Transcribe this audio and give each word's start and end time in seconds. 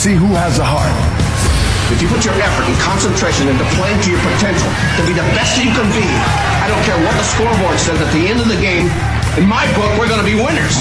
see 0.00 0.16
who 0.16 0.32
has 0.32 0.56
a 0.56 0.64
heart. 0.64 0.88
If 1.92 2.00
you 2.00 2.08
put 2.08 2.24
your 2.24 2.32
effort 2.32 2.64
and 2.64 2.72
concentration 2.80 3.52
into 3.52 3.68
playing 3.76 4.00
to 4.00 4.08
your 4.08 4.22
potential, 4.32 4.72
to 4.96 5.04
be 5.04 5.12
the 5.12 5.28
best 5.36 5.60
you 5.60 5.68
can 5.76 5.84
be, 5.92 6.08
I 6.64 6.72
don't 6.72 6.80
care 6.88 6.96
what 7.04 7.12
the 7.20 7.26
scoreboard 7.36 7.76
says 7.76 8.00
at 8.00 8.08
the 8.16 8.24
end 8.24 8.40
of 8.40 8.48
the 8.48 8.56
game, 8.56 8.88
in 9.36 9.44
my 9.44 9.68
book, 9.76 9.92
we're 10.00 10.08
going 10.08 10.24
to 10.24 10.24
be 10.24 10.40
winners. 10.40 10.72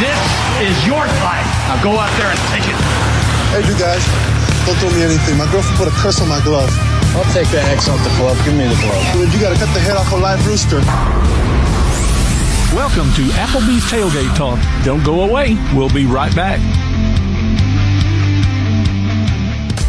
This 0.00 0.16
is 0.56 0.72
your 0.88 1.04
fight. 1.20 1.44
Now 1.68 1.76
go 1.84 2.00
out 2.00 2.08
there 2.16 2.32
and 2.32 2.40
take 2.48 2.64
it. 2.64 2.78
Hey, 3.52 3.60
you 3.68 3.76
guys, 3.76 4.00
don't 4.64 4.80
throw 4.80 4.88
me 4.96 5.04
anything. 5.04 5.36
My 5.36 5.44
girlfriend 5.52 5.76
put 5.76 5.92
a 5.92 5.96
curse 6.00 6.24
on 6.24 6.32
my 6.32 6.40
glove. 6.40 6.72
I'll 7.12 7.28
take 7.36 7.52
the 7.52 7.60
X 7.60 7.92
off 7.92 8.00
the 8.00 8.14
glove. 8.16 8.40
Give 8.48 8.56
me 8.56 8.72
the 8.72 8.78
glove. 8.80 9.04
Dude, 9.12 9.28
you 9.36 9.40
gotta 9.44 9.60
cut 9.60 9.68
the 9.76 9.84
head 9.84 10.00
off 10.00 10.08
a 10.12 10.16
live 10.16 10.40
rooster. 10.48 10.80
Welcome 12.72 13.12
to 13.20 13.28
Applebee's 13.36 13.84
Tailgate 13.92 14.32
Talk. 14.32 14.56
Don't 14.80 15.04
go 15.04 15.28
away. 15.28 15.60
We'll 15.76 15.92
be 15.92 16.08
right 16.08 16.32
back. 16.32 16.64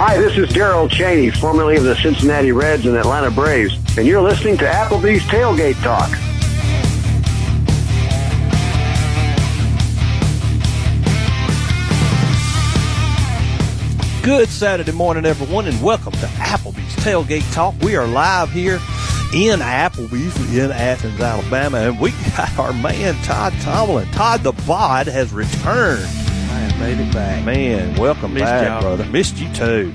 Hi, 0.00 0.16
this 0.16 0.38
is 0.38 0.48
Darrel 0.50 0.88
Chaney, 0.88 1.28
formerly 1.28 1.76
of 1.76 1.82
the 1.82 1.96
Cincinnati 1.96 2.52
Reds 2.52 2.86
and 2.86 2.96
Atlanta 2.96 3.32
Braves, 3.32 3.76
and 3.98 4.06
you're 4.06 4.22
listening 4.22 4.56
to 4.58 4.64
Applebee's 4.64 5.22
Tailgate 5.22 5.74
Talk. 5.82 6.08
Good 14.22 14.48
Saturday 14.48 14.92
morning, 14.92 15.26
everyone, 15.26 15.66
and 15.66 15.82
welcome 15.82 16.12
to 16.12 16.26
Applebee's 16.36 16.94
Tailgate 17.04 17.52
Talk. 17.52 17.74
We 17.82 17.96
are 17.96 18.06
live 18.06 18.52
here 18.52 18.76
in 19.34 19.58
Applebee's 19.58 20.56
in 20.56 20.70
Athens, 20.70 21.20
Alabama, 21.20 21.78
and 21.78 21.98
we 21.98 22.12
got 22.36 22.56
our 22.56 22.72
man 22.72 23.16
Todd 23.24 23.52
Tomlin. 23.62 24.06
Todd 24.12 24.44
the 24.44 24.52
Bod 24.64 25.08
has 25.08 25.32
returned. 25.32 26.27
Man, 26.78 26.96
made 26.96 27.06
it 27.06 27.12
back. 27.12 27.44
Man, 27.44 27.94
welcome 27.96 28.34
Missed 28.34 28.44
back, 28.44 28.68
y'all. 28.68 28.80
brother. 28.82 29.04
Missed 29.06 29.38
you 29.38 29.52
too. 29.52 29.92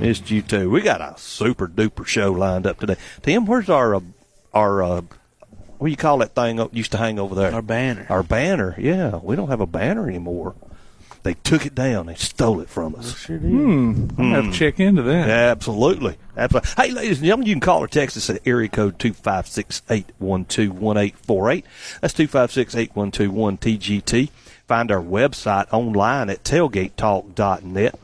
Missed 0.00 0.30
you 0.30 0.40
too. 0.42 0.70
We 0.70 0.80
got 0.80 1.00
a 1.00 1.14
super 1.18 1.68
duper 1.68 2.06
show 2.06 2.32
lined 2.32 2.66
up 2.66 2.80
today. 2.80 2.96
Tim, 3.22 3.44
where's 3.46 3.68
our 3.68 3.94
uh, 3.96 4.00
our 4.54 4.82
uh, 4.82 5.00
what 5.78 5.88
do 5.88 5.90
you 5.90 5.96
call 5.96 6.18
that 6.18 6.34
thing 6.34 6.58
up, 6.60 6.74
used 6.74 6.92
to 6.92 6.98
hang 6.98 7.18
over 7.18 7.34
there? 7.34 7.52
Our 7.52 7.62
banner. 7.62 8.06
Our 8.08 8.22
banner. 8.22 8.74
Yeah, 8.78 9.16
we 9.16 9.36
don't 9.36 9.48
have 9.48 9.60
a 9.60 9.66
banner 9.66 10.08
anymore. 10.08 10.54
They 11.22 11.34
took 11.34 11.66
it 11.66 11.74
down. 11.74 12.06
They 12.06 12.14
stole 12.16 12.60
it 12.60 12.68
from 12.68 12.96
us. 12.96 13.16
Sure 13.16 13.38
did. 13.38 13.50
Hmm. 13.50 13.90
I'm 13.90 14.06
gonna 14.16 14.42
have 14.42 14.52
to 14.52 14.58
check 14.58 14.80
into 14.80 15.02
that. 15.02 15.28
Absolutely. 15.28 16.16
Absolutely. 16.36 16.70
Hey, 16.76 16.90
ladies 16.90 17.18
and 17.18 17.26
gentlemen, 17.26 17.46
you 17.46 17.54
can 17.54 17.60
call 17.60 17.84
or 17.84 17.88
text 17.88 18.16
us 18.16 18.28
at 18.30 18.40
area 18.46 18.68
code 18.68 18.98
256-812-1848. 18.98 21.64
That's 22.00 22.14
256-8121-TGT. 22.14 24.30
Find 24.72 24.90
our 24.90 25.02
website 25.02 25.66
online 25.70 26.30
at 26.30 26.44
tailgatetalk.net. 26.44 27.94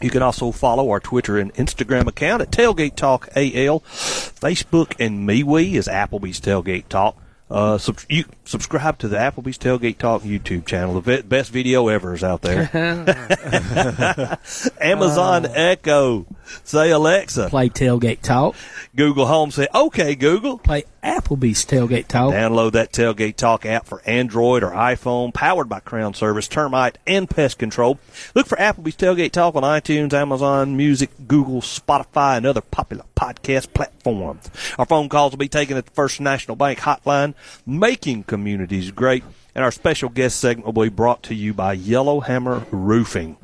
You 0.00 0.08
can 0.08 0.22
also 0.22 0.50
follow 0.50 0.88
our 0.88 0.98
Twitter 0.98 1.36
and 1.36 1.52
Instagram 1.52 2.06
account 2.06 2.40
at 2.40 2.50
Tailgate 2.50 2.96
Talk 2.96 3.28
AL. 3.36 3.80
Facebook 3.80 4.94
and 4.98 5.28
MeWe 5.28 5.74
is 5.74 5.88
Applebee's 5.88 6.40
Tailgate 6.40 6.88
Talk. 6.88 7.18
Uh, 7.50 7.76
sub- 7.76 7.98
you 8.08 8.24
subscribe 8.50 8.98
to 8.98 9.08
the 9.08 9.16
Applebee's 9.16 9.58
Tailgate 9.58 9.98
Talk 9.98 10.22
YouTube 10.22 10.66
channel. 10.66 11.00
The 11.00 11.22
best 11.22 11.52
video 11.52 11.86
ever 11.88 12.14
is 12.14 12.24
out 12.24 12.42
there. 12.42 12.68
Amazon 14.80 15.46
oh. 15.46 15.52
Echo. 15.54 16.26
Say 16.64 16.90
Alexa. 16.90 17.48
Play 17.48 17.68
Tailgate 17.68 18.22
Talk. 18.22 18.56
Google 18.96 19.26
Home. 19.26 19.52
Say, 19.52 19.68
okay, 19.72 20.16
Google. 20.16 20.58
Play 20.58 20.84
Applebee's 21.02 21.64
Tailgate 21.64 22.08
Talk. 22.08 22.34
Download 22.34 22.72
that 22.72 22.92
Tailgate 22.92 23.36
Talk 23.36 23.64
app 23.64 23.86
for 23.86 24.02
Android 24.04 24.62
or 24.62 24.70
iPhone, 24.70 25.32
powered 25.32 25.68
by 25.68 25.80
Crown 25.80 26.14
Service, 26.14 26.48
Termite, 26.48 26.98
and 27.06 27.30
Pest 27.30 27.58
Control. 27.58 27.98
Look 28.34 28.46
for 28.46 28.56
Applebee's 28.56 28.96
Tailgate 28.96 29.32
Talk 29.32 29.54
on 29.54 29.62
iTunes, 29.62 30.12
Amazon 30.12 30.76
Music, 30.76 31.10
Google, 31.26 31.60
Spotify, 31.60 32.36
and 32.36 32.46
other 32.46 32.60
popular 32.60 33.04
podcast 33.16 33.72
platforms. 33.72 34.50
Our 34.78 34.86
phone 34.86 35.08
calls 35.08 35.32
will 35.32 35.38
be 35.38 35.48
taken 35.48 35.76
at 35.76 35.86
the 35.86 35.92
First 35.92 36.20
National 36.20 36.56
Bank 36.56 36.80
hotline, 36.80 37.34
making 37.66 38.24
communities 38.40 38.90
great. 38.90 39.22
And 39.54 39.64
our 39.64 39.70
special 39.72 40.08
guest 40.08 40.38
segment 40.40 40.66
will 40.66 40.84
be 40.84 40.88
brought 40.88 41.22
to 41.24 41.34
you 41.34 41.52
by 41.52 41.74
Yellowhammer 41.74 42.64
Roofing. 42.70 43.36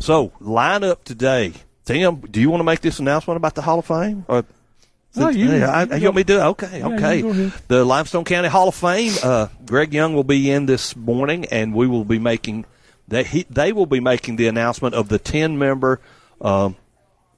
So, 0.00 0.32
line 0.40 0.84
up 0.84 1.04
today. 1.04 1.52
Tim, 1.84 2.16
do 2.20 2.40
you 2.40 2.48
want 2.50 2.60
to 2.60 2.64
make 2.64 2.80
this 2.80 2.98
announcement 2.98 3.36
about 3.36 3.54
the 3.54 3.62
Hall 3.62 3.78
of 3.80 3.86
Fame? 3.86 4.24
Or 4.28 4.44
No, 5.14 5.28
you- 5.28 5.50
Yeah, 5.52 5.70
I, 5.70 5.82
you 5.84 5.96
you 5.96 6.04
want 6.04 6.16
me 6.16 6.22
to 6.24 6.26
do 6.26 6.38
it? 6.38 6.42
Okay, 6.42 6.78
Yeah, 6.78 6.88
okay. 6.88 7.16
you 7.18 7.22
go 7.22 7.28
ahead. 7.30 7.52
The 7.68 7.84
Limestone 7.84 8.24
County 8.24 8.48
Hall 8.48 8.68
of 8.68 8.74
Fame. 8.74 9.12
Uh, 9.22 9.48
Greg 9.64 9.92
Young 9.92 10.14
will 10.14 10.24
be 10.24 10.50
in 10.50 10.66
this 10.66 10.96
morning, 10.96 11.44
and 11.46 11.74
we 11.74 11.86
will 11.86 12.04
be 12.04 12.18
making 12.18 12.64
they 13.08 13.22
he, 13.24 13.46
they 13.50 13.72
will 13.72 13.86
be 13.86 14.00
making 14.00 14.36
the 14.36 14.46
announcement 14.48 14.94
of 14.94 15.08
the 15.08 15.18
ten 15.18 15.58
member 15.58 16.00
um, 16.40 16.76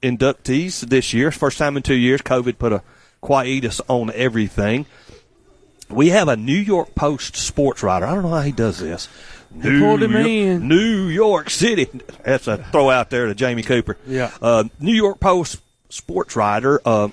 inductees 0.03 0.81
this 0.81 1.13
year. 1.13 1.31
First 1.31 1.59
time 1.59 1.77
in 1.77 1.83
two 1.83 1.95
years. 1.95 2.21
COVID 2.23 2.59
put 2.59 2.73
a 2.73 2.83
quietus 3.21 3.81
on 3.89 4.11
everything. 4.15 4.87
We 5.91 6.09
have 6.11 6.29
a 6.29 6.37
New 6.37 6.57
York 6.57 6.95
Post 6.95 7.37
sports 7.37 7.83
writer. 7.83 8.07
I 8.07 8.15
don't 8.15 8.23
know 8.23 8.31
how 8.31 8.43
he 8.43 8.53
does 8.53 8.79
this. 8.79 9.09
New 9.51 9.81
pulled 9.81 10.03
him 10.03 10.13
Yo- 10.13 10.19
in. 10.27 10.69
New 10.69 11.07
York 11.09 11.49
City. 11.51 11.89
That's 12.23 12.47
a 12.47 12.59
throw 12.59 12.91
out 12.91 13.09
there 13.11 13.27
to 13.27 13.35
Jamie 13.35 13.63
Cooper. 13.63 13.97
Yeah. 14.07 14.31
Uh, 14.43 14.65
New 14.79 14.93
York 14.93 15.21
Post 15.21 15.61
sports 15.89 16.37
writer. 16.37 16.81
Uh, 16.85 17.09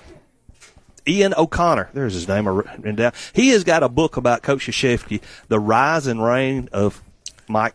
Ian 1.08 1.34
O'Connor, 1.36 1.88
there's 1.94 2.14
his 2.14 2.26
name 2.28 2.46
written 2.48 2.96
down. 2.96 3.12
He 3.32 3.50
has 3.50 3.64
got 3.64 3.82
a 3.82 3.88
book 3.88 4.16
about 4.16 4.42
Coach 4.42 4.66
Krzyzewski, 4.66 5.22
The 5.48 5.58
Rise 5.60 6.06
and 6.08 6.22
Reign 6.22 6.68
of 6.72 7.00
Mike. 7.48 7.74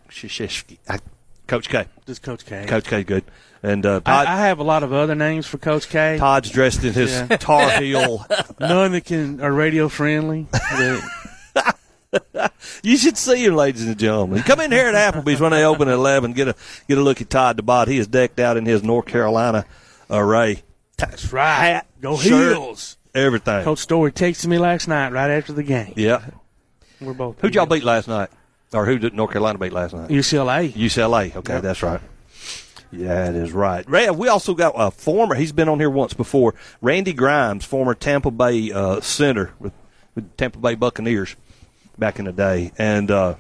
I- 0.89 0.99
Coach 1.47 1.69
K. 1.69 1.85
Just 2.05 2.21
Coach 2.23 2.45
K. 2.45 2.65
Coach 2.67 2.85
K, 2.85 3.03
good. 3.03 3.23
And 3.63 3.85
uh, 3.85 3.99
Todd, 3.99 4.25
I, 4.27 4.33
I 4.33 4.37
have 4.47 4.57
a 4.59 4.63
lot 4.63 4.81
of 4.83 4.91
other 4.91 5.13
names 5.13 5.45
for 5.45 5.57
Coach 5.59 5.87
K. 5.89 6.17
Todd's 6.17 6.49
dressed 6.49 6.83
in 6.83 6.93
his 6.93 7.11
Yeah. 7.11 7.27
Tar 7.37 7.69
Heel. 7.81 8.25
None 8.59 8.91
that 8.93 9.05
can 9.05 9.39
are 9.41 9.51
radio 9.51 9.87
friendly. 9.89 10.47
You 12.83 12.97
should 12.97 13.17
see 13.17 13.45
him, 13.45 13.55
ladies 13.55 13.87
and 13.87 13.97
gentlemen. 13.97 14.41
Come 14.43 14.59
in 14.59 14.71
here 14.71 14.87
at 14.87 15.13
Applebee's 15.13 15.39
when 15.39 15.51
they 15.51 15.63
open 15.63 15.87
at 15.87 15.93
eleven. 15.93 16.33
Get 16.33 16.49
a 16.49 16.55
get 16.89 16.97
a 16.97 17.01
look 17.01 17.21
at 17.21 17.29
Todd 17.29 17.55
the 17.55 17.63
Bod. 17.63 17.87
He 17.87 17.97
is 17.99 18.07
decked 18.07 18.37
out 18.39 18.57
in 18.57 18.65
his 18.65 18.83
North 18.83 19.05
Carolina 19.05 19.65
array. 20.09 20.63
That's 20.97 21.31
right. 21.31 21.55
Hat, 21.55 21.87
Go 22.01 22.17
shirt, 22.17 22.51
Heels. 22.57 22.97
everything. 23.15 23.63
Coach 23.63 23.79
Story 23.79 24.11
texted 24.11 24.47
me 24.47 24.57
last 24.57 24.89
night 24.89 25.13
right 25.13 25.29
after 25.31 25.53
the 25.53 25.63
game. 25.63 25.93
Yeah. 25.95 26.21
We're 26.99 27.13
both. 27.13 27.39
Who'd 27.39 27.55
y'all 27.55 27.65
beat 27.65 27.83
last 27.85 28.09
night? 28.09 28.29
Or 28.73 28.85
who 28.85 28.97
did 28.99 29.13
North 29.13 29.31
Carolina 29.31 29.57
beat 29.57 29.71
last 29.73 29.93
night? 29.93 30.09
UCLA. 30.09 30.73
UCLA. 30.73 31.33
Okay, 31.37 31.61
that's 31.61 31.81
right. 31.81 32.01
Yeah, 32.91 33.31
that 33.31 33.35
is 33.35 33.53
right. 33.53 33.87
We 33.89 34.27
also 34.27 34.53
got 34.53 34.73
a 34.75 34.91
former. 34.91 35.35
He's 35.35 35.51
been 35.51 35.69
on 35.69 35.79
here 35.79 35.89
once 35.89 36.13
before. 36.13 36.53
Randy 36.81 37.13
Grimes, 37.13 37.63
former 37.63 37.93
Tampa 37.95 38.31
Bay 38.31 38.71
uh, 38.71 38.99
center 39.01 39.51
with, 39.59 39.73
with 40.13 40.35
Tampa 40.35 40.59
Bay 40.59 40.75
Buccaneers 40.75 41.35
back 41.97 42.19
in 42.19 42.25
the 42.25 42.33
day, 42.33 42.71
and 42.77 43.09
uh, 43.09 43.35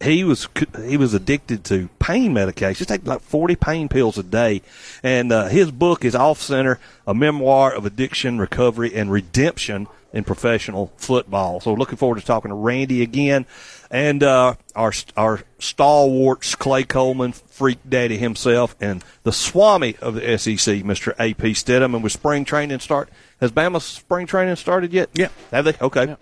he 0.00 0.24
was 0.24 0.48
he 0.84 0.96
was 0.96 1.14
addicted 1.14 1.64
to 1.64 1.88
pain 1.98 2.32
medication. 2.32 2.78
He 2.78 2.84
take 2.86 3.06
like 3.06 3.20
forty 3.20 3.56
pain 3.56 3.88
pills 3.88 4.16
a 4.16 4.22
day, 4.22 4.62
and 5.02 5.30
uh, 5.32 5.46
his 5.46 5.70
book 5.70 6.04
is 6.04 6.14
Off 6.14 6.40
Center: 6.40 6.78
A 7.06 7.14
Memoir 7.14 7.74
of 7.74 7.84
Addiction, 7.84 8.38
Recovery, 8.38 8.94
and 8.94 9.10
Redemption 9.10 9.88
in 10.12 10.24
Professional 10.24 10.92
Football. 10.96 11.60
So, 11.60 11.74
looking 11.74 11.98
forward 11.98 12.18
to 12.18 12.24
talking 12.24 12.48
to 12.48 12.54
Randy 12.54 13.02
again, 13.02 13.44
and 13.90 14.22
uh, 14.22 14.54
our 14.74 14.92
our 15.16 15.42
stalwarts 15.58 16.54
Clay 16.54 16.84
Coleman, 16.84 17.32
freak 17.32 17.78
daddy 17.88 18.18
himself, 18.18 18.76
and 18.80 19.04
the 19.22 19.32
Swami 19.32 19.96
of 20.00 20.14
the 20.14 20.38
SEC, 20.38 20.84
Mister 20.84 21.14
A.P. 21.18 21.52
Steadham. 21.52 21.94
And 21.94 22.02
with 22.02 22.12
spring 22.12 22.44
training 22.44 22.80
start, 22.80 23.08
has 23.40 23.52
Bama 23.52 23.80
spring 23.80 24.26
training 24.26 24.56
started 24.56 24.92
yet? 24.92 25.10
Yeah. 25.14 25.28
have 25.50 25.64
they? 25.64 25.74
Okay. 25.80 26.16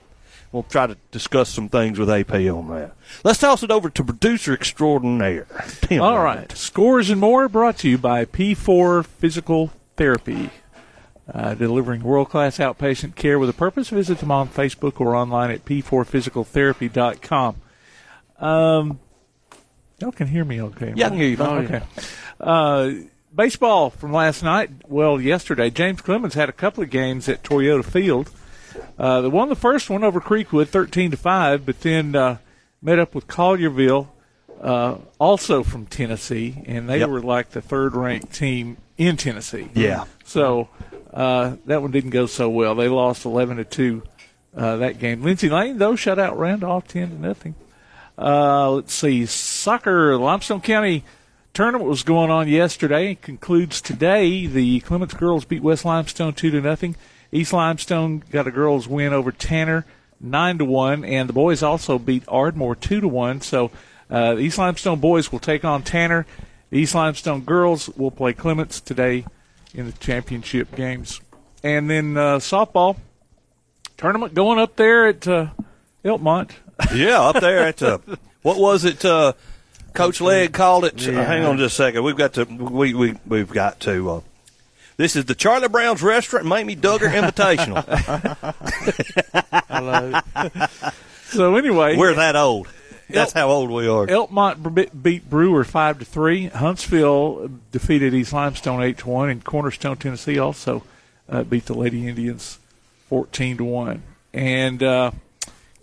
We'll 0.53 0.63
try 0.63 0.87
to 0.87 0.97
discuss 1.11 1.49
some 1.49 1.69
things 1.69 1.99
with 1.99 2.09
AP 2.09 2.33
on 2.33 2.69
that. 2.69 2.95
Let's 3.25 3.41
toss 3.41 3.65
it 3.65 3.73
over 3.73 3.91
to 3.91 4.05
producer 4.05 4.53
extraordinaire. 4.53 5.49
Tim 5.81 6.01
All 6.01 6.23
right. 6.23 6.57
Scores 6.57 7.11
and 7.11 7.21
more 7.21 7.49
brought 7.49 7.79
to 7.79 7.89
you 7.89 7.99
by 7.99 8.25
P4 8.25 9.05
Physical 9.05 9.73
Therapy. 9.97 10.51
Uh, 11.33 11.55
delivering 11.55 12.03
world 12.03 12.29
class 12.29 12.59
outpatient 12.59 13.15
care 13.15 13.39
with 13.39 13.49
a 13.49 13.55
purpose. 13.55 13.89
Visit 13.89 14.19
them 14.19 14.31
on 14.31 14.47
Facebook 14.47 15.01
or 15.01 15.17
online 15.17 15.51
at 15.51 15.65
p4physicaltherapy.com. 15.65 17.57
Um, 18.39 18.99
y'all 19.99 20.13
can 20.13 20.27
hear 20.27 20.45
me 20.45 20.61
okay. 20.61 20.93
Yeah, 20.95 21.07
I 21.07 21.09
can 21.11 21.19
hear 21.19 21.29
you 21.29 21.37
fine. 21.37 21.65
Okay. 21.65 21.83
Uh, 22.41 22.91
baseball 23.35 23.91
from 23.91 24.13
last 24.13 24.43
night. 24.43 24.71
Well, 24.87 25.21
yesterday, 25.21 25.71
James 25.71 26.01
Clemens 26.03 26.35
had 26.35 26.49
a 26.49 26.53
couple 26.53 26.83
of 26.83 26.91
games 26.91 27.29
at 27.29 27.43
Toyota 27.43 27.85
Field. 27.85 28.31
Uh, 28.99 29.21
they 29.23 29.29
won 29.29 29.49
the 29.49 29.57
first 29.57 29.89
one 29.89 30.05
over 30.05 30.21
Creekwood, 30.21 30.69
thirteen 30.69 31.11
to 31.11 31.17
five, 31.17 31.65
but 31.65 31.81
then 31.81 32.15
uh, 32.17 32.39
met 32.83 32.99
up 32.99 33.15
with 33.15 33.27
Collierville, 33.29 34.09
uh, 34.61 34.97
also 35.19 35.63
from 35.63 35.87
Tennessee, 35.87 36.63
and 36.67 36.89
they 36.89 36.99
Yep. 36.99 37.09
were 37.09 37.21
like 37.23 37.51
the 37.51 37.61
third-ranked 37.63 38.33
team 38.33 38.77
in 38.99 39.17
Tennessee. 39.17 39.69
Yeah. 39.75 40.05
So 40.25 40.69
uh, 41.15 41.57
that 41.65 41.81
one 41.81 41.93
didn't 41.93 42.11
go 42.11 42.27
so 42.27 42.51
well. 42.51 42.75
They 42.75 42.89
lost 42.89 43.25
eleven 43.25 43.57
to 43.57 43.65
two 43.65 44.03
uh, 44.55 44.77
that 44.77 44.99
game. 44.99 45.23
Lindsay 45.23 45.49
Lane 45.49 45.79
though 45.79 45.97
shut 45.97 46.19
out 46.19 46.39
Randolph 46.39 46.87
ten 46.87 47.09
to 47.09 47.15
nothing. 47.15 47.55
Uh, 48.19 48.71
let's 48.73 48.93
see, 48.93 49.25
soccer 49.25 50.19
Limestone 50.19 50.61
County 50.61 51.05
tournament 51.53 51.89
was 51.89 52.03
going 52.03 52.31
on 52.31 52.49
yesterday. 52.49 53.13
It 53.13 53.23
concludes 53.23 53.81
today. 53.81 54.47
The 54.47 54.81
Clements 54.81 55.15
girls 55.15 55.45
beat 55.45 55.63
West 55.63 55.85
Limestone 55.85 56.35
two 56.35 56.51
to 56.51 56.61
nothing. 56.61 56.97
East 57.33 57.53
Limestone 57.53 58.23
got 58.31 58.47
a 58.47 58.51
girls 58.51 58.87
win 58.87 59.13
over 59.13 59.33
Tanner 59.33 59.85
nine 60.21 60.59
to 60.59 60.65
one, 60.65 61.05
and 61.05 61.29
the 61.29 61.33
boys 61.33 61.63
also 61.63 61.99
beat 61.99 62.25
Ardmore 62.29 62.77
two 62.77 63.01
to 63.01 63.09
one. 63.09 63.41
So 63.41 63.71
uh, 64.09 64.35
the 64.35 64.43
East 64.43 64.59
Limestone 64.59 65.01
boys 65.01 65.33
will 65.33 65.41
take 65.41 65.65
on 65.65 65.83
Tanner. 65.83 66.27
The 66.71 66.79
East 66.79 66.95
Limestone 66.95 67.43
girls 67.43 67.89
will 67.91 68.11
play 68.11 68.33
Clements 68.33 68.81
today 68.81 69.27
in 69.75 69.87
the 69.87 69.93
championship 69.93 70.75
games. 70.75 71.21
And 71.63 71.91
then 71.91 72.17
uh, 72.17 72.37
softball 72.39 72.97
tournament 73.97 74.35
going 74.35 74.59
up 74.59 74.77
there 74.77 75.07
at 75.07 75.27
uh, 75.27 75.49
Elkmont. 76.05 76.51
Yeah, 76.93 77.21
up 77.23 77.41
there 77.41 77.61
at 77.61 77.81
uh, 77.85 77.99
what 78.43 78.59
was 78.59 78.85
it? 78.85 79.05
Uh, 79.05 79.35
Coach 79.93 80.21
Leg 80.21 80.53
called 80.53 80.85
it. 80.85 81.01
hang 81.01 81.45
on 81.45 81.57
just 81.57 81.75
a 81.75 81.77
second. 81.85 82.03
We've 82.03 82.17
got 82.17 82.33
to. 82.35 82.45
We 82.47 82.95
we 82.95 83.15
we've 83.25 83.49
got 83.49 83.79
to. 83.81 84.11
Uh, 84.11 84.21
this 84.97 85.15
is 85.15 85.27
the 85.27 85.37
Charlie 85.37 85.69
Brown's 85.69 86.03
Restaurant, 86.03 86.47
Mamie 86.47 86.75
Duggar 86.75 87.11
Invitational. 87.13 87.85
Hello. 89.69 90.21
So 91.27 91.57
anyway, 91.57 91.97
We're 91.97 92.15
that 92.15 92.37
old. 92.37 92.69
That's 93.09 93.33
how 93.33 93.49
old 93.49 93.71
we 93.71 93.87
are. 93.87 94.07
Elkmont 94.07 95.03
beat 95.03 95.29
Brewer 95.29 95.65
five 95.65 95.99
to 95.99 96.05
three. 96.05 96.47
Huntsville 96.49 97.51
defeated 97.71 98.15
East 98.15 98.33
Limestone 98.33 98.83
eight 98.83 98.99
to 98.99 99.09
one, 99.09 99.29
and 99.31 99.45
Cornerstone, 99.45 99.97
Tennessee, 99.97 100.39
also 100.39 100.83
uh, 101.29 101.43
beat 101.43 101.67
the 101.67 101.75
Lady 101.75 102.09
Indians 102.09 102.59
fourteen 103.09 103.57
to 103.59 103.65
one. 103.65 104.03
And 104.33 104.83
uh, 104.83 105.13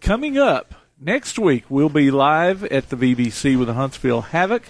coming 0.01 0.37
up 0.37 0.73
next 0.99 1.37
week, 1.39 1.65
we'll 1.69 1.89
be 1.89 2.11
live 2.11 2.63
at 2.65 2.89
the 2.89 2.95
VBC 2.95 3.57
with 3.57 3.67
the 3.67 3.75
Huntsville 3.75 4.21
Havoc, 4.21 4.63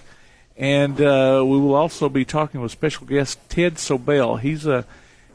and 0.56 1.00
uh, 1.00 1.42
we 1.44 1.58
will 1.58 1.74
also 1.74 2.08
be 2.08 2.24
talking 2.24 2.60
with 2.60 2.72
special 2.72 3.06
guest 3.06 3.38
Ted 3.48 3.76
Sobel. 3.76 4.38
He's 4.40 4.66
a 4.66 4.84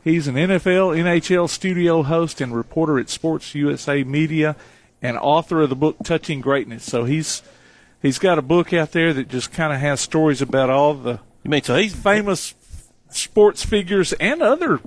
He's 0.07 0.29
an 0.29 0.35
NFL, 0.35 0.97
NHL 0.97 1.49
studio 1.49 2.01
host 2.01 2.39
and 2.39 2.55
reporter 2.55 2.97
at 2.97 3.09
Sports 3.09 3.53
USA 3.55 4.05
Media 4.05 4.55
and 5.01 5.17
author 5.17 5.61
of 5.61 5.69
the 5.69 5.75
book 5.75 5.97
Touching 6.03 6.41
Greatness. 6.41 6.83
So 6.83 7.05
he's 7.05 7.41
he's 8.01 8.19
got 8.19 8.37
a 8.37 8.41
book 8.41 8.73
out 8.73 8.91
there 8.91 9.13
that 9.13 9.29
just 9.29 9.51
kind 9.51 9.73
of 9.73 9.79
has 9.79 10.01
stories 10.01 10.41
about 10.41 10.69
all 10.69 10.93
the 10.93 11.19
You 11.43 11.49
mean 11.51 11.63
so 11.63 11.75
he's 11.75 11.95
famous 11.95 12.55
sports 13.09 13.63
figures 13.63 14.13
and 14.13 14.41
other 14.41 14.79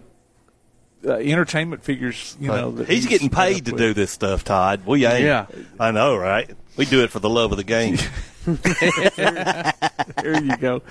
uh, 1.05 1.15
entertainment 1.15 1.83
figures, 1.83 2.37
you 2.41 2.49
know. 2.49 2.73
That 2.73 2.89
he's 2.89 3.07
getting 3.07 3.31
paid 3.31 3.67
to 3.67 3.73
with. 3.73 3.81
do 3.81 3.95
this 3.95 4.11
stuff, 4.11 4.45
Todd. 4.45 4.83
We 4.87 5.07
ain't. 5.07 5.25
Yeah. 5.25 5.47
I 5.79 5.91
know, 5.91 6.17
right? 6.17 6.51
We 6.77 6.85
do 6.85 7.03
it 7.03 7.11
for 7.11 7.21
the 7.21 7.31
love 7.31 7.53
of 7.53 7.59
the 7.59 7.65
game. 7.65 7.97
there 10.23 10.43
you 10.43 10.57
go. 10.57 10.83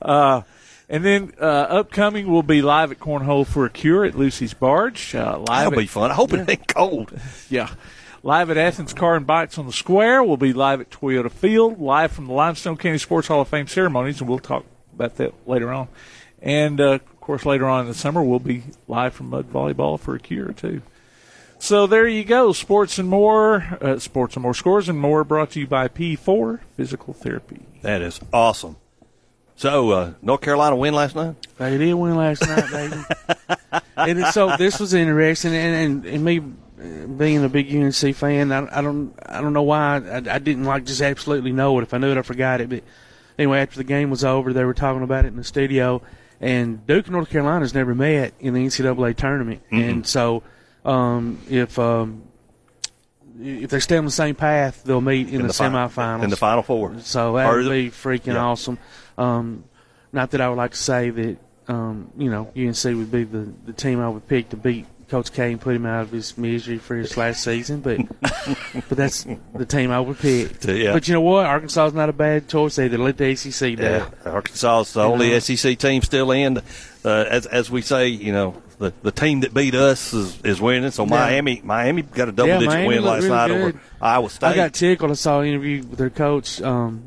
Uh, 0.00 0.42
and 0.88 1.04
then 1.04 1.32
uh, 1.40 1.44
upcoming, 1.44 2.30
we'll 2.30 2.42
be 2.42 2.62
live 2.62 2.92
at 2.92 3.00
Cornhole 3.00 3.46
for 3.46 3.64
a 3.64 3.70
Cure 3.70 4.04
at 4.04 4.14
Lucy's 4.14 4.54
Barge. 4.54 5.14
Uh, 5.14 5.38
live 5.38 5.46
That'll 5.46 5.72
at 5.72 5.78
be 5.78 5.86
fun. 5.86 6.10
I 6.10 6.14
hope 6.14 6.32
it 6.32 6.48
ain't 6.48 6.68
cold. 6.68 7.12
Yeah. 7.50 7.70
Live 8.26 8.50
at 8.50 8.58
Athens 8.58 8.92
Car 8.92 9.14
and 9.14 9.24
Bikes 9.24 9.56
on 9.56 9.66
the 9.66 9.72
Square. 9.72 10.24
We'll 10.24 10.36
be 10.36 10.52
live 10.52 10.80
at 10.80 10.90
Toyota 10.90 11.30
Field, 11.30 11.80
live 11.80 12.10
from 12.10 12.26
the 12.26 12.32
Limestone 12.32 12.76
County 12.76 12.98
Sports 12.98 13.28
Hall 13.28 13.40
of 13.40 13.46
Fame 13.46 13.68
ceremonies, 13.68 14.20
and 14.20 14.28
we'll 14.28 14.40
talk 14.40 14.64
about 14.92 15.14
that 15.18 15.32
later 15.48 15.72
on. 15.72 15.86
And 16.42 16.80
uh, 16.80 16.94
of 16.94 17.20
course, 17.20 17.46
later 17.46 17.68
on 17.68 17.82
in 17.82 17.86
the 17.86 17.94
summer, 17.94 18.24
we'll 18.24 18.40
be 18.40 18.64
live 18.88 19.14
from 19.14 19.30
Mud 19.30 19.52
Volleyball 19.52 20.00
for 20.00 20.16
a 20.16 20.18
cure 20.18 20.50
too. 20.50 20.82
So 21.60 21.86
there 21.86 22.08
you 22.08 22.24
go, 22.24 22.52
sports 22.52 22.98
and 22.98 23.08
more, 23.08 23.78
uh, 23.80 24.00
sports 24.00 24.34
and 24.34 24.42
more 24.42 24.54
scores 24.54 24.88
and 24.88 24.98
more, 24.98 25.22
brought 25.22 25.52
to 25.52 25.60
you 25.60 25.68
by 25.68 25.86
P4 25.86 26.58
Physical 26.76 27.14
Therapy. 27.14 27.60
That 27.82 28.02
is 28.02 28.18
awesome. 28.32 28.74
So, 29.54 29.90
uh, 29.92 30.12
North 30.20 30.40
Carolina 30.40 30.74
win 30.74 30.94
last 30.94 31.14
night? 31.14 31.36
They 31.58 31.78
did 31.78 31.94
win 31.94 32.16
last 32.16 32.46
night, 32.46 32.70
baby. 32.72 33.82
and 33.96 34.26
so 34.34 34.56
this 34.56 34.80
was 34.80 34.94
interesting, 34.94 35.54
and, 35.54 36.04
and, 36.04 36.06
and 36.06 36.24
me 36.24 36.42
being 36.76 37.42
a 37.44 37.48
big 37.48 37.74
UNC 37.74 38.14
fan, 38.16 38.52
I, 38.52 38.78
I 38.78 38.82
don't 38.82 39.14
I 39.24 39.40
don't 39.40 39.52
know 39.52 39.62
why 39.62 39.96
I, 39.96 40.16
I 40.16 40.38
didn't 40.38 40.64
like 40.64 40.84
just 40.84 41.00
absolutely 41.00 41.52
know 41.52 41.78
it. 41.78 41.82
If 41.82 41.94
I 41.94 41.98
knew 41.98 42.12
it, 42.12 42.18
I 42.18 42.22
forgot 42.22 42.60
it. 42.60 42.68
But 42.68 42.84
anyway, 43.38 43.60
after 43.60 43.78
the 43.78 43.84
game 43.84 44.10
was 44.10 44.24
over, 44.24 44.52
they 44.52 44.64
were 44.64 44.74
talking 44.74 45.02
about 45.02 45.24
it 45.24 45.28
in 45.28 45.36
the 45.36 45.44
studio, 45.44 46.02
and 46.40 46.86
Duke 46.86 47.06
and 47.06 47.14
North 47.14 47.30
Carolina's 47.30 47.74
never 47.74 47.94
met 47.94 48.34
in 48.40 48.54
the 48.54 48.66
NCAA 48.66 49.16
tournament, 49.16 49.62
and 49.70 50.06
so 50.06 50.42
um, 50.84 51.40
if 51.48 51.78
um, 51.78 52.22
if 53.40 53.70
they 53.70 53.80
stay 53.80 53.96
on 53.96 54.04
the 54.04 54.10
same 54.10 54.34
path, 54.34 54.82
they'll 54.84 55.00
meet 55.00 55.28
in, 55.28 55.46
the, 55.46 55.52
fi- 55.52 55.68
semifinals 55.68 56.24
In 56.24 56.30
the 56.30 56.36
Final 56.36 56.62
Four. 56.62 57.00
so 57.00 57.36
that 57.36 57.50
would 57.50 57.68
be 57.68 57.90
freaking 57.90 58.34
yeah. 58.34 58.44
awesome. 58.44 58.78
Um, 59.18 59.64
not 60.12 60.30
that 60.32 60.40
I 60.40 60.48
would 60.48 60.56
like 60.56 60.70
to 60.72 60.76
say 60.76 61.10
that 61.10 61.36
um, 61.68 62.10
you 62.16 62.30
know 62.30 62.52
UNC 62.56 62.84
would 62.84 63.10
be 63.10 63.24
the, 63.24 63.52
the 63.64 63.72
team 63.72 64.00
I 64.00 64.08
would 64.08 64.28
pick 64.28 64.50
to 64.50 64.56
beat 64.56 64.86
Coach 65.08 65.32
Kane 65.32 65.58
put 65.58 65.76
him 65.76 65.86
out 65.86 66.02
of 66.02 66.10
his 66.10 66.36
misery 66.36 66.78
for 66.78 66.96
his 66.96 67.16
last 67.16 67.44
season, 67.44 67.80
but 67.80 67.98
but 68.88 68.96
that's 68.98 69.24
the 69.54 69.64
team 69.64 69.90
I 69.92 70.00
would 70.00 70.18
pick. 70.18 70.64
Yeah. 70.64 70.92
But 70.92 71.06
you 71.06 71.14
know 71.14 71.20
what? 71.20 71.46
Arkansas 71.46 71.86
is 71.86 71.94
not 71.94 72.08
a 72.08 72.12
bad 72.12 72.48
choice 72.48 72.76
either. 72.78 72.98
Let 72.98 73.16
the 73.16 73.30
ACC 73.30 73.76
do 73.76 73.82
Yeah. 73.84 74.08
Arkansas 74.24 74.80
is 74.80 74.92
the 74.94 75.02
You 75.02 75.06
only 75.12 75.30
know. 75.30 75.38
SEC 75.38 75.78
team 75.78 76.02
still 76.02 76.32
in. 76.32 76.58
Uh, 77.04 77.24
as 77.30 77.46
as 77.46 77.70
we 77.70 77.82
say, 77.82 78.08
you 78.08 78.32
know, 78.32 78.60
the, 78.78 78.92
the 79.02 79.12
team 79.12 79.40
that 79.40 79.54
beat 79.54 79.76
us 79.76 80.12
is, 80.12 80.40
is 80.42 80.60
winning. 80.60 80.90
So 80.90 81.04
Yeah. 81.04 81.10
Miami 81.10 81.60
Miami 81.62 82.02
got 82.02 82.28
a 82.28 82.32
double 82.32 82.48
Yeah, 82.48 82.58
digit 82.58 82.74
Miami 82.74 82.88
win 82.88 83.04
last 83.04 83.22
really 83.22 83.34
night 83.36 83.48
good. 83.48 83.60
over 83.60 83.80
Iowa 84.00 84.28
State. 84.30 84.46
I 84.48 84.54
got 84.56 84.72
tickled. 84.74 85.10
I 85.12 85.14
saw 85.14 85.40
an 85.40 85.46
interview 85.46 85.78
with 85.84 85.98
their 86.00 86.10
coach 86.10 86.60
um, 86.62 87.04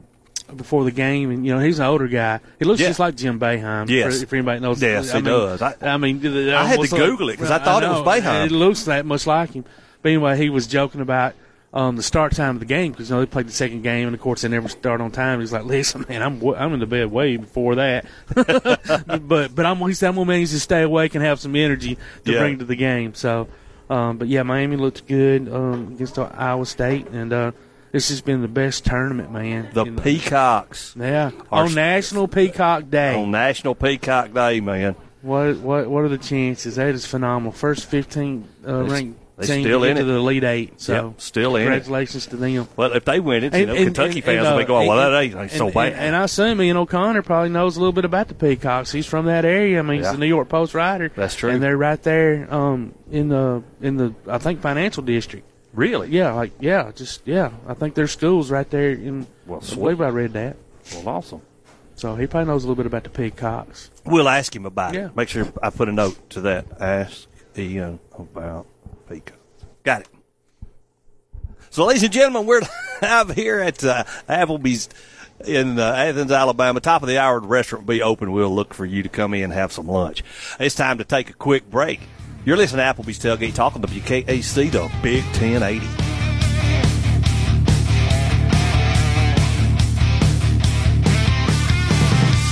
before 0.55 0.83
the 0.83 0.91
game, 0.91 1.31
and 1.31 1.45
you 1.45 1.53
know 1.53 1.59
he's 1.59 1.79
an 1.79 1.85
older 1.85 2.07
guy. 2.07 2.39
He 2.59 2.65
looks 2.65 2.79
Yeah. 2.81 2.87
just 2.89 2.99
like 2.99 3.15
Jim 3.15 3.39
Boeheim. 3.39 3.89
Yes. 3.89 4.21
if 4.21 4.31
anybody 4.33 4.59
knows. 4.59 4.81
Yes, 4.81 5.11
I 5.13 5.17
he 5.17 5.23
mean, 5.23 5.33
does. 5.33 5.61
I- 5.61 5.75
I, 5.81 5.97
mean, 5.97 6.17
I 6.25 6.65
had 6.65 6.73
to 6.73 6.77
almost 6.77 6.91
Google 6.95 7.29
it 7.29 7.37
'cause 7.37 7.51
I 7.51 7.59
thought 7.59 7.83
it 7.83 7.89
was 7.89 7.99
know, 7.99 8.03
Boeheim. 8.05 8.45
It 8.47 8.51
looks 8.51 8.83
that 8.85 9.05
much 9.05 9.25
like 9.27 9.53
him. 9.53 9.65
But 10.01 10.09
anyway, 10.09 10.37
he 10.37 10.49
was 10.49 10.67
joking 10.67 11.01
about. 11.01 11.33
Um, 11.71 11.97
the 11.97 12.01
start 12.01 12.35
time 12.35 12.55
of 12.55 12.61
the 12.61 12.65
game 12.65 12.91
because 12.93 13.11
you 13.11 13.15
know 13.15 13.19
they 13.19 13.27
played 13.27 13.47
the 13.47 13.51
second 13.51 13.83
game 13.83 14.07
and 14.07 14.15
of 14.15 14.19
course 14.19 14.41
they 14.41 14.47
never 14.47 14.67
start 14.67 15.01
on 15.01 15.11
time. 15.11 15.39
He's 15.39 15.53
like, 15.53 15.65
"Listen, 15.65 16.03
man, 16.09 16.23
I'm 16.23 16.39
w- 16.39 16.55
I'm 16.55 16.73
in 16.73 16.79
the 16.79 16.87
bed 16.87 17.11
way 17.11 17.37
before 17.37 17.75
that, 17.75 18.05
but 18.33 19.53
but 19.55 19.65
I'm 19.67 19.77
he 19.77 19.93
said 19.93 20.09
I'm 20.09 20.15
gonna 20.15 20.25
manage 20.25 20.49
to 20.49 20.59
stay 20.59 20.81
awake 20.81 21.13
and 21.13 21.23
have 21.23 21.39
some 21.39 21.55
energy 21.55 21.95
to 22.25 22.31
Yeah. 22.31 22.39
bring 22.39 22.57
to 22.57 22.65
the 22.65 22.75
game." 22.75 23.13
So, 23.13 23.47
um, 23.87 24.17
but 24.17 24.27
yeah, 24.27 24.41
Miami 24.41 24.77
looked 24.77 25.07
good 25.07 25.47
um, 25.53 25.89
against 25.93 26.17
Iowa 26.17 26.65
State, 26.65 27.07
and 27.09 27.31
uh, 27.31 27.51
this 27.91 28.09
has 28.09 28.21
been 28.21 28.41
the 28.41 28.47
best 28.47 28.85
tournament, 28.85 29.31
man. 29.31 29.69
the 29.73 29.85
Peacocks 29.85 30.93
yeah, 30.97 31.31
on 31.51 31.73
National 31.73 32.27
Peacock 32.27 32.89
Day. 32.89 33.15
on 33.15 33.31
National 33.31 33.75
Peacock 33.75 34.33
Day, 34.33 34.59
man. 34.59 34.95
What 35.21 35.57
what 35.57 35.89
what 35.89 36.03
are 36.03 36.09
the 36.09 36.17
chances? 36.17 36.75
That 36.75 36.89
is 36.95 37.05
phenomenal. 37.05 37.51
First 37.51 37.87
15 37.87 38.47
uh, 38.67 38.83
ranked 38.85 39.19
they 39.37 39.47
team 39.47 39.63
still 39.63 39.83
in 39.85 39.95
to 39.95 40.01
it. 40.01 40.05
the 40.05 40.13
Elite 40.15 40.43
Eight. 40.43 40.81
So 40.81 40.93
Yep, 40.93 41.21
still 41.21 41.55
in 41.55 41.61
it. 41.61 41.65
congratulations 41.65 42.25
to 42.27 42.35
them. 42.35 42.67
Well, 42.75 42.91
if 42.93 43.05
they 43.05 43.19
win 43.21 43.45
it, 43.45 43.53
you 43.53 43.65
know, 43.65 43.75
Kentucky 43.75 44.19
fans 44.21 44.47
will 44.47 44.57
be 44.57 44.65
going, 44.65 44.87
uh, 44.89 44.91
"Well, 44.93 45.15
and- 45.15 45.33
that 45.33 45.41
ain't 45.43 45.51
so 45.51 45.71
bad." 45.71 45.93
And, 45.93 46.13
I 46.15 46.23
assume 46.25 46.61
Ian 46.61 46.75
O'Connor 46.77 47.21
probably 47.21 47.49
knows 47.49 47.77
a 47.77 47.79
little 47.79 47.93
bit 47.93 48.03
about 48.05 48.27
the 48.27 48.33
Peacocks. 48.33 48.91
He's 48.91 49.05
from 49.05 49.25
that 49.27 49.45
area. 49.45 49.79
I 49.79 49.81
mean, 49.81 49.97
he's 49.99 50.07
Yeah. 50.07 50.13
a 50.15 50.17
New 50.17 50.25
York 50.25 50.49
Post 50.49 50.73
writer. 50.73 51.09
That's 51.15 51.35
true. 51.35 51.51
And 51.51 51.63
they're 51.63 51.77
right 51.77 52.01
there 52.03 52.53
um, 52.53 52.93
in 53.11 53.29
the 53.29 53.63
in 53.81 53.95
the 53.97 54.13
I 54.27 54.37
think 54.39 54.59
financial 54.61 55.03
district. 55.03 55.48
Really? 55.79 56.09
Yeah, 56.09 56.33
like 56.33 56.51
yeah, 56.59 56.91
just 56.93 57.21
yeah. 57.25 57.51
I 57.67 57.73
think 57.73 57.95
there's 57.95 58.11
schools 58.11 58.51
right 58.51 58.69
there 58.69 58.91
in. 58.91 59.25
Well, 59.47 59.63
I 59.71 59.75
believe 59.75 60.01
I 60.01 60.09
read 60.09 60.33
that. 60.33 60.57
Well, 60.93 61.09
awesome. 61.09 61.41
So 61.95 62.15
he 62.15 62.27
probably 62.27 62.47
knows 62.47 62.63
a 62.63 62.67
little 62.67 62.81
bit 62.81 62.85
about 62.85 63.03
the 63.03 63.09
Peacocks. 63.09 63.89
We'll 64.05 64.29
ask 64.29 64.55
him 64.55 64.65
about 64.65 64.93
Yeah. 64.93 65.07
it. 65.07 65.15
Make 65.15 65.29
sure 65.29 65.51
I 65.61 65.69
put 65.69 65.89
a 65.89 65.91
note 65.91 66.29
to 66.31 66.41
that. 66.41 66.65
Ask 66.81 67.27
Ian 67.57 67.99
about 68.17 68.67
Peacocks. 69.09 69.37
Got 69.83 70.01
it. 70.01 70.07
So, 71.71 71.85
ladies 71.85 72.03
and 72.03 72.13
gentlemen, 72.13 72.45
we're 72.45 72.61
live 73.01 73.31
here 73.31 73.59
at 73.59 73.83
uh, 73.83 74.03
Applebee's 74.29 74.89
in 75.45 75.77
uh, 75.79 75.83
Athens, 75.91 76.31
Alabama. 76.31 76.79
Top 76.79 77.01
of 77.03 77.07
the 77.09 77.17
hour, 77.17 77.39
the 77.39 77.47
restaurant 77.47 77.85
will 77.85 77.93
be 77.93 78.01
open. 78.01 78.31
We'll 78.31 78.53
look 78.53 78.73
for 78.73 78.85
you 78.85 79.03
to 79.03 79.09
come 79.09 79.33
in 79.33 79.43
and 79.45 79.53
have 79.53 79.71
some 79.71 79.87
lunch. 79.87 80.23
It's 80.59 80.75
time 80.75 80.97
to 80.99 81.03
take 81.03 81.29
a 81.29 81.33
quick 81.33 81.69
break. 81.69 81.99
You're 82.45 82.57
listening 82.57 82.85
to 82.85 82.93
Applebee's 82.93 83.19
Tailgate 83.19 83.53
Talk 83.53 83.75
on 83.75 83.81
WKAC, 83.81 84.71
the 84.71 84.89
Big 85.03 85.23
1080. 85.25 85.85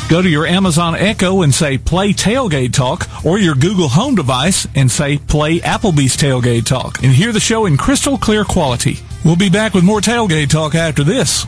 Go 0.10 0.22
to 0.22 0.29
your 0.29 0.46
Amazon 0.46 0.96
Echo 0.96 1.41
and 1.41 1.53
say 1.53 1.77
play 1.77 2.13
tailgate 2.13 2.72
talk 2.72 3.08
or 3.25 3.39
your 3.39 3.56
Google 3.56 3.89
Home 3.89 4.15
device 4.15 4.65
and 4.75 4.89
say 4.89 5.17
play 5.17 5.60
Applebee's 5.60 6.15
tailgate 6.15 6.65
talk 6.65 7.03
and 7.03 7.12
hear 7.12 7.34
the 7.34 7.41
show 7.41 7.65
in 7.65 7.75
crystal 7.75 8.17
clear 8.17 8.46
quality. 8.46 9.00
We'll 9.25 9.36
be 9.36 9.50
back 9.50 9.74
with 9.74 9.84
more 9.84 10.00
tailgate 10.00 10.50
talk 10.50 10.75
after 10.75 11.03
this. 11.03 11.46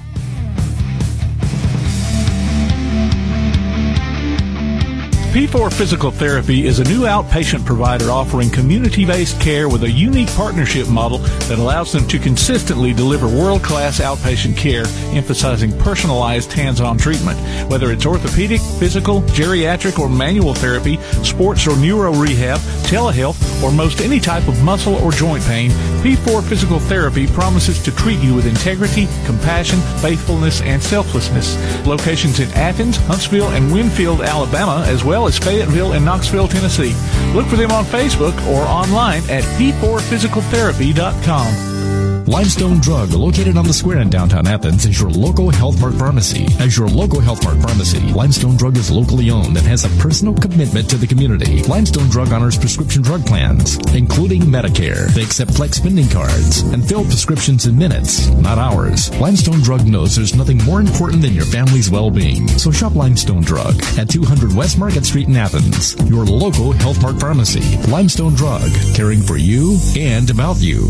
P4 5.29 5.71
Physical 5.71 6.09
Therapy 6.09 6.65
is 6.65 6.79
a 6.79 6.83
new 6.85 7.01
outpatient 7.01 7.63
provider 7.63 8.09
offering 8.09 8.49
community 8.49 9.05
based 9.05 9.39
care 9.39 9.69
with 9.69 9.83
a 9.83 9.91
unique 9.91 10.27
partnership 10.29 10.89
model 10.89 11.19
that 11.19 11.59
allows 11.59 11.91
them 11.91 12.07
to 12.07 12.17
consistently 12.17 12.93
deliver 12.93 13.27
world 13.27 13.61
class 13.61 13.99
outpatient 13.99 14.57
care, 14.57 14.85
emphasizing 15.15 15.77
personalized 15.77 16.51
hands 16.51 16.81
on 16.81 16.97
treatment. 16.97 17.37
Whether 17.69 17.91
it's 17.91 18.07
orthopedic, 18.07 18.59
physical, 18.79 19.21
geriatric, 19.21 19.99
or 19.99 20.09
manual 20.09 20.55
therapy, 20.55 20.97
sports 21.23 21.67
or 21.67 21.77
neuro 21.77 22.11
rehab, 22.11 22.57
telehealth, 22.89 23.61
or 23.61 23.71
most 23.71 24.01
any 24.01 24.19
type 24.19 24.47
of 24.47 24.63
muscle 24.63 24.95
or 24.95 25.11
joint 25.11 25.43
pain, 25.43 25.69
P4 26.01 26.41
Physical 26.41 26.79
Therapy 26.79 27.27
promises 27.27 27.79
to 27.83 27.95
treat 27.95 28.17
you 28.19 28.33
with 28.33 28.47
integrity, 28.47 29.07
compassion, 29.27 29.79
faithfulness, 30.01 30.61
and 30.61 30.81
selflessness. 30.81 31.55
Locations 31.85 32.39
in 32.39 32.49
Athens, 32.53 32.97
Huntsville, 32.97 33.49
and 33.49 33.71
Winfield, 33.71 34.21
Alabama, 34.21 34.83
as 34.87 35.03
well 35.03 35.18
as 35.27 35.39
Fayetteville 35.39 35.93
and 35.93 36.05
Knoxville, 36.05 36.47
Tennessee. 36.47 36.95
Look 37.33 37.47
for 37.47 37.55
them 37.55 37.71
on 37.71 37.85
Facebook 37.85 38.35
or 38.47 38.61
online 38.63 39.23
at 39.29 39.43
p4physicaltherapy.com. 39.57 42.08
Limestone 42.29 42.79
Drug, 42.79 43.09
located 43.09 43.57
on 43.57 43.65
the 43.65 43.73
square 43.73 44.01
in 44.01 44.09
downtown 44.11 44.45
Athens, 44.45 44.85
is 44.85 45.01
your 45.01 45.09
local 45.09 45.49
Health 45.49 45.81
Mart 45.81 45.95
pharmacy. 45.95 46.45
As 46.59 46.77
your 46.77 46.87
local 46.87 47.19
Health 47.19 47.43
Mart 47.43 47.57
pharmacy, 47.57 48.01
Limestone 48.13 48.55
Drug 48.55 48.77
is 48.77 48.91
locally 48.91 49.31
owned 49.31 49.57
and 49.57 49.65
has 49.65 49.83
a 49.83 49.89
personal 49.99 50.35
commitment 50.35 50.87
to 50.91 50.97
the 50.97 51.07
community. 51.07 51.63
Limestone 51.63 52.07
Drug 52.09 52.31
honors 52.31 52.55
prescription 52.55 53.01
drug 53.01 53.25
plans, 53.25 53.77
including 53.95 54.43
Medicare. 54.43 55.07
They 55.07 55.23
accept 55.23 55.55
flex 55.55 55.77
spending 55.77 56.07
cards 56.07 56.61
and 56.61 56.87
fill 56.87 57.03
prescriptions 57.03 57.65
in 57.65 57.75
minutes, 57.75 58.27
not 58.27 58.59
hours. 58.59 59.09
Limestone 59.19 59.61
Drug 59.61 59.87
knows 59.87 60.15
there's 60.15 60.35
nothing 60.35 60.63
more 60.65 60.81
important 60.81 61.23
than 61.23 61.33
your 61.33 61.45
family's 61.45 61.89
well-being. 61.89 62.47
So 62.59 62.69
shop 62.69 62.93
Limestone 62.93 63.41
Drug 63.41 63.73
at 63.97 64.07
200 64.07 64.53
West 64.55 64.77
Market 64.77 65.03
Street 65.03 65.29
in 65.29 65.35
Athens, 65.35 65.95
your 66.07 66.25
local 66.25 66.73
Health 66.73 67.01
Mart 67.01 67.19
pharmacy. 67.19 67.77
Limestone 67.89 68.35
Drug, 68.35 68.69
caring 68.93 69.23
for 69.23 69.37
you 69.37 69.79
and 69.97 70.29
about 70.29 70.57
you. 70.57 70.85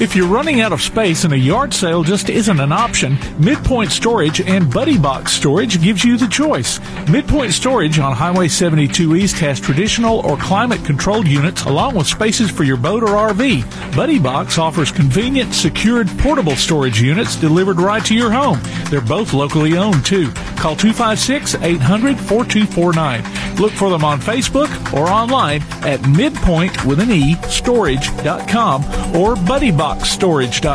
If 0.00 0.16
you're 0.16 0.26
running 0.26 0.62
out 0.62 0.72
of 0.72 0.77
space 0.78 1.24
and 1.24 1.32
a 1.32 1.38
yard 1.38 1.74
sale 1.74 2.02
just 2.02 2.30
isn't 2.30 2.60
an 2.60 2.72
option, 2.72 3.18
Midpoint 3.38 3.90
Storage 3.90 4.40
and 4.40 4.72
Buddy 4.72 4.96
Box 4.96 5.32
Storage 5.32 5.82
gives 5.82 6.04
you 6.04 6.16
the 6.16 6.28
choice. 6.28 6.80
Midpoint 7.08 7.52
Storage 7.52 7.98
on 7.98 8.14
Highway 8.14 8.48
72 8.48 9.16
East 9.16 9.36
has 9.40 9.60
traditional 9.60 10.20
or 10.20 10.36
climate 10.36 10.84
controlled 10.84 11.26
units 11.26 11.64
along 11.64 11.94
with 11.94 12.06
spaces 12.06 12.50
for 12.50 12.64
your 12.64 12.76
boat 12.76 13.02
or 13.02 13.08
RV. 13.32 13.96
Buddy 13.96 14.18
Box 14.18 14.58
offers 14.58 14.92
convenient, 14.92 15.52
secured, 15.54 16.08
portable 16.18 16.56
storage 16.56 17.00
units 17.00 17.36
delivered 17.36 17.80
right 17.80 18.04
to 18.04 18.14
your 18.14 18.30
home. 18.30 18.60
They're 18.90 19.00
both 19.00 19.32
locally 19.32 19.76
owned 19.76 20.06
too. 20.06 20.30
Call 20.56 20.76
256 20.76 21.56
800 21.56 22.18
4249. 22.18 23.56
Look 23.56 23.72
for 23.72 23.90
them 23.90 24.04
on 24.04 24.20
Facebook 24.20 24.68
or 24.92 25.08
online 25.08 25.62
at 25.82 26.06
midpoint 26.08 26.84
with 26.84 27.00
an 27.00 27.10
E 27.10 27.34
storage.com 27.48 28.84
or 29.16 29.34
buddyboxstorage.com. 29.34 30.67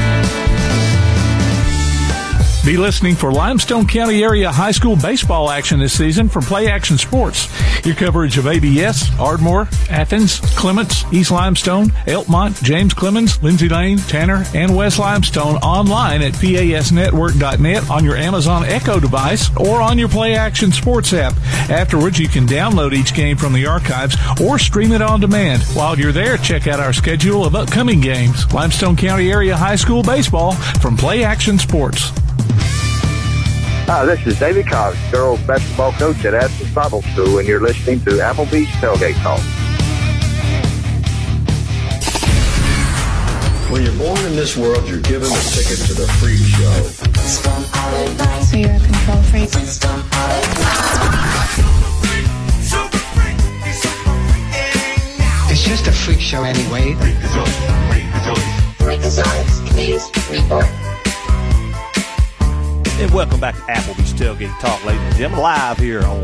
Be 2.65 2.79
listening 2.79 3.15
for 3.15 3.31
Limestone 3.31 3.87
County 3.87 4.25
area 4.25 4.51
high 4.51 4.71
school 4.71 4.97
baseball 4.97 5.51
action 5.51 5.81
this 5.81 5.93
season 5.93 6.31
from 6.31 6.45
Play 6.45 6.67
Action 6.69 6.97
Sports. 6.97 7.47
Your 7.85 7.95
coverage 7.95 8.39
of 8.39 8.47
ABS, 8.47 9.11
Ardmore, 9.21 9.69
Athens, 9.91 10.41
Clements, 10.57 11.05
East 11.13 11.31
Limestone, 11.31 11.89
Elkmont, 12.07 12.63
James 12.63 12.95
Clemens, 12.95 13.43
Lindsay 13.43 13.69
Lane, 13.69 13.99
Tanner, 13.99 14.45
and 14.55 14.75
West 14.75 14.99
Limestone 14.99 15.57
online 15.57 16.23
at 16.23 16.33
PASnetwork.net 16.33 17.91
on 17.91 18.03
your 18.03 18.17
Amazon 18.17 18.65
Echo 18.65 18.99
device 18.99 19.55
or 19.59 19.83
on 19.83 19.99
your 19.99 20.09
Play 20.09 20.35
Action 20.35 20.73
Sports 20.73 21.13
app. 21.13 21.35
Afterwards, 21.69 22.19
you 22.19 22.29
can 22.29 22.47
download 22.47 22.95
each 22.95 23.13
game 23.13 23.37
from 23.37 23.53
the 23.53 23.67
archives 23.67 24.17
or 24.41 24.59
stream 24.59 24.93
it 24.93 25.03
on 25.03 25.21
demand. 25.21 25.63
While 25.75 25.99
you're 25.99 26.13
there, 26.13 26.39
check 26.39 26.67
out 26.67 26.81
our 26.81 26.95
schedule 26.95 27.45
of 27.45 27.55
upcoming 27.55 28.01
games. 28.01 28.51
Limestone 28.55 28.97
County 28.97 29.31
area 29.31 29.55
high 29.55 29.77
school 29.77 30.03
baseball 30.03 30.53
from 30.81 30.97
Play 30.97 31.25
Action 31.25 31.59
Sports. 31.59 32.11
Hi, 33.87 34.07
this 34.07 34.27
is 34.27 34.39
David 34.39 34.67
Cox, 34.67 34.97
girls 35.11 35.43
basketball 35.43 35.93
coach 35.93 36.25
at 36.25 36.33
Athens 36.33 36.73
Bible 36.73 37.03
School, 37.03 37.39
and 37.39 37.47
you're 37.47 37.61
listening 37.61 38.01
to 38.01 38.13
Applebee's 38.13 38.67
Tailgate 38.81 39.13
Talk. 39.21 39.39
When 43.71 43.83
you're 43.83 43.93
born 43.99 44.19
in 44.25 44.37
this 44.37 44.57
world, 44.57 44.89
you're 44.89 45.03
given 45.03 45.29
a 45.29 45.41
ticket 45.53 45.85
to 45.85 45.93
the 45.93 46.07
freak 46.17 46.41
show. 46.41 46.83
So 48.41 48.57
you're 48.57 48.73
a 48.73 48.81
control 48.81 49.23
freak? 49.25 49.51
It's 55.53 55.63
just 55.63 55.87
a 55.89 55.93
freak 55.93 56.21
show 56.21 56.43
anyway. 56.43 56.97
And 62.97 63.11
welcome 63.13 63.41
back 63.41 63.57
to 63.57 63.61
Applebee's 63.63 64.15
Tailgate 64.15 64.57
Talk, 64.61 64.85
ladies 64.85 65.03
and 65.03 65.17
gentlemen, 65.17 65.43
live 65.43 65.79
here 65.79 66.03
on 66.03 66.23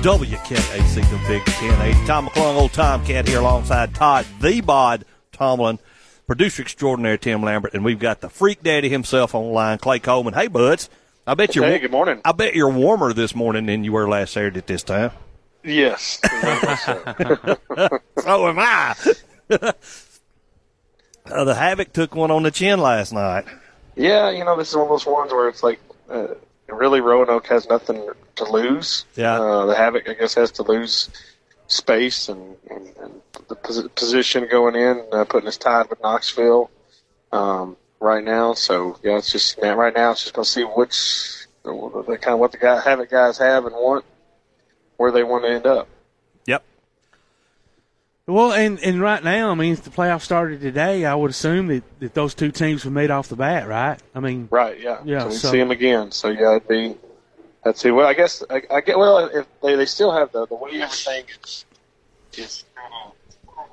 WKAC, 0.00 0.94
the 0.94 1.20
Big 1.26 1.42
1080. 1.42 2.06
Tom 2.06 2.28
McClung, 2.28 2.54
old 2.54 2.72
Tomcat 2.72 3.26
here 3.26 3.40
alongside 3.40 3.96
Todd, 3.96 4.24
the 4.40 4.60
Bod 4.60 5.04
Tomlin, 5.32 5.80
producer 6.28 6.62
extraordinaire 6.62 7.16
Tim 7.16 7.42
Lambert, 7.42 7.74
and 7.74 7.84
we've 7.84 7.98
got 7.98 8.20
the 8.20 8.30
freak 8.30 8.62
daddy 8.62 8.88
himself 8.88 9.34
on 9.34 9.42
the 9.42 9.50
line, 9.50 9.78
Clay 9.78 9.98
Coleman. 9.98 10.34
Hey, 10.34 10.46
buds. 10.46 10.88
I 11.26 11.34
bet 11.34 11.56
you're 11.56 11.64
Hey, 11.64 11.80
good 11.80 11.90
morning. 11.90 12.20
I 12.24 12.30
bet 12.30 12.54
you're 12.54 12.70
warmer 12.70 13.12
this 13.12 13.34
morning 13.34 13.66
than 13.66 13.82
you 13.82 13.90
were 13.90 14.08
last 14.08 14.34
Saturday 14.34 14.58
at 14.58 14.68
this 14.68 14.84
time. 14.84 15.10
Yes. 15.64 16.20
so 18.22 18.48
am 18.48 18.58
I. 18.60 18.94
uh, 19.50 19.72
the 21.44 21.54
Havoc 21.56 21.92
took 21.92 22.14
one 22.14 22.30
on 22.30 22.44
the 22.44 22.52
chin 22.52 22.78
last 22.78 23.12
night. 23.12 23.46
yeah, 23.96 24.30
you 24.30 24.44
know, 24.44 24.56
this 24.56 24.68
is 24.70 24.76
one 24.76 24.84
of 24.84 24.90
those 24.90 25.06
ones 25.06 25.32
where 25.32 25.48
it's 25.48 25.64
like, 25.64 25.80
uh, 26.10 26.26
really, 26.68 27.00
Roanoke 27.00 27.46
has 27.48 27.68
nothing 27.68 28.08
to 28.36 28.44
lose. 28.44 29.04
Yeah. 29.16 29.40
Uh, 29.40 29.66
the 29.66 29.74
Havoc, 29.74 30.08
I 30.08 30.14
guess, 30.14 30.34
has 30.34 30.50
to 30.52 30.62
lose 30.62 31.10
space 31.66 32.28
and, 32.28 32.56
and, 32.70 32.88
and 33.02 33.20
the 33.48 33.54
pos- 33.54 33.88
position 33.94 34.46
going 34.50 34.76
in, 34.76 35.04
uh, 35.12 35.24
putting 35.24 35.48
us 35.48 35.56
tied 35.56 35.88
with 35.90 36.02
Knoxville 36.02 36.70
um, 37.32 37.76
right 38.00 38.24
now. 38.24 38.54
So, 38.54 38.98
yeah, 39.02 39.18
it's 39.18 39.32
just 39.32 39.60
now, 39.60 39.74
right 39.74 39.94
now, 39.94 40.12
it's 40.12 40.22
just 40.22 40.34
going 40.34 40.44
to 40.44 40.50
see 40.50 40.62
which, 40.62 41.46
the, 41.62 42.04
the 42.06 42.18
kind 42.18 42.34
of 42.34 42.40
what 42.40 42.52
the 42.52 42.58
guy, 42.58 42.80
Havoc 42.80 43.10
guys 43.10 43.38
have 43.38 43.64
and 43.66 43.74
want, 43.74 44.04
where 44.96 45.12
they 45.12 45.22
want 45.22 45.44
to 45.44 45.50
end 45.50 45.66
up. 45.66 45.88
Well, 48.26 48.54
and, 48.54 48.80
and 48.82 49.02
right 49.02 49.22
now, 49.22 49.50
I 49.50 49.54
mean, 49.54 49.74
if 49.74 49.82
the 49.82 49.90
playoffs 49.90 50.22
started 50.22 50.62
today, 50.62 51.04
I 51.04 51.14
would 51.14 51.30
assume 51.30 51.66
that, 51.66 51.82
that 52.00 52.14
those 52.14 52.34
two 52.34 52.50
teams 52.50 52.82
were 52.84 52.90
made 52.90 53.10
off 53.10 53.28
the 53.28 53.36
bat, 53.36 53.68
right? 53.68 54.00
I 54.14 54.20
mean, 54.20 54.48
Right, 54.50 54.80
yeah. 54.80 55.00
Yeah, 55.04 55.20
So 55.20 55.26
we 55.28 55.34
so- 55.34 55.50
see 55.52 55.58
them 55.58 55.70
again. 55.70 56.10
So 56.10 56.28
yeah, 56.28 56.56
it'd 56.56 56.68
be. 56.68 56.96
Let's 57.66 57.80
see. 57.80 57.90
Well, 57.90 58.06
I 58.06 58.12
guess 58.14 58.42
I, 58.50 58.62
I 58.70 58.80
get. 58.82 58.98
Well, 58.98 59.18
if 59.26 59.46
they 59.62 59.74
they 59.74 59.86
still 59.86 60.12
have 60.12 60.30
the 60.32 60.46
the 60.46 60.54
way 60.54 60.72
everything 60.82 61.24
is 61.42 61.64
is 62.36 62.64
kind 62.74 62.92
of 63.06 63.66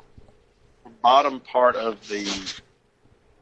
the 0.85 0.89
bottom 1.01 1.41
part 1.41 1.75
of 1.75 2.07
the 2.07 2.23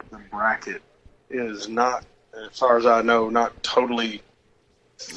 the 0.10 0.18
bracket 0.32 0.82
is 1.30 1.70
not, 1.70 2.04
as 2.34 2.58
far 2.58 2.78
as 2.80 2.88
I 2.88 3.04
know, 3.04 3.30
not 3.30 3.62
totally 3.62 4.24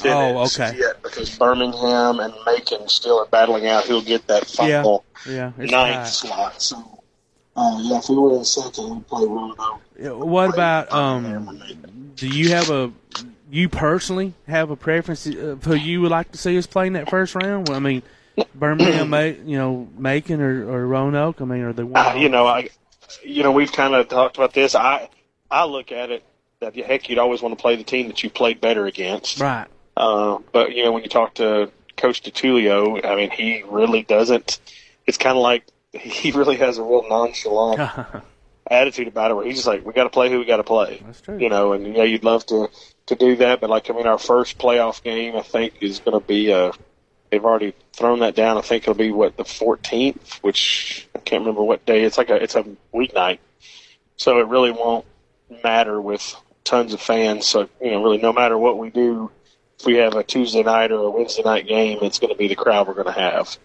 Oh, 0.04 0.44
okay. 0.44 0.76
yet 0.78 1.02
because 1.02 1.36
Birmingham 1.36 2.20
and 2.20 2.32
Macon 2.46 2.88
still 2.88 3.18
are 3.18 3.26
battling 3.26 3.66
out 3.66 3.84
who'll 3.84 4.00
get 4.02 4.26
that 4.28 4.46
final 4.46 5.04
yeah, 5.26 5.52
it's 5.58 5.70
ninth 5.70 6.08
slot. 6.08 6.62
So. 6.62 7.02
Uh, 7.54 7.78
yeah, 7.82 7.98
if 7.98 8.08
we 8.08 8.16
were 8.16 8.34
in 8.36 8.44
second, 8.44 8.90
we'd 8.90 9.06
play 9.06 9.26
Roanoke. 9.26 9.80
Yeah, 10.00 10.12
What 10.12 10.54
about 10.54 10.90
um? 10.92 11.62
Do 12.16 12.28
you 12.28 12.50
have 12.50 12.70
a 12.70 12.92
you 13.50 13.68
personally 13.68 14.32
have 14.46 14.70
a 14.70 14.76
preference 14.76 15.26
of 15.26 15.62
who 15.64 15.74
you 15.74 16.00
would 16.00 16.10
like 16.10 16.32
to 16.32 16.38
see 16.38 16.56
us 16.56 16.66
play 16.66 16.86
in 16.86 16.94
that 16.94 17.10
first 17.10 17.34
round? 17.34 17.68
Well, 17.68 17.76
I 17.76 17.80
mean, 17.80 18.02
Birmingham, 18.54 19.10
Ma- 19.10 19.18
you 19.20 19.58
know, 19.58 19.88
Macon 19.98 20.40
or, 20.40 20.66
or 20.70 20.86
Roanoke. 20.86 21.40
I 21.42 21.44
mean, 21.44 21.60
are 21.60 21.72
they? 21.72 21.82
Uh, 21.82 22.14
you 22.14 22.30
know, 22.30 22.46
I, 22.46 22.70
you 23.22 23.42
know, 23.42 23.52
we've 23.52 23.72
kind 23.72 23.94
of 23.94 24.08
talked 24.08 24.38
about 24.38 24.54
this. 24.54 24.74
I, 24.74 25.10
I 25.50 25.64
look 25.66 25.92
at 25.92 26.10
it 26.10 26.24
that 26.60 26.74
heck, 26.74 27.08
you'd 27.08 27.18
always 27.18 27.42
want 27.42 27.56
to 27.56 27.60
play 27.60 27.76
the 27.76 27.84
team 27.84 28.08
that 28.08 28.22
you 28.22 28.30
played 28.30 28.60
better 28.60 28.86
against. 28.86 29.40
right. 29.40 29.68
Uh, 29.96 30.38
but 30.52 30.72
you 30.74 30.84
know, 30.84 30.92
when 30.92 31.02
you 31.02 31.08
talk 31.08 31.34
to 31.34 31.70
Coach 31.96 32.22
Detulleo, 32.22 33.04
I 33.04 33.16
mean, 33.16 33.30
he 33.30 33.62
really 33.68 34.02
doesn't. 34.02 34.58
It's 35.06 35.18
kind 35.18 35.36
of 35.36 35.42
like 35.42 35.64
he 35.92 36.32
really 36.32 36.56
has 36.56 36.78
a 36.78 36.82
real 36.82 37.04
nonchalant 37.08 38.24
attitude 38.70 39.08
about 39.08 39.30
it, 39.30 39.34
where 39.34 39.46
he's 39.46 39.56
just 39.56 39.66
like, 39.66 39.84
"We 39.84 39.92
got 39.92 40.04
to 40.04 40.10
play 40.10 40.30
who 40.30 40.38
we 40.38 40.44
got 40.44 40.58
to 40.58 40.64
play." 40.64 41.02
That's 41.04 41.20
true. 41.20 41.38
You 41.38 41.48
know, 41.48 41.72
and 41.72 41.94
yeah, 41.94 42.04
you'd 42.04 42.24
love 42.24 42.46
to 42.46 42.70
to 43.06 43.14
do 43.16 43.36
that, 43.36 43.60
but 43.60 43.68
like, 43.68 43.90
I 43.90 43.94
mean, 43.94 44.06
our 44.06 44.18
first 44.18 44.58
playoff 44.58 45.02
game, 45.02 45.36
I 45.36 45.42
think, 45.42 45.74
is 45.80 45.98
going 45.98 46.18
to 46.18 46.26
be 46.26 46.52
uh 46.52 46.72
They've 47.32 47.42
already 47.42 47.72
thrown 47.94 48.18
that 48.18 48.34
down. 48.34 48.58
I 48.58 48.60
think 48.60 48.84
it'll 48.84 48.92
be 48.92 49.10
what 49.10 49.38
the 49.38 49.44
14th, 49.44 50.42
which 50.42 51.08
I 51.14 51.18
can't 51.18 51.40
remember 51.40 51.62
what 51.62 51.86
day. 51.86 52.04
It's 52.04 52.18
like 52.18 52.28
a 52.28 52.34
it's 52.34 52.56
a 52.56 52.64
weeknight, 52.94 53.38
so 54.18 54.38
it 54.38 54.48
really 54.48 54.70
won't 54.70 55.06
matter 55.64 55.98
with 55.98 56.36
tons 56.62 56.92
of 56.92 57.00
fans. 57.00 57.46
So 57.46 57.70
you 57.80 57.90
know, 57.90 58.02
really, 58.02 58.18
no 58.18 58.34
matter 58.34 58.58
what 58.58 58.76
we 58.76 58.90
do, 58.90 59.30
if 59.82 59.86
we 59.86 59.96
have 59.96 60.14
a 60.14 60.22
Tuesday 60.22 60.62
night 60.62 60.92
or 60.92 61.02
a 61.02 61.10
Wednesday 61.10 61.42
night 61.42 61.66
game, 61.66 61.98
it's 62.02 62.20
going 62.20 62.32
to 62.32 62.38
be 62.38 62.46
the 62.46 62.54
crowd 62.54 62.86
we're 62.86 62.94
going 62.94 63.12
to 63.12 63.20
have. 63.20 63.58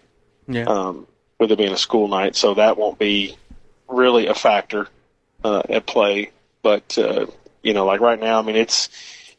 Yeah. 0.48 0.64
Um, 0.64 1.06
with 1.38 1.52
it 1.52 1.58
being 1.58 1.72
a 1.72 1.78
school 1.78 2.08
night, 2.08 2.34
so 2.34 2.54
that 2.54 2.76
won't 2.76 2.98
be 2.98 3.36
really 3.86 4.26
a 4.26 4.34
factor 4.34 4.88
uh, 5.44 5.62
at 5.68 5.86
play. 5.86 6.32
But 6.62 6.98
uh, 6.98 7.26
you 7.62 7.72
know, 7.74 7.86
like 7.86 8.00
right 8.00 8.18
now, 8.18 8.40
I 8.40 8.42
mean, 8.42 8.56
it's 8.56 8.88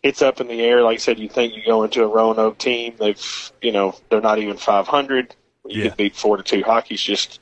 it's 0.02 0.22
up 0.22 0.40
in 0.40 0.48
the 0.48 0.62
air. 0.62 0.82
Like 0.82 0.94
I 0.96 0.98
said, 0.98 1.20
you 1.20 1.28
think 1.28 1.58
you 1.58 1.64
go 1.66 1.84
into 1.84 2.02
a 2.04 2.08
Roanoke 2.08 2.58
team, 2.58 2.96
they've 2.98 3.52
you 3.62 3.74
know 3.74 3.96
they're 4.10 4.22
not 4.22 4.40
even 4.40 4.56
500. 4.56 5.36
You 5.68 5.84
Yeah. 5.84 5.90
could 5.90 5.98
beat 5.98 6.16
four 6.16 6.38
to 6.38 6.44
two. 6.44 6.64
Hockey's 6.64 7.02
just 7.02 7.42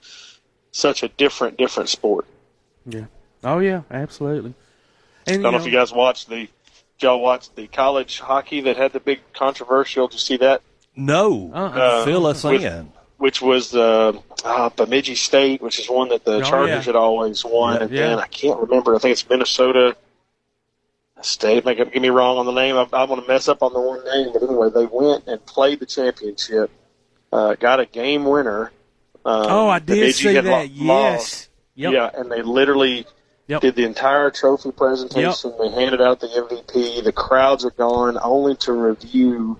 such 0.71 1.03
a 1.03 1.09
different 1.09 1.57
different 1.57 1.89
sport. 1.89 2.25
Yeah. 2.87 3.05
Oh 3.43 3.59
yeah, 3.59 3.83
absolutely. 3.91 4.55
I 5.27 5.33
don't 5.33 5.43
know 5.43 5.55
if 5.55 5.65
you 5.67 5.71
guys 5.71 5.91
watched 5.91 6.29
the 6.29 6.47
y'all 6.99 7.19
watch 7.21 7.53
the 7.55 7.67
college 7.67 8.19
hockey 8.19 8.61
that 8.61 8.77
had 8.77 8.93
the 8.93 8.99
big 8.99 9.19
controversial. 9.33 10.07
Did 10.07 10.15
you 10.15 10.19
see 10.19 10.37
that? 10.37 10.61
No. 10.95 11.51
Uh, 11.53 12.05
Fill 12.05 12.25
us 12.25 12.43
with- 12.43 12.63
in. 12.63 12.91
Which 13.17 13.41
was 13.41 13.71
the 13.71 14.21
uh, 14.45 14.69
Bemidji 14.69 15.15
State, 15.15 15.59
which 15.59 15.79
is 15.79 15.89
one 15.89 16.09
that 16.09 16.23
the 16.23 16.35
Oh, 16.35 16.41
Chargers 16.43 16.69
yeah. 16.69 16.81
had 16.83 16.95
always 16.95 17.43
won, 17.43 17.73
Yeah, 17.73 17.81
and 17.81 17.91
yeah. 17.91 18.07
then 18.09 18.19
I 18.19 18.27
can't 18.27 18.59
remember. 18.59 18.95
I 18.95 18.99
think 18.99 19.13
it's 19.13 19.27
Minnesota 19.27 19.97
State. 21.21 21.65
Make 21.65 21.77
get 21.79 21.99
me 21.99 22.09
wrong 22.09 22.37
on 22.37 22.45
the 22.45 22.51
name. 22.51 22.75
I, 22.75 22.87
I 22.93 23.05
want 23.05 23.23
to 23.23 23.27
mess 23.27 23.47
up 23.47 23.63
on 23.63 23.73
the 23.73 23.81
one 23.81 24.03
name, 24.05 24.29
but 24.33 24.43
anyway, 24.43 24.69
they 24.69 24.85
went 24.85 25.25
and 25.25 25.43
played 25.47 25.79
the 25.79 25.87
championship. 25.87 26.69
Uh, 27.33 27.55
got 27.55 27.79
a 27.79 27.87
game 27.87 28.23
winner. 28.25 28.71
Um, 29.25 29.45
Oh, 29.49 29.67
I 29.67 29.79
did 29.79 29.95
Bemidji 29.95 30.11
see 30.13 30.33
that. 30.33 30.45
lo- 30.45 30.61
Yes. 30.71 31.49
Yep. 31.73 31.93
Yeah, 31.93 32.11
and 32.13 32.31
they 32.31 32.43
literally 32.43 33.07
did 33.47 33.75
the 33.75 33.85
entire 33.85 34.29
trophy 34.31 34.71
presentation. 34.71 35.53
They 35.59 35.69
handed 35.69 36.01
out 36.01 36.19
the 36.19 36.27
MVP. 36.27 37.03
The 37.03 37.11
crowds 37.11 37.63
are 37.65 37.71
gone, 37.71 38.17
only 38.21 38.55
to 38.57 38.73
review 38.73 39.59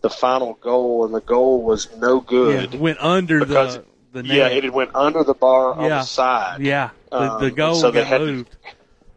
the 0.00 0.10
final 0.10 0.54
goal, 0.54 1.04
and 1.04 1.14
the 1.14 1.20
goal 1.20 1.62
was 1.62 1.88
no 1.98 2.20
good. 2.20 2.72
Yeah, 2.74 2.80
went 2.80 2.98
under 3.00 3.44
the 3.44 3.84
the 4.12 4.24
yeah, 4.24 4.48
it 4.48 4.72
went 4.72 4.94
under 4.94 5.22
the 5.24 5.34
bar 5.34 5.74
on 5.74 5.84
Yeah. 5.84 5.88
the 5.98 6.02
side. 6.04 6.60
Yeah, 6.60 6.90
the, 7.10 7.16
Um, 7.34 7.40
the 7.42 7.50
goal 7.50 7.74
so 7.74 7.90
they 7.90 8.04
had 8.04 8.18
to- 8.18 8.26
moved. 8.26 8.56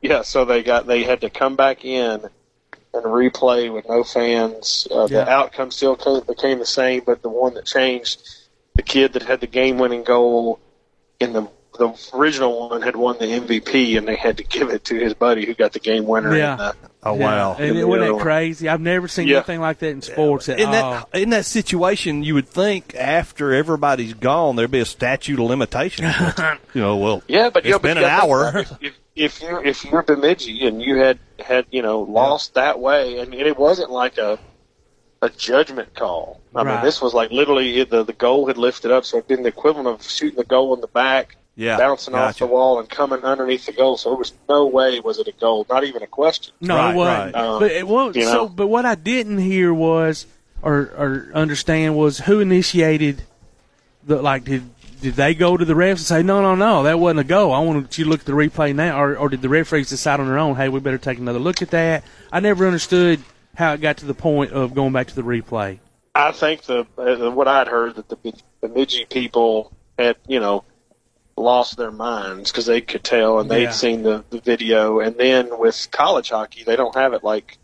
Yeah, 0.01 0.23
so 0.23 0.43
they 0.45 0.63
got 0.63 0.87
they 0.87 1.03
had 1.03 1.21
to 1.21 1.29
come 1.29 1.55
back 1.55 1.85
in 1.85 2.21
and 2.93 3.03
replay 3.05 3.71
with 3.71 3.87
no 3.87 4.03
fans. 4.03 4.87
Uh, 4.91 5.07
Yeah. 5.09 5.23
The 5.23 5.29
outcome 5.31 5.71
still 5.71 5.95
ca- 5.95 6.19
became 6.21 6.59
the 6.59 6.65
same, 6.65 7.03
but 7.05 7.21
the 7.21 7.29
one 7.29 7.53
that 7.53 7.65
changed, 7.65 8.19
the 8.75 8.81
kid 8.81 9.13
that 9.13 9.23
had 9.23 9.39
the 9.39 9.47
game-winning 9.47 10.03
goal 10.03 10.59
in 11.19 11.31
the 11.33 11.47
the 11.81 12.17
original 12.17 12.69
one 12.69 12.81
had 12.81 12.95
won 12.95 13.17
the 13.17 13.25
MVP, 13.25 13.97
and 13.97 14.07
they 14.07 14.15
had 14.15 14.37
to 14.37 14.43
give 14.43 14.69
it 14.69 14.85
to 14.85 14.95
his 14.99 15.13
buddy 15.15 15.45
who 15.45 15.53
got 15.55 15.73
the 15.73 15.79
game 15.79 16.05
winner. 16.05 16.35
Yeah. 16.35 16.51
In 16.53 16.57
the, 16.57 16.75
Oh 17.03 17.15
Yeah. 17.17 17.25
wow! 17.25 17.55
And 17.57 17.75
it 17.77 17.83
wasn't 17.87 18.17
that 18.17 18.21
crazy. 18.21 18.69
I've 18.69 18.79
never 18.79 19.07
seen 19.07 19.27
Yeah. 19.27 19.37
anything 19.37 19.59
like 19.59 19.79
that 19.79 19.89
in 19.89 20.01
sports. 20.03 20.47
At 20.49 20.59
In 20.59 20.67
all. 20.67 20.73
that 20.73 21.07
in 21.19 21.31
that 21.31 21.45
situation, 21.45 22.21
you 22.23 22.35
would 22.35 22.47
think 22.47 22.93
after 22.95 23.53
everybody's 23.53 24.13
gone, 24.13 24.55
there'd 24.55 24.69
be 24.69 24.81
a 24.81 24.85
statute 24.85 25.39
of 25.39 25.45
limitations. 25.45 26.13
you 26.75 26.81
know, 26.81 26.97
well, 26.97 27.23
Yeah, 27.27 27.49
but 27.49 27.65
it's 27.65 27.65
you 27.65 27.71
know, 27.71 27.79
but 27.79 27.87
been 27.87 27.97
you 27.97 28.03
an 28.03 28.09
gotta 28.09 28.23
hour. 28.27 28.47
about. 28.49 28.77
If, 28.83 28.93
if 29.15 29.41
you're 29.41 29.63
if 29.65 29.83
you're 29.83 30.03
Bemidji 30.03 30.67
and 30.67 30.79
you 30.81 30.97
had 30.97 31.17
had 31.43 31.65
you 31.71 31.81
know 31.81 32.01
lost 32.01 32.53
that 32.53 32.79
way, 32.79 33.17
and 33.17 33.33
it 33.33 33.57
wasn't 33.57 33.89
like 33.89 34.19
a 34.19 34.37
a 35.23 35.29
judgment 35.29 35.93
call. 35.95 36.39
I 36.55 36.61
Right. 36.63 36.75
mean, 36.75 36.83
this 36.85 37.01
was 37.01 37.13
like 37.15 37.31
literally 37.31 37.83
the 37.83 38.03
the 38.03 38.13
goal 38.13 38.45
had 38.47 38.57
lifted 38.59 38.91
up, 38.91 39.05
so 39.05 39.17
it'd 39.17 39.27
been 39.27 39.41
the 39.41 39.49
equivalent 39.49 39.87
of 39.87 40.03
shooting 40.07 40.37
the 40.37 40.43
goal 40.45 40.73
in 40.75 40.81
the 40.81 40.87
back, 40.87 41.35
Yeah, 41.55 41.77
bouncing 41.77 42.15
off 42.15 42.37
the 42.39 42.47
wall 42.47 42.79
and 42.79 42.89
coming 42.89 43.23
underneath 43.23 43.65
the 43.65 43.73
goal. 43.73 43.97
So 43.97 44.09
there 44.09 44.17
was 44.17 44.33
no 44.47 44.67
way 44.67 44.99
was 45.01 45.19
it 45.19 45.27
a 45.27 45.33
goal, 45.33 45.65
not 45.69 45.83
even 45.83 46.01
a 46.01 46.07
question. 46.07 46.53
No, 46.61 46.89
it 46.89 46.95
wasn't. 46.95 47.35
Um, 47.35 47.59
but 47.59 47.71
it 47.71 47.87
was. 47.87 48.15
you 48.15 48.23
know? 48.23 48.31
So, 48.31 48.49
but 48.49 48.67
what 48.67 48.85
I 48.85 48.95
didn't 48.95 49.39
hear 49.39 49.73
was, 49.73 50.25
or 50.61 50.79
or 50.97 51.31
understand 51.33 51.97
was 51.97 52.19
who 52.19 52.39
initiated 52.39 53.23
the 54.05 54.21
like 54.21 54.45
did. 54.45 54.63
Did 55.01 55.15
they 55.15 55.33
go 55.33 55.57
to 55.57 55.65
the 55.65 55.73
refs 55.73 55.89
and 55.89 55.99
say, 55.99 56.21
no, 56.21 56.43
no, 56.43 56.53
no, 56.53 56.83
that 56.83 56.99
wasn't 56.99 57.21
a 57.21 57.23
goal? 57.23 57.51
I 57.51 57.59
want 57.61 57.97
you 57.97 58.03
to 58.03 58.09
look 58.11 58.19
at 58.19 58.27
the 58.27 58.33
replay 58.33 58.75
now. 58.75 59.01
Or, 59.01 59.17
or 59.17 59.29
did 59.29 59.41
the 59.41 59.49
referees 59.49 59.89
decide 59.89 60.19
on 60.19 60.27
their 60.27 60.37
own, 60.37 60.55
hey, 60.57 60.69
we 60.69 60.79
better 60.79 60.99
take 60.99 61.17
another 61.17 61.39
look 61.39 61.63
at 61.63 61.71
that? 61.71 62.03
I 62.31 62.39
never 62.39 62.67
understood 62.67 63.19
how 63.55 63.73
it 63.73 63.81
got 63.81 63.97
to 63.97 64.05
the 64.05 64.13
point 64.13 64.51
of 64.51 64.75
going 64.75 64.93
back 64.93 65.07
to 65.07 65.15
the 65.15 65.23
replay. 65.23 65.79
I 66.13 66.31
think 66.31 66.63
the 66.63 66.85
uh, 66.99 67.31
what 67.31 67.47
I'd 67.47 67.67
heard 67.67 67.95
that 67.95 68.09
the 68.09 68.33
Bemidji 68.61 69.05
people 69.05 69.71
had 69.97 70.17
you 70.27 70.39
know 70.39 70.63
lost 71.37 71.77
their 71.77 71.91
minds 71.91 72.51
because 72.51 72.65
they 72.65 72.81
could 72.81 73.03
tell 73.03 73.39
and 73.39 73.49
they'd 73.49 73.63
Yeah. 73.63 73.69
seen 73.71 74.03
the, 74.03 74.23
the 74.29 74.39
video, 74.39 74.99
and 74.99 75.15
then 75.17 75.57
with 75.59 75.87
college 75.91 76.29
hockey 76.29 76.63
they 76.63 76.75
don't 76.75 76.95
have 76.95 77.13
it 77.13 77.23
like 77.23 77.57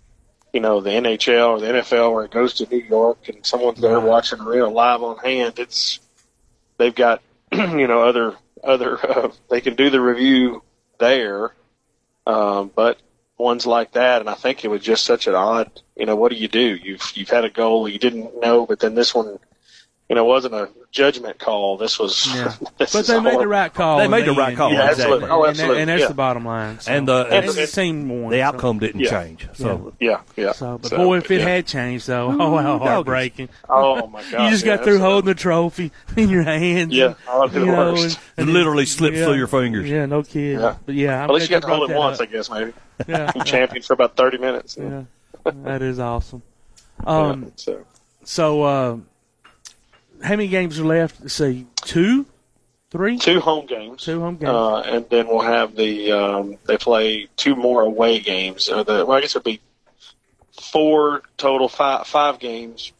you 0.53 0.59
know 0.61 0.79
the 0.81 0.89
NHL 0.91 1.49
or 1.49 1.59
the 1.59 1.67
NFL 1.67 2.13
where 2.13 2.25
it 2.25 2.31
goes 2.31 2.55
to 2.55 2.67
New 2.69 2.81
York 2.81 3.27
and 3.29 3.45
someone's 3.45 3.79
there 3.81 3.99
Right. 3.99 4.03
watching 4.07 4.39
real 4.39 4.71
live 4.71 5.03
on 5.03 5.17
hand. 5.17 5.59
It's 5.59 5.99
they've 6.77 6.95
got 6.95 7.21
you 7.51 7.87
know 7.87 8.03
other 8.03 8.35
other 8.63 8.97
uh, 9.09 9.29
they 9.49 9.61
can 9.61 9.75
do 9.75 9.89
the 9.89 10.01
review 10.01 10.63
there, 10.99 11.53
um, 12.25 12.71
but 12.75 12.97
ones 13.37 13.67
like 13.67 13.91
that, 13.91 14.21
and 14.21 14.29
I 14.29 14.33
think 14.33 14.63
it 14.65 14.69
was 14.69 14.81
just 14.81 15.03
such 15.03 15.27
an 15.27 15.35
odd. 15.35 15.69
You 15.95 16.05
know, 16.05 16.15
what 16.15 16.31
do 16.31 16.37
you 16.37 16.47
do? 16.47 16.75
You've 16.75 17.11
you've 17.15 17.29
had 17.29 17.45
a 17.45 17.49
goal 17.49 17.87
you 17.87 17.99
didn't 17.99 18.39
know, 18.39 18.65
but 18.65 18.79
then 18.79 18.95
this 18.95 19.13
one, 19.13 19.37
you 20.09 20.15
know, 20.15 20.23
wasn't 20.23 20.53
a 20.53 20.69
judgment 20.91 21.37
call. 21.37 21.75
This 21.77 21.99
was. 21.99 22.25
Yeah. 22.33 22.53
this 22.77 22.93
But 22.93 23.07
they 23.07 23.19
made 23.19 23.33
all- 23.33 23.39
the 23.39 23.47
right 23.47 23.73
call. 23.73 23.97
They 23.97 24.07
made 24.07 24.23
the 24.25 24.29
end. 24.29 24.37
right 24.37 24.55
call, 24.55 24.71
Yeah, 24.71 24.89
exactly. 24.89 25.03
absolutely. 25.03 25.29
Oh, 25.29 25.35
And, 25.35 25.43
that- 25.43 25.49
absolutely. 25.49 25.81
and 25.81 25.89
that's 25.89 26.01
yeah. 26.01 26.07
the 26.07 26.13
bottom 26.13 26.45
line. 26.45 26.79
So. 26.79 26.91
And 26.93 27.07
the 27.07 27.25
and 27.25 27.33
and- 27.33 27.45
it's 27.45 27.55
the 27.55 27.67
team 27.81 28.07
won. 28.07 28.31
the 28.31 28.37
so- 28.37 28.43
outcome 28.43 28.79
didn't 28.79 29.01
Yeah. 29.01 29.09
change. 29.09 29.47
So 29.53 29.93
Yeah, 29.99 30.21
yeah. 30.37 30.53
So, 30.53 30.77
but 30.77 30.89
So, 30.91 30.97
boy, 30.97 31.17
if 31.17 31.29
it 31.29 31.39
yeah. 31.41 31.45
had 31.49 31.67
changed, 31.67 32.07
though, 32.07 32.27
oh, 32.39 32.57
how 32.57 32.79
heartbreaking! 32.79 33.49
Oh 33.69 34.07
my 34.07 34.23
god! 34.31 34.45
you 34.45 34.49
just 34.49 34.65
yeah, 34.65 34.75
got 34.77 34.85
through 34.85 34.93
absolutely. 34.95 34.99
holding 35.11 35.27
the 35.27 35.35
trophy 35.35 35.91
in 36.15 36.29
your 36.29 36.43
hands. 36.43 36.93
Yeah, 36.93 37.15
and, 37.27 37.51
the 37.51 37.59
you 37.59 37.65
know, 37.65 37.93
worst. 37.93 38.19
and- 38.37 38.53
literally 38.53 38.85
slipped 38.85 39.17
through 39.17 39.33
your 39.33 39.47
fingers. 39.47 39.89
Yeah, 39.89 40.05
no 40.05 40.23
kidding. 40.23 40.59
Yeah. 40.61 40.75
But 40.85 40.95
yeah, 40.95 41.23
I'm 41.23 41.29
At 41.29 41.33
least 41.35 41.49
you 41.49 41.59
got 41.59 41.67
to 41.67 41.75
hold 41.75 41.91
it 41.91 41.97
once. 41.97 42.21
I 42.21 42.25
guess. 42.27 42.49
Maybe. 42.49 42.71
Yeah, 43.07 43.31
champion 43.43 43.83
for 43.83 43.91
about 43.93 44.15
thirty 44.15 44.37
minutes. 44.37 44.77
yeah, 44.79 45.03
that 45.43 45.81
is 45.81 45.99
awesome. 45.99 46.41
Um, 47.05 47.43
Yeah, 47.43 47.49
so 47.57 47.85
so 48.23 48.63
uh, 48.63 48.97
how 50.23 50.31
many 50.31 50.47
games 50.47 50.79
are 50.79 50.85
left? 50.85 51.21
Let's 51.21 51.33
see, 51.33 51.67
two, 51.77 52.25
three, 52.91 53.17
two 53.17 53.39
home 53.39 53.65
games. 53.65 54.03
two 54.03 54.19
home 54.19 54.37
games. 54.37 54.49
Uh, 54.49 54.79
and 54.79 55.09
then 55.09 55.27
we'll 55.27 55.41
have 55.41 55.75
the 55.75 56.11
um, 56.11 56.57
they 56.65 56.77
play 56.77 57.27
two 57.35 57.55
more 57.55 57.81
away 57.81 58.19
games. 58.19 58.69
Uh, 58.69 58.83
the, 58.83 59.05
well, 59.05 59.17
I 59.17 59.21
guess 59.21 59.35
it'll 59.35 59.43
be 59.43 59.61
four 60.71 61.21
total, 61.37 61.69
five 61.69 62.07
five 62.07 62.39
games 62.39 62.91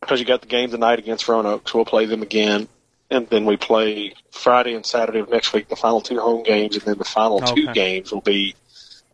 because 0.00 0.20
you 0.20 0.26
got 0.26 0.40
the 0.40 0.46
game 0.46 0.70
tonight 0.70 0.98
against 0.98 1.28
Roanoke, 1.28 1.68
so 1.68 1.78
we'll 1.78 1.84
play 1.84 2.06
them 2.06 2.22
again, 2.22 2.68
and 3.10 3.26
then 3.28 3.44
we 3.44 3.56
play 3.56 4.14
Friday 4.30 4.74
and 4.74 4.86
Saturday 4.86 5.18
of 5.18 5.28
next 5.28 5.52
week, 5.52 5.68
the 5.68 5.76
final 5.76 6.00
two 6.00 6.20
home 6.20 6.44
games, 6.44 6.76
and 6.76 6.84
then 6.84 6.98
the 6.98 7.04
final 7.04 7.40
two 7.40 7.66
games 7.72 8.12
will 8.12 8.20
be 8.20 8.54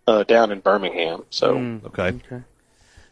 uh, 0.07 0.25
down 0.25 0.53
in 0.53 0.61
Birmingham. 0.61 1.25
So 1.31 1.55
Mm, 1.57 1.85
okay, 1.87 2.09
okay. 2.09 2.45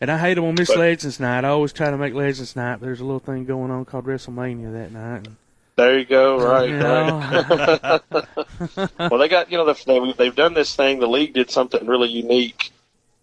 And 0.02 0.10
I 0.10 0.18
hate 0.18 0.36
it 0.36 0.40
when 0.40 0.56
Miss 0.56 0.66
But- 0.66 0.78
Legends 0.78 1.20
Night. 1.20 1.44
I 1.44 1.50
always 1.50 1.72
try 1.72 1.88
to 1.88 1.96
make 1.96 2.12
Legends 2.12 2.56
Night, 2.56 2.80
there's 2.80 2.98
a 2.98 3.04
little 3.04 3.20
thing 3.20 3.44
going 3.44 3.70
on 3.70 3.84
called 3.84 4.04
WrestleMania 4.04 4.72
that 4.72 4.90
night. 4.90 5.28
And, 5.28 5.36
there 5.76 5.96
you 5.96 6.04
go, 6.04 6.44
right? 6.44 6.68
You 6.68 6.78
right. 6.80 8.00
well, 9.10 9.18
they 9.20 9.28
got 9.28 9.52
you 9.52 9.58
know 9.58 9.72
they 9.72 10.12
they've 10.14 10.34
done 10.34 10.54
this 10.54 10.74
thing. 10.74 10.98
The 10.98 11.06
league 11.06 11.34
did 11.34 11.52
something 11.52 11.86
really 11.86 12.08
unique, 12.08 12.72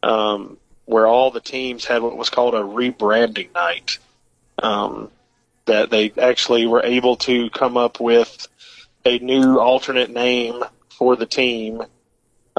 um, 0.04 0.58
where 0.86 1.06
all 1.06 1.32
the 1.32 1.42
teams 1.42 1.84
had 1.84 2.02
what 2.02 2.16
was 2.16 2.30
called 2.30 2.56
a 2.56 2.62
rebranding 2.62 3.54
night. 3.54 4.00
Um, 4.64 5.12
that 5.66 5.90
they 5.90 6.14
actually 6.18 6.66
were 6.66 6.84
able 6.84 7.18
to 7.18 7.50
come 7.50 7.76
up 7.76 8.00
with 8.00 8.48
a 9.04 9.20
new 9.20 9.60
alternate 9.60 10.12
name 10.12 10.64
for 10.98 11.18
the 11.18 11.26
team 11.26 11.84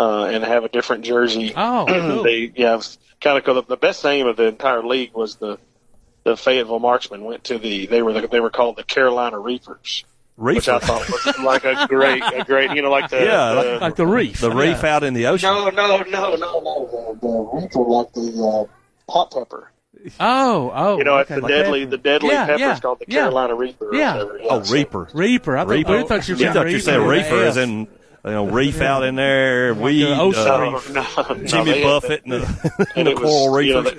uh, 0.01 0.25
and 0.25 0.43
have 0.45 0.65
a 0.65 0.69
different 0.69 1.05
jersey. 1.05 1.53
Oh, 1.55 1.85
cool. 1.89 2.23
they 2.23 2.51
yeah, 2.57 2.81
kind 3.21 3.37
of 3.37 3.45
cool. 3.45 3.61
The 3.63 3.77
best 3.77 4.03
name 4.05 4.27
of 4.27 4.37
the 4.37 4.47
entire 4.47 4.83
league 4.83 5.13
was 5.15 5.37
the 5.37 5.59
the 6.25 6.37
Fayetteville 6.37 6.79
Marksmen 6.79 7.23
went 7.25 7.45
to 7.45 7.59
the 7.59 7.87
they 7.87 8.03
were 8.03 8.13
the, 8.15 8.27
they 8.29 8.41
were 8.41 8.51
called 8.51 8.77
the 8.77 8.85
Carolina 8.85 9.39
Reapers. 9.39 10.05
Which 10.37 10.71
I 10.71 10.79
thought 10.79 11.07
was 11.07 11.39
like 11.41 11.65
a 11.67 11.87
great, 11.87 12.23
a 12.23 12.45
great, 12.47 12.71
you 12.71 12.81
know, 12.81 12.91
like 12.91 13.11
the 13.11 13.19
Yeah, 13.23 13.63
the, 13.63 13.79
like 13.79 13.97
the 13.97 14.07
reef. 14.07 14.41
the 14.41 14.51
reef 14.51 14.85
out 14.85 15.05
in 15.05 15.13
the 15.13 15.27
ocean. 15.27 15.51
no, 15.51 15.69
no, 15.69 15.99
no, 15.99 16.03
no, 16.05 16.35
no, 16.37 17.17
the, 17.21 17.21
the 17.21 17.61
reaper 17.61 17.81
like 17.81 18.11
the 18.15 18.67
uh, 19.07 19.13
hot 19.13 19.31
pepper. 19.33 19.71
Oh, 20.19 20.73
oh. 20.75 20.97
You 20.97 21.05
know, 21.05 21.19
okay. 21.19 21.35
it's 21.35 21.43
the 21.43 21.49
deadly, 21.49 21.85
the 21.85 21.99
deadly 21.99 22.31
Yeah, 22.31 22.47
pepper 22.47 22.59
yeah, 22.59 22.73
is 22.73 22.81
called 22.81 23.01
the 23.01 23.05
yeah. 23.09 23.21
Carolina 23.21 23.55
Reaper. 23.55 23.89
or 23.91 23.95
Yeah. 23.95 24.15
whatever. 24.17 24.41
Oh, 24.49 24.63
so- 24.63 24.73
reeper. 24.73 25.09
Reaper. 25.13 25.57
I 25.59 25.61
thought, 25.65 25.71
Reaper. 25.71 25.93
I 25.99 26.03
thought 26.05 26.27
you 26.29 26.37
were 26.37 26.41
You 26.41 26.53
thought 26.55 26.71
you 26.71 26.81
said 26.81 26.97
with 27.01 27.05
an 27.05 27.11
reefer 27.11 27.45
as 27.45 27.57
in 27.59 27.87
you 28.25 28.31
know 28.31 28.47
reef 28.47 28.81
out 28.81 29.05
in 29.05 29.15
there, 29.17 29.75
weed, 29.75 30.03
the 30.03 30.19
ocean 30.21 30.43
uh, 30.43 30.57
No, 30.59 30.73
reef. 30.73 30.91
no, 30.93 31.03
no, 31.35 31.45
Jimmy 31.47 31.73
they 31.73 31.83
Buffett 31.83 32.25
the- 32.25 32.37
and 32.37 32.43
the, 32.45 32.87
and 32.97 33.07
the 33.09 33.15
coral 33.15 33.51
reef. 33.53 33.69
you 33.69 33.75
know, 33.75 33.83
they, 33.83 33.97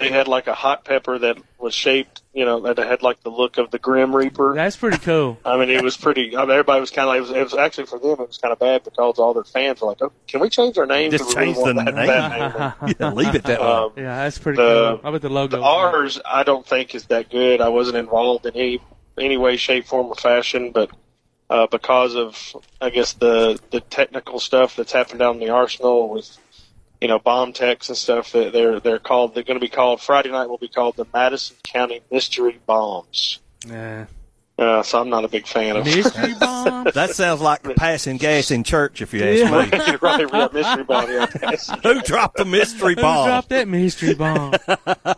they 0.00 0.08
had 0.08 0.26
like 0.26 0.46
a 0.46 0.54
hot 0.54 0.86
pepper 0.86 1.18
that 1.18 1.36
was 1.58 1.74
shaped, 1.74 2.22
you 2.32 2.46
know, 2.46 2.60
that 2.60 2.78
had 2.78 3.02
like 3.02 3.22
the 3.22 3.28
look 3.28 3.58
of 3.58 3.70
the 3.70 3.78
Grim 3.78 4.16
Reaper. 4.16 4.54
That's 4.54 4.74
pretty 4.74 4.96
cool. 4.96 5.36
I 5.44 5.58
mean, 5.58 5.68
it 5.68 5.84
was 5.84 5.98
pretty. 5.98 6.34
I 6.34 6.40
mean, 6.40 6.50
everybody 6.50 6.80
was 6.80 6.90
kind 6.90 7.02
of 7.02 7.08
like, 7.08 7.18
it 7.18 7.20
was, 7.20 7.30
it 7.30 7.42
was 7.42 7.54
actually 7.54 7.84
for 7.86 7.98
them, 7.98 8.12
it 8.12 8.26
was 8.26 8.38
kind 8.38 8.52
of 8.52 8.58
bad 8.58 8.84
because 8.84 9.18
all 9.18 9.34
their 9.34 9.44
fans 9.44 9.82
were 9.82 9.88
like, 9.88 9.98
oh, 10.00 10.10
"Can 10.26 10.40
we 10.40 10.48
change 10.48 10.78
our 10.78 10.86
name? 10.86 11.10
Just 11.10 11.30
change 11.36 11.56
the 11.58 11.74
that- 11.74 11.94
name. 11.94 12.06
that 12.06 12.82
name." 12.82 12.94
yeah, 13.00 13.12
leave 13.12 13.34
it 13.34 13.44
that 13.44 13.60
way. 13.60 13.66
Um, 13.66 13.92
Yeah, 13.98 14.16
that's 14.24 14.38
pretty 14.38 14.56
The- 14.56 14.98
cool. 15.02 15.08
I 15.08 15.12
bet 15.12 15.20
the 15.22 15.28
logo. 15.28 15.58
The 15.58 15.62
ours, 15.62 16.18
I 16.24 16.42
don't 16.42 16.66
think 16.66 16.94
is 16.94 17.04
that 17.08 17.28
good. 17.28 17.60
I 17.60 17.68
wasn't 17.68 17.98
involved 17.98 18.46
in 18.46 18.54
any 18.56 18.80
any 19.18 19.36
way, 19.36 19.58
shape, 19.58 19.84
form, 19.86 20.06
or 20.06 20.14
fashion, 20.14 20.70
but 20.72 20.90
uh, 21.52 21.66
because 21.66 22.16
of 22.16 22.56
I 22.80 22.88
guess 22.88 23.12
the 23.12 23.60
the 23.70 23.80
technical 23.80 24.40
stuff 24.40 24.74
that's 24.74 24.92
happened 24.92 25.18
down 25.18 25.34
in 25.34 25.40
the 25.40 25.50
arsenal 25.50 26.08
with 26.08 26.38
you 26.98 27.08
know 27.08 27.18
bomb 27.18 27.52
techs 27.52 27.90
and 27.90 27.98
stuff, 27.98 28.32
that 28.32 28.54
they're 28.54 28.80
they're 28.80 28.98
called 28.98 29.34
they're 29.34 29.42
going 29.42 29.60
to 29.60 29.64
be 29.64 29.68
called 29.68 30.00
Friday 30.00 30.30
night 30.30 30.48
will 30.48 30.56
be 30.56 30.68
called 30.68 30.96
the 30.96 31.04
Madison 31.12 31.56
County 31.62 32.00
Mystery 32.10 32.58
Bombs. 32.64 33.38
Yeah. 33.68 34.06
Uh, 34.58 34.82
so 34.82 35.00
I'm 35.00 35.10
not 35.10 35.24
a 35.24 35.28
big 35.28 35.46
fan 35.46 35.76
of 35.76 35.84
Mystery 35.84 36.34
bomb. 36.40 36.86
that 36.94 37.10
sounds 37.10 37.40
like 37.40 37.62
passing 37.76 38.16
gas 38.16 38.50
in 38.50 38.64
church, 38.64 39.02
if 39.02 39.12
you 39.12 39.22
ask 39.22 39.72
me. 39.72 39.96
right, 40.02 40.32
right, 40.32 40.52
mystery 40.52 40.84
bomb. 40.84 41.10
Yeah. 41.10 41.26
Who 41.82 42.00
dropped 42.02 42.36
the 42.36 42.44
mystery 42.44 42.94
bomb? 42.94 43.24
Who 43.24 43.30
dropped 43.30 43.48
that 43.48 43.68
mystery 43.68 44.14
bomb? 44.14 44.54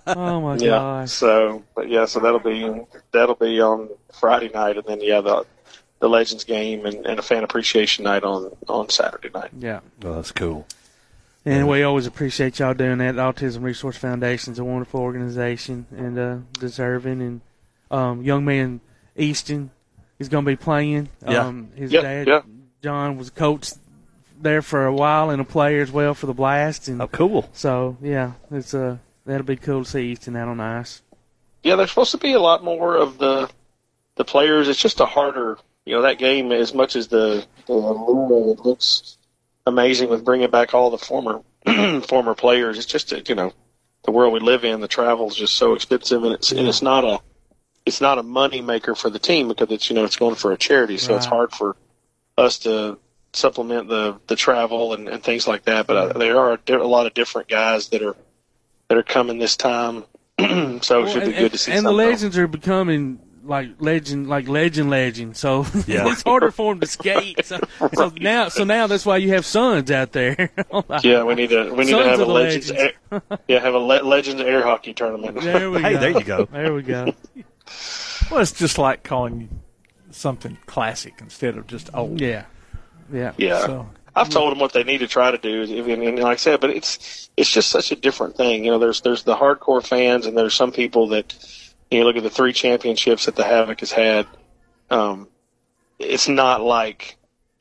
oh 0.07 0.41
my 0.41 0.57
yeah. 0.57 0.71
gosh. 0.71 1.11
So, 1.11 1.63
but 1.77 1.89
yeah, 1.89 2.07
so 2.07 2.21
that'll 2.21 2.39
be 2.39 2.81
that'll 3.13 3.35
be 3.35 3.61
on 3.61 3.91
Friday 4.19 4.51
night, 4.55 4.79
and 4.79 4.87
then 4.87 5.01
yeah, 5.01 5.21
the 5.21 5.45
the 6.01 6.09
Legends 6.09 6.45
game 6.45 6.85
and, 6.87 7.07
and 7.07 7.19
a 7.19 7.23
fan 7.23 7.45
appreciation 7.45 8.05
night 8.05 8.25
on 8.25 8.51
on 8.69 8.89
Saturday 8.91 9.31
night. 9.35 9.51
Yeah. 9.59 9.81
Oh, 10.05 10.15
that's 10.15 10.33
cool. 10.33 10.67
And 11.47 11.69
we 11.69 11.83
always 11.83 12.07
appreciate 12.07 12.59
y'all 12.59 12.73
doing 12.73 12.99
that. 12.99 13.17
The 13.17 13.21
Autism 13.23 13.63
Resource 13.63 13.99
Foundation 13.99 14.55
is 14.55 14.59
a 14.59 14.65
wonderful 14.65 15.01
organization 15.01 15.85
and 15.95 16.19
uh, 16.19 16.37
deserving. 16.59 17.21
And 17.21 17.41
um, 17.91 18.23
young 18.23 18.47
man 18.47 18.81
Easton 19.15 19.71
is 20.19 20.31
going 20.31 20.45
to 20.47 20.51
be 20.51 20.57
playing. 20.57 21.11
Yeah. 21.27 21.47
Um, 21.47 21.69
his 21.77 21.93
Yeah, 21.93 22.01
dad, 22.01 22.27
yeah. 22.29 22.41
John, 22.83 23.19
was 23.19 23.29
a 23.29 23.33
coach 23.33 23.73
there 24.41 24.63
for 24.63 24.87
a 24.87 24.93
while 24.95 25.29
and 25.29 25.41
a 25.41 25.45
player 25.45 25.83
as 25.83 25.91
well 25.93 26.15
for 26.15 26.25
the 26.27 26.33
Blast. 26.33 26.89
And 26.89 27.03
Oh, 27.03 27.09
cool. 27.09 27.51
so, 27.53 27.99
yeah, 28.01 28.33
it's 28.51 28.73
uh, 28.73 28.97
that'll 29.27 29.45
be 29.47 29.57
cool 29.57 29.85
to 29.85 29.91
see 29.91 30.13
Easton 30.13 30.37
out 30.37 30.49
on 30.49 30.57
the 30.57 30.65
ice. 30.65 31.03
Yeah, 31.63 31.77
there's 31.77 31.91
supposed 31.91 32.13
to 32.13 32.19
be 32.19 32.33
a 32.33 32.41
lot 32.41 32.65
more 32.65 32.97
of 32.97 33.19
the 33.19 33.51
the 34.17 34.25
players. 34.25 34.69
It's 34.69 34.81
just 34.81 35.01
a 35.01 35.07
harder, 35.07 35.59
you 35.85 35.95
know, 35.95 36.03
that 36.03 36.19
game 36.19 36.53
as 36.53 36.75
much 36.75 36.97
as 36.97 37.09
the 37.09 37.47
the 37.67 37.73
allure 37.73 38.53
it 38.55 38.61
looks 38.61 39.17
amazing 39.67 40.09
with 40.11 40.25
bringing 40.25 40.51
back 40.51 40.75
all 40.75 40.91
the 40.91 40.99
former 40.99 41.41
former 42.07 42.35
players. 42.35 42.79
It's 42.79 42.87
just 42.87 43.11
that, 43.11 43.29
you 43.29 43.35
know 43.35 43.53
the 44.05 44.13
world 44.13 44.33
we 44.33 44.41
live 44.41 44.65
in. 44.65 44.81
The 44.81 44.89
travel 44.89 45.29
is 45.29 45.37
just 45.37 45.55
so 45.55 45.75
expensive, 45.75 46.23
and 46.25 46.35
it's 46.35 46.53
and 46.53 46.69
it's 46.69 46.83
not 46.83 47.05
a 47.05 47.21
it's 47.87 48.01
not 48.01 48.19
a 48.19 48.23
money 48.23 48.61
maker 48.61 48.95
for 48.95 49.11
the 49.11 49.19
team 49.19 49.49
because 49.49 49.71
it's 49.71 49.89
you 49.91 49.97
know 49.97 50.05
it's 50.05 50.17
going 50.17 50.35
for 50.35 50.53
a 50.53 50.57
charity, 50.57 50.99
so 50.99 51.17
it's 51.17 51.27
hard 51.27 51.53
for 51.53 51.77
us 52.37 52.59
to 52.61 52.99
supplement 53.33 53.89
the 53.89 54.19
the 54.27 54.37
travel 54.37 54.93
and, 54.95 55.09
and 55.09 55.23
things 55.23 55.49
like 55.49 55.65
that. 55.65 55.87
But 55.87 55.97
uh, 55.97 56.19
there 56.19 56.39
are 56.39 56.53
a, 56.55 56.59
di- 56.59 56.75
a 56.75 56.85
lot 56.85 57.07
of 57.07 57.15
different 57.15 57.49
guys 57.49 57.89
that 57.89 58.03
are 58.03 58.17
that 58.89 58.99
are 58.99 59.03
coming 59.03 59.39
this 59.39 59.57
time, 59.57 60.05
so 60.39 60.45
it 60.45 60.45
Well, 60.45 61.07
should 61.07 61.21
be 61.21 61.27
and, 61.31 61.37
good 61.37 61.53
to 61.53 61.59
see. 61.59 61.73
and 61.73 61.85
the 61.87 61.93
legends 61.93 62.37
are 62.37 62.47
becoming 62.49 63.21
like 63.45 63.71
legend, 63.79 64.29
like 64.29 64.49
legend, 64.49 64.91
legend. 64.91 65.37
So 65.37 65.67
Yeah. 65.87 66.11
it's 66.11 66.23
harder 66.23 66.51
for 66.51 66.73
them 66.73 66.81
to 66.81 66.87
skate. 66.87 67.45
So, 67.45 67.61
so 67.95 68.13
now, 68.19 68.49
so 68.49 68.65
now 68.65 68.87
that's 68.87 69.05
why 69.07 69.19
you 69.19 69.31
have 69.31 69.45
sons 69.47 69.91
out 69.91 70.13
there. 70.13 70.51
Yeah, 71.03 71.23
we 71.25 71.35
need 71.35 71.51
to 71.51 71.71
we 71.73 71.85
need 71.85 71.91
Sons 71.91 72.05
to 72.05 72.11
have 72.11 72.21
a 72.21 72.25
the 72.25 72.31
legends 72.33 72.71
air, 72.71 72.93
yeah 73.49 73.61
have 73.61 73.75
a 73.75 73.79
le- 73.79 74.03
legends 74.03 74.41
air 74.43 74.63
hockey 74.63 74.95
tournament. 74.95 75.41
There 75.41 75.71
we 75.71 75.81
Hey, 75.83 75.93
go. 75.95 76.01
there 76.01 76.11
you 76.11 76.25
go. 76.25 76.45
There 76.47 76.75
we 76.75 76.83
go. 76.83 77.15
Well, 78.31 78.41
it's 78.41 78.53
just 78.53 78.79
like 78.79 79.03
calling 79.03 79.61
something 80.11 80.57
classic 80.67 81.15
instead 81.21 81.57
of 81.57 81.67
just 81.67 81.91
old. 81.95 82.21
Yeah. 82.21 82.45
Yeah. 83.13 83.33
Yeah. 83.37 83.67
So, 83.67 83.89
I've 84.17 84.29
told 84.31 84.53
them 84.53 84.61
what 84.61 84.73
they 84.73 84.85
need 84.85 84.99
to 84.99 85.09
try 85.09 85.33
to 85.33 85.39
do, 85.39 85.63
and, 85.63 86.03
and 86.03 86.19
like 86.21 86.35
I 86.35 86.37
said, 86.37 86.61
but 86.61 86.71
it's 86.71 87.29
it's 87.37 87.51
just 87.51 87.69
such 87.71 87.91
a 87.91 87.97
different 87.97 88.37
thing. 88.37 88.65
You 88.65 88.71
know, 88.71 88.79
there's 88.79 89.01
there's 89.01 89.25
the 89.25 89.35
hardcore 89.35 89.85
fans, 89.85 90.27
and 90.27 90.39
there's 90.39 90.55
some 90.55 90.71
people 90.71 91.09
that 91.09 91.35
you 91.91 92.01
know, 92.01 92.07
look 92.07 92.17
at 92.17 92.23
the 92.23 92.31
three 92.31 92.53
championships 92.53 93.27
that 93.27 93.37
the 93.37 93.45
Havoc 93.45 93.81
has 93.81 93.93
had. 93.93 94.27
Um, 94.91 95.29
it's 95.99 96.29
not 96.29 96.61
like 96.61 97.17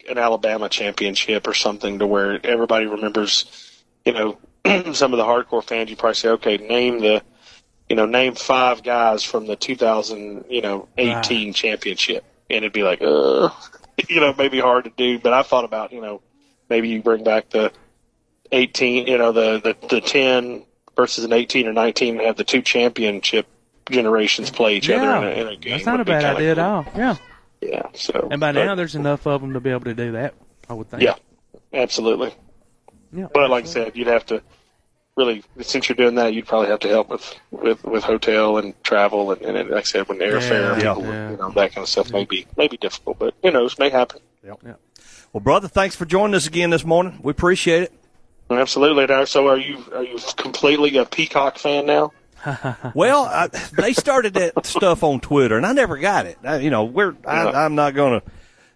an 0.10 0.18
Alabama 0.18 0.70
championship 0.70 1.48
or 1.48 1.54
something 1.54 2.00
to 2.00 2.08
where 2.08 2.46
everybody 2.46 2.86
remembers. 2.86 3.84
You 4.06 4.14
know, 4.14 4.38
some 4.94 5.14
of 5.14 5.18
the 5.18 5.24
hardcore 5.24 5.64
fans, 5.64 5.90
you 5.90 5.96
probably 5.96 6.16
say, 6.16 6.30
okay, 6.30 6.58
name 6.58 7.00
the, 7.00 7.22
you 7.88 7.96
know, 7.96 8.06
name 8.06 8.36
five 8.36 8.84
guys 8.84 9.24
from 9.24 9.46
the 9.46 9.56
2000, 9.56 10.46
you 10.50 10.62
know, 10.62 10.88
18 10.98 11.54
championship, 11.54 12.26
and 12.50 12.58
it'd 12.58 12.74
be 12.74 12.84
like, 12.84 13.02
uh, 13.02 13.50
you 14.10 14.20
know, 14.20 14.34
maybe 14.38 14.60
hard 14.60 14.86
to 14.86 14.90
do. 14.90 15.20
But 15.20 15.34
I 15.34 15.44
thought 15.44 15.66
about, 15.66 15.94
you 15.94 16.02
know, 16.02 16.22
maybe 16.70 16.90
you 16.90 17.02
bring 17.02 17.24
back 17.24 17.50
the 17.50 17.72
18, 18.52 19.08
you 19.08 19.18
know, 19.18 19.32
the 19.32 19.60
the, 19.60 19.88
the 19.88 20.02
10 20.02 20.66
versus 20.96 21.24
an 21.24 21.34
18 21.34 21.68
or 21.68 21.74
19 21.74 22.18
and 22.18 22.26
have 22.26 22.38
the 22.38 22.44
two 22.44 22.62
championship 22.62 23.48
generations 23.90 24.50
play 24.50 24.78
each 24.78 24.90
yeah. 24.90 24.98
other 24.98 25.28
in 25.28 25.38
a, 25.38 25.42
in 25.42 25.48
a 25.48 25.56
game. 25.58 25.72
That's 25.74 25.86
not 25.86 26.00
a 26.00 26.06
bad 26.06 26.22
kinda 26.22 26.38
idea 26.38 26.52
at 26.52 26.60
all. 26.60 26.86
Yeah. 26.96 27.16
Yeah. 27.62 27.88
So. 27.94 28.28
And 28.32 28.40
by 28.40 28.52
but- 28.52 28.66
now, 28.66 28.76
there's 28.76 28.96
enough 28.96 29.26
of 29.28 29.42
them 29.42 29.54
to 29.54 29.60
be 29.60 29.70
able 29.70 29.86
to 29.86 29.94
do 29.94 30.14
that. 30.14 30.34
I 30.70 30.74
would 30.74 30.90
think. 30.90 31.04
Yeah, 31.04 31.16
absolutely. 31.74 32.34
Yeah. 33.12 33.28
But 33.34 33.50
like 33.50 33.66
I 33.66 33.68
said, 33.68 33.96
you'd 33.96 34.08
have 34.08 34.26
to 34.28 34.42
really, 35.16 35.44
since 35.62 35.88
you're 35.88 35.96
doing 35.96 36.16
that, 36.16 36.34
you'd 36.34 36.48
probably 36.48 36.70
have 36.70 36.80
to 36.80 36.88
help 36.88 37.10
with 37.10 37.40
with, 37.52 37.84
with 37.84 38.04
hotel 38.04 38.58
and 38.58 38.82
travel 38.84 39.32
and, 39.32 39.42
and 39.42 39.70
like 39.70 39.80
I 39.80 39.84
said, 39.84 40.08
when 40.08 40.20
airfare, 40.20 40.82
Yeah. 40.82 40.94
people, 40.94 41.04
Yeah. 41.04 41.32
you 41.32 41.38
know, 41.38 41.50
that 41.52 41.74
kind 41.74 41.84
of 41.84 41.90
stuff 41.90 42.12
may 42.12 42.26
be 42.26 42.48
may 42.58 42.68
be 42.68 42.78
difficult, 42.78 43.20
but 43.20 43.34
who 43.44 43.52
knows, 43.52 43.74
It 43.74 43.80
may 43.80 43.90
happen. 43.90 44.22
Yep. 44.44 44.60
Yeah. 44.66 44.74
Well, 45.32 45.42
brother, 45.42 45.68
thanks 45.68 45.96
for 45.96 46.06
joining 46.06 46.36
us 46.36 46.48
again 46.48 46.70
this 46.70 46.86
morning. 46.86 47.20
We 47.24 47.32
appreciate 47.32 47.84
it. 47.84 47.94
Absolutely. 48.50 49.26
So, 49.26 49.48
are 49.48 49.58
you 49.58 49.84
are 49.94 50.04
you 50.04 50.18
completely 50.38 50.98
a 50.98 51.06
Peacock 51.06 51.58
fan 51.58 51.86
now? 51.86 52.12
Well, 52.94 53.26
I, 53.26 53.48
they 53.48 53.94
started 53.94 54.34
that 54.36 54.66
stuff 54.66 55.04
on 55.04 55.20
Twitter, 55.20 55.58
and 55.58 55.66
I 55.66 55.74
never 55.74 55.98
got 55.98 56.26
it. 56.26 56.38
I, 56.44 56.58
you 56.58 56.70
know, 56.70 56.86
we're 56.86 57.16
I, 57.26 57.66
I'm 57.66 57.76
not 57.76 57.94
gonna, 57.96 58.22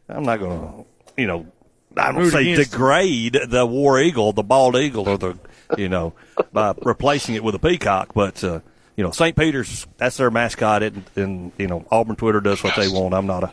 I'm 0.10 0.24
not 0.24 0.40
gonna, 0.40 0.86
you 1.18 1.28
know, 1.28 1.48
I 1.96 2.12
don't 2.12 2.22
Root 2.22 2.32
say 2.32 2.52
against 2.52 2.72
degrade 2.72 3.38
the 3.48 3.66
war 3.66 4.00
eagle, 4.00 4.34
the 4.34 4.44
bald 4.44 4.76
eagle, 4.76 5.08
or 5.10 5.18
the, 5.18 5.38
you 5.78 5.90
know, 5.90 6.14
by 6.54 6.74
replacing 6.84 7.36
it 7.36 7.44
with 7.44 7.56
a 7.56 7.60
peacock. 7.60 8.14
But 8.14 8.44
uh, 8.44 8.62
you 8.96 9.04
know, 9.04 9.12
St. 9.12 9.36
Peter's 9.36 9.88
that's 9.98 10.18
their 10.18 10.32
mascot, 10.32 10.84
and, 10.84 11.04
and 11.16 11.52
you 11.58 11.68
know, 11.68 11.86
Auburn 11.92 12.16
Twitter 12.16 12.42
does 12.42 12.64
what 12.64 12.76
they 12.76 12.88
want. 12.88 13.14
I'm 13.14 13.28
not 13.28 13.44
a. 13.44 13.52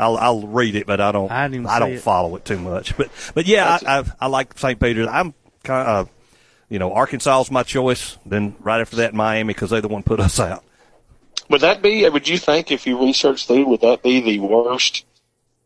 I'll, 0.00 0.16
I'll 0.16 0.46
read 0.46 0.76
it, 0.76 0.86
but 0.86 1.00
I 1.00 1.10
don't. 1.10 1.30
I 1.30 1.48
didn't 1.48 1.66
I 1.66 1.80
don't 1.80 1.92
it. 1.92 2.00
follow 2.00 2.36
it 2.36 2.44
too 2.44 2.58
much. 2.58 2.96
But 2.96 3.10
but 3.34 3.46
yeah, 3.46 3.78
I, 3.84 3.98
I, 3.98 4.04
I 4.20 4.26
like 4.28 4.56
St. 4.56 4.78
Peter's. 4.78 5.08
I'm 5.08 5.34
kind 5.64 5.88
of, 5.88 6.10
you 6.68 6.78
know, 6.78 6.92
Arkansas 6.92 7.42
is 7.42 7.50
my 7.50 7.62
choice. 7.62 8.18
Then 8.26 8.56
right 8.60 8.80
after 8.80 8.96
that, 8.96 9.14
Miami 9.14 9.54
because 9.54 9.70
they're 9.70 9.80
the 9.80 9.88
one 9.88 10.02
put 10.02 10.20
us 10.20 10.38
out. 10.38 10.64
Would 11.50 11.62
that 11.62 11.82
be? 11.82 12.06
Uh, 12.06 12.10
would 12.10 12.28
you 12.28 12.38
think 12.38 12.70
if 12.70 12.86
you 12.86 13.00
research 13.00 13.46
through, 13.46 13.66
would 13.66 13.80
that 13.80 14.02
be 14.02 14.20
the 14.20 14.38
worst 14.40 15.06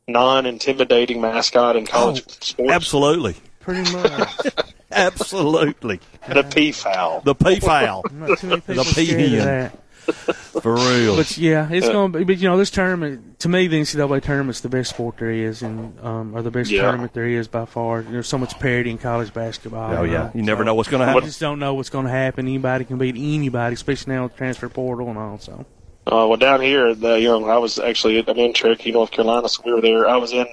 non-intimidating 0.06 1.20
mascot 1.20 1.76
in 1.76 1.86
college 1.86 2.22
oh, 2.26 2.32
sports? 2.40 2.72
Absolutely. 2.72 3.36
Pretty 3.60 3.90
much. 3.92 4.46
Absolutely. 4.92 6.00
The 6.28 6.42
peafowl. 6.42 7.22
The 7.22 7.34
peafowl. 7.34 8.04
Not 8.12 8.38
too 8.38 8.48
many 8.48 8.60
people 8.60 8.84
the 8.84 8.90
scared 8.90 9.20
peahen. 9.20 9.72
That. 10.06 10.36
For 10.62 10.74
real. 10.74 11.16
But 11.16 11.36
yeah, 11.38 11.68
it's 11.70 11.86
Uh, 11.88 11.92
going 11.92 12.12
to 12.12 12.18
be. 12.18 12.24
But 12.24 12.38
you 12.38 12.48
know, 12.48 12.56
this 12.56 12.70
tournament 12.70 13.38
to 13.40 13.48
me, 13.48 13.66
the 13.66 13.80
NCAA 13.80 14.22
tournament's 14.22 14.60
the 14.60 14.68
best 14.68 14.90
sport 14.90 15.16
there 15.18 15.30
is, 15.30 15.62
and 15.62 15.98
um, 16.04 16.34
or 16.36 16.42
the 16.42 16.50
best 16.50 16.70
Yeah. 16.70 16.82
tournament 16.82 17.12
there 17.14 17.26
is 17.26 17.48
by 17.48 17.64
far. 17.64 18.02
There's 18.02 18.28
so 18.28 18.38
much 18.38 18.58
parity 18.60 18.90
in 18.90 18.98
college 18.98 19.32
basketball. 19.34 19.96
Oh, 19.96 20.02
yeah. 20.04 20.12
know, 20.24 20.30
You 20.34 20.42
never 20.42 20.64
know 20.64 20.74
what's 20.74 20.88
gonna 20.88 21.06
happen. 21.06 21.22
I 21.22 21.26
just 21.26 21.40
don't 21.40 21.58
know 21.58 21.74
what's 21.74 21.90
going 21.90 22.06
to 22.06 22.12
happen. 22.12 22.46
Anybody 22.46 22.84
can 22.84 22.98
beat 22.98 23.16
anybody, 23.16 23.74
especially 23.74 24.14
now 24.14 24.24
with 24.24 24.36
transfer 24.36 24.68
portal 24.68 25.08
and 25.08 25.18
all. 25.18 25.38
So 25.38 25.64
Uh, 26.06 26.26
well, 26.28 26.36
down 26.36 26.60
here, 26.60 26.94
the, 26.94 27.20
you 27.20 27.28
know, 27.28 27.44
I 27.48 27.58
was 27.58 27.78
actually 27.78 28.18
I'm 28.26 28.38
in 28.38 28.52
Cherokee, 28.54 28.92
North 28.92 29.10
Carolina, 29.10 29.48
so 29.48 29.62
we 29.64 29.72
were 29.72 29.80
there. 29.80 30.08
I 30.08 30.16
was 30.16 30.32
in 30.32 30.46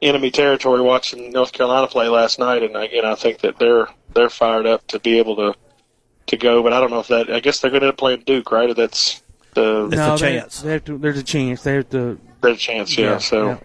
enemy 0.00 0.30
territory 0.30 0.80
watching 0.80 1.32
North 1.32 1.52
Carolina 1.52 1.86
play 1.88 2.08
last 2.08 2.38
night, 2.38 2.62
and 2.62 2.76
again, 2.76 3.04
I 3.04 3.14
think 3.14 3.38
that 3.40 3.58
they're 3.58 3.88
they're 4.14 4.30
fired 4.30 4.66
up 4.66 4.86
to 4.88 4.98
be 5.00 5.18
able 5.18 5.36
to 5.36 5.54
to 6.28 6.36
go. 6.36 6.62
But 6.62 6.72
I 6.72 6.80
don't 6.80 6.90
know 6.90 7.00
if 7.00 7.08
that. 7.08 7.30
I 7.30 7.40
guess 7.40 7.60
they're 7.60 7.70
going 7.70 7.80
to 7.82 7.86
end 7.88 7.92
up 7.92 7.98
playing 7.98 8.22
Duke, 8.26 8.50
right? 8.52 8.74
That's 8.74 9.22
the 9.54 9.88
no, 9.88 10.16
they- 10.16 10.40
They 10.62 10.72
have 10.72 10.84
to, 10.84 10.98
there's 10.98 11.18
a 11.18 11.22
chance. 11.22 11.62
They 11.62 11.74
have 11.74 11.90
to. 11.90 12.18
There's 12.40 12.56
a 12.56 12.60
chance, 12.60 12.96
yeah. 12.96 13.12
Yeah, 13.12 13.18
so 13.18 13.60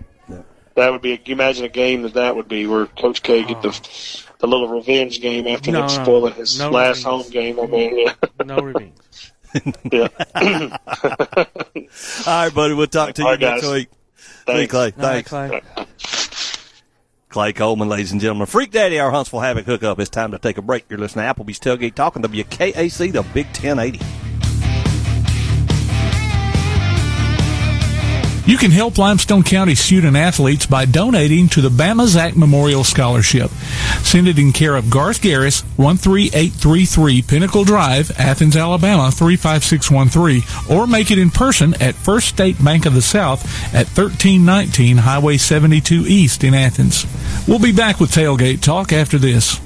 that 0.76 0.92
would 0.92 1.02
be. 1.02 1.12
You 1.26 1.34
imagine 1.34 1.66
a 1.66 1.70
game 1.70 2.02
that 2.02 2.16
that 2.16 2.36
would 2.36 2.48
be 2.48 2.66
where 2.66 2.88
Coach 2.88 3.22
K 3.22 3.44
get 3.44 3.62
the 3.62 3.70
oh. 3.70 4.32
the 4.40 4.48
little 4.48 4.68
revenge 4.68 5.22
game 5.22 5.48
after 5.48 5.72
No, 5.72 5.82
him 5.82 5.88
no, 5.88 6.04
spoiling 6.04 6.34
his 6.34 6.58
no 6.58 6.72
last 6.72 7.06
revenge. 7.06 7.24
home 7.24 7.32
game. 7.32 7.60
I 7.60 7.66
mean, 7.68 8.00
yeah. 8.00 8.14
No 8.46 8.58
revenge. 8.58 8.94
yeah. 9.92 10.08
All 12.26 12.46
right, 12.46 12.54
buddy. 12.54 12.74
We'll 12.74 12.88
talk 12.88 13.14
to 13.14 13.22
you 13.22 13.28
All 13.28 13.34
right, 13.34 13.40
next 13.40 13.62
guys. 13.62 13.72
week. 13.72 13.90
See 14.48 14.62
you, 14.62 14.68
Thanks. 14.68 14.72
Clay. 14.72 14.94
All 14.98 15.04
right, 15.10 15.26
Thanks. 15.28 15.30
Clay. 15.30 15.86
Clay 17.34 17.52
Coleman, 17.52 17.90
ladies 17.90 18.12
and 18.12 18.22
gentlemen. 18.22 18.46
Freak 18.46 18.70
Daddy, 18.70 19.00
our 19.00 19.10
Huntsville 19.10 19.40
Havoc 19.40 19.66
hookup. 19.66 20.00
It's 20.00 20.08
time 20.08 20.30
to 20.32 20.38
take 20.38 20.60
a 20.60 20.62
break. 20.62 20.86
You're 20.88 21.00
listening 21.00 21.26
to 21.26 21.34
Applebee's 21.34 21.60
Tailgate 21.60 21.96
Talking 21.96 22.22
WKAC, 22.22 23.12
the 23.12 23.24
Big 23.34 23.48
1080. 23.48 24.23
You 28.46 28.58
can 28.58 28.72
help 28.72 28.98
Limestone 28.98 29.44
County 29.44 29.74
student 29.74 30.18
athletes 30.18 30.66
by 30.66 30.84
donating 30.84 31.48
to 31.50 31.62
the 31.62 31.70
Bama 31.70 32.08
Zach 32.08 32.36
Memorial 32.36 32.84
Scholarship. 32.84 33.50
Send 34.02 34.28
it 34.28 34.38
in 34.38 34.52
care 34.52 34.76
of 34.76 34.90
Garth 34.90 35.22
Garris, 35.22 35.62
13833 35.78 37.22
Pinnacle 37.22 37.64
Drive, 37.64 38.12
Athens, 38.20 38.58
Alabama 38.58 39.12
35613, 39.12 40.44
or 40.70 40.86
make 40.86 41.10
it 41.10 41.18
in 41.18 41.30
person 41.30 41.74
at 41.82 41.96
First 41.96 42.28
State 42.28 42.62
Bank 42.62 42.86
of 42.86 42.94
the 42.94 43.02
South 43.02 43.46
at 43.74 43.88
1319 43.88 44.98
Highway 44.98 45.38
72 45.38 46.06
East 46.06 46.44
in 46.44 46.54
Athens. 46.54 47.06
We'll 47.48 47.60
be 47.60 47.72
back 47.72 48.02
with 48.02 48.12
Tailgate 48.12 48.62
Talk 48.62 48.92
after 48.92 49.18
this. 49.18 49.62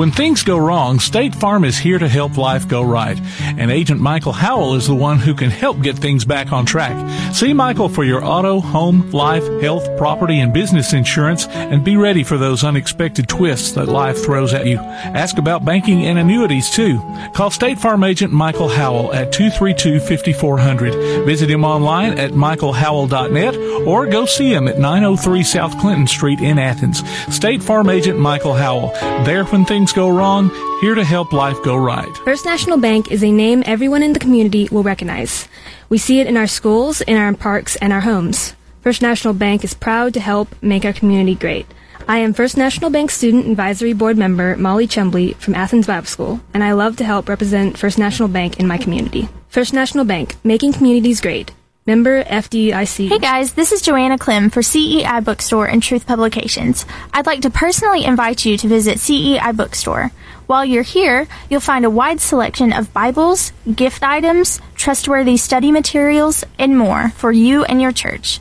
When 0.00 0.10
things 0.10 0.42
go 0.44 0.56
wrong, 0.56 0.98
State 0.98 1.34
Farm 1.34 1.62
is 1.62 1.76
here 1.76 1.98
to 1.98 2.08
help 2.08 2.38
life 2.38 2.66
go 2.66 2.82
right. 2.82 3.20
And 3.42 3.70
Agent 3.70 4.00
Michael 4.00 4.32
Howell 4.32 4.76
is 4.76 4.86
the 4.86 4.94
one 4.94 5.18
who 5.18 5.34
can 5.34 5.50
help 5.50 5.82
get 5.82 5.98
things 5.98 6.24
back 6.24 6.52
on 6.52 6.64
track. 6.64 6.96
See 7.34 7.52
Michael 7.52 7.90
for 7.90 8.02
your 8.02 8.24
auto, 8.24 8.60
home, 8.60 9.10
life, 9.10 9.46
health, 9.60 9.98
property, 9.98 10.40
and 10.40 10.54
business 10.54 10.94
insurance 10.94 11.46
and 11.48 11.84
be 11.84 11.98
ready 11.98 12.24
for 12.24 12.38
those 12.38 12.64
unexpected 12.64 13.28
twists 13.28 13.72
that 13.72 13.88
life 13.88 14.24
throws 14.24 14.54
at 14.54 14.64
you. 14.64 14.78
Ask 14.78 15.36
about 15.36 15.66
banking 15.66 16.06
and 16.06 16.18
annuities 16.18 16.70
too. 16.70 16.98
Call 17.34 17.50
State 17.50 17.78
Farm 17.78 18.02
Agent 18.02 18.32
Michael 18.32 18.70
Howell 18.70 19.12
at 19.12 19.34
232-5400. 19.34 21.26
Visit 21.26 21.50
him 21.50 21.62
online 21.62 22.18
at 22.18 22.30
michaelhowell.net 22.30 23.86
or 23.86 24.06
go 24.06 24.24
see 24.24 24.50
him 24.50 24.66
at 24.66 24.78
903 24.78 25.42
South 25.42 25.78
Clinton 25.78 26.06
Street 26.06 26.40
in 26.40 26.58
Athens. 26.58 27.06
State 27.34 27.62
Farm 27.62 27.90
Agent 27.90 28.18
Michael 28.18 28.54
Howell. 28.54 28.94
There 29.26 29.44
when 29.44 29.66
things 29.66 29.89
go 29.92 30.08
wrong, 30.08 30.50
here 30.80 30.94
to 30.94 31.04
help 31.04 31.32
life 31.32 31.56
go 31.62 31.76
right. 31.76 32.16
First 32.18 32.44
National 32.44 32.78
Bank 32.78 33.10
is 33.10 33.22
a 33.22 33.30
name 33.30 33.62
everyone 33.66 34.02
in 34.02 34.12
the 34.12 34.18
community 34.18 34.68
will 34.70 34.82
recognize. 34.82 35.48
We 35.88 35.98
see 35.98 36.20
it 36.20 36.26
in 36.26 36.36
our 36.36 36.46
schools, 36.46 37.00
in 37.00 37.16
our 37.16 37.32
parks, 37.34 37.76
and 37.76 37.92
our 37.92 38.00
homes. 38.00 38.54
First 38.82 39.02
National 39.02 39.34
Bank 39.34 39.64
is 39.64 39.74
proud 39.74 40.14
to 40.14 40.20
help 40.20 40.48
make 40.62 40.84
our 40.84 40.92
community 40.92 41.34
great. 41.34 41.66
I 42.08 42.18
am 42.18 42.32
First 42.32 42.56
National 42.56 42.90
Bank 42.90 43.10
Student 43.10 43.46
Advisory 43.46 43.92
Board 43.92 44.16
member 44.16 44.56
Molly 44.56 44.86
Chumbley 44.86 45.36
from 45.36 45.54
Athens 45.54 45.86
Bible 45.86 46.06
School, 46.06 46.40
and 46.54 46.64
I 46.64 46.72
love 46.72 46.96
to 46.96 47.04
help 47.04 47.28
represent 47.28 47.78
First 47.78 47.98
National 47.98 48.28
Bank 48.28 48.58
in 48.58 48.66
my 48.66 48.78
community. 48.78 49.28
First 49.48 49.72
National 49.72 50.04
Bank, 50.04 50.36
making 50.42 50.72
communities 50.72 51.20
great. 51.20 51.52
Member 51.90 52.22
FDIC. 52.22 53.08
Hey 53.08 53.18
guys, 53.18 53.54
this 53.54 53.72
is 53.72 53.82
Joanna 53.82 54.16
Clem 54.16 54.48
for 54.48 54.62
CEI 54.62 55.18
Bookstore 55.22 55.66
and 55.66 55.82
Truth 55.82 56.06
Publications. 56.06 56.86
I'd 57.12 57.26
like 57.26 57.40
to 57.40 57.50
personally 57.50 58.04
invite 58.04 58.44
you 58.44 58.56
to 58.58 58.68
visit 58.68 59.00
CEI 59.00 59.50
Bookstore. 59.50 60.12
While 60.46 60.64
you're 60.64 60.84
here, 60.84 61.26
you'll 61.48 61.58
find 61.58 61.84
a 61.84 61.90
wide 61.90 62.20
selection 62.20 62.72
of 62.72 62.92
Bibles, 62.92 63.52
gift 63.74 64.04
items, 64.04 64.60
trustworthy 64.76 65.36
study 65.36 65.72
materials, 65.72 66.44
and 66.60 66.78
more 66.78 67.08
for 67.08 67.32
you 67.32 67.64
and 67.64 67.82
your 67.82 67.90
church. 67.90 68.38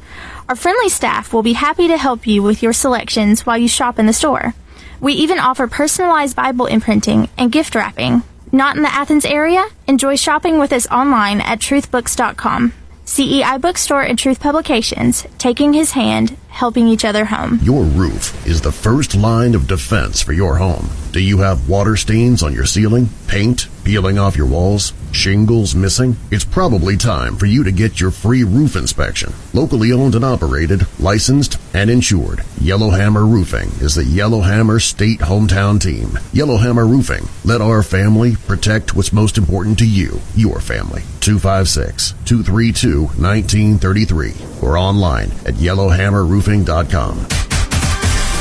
Our 0.47 0.55
friendly 0.55 0.89
staff 0.89 1.33
will 1.33 1.41
be 1.41 1.53
happy 1.53 1.87
to 1.87 1.97
help 1.97 2.27
you 2.27 2.43
with 2.43 2.61
your 2.61 2.73
selections 2.73 3.47
while 3.47 3.57
you 3.57 3.67
shop 3.67 3.97
in 3.97 4.05
the 4.05 4.13
store. 4.13 4.53
We 5.01 5.13
even 5.13 5.39
offer 5.39 5.65
personalized 5.65 6.35
Bible 6.35 6.67
imprinting 6.67 7.29
and 7.35 7.51
gift 7.51 7.73
wrapping. 7.73 8.21
Not 8.51 8.75
in 8.75 8.83
the 8.83 8.93
Athens 8.93 9.25
area? 9.25 9.65
Enjoy 9.87 10.17
shopping 10.17 10.59
with 10.59 10.71
us 10.71 10.85
online 10.91 11.41
at 11.41 11.57
truthbooks.com. 11.57 12.73
CEI 13.09 13.57
Bookstore 13.57 14.03
and 14.03 14.19
Truth 14.19 14.39
Publications, 14.39 15.25
taking 15.39 15.73
his 15.73 15.93
hand, 15.93 16.37
helping 16.49 16.87
each 16.87 17.03
other 17.03 17.25
home. 17.25 17.57
Your 17.63 17.81
roof 17.83 18.45
is 18.45 18.61
the 18.61 18.71
first 18.71 19.15
line 19.15 19.55
of 19.55 19.67
defense 19.67 20.21
for 20.21 20.31
your 20.31 20.57
home. 20.57 20.87
Do 21.11 21.19
you 21.19 21.39
have 21.39 21.67
water 21.67 21.95
stains 21.95 22.43
on 22.43 22.53
your 22.53 22.67
ceiling, 22.67 23.09
paint 23.27 23.67
peeling 23.83 24.19
off 24.19 24.37
your 24.37 24.45
walls, 24.45 24.93
shingles 25.11 25.73
missing? 25.73 26.15
It's 26.29 26.45
probably 26.45 26.97
time 26.97 27.35
for 27.35 27.47
you 27.47 27.63
to 27.63 27.71
get 27.71 27.99
your 27.99 28.11
free 28.11 28.43
roof 28.43 28.75
inspection. 28.75 29.33
Locally 29.53 29.91
owned 29.91 30.13
and 30.13 30.23
operated, 30.23 30.85
licensed, 30.99 31.57
and 31.73 31.89
insured, 31.89 32.43
Yellowhammer 32.61 33.25
Roofing 33.25 33.69
is 33.81 33.95
the 33.95 34.03
Yellowhammer 34.03 34.79
State 34.79 35.21
Hometown 35.21 35.81
Team. 35.81 36.19
Yellowhammer 36.31 36.85
Roofing, 36.85 37.27
let 37.43 37.59
our 37.59 37.81
family 37.81 38.35
protect 38.35 38.95
what's 38.95 39.11
most 39.11 39.39
important 39.39 39.79
to 39.79 39.87
you, 39.87 40.21
your 40.35 40.59
family. 40.59 41.01
256 41.29 42.15
232 42.25 43.03
1933 43.21 44.33
or 44.63 44.77
online 44.77 45.29
at 45.45 45.53
yellowhammerroofing.com. 45.53 47.48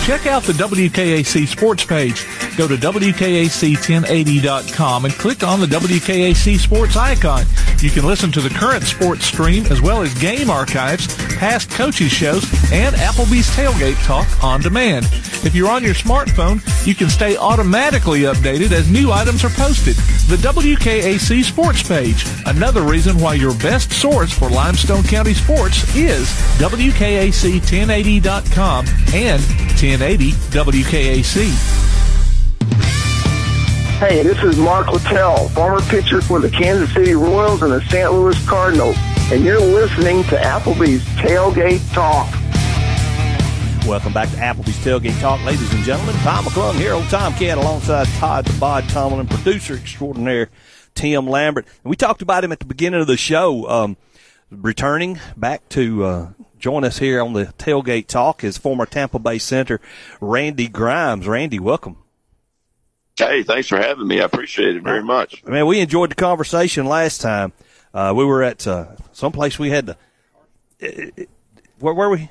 Check 0.08 0.26
out 0.26 0.42
the 0.44 0.54
WKAC 0.54 1.46
sports 1.46 1.84
page. 1.84 2.24
Go 2.56 2.66
to 2.66 2.76
WKAC1080.com 2.76 5.04
and 5.04 5.12
click 5.12 5.42
on 5.42 5.60
the 5.60 5.66
WKAC 5.66 6.58
sports 6.58 6.96
icon. 6.96 7.44
You 7.80 7.90
can 7.90 8.06
listen 8.06 8.32
to 8.32 8.40
the 8.40 8.48
current 8.48 8.84
sports 8.84 9.26
stream 9.26 9.66
as 9.66 9.82
well 9.82 10.00
as 10.00 10.14
game 10.14 10.48
archives, 10.48 11.14
past 11.36 11.70
coaches 11.72 12.10
shows, 12.10 12.42
and 12.72 12.96
Applebee's 12.96 13.54
Tailgate 13.54 14.02
Talk 14.06 14.26
on 14.42 14.62
demand. 14.62 15.04
If 15.44 15.54
you're 15.54 15.70
on 15.70 15.84
your 15.84 15.92
smartphone, 15.92 16.62
you 16.86 16.94
can 16.94 17.10
stay 17.10 17.36
automatically 17.36 18.22
updated 18.22 18.72
as 18.72 18.90
new 18.90 19.12
items 19.12 19.44
are 19.44 19.50
posted. 19.50 19.96
The 20.28 20.36
WKAC 20.36 21.44
sports 21.44 21.86
page. 21.86 22.24
Another 22.46 22.80
reason 22.80 23.18
why 23.18 23.34
your 23.34 23.52
best 23.56 23.92
source 23.92 24.32
for 24.32 24.48
Limestone 24.48 25.04
County 25.04 25.34
sports 25.34 25.94
is 25.94 26.30
WKAC1080.com 26.58 28.86
and 29.12 29.42
1080 29.98 30.30
WKAC. 30.52 31.50
Hey, 33.98 34.22
this 34.22 34.40
is 34.44 34.56
Mark 34.56 34.92
Littell, 34.92 35.48
former 35.48 35.80
pitcher 35.86 36.20
for 36.20 36.38
the 36.38 36.48
Kansas 36.48 36.94
City 36.94 37.14
Royals 37.14 37.62
and 37.62 37.72
the 37.72 37.80
St. 37.80 38.12
Louis 38.12 38.46
Cardinals, 38.46 38.94
and 39.32 39.44
you're 39.44 39.58
listening 39.58 40.22
to 40.24 40.36
Applebee's 40.36 41.02
Tailgate 41.16 41.82
Talk. 41.92 42.32
Welcome 43.88 44.12
back 44.12 44.30
to 44.30 44.36
Applebee's 44.36 44.76
Tailgate 44.84 45.20
Talk, 45.20 45.44
ladies 45.44 45.74
and 45.74 45.82
gentlemen. 45.82 46.14
Tom 46.16 46.44
McClung 46.44 46.76
here, 46.76 46.92
old 46.92 47.08
Tomcat, 47.08 47.58
alongside 47.58 48.06
Todd 48.18 48.44
the 48.44 48.56
Bod 48.60 48.88
Tomlin, 48.90 49.26
producer 49.26 49.74
extraordinaire 49.74 50.48
Tim 50.94 51.26
Lambert. 51.26 51.66
And 51.82 51.90
we 51.90 51.96
talked 51.96 52.22
about 52.22 52.44
him 52.44 52.52
at 52.52 52.60
the 52.60 52.66
beginning 52.66 53.00
of 53.00 53.08
the 53.08 53.16
show. 53.16 53.68
Um, 53.68 53.96
returning 54.52 55.18
back 55.36 55.68
to 55.70 56.04
uh, 56.04 56.28
join 56.58 56.84
us 56.84 56.98
here 56.98 57.22
on 57.22 57.32
the 57.32 57.46
Tailgate 57.58 58.06
Talk 58.06 58.44
is 58.44 58.58
former 58.58 58.86
Tampa 58.86 59.18
Bay 59.18 59.38
center 59.38 59.80
Randy 60.20 60.68
Grimes. 60.68 61.26
Randy, 61.26 61.58
welcome. 61.58 61.96
Hey, 63.16 63.42
thanks 63.42 63.68
for 63.68 63.78
having 63.78 64.06
me. 64.06 64.20
I 64.20 64.24
appreciate 64.24 64.76
it 64.76 64.82
very 64.82 65.02
much. 65.02 65.44
Man, 65.44 65.66
we 65.66 65.80
enjoyed 65.80 66.10
the 66.10 66.14
conversation 66.14 66.86
last 66.86 67.20
time. 67.20 67.52
Uh, 67.92 68.12
we 68.16 68.24
were 68.24 68.42
at 68.42 68.66
uh, 68.66 68.86
someplace 69.12 69.58
we 69.58 69.70
had 69.70 69.86
to. 69.86 71.26
Where 71.80 71.94
were 71.94 72.10
we? 72.10 72.28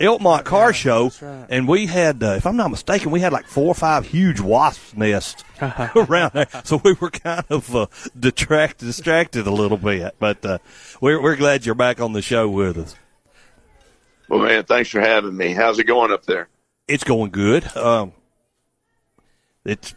Elkmont 0.00 0.44
Car 0.44 0.72
Show, 0.72 1.10
right. 1.20 1.46
and 1.50 1.68
we 1.68 1.84
had, 1.84 2.22
uh, 2.22 2.28
if 2.28 2.46
I'm 2.46 2.56
not 2.56 2.70
mistaken, 2.70 3.10
we 3.10 3.20
had 3.20 3.34
like 3.34 3.46
four 3.46 3.66
or 3.66 3.74
five 3.74 4.06
huge 4.06 4.40
wasp 4.40 4.96
nests 4.96 5.44
around 5.94 6.32
there. 6.32 6.48
So 6.64 6.80
we 6.82 6.94
were 6.94 7.10
kind 7.10 7.44
of 7.50 7.76
uh, 7.76 7.86
detract, 8.18 8.78
distracted 8.78 9.46
a 9.46 9.50
little 9.50 9.76
bit, 9.76 10.14
but 10.18 10.44
uh, 10.44 10.58
we're 11.02 11.20
we're 11.22 11.36
glad 11.36 11.66
you're 11.66 11.74
back 11.74 12.00
on 12.00 12.14
the 12.14 12.22
show 12.22 12.48
with 12.48 12.78
us. 12.78 12.94
Well, 14.30 14.40
man, 14.40 14.62
thanks 14.64 14.88
for 14.90 15.00
having 15.00 15.36
me. 15.36 15.52
How's 15.54 15.78
it 15.80 15.84
going 15.84 16.12
up 16.12 16.24
there? 16.24 16.48
It's 16.88 17.02
going 17.04 17.32
good. 17.32 17.76
Um, 17.76 18.12
it's 19.64 19.94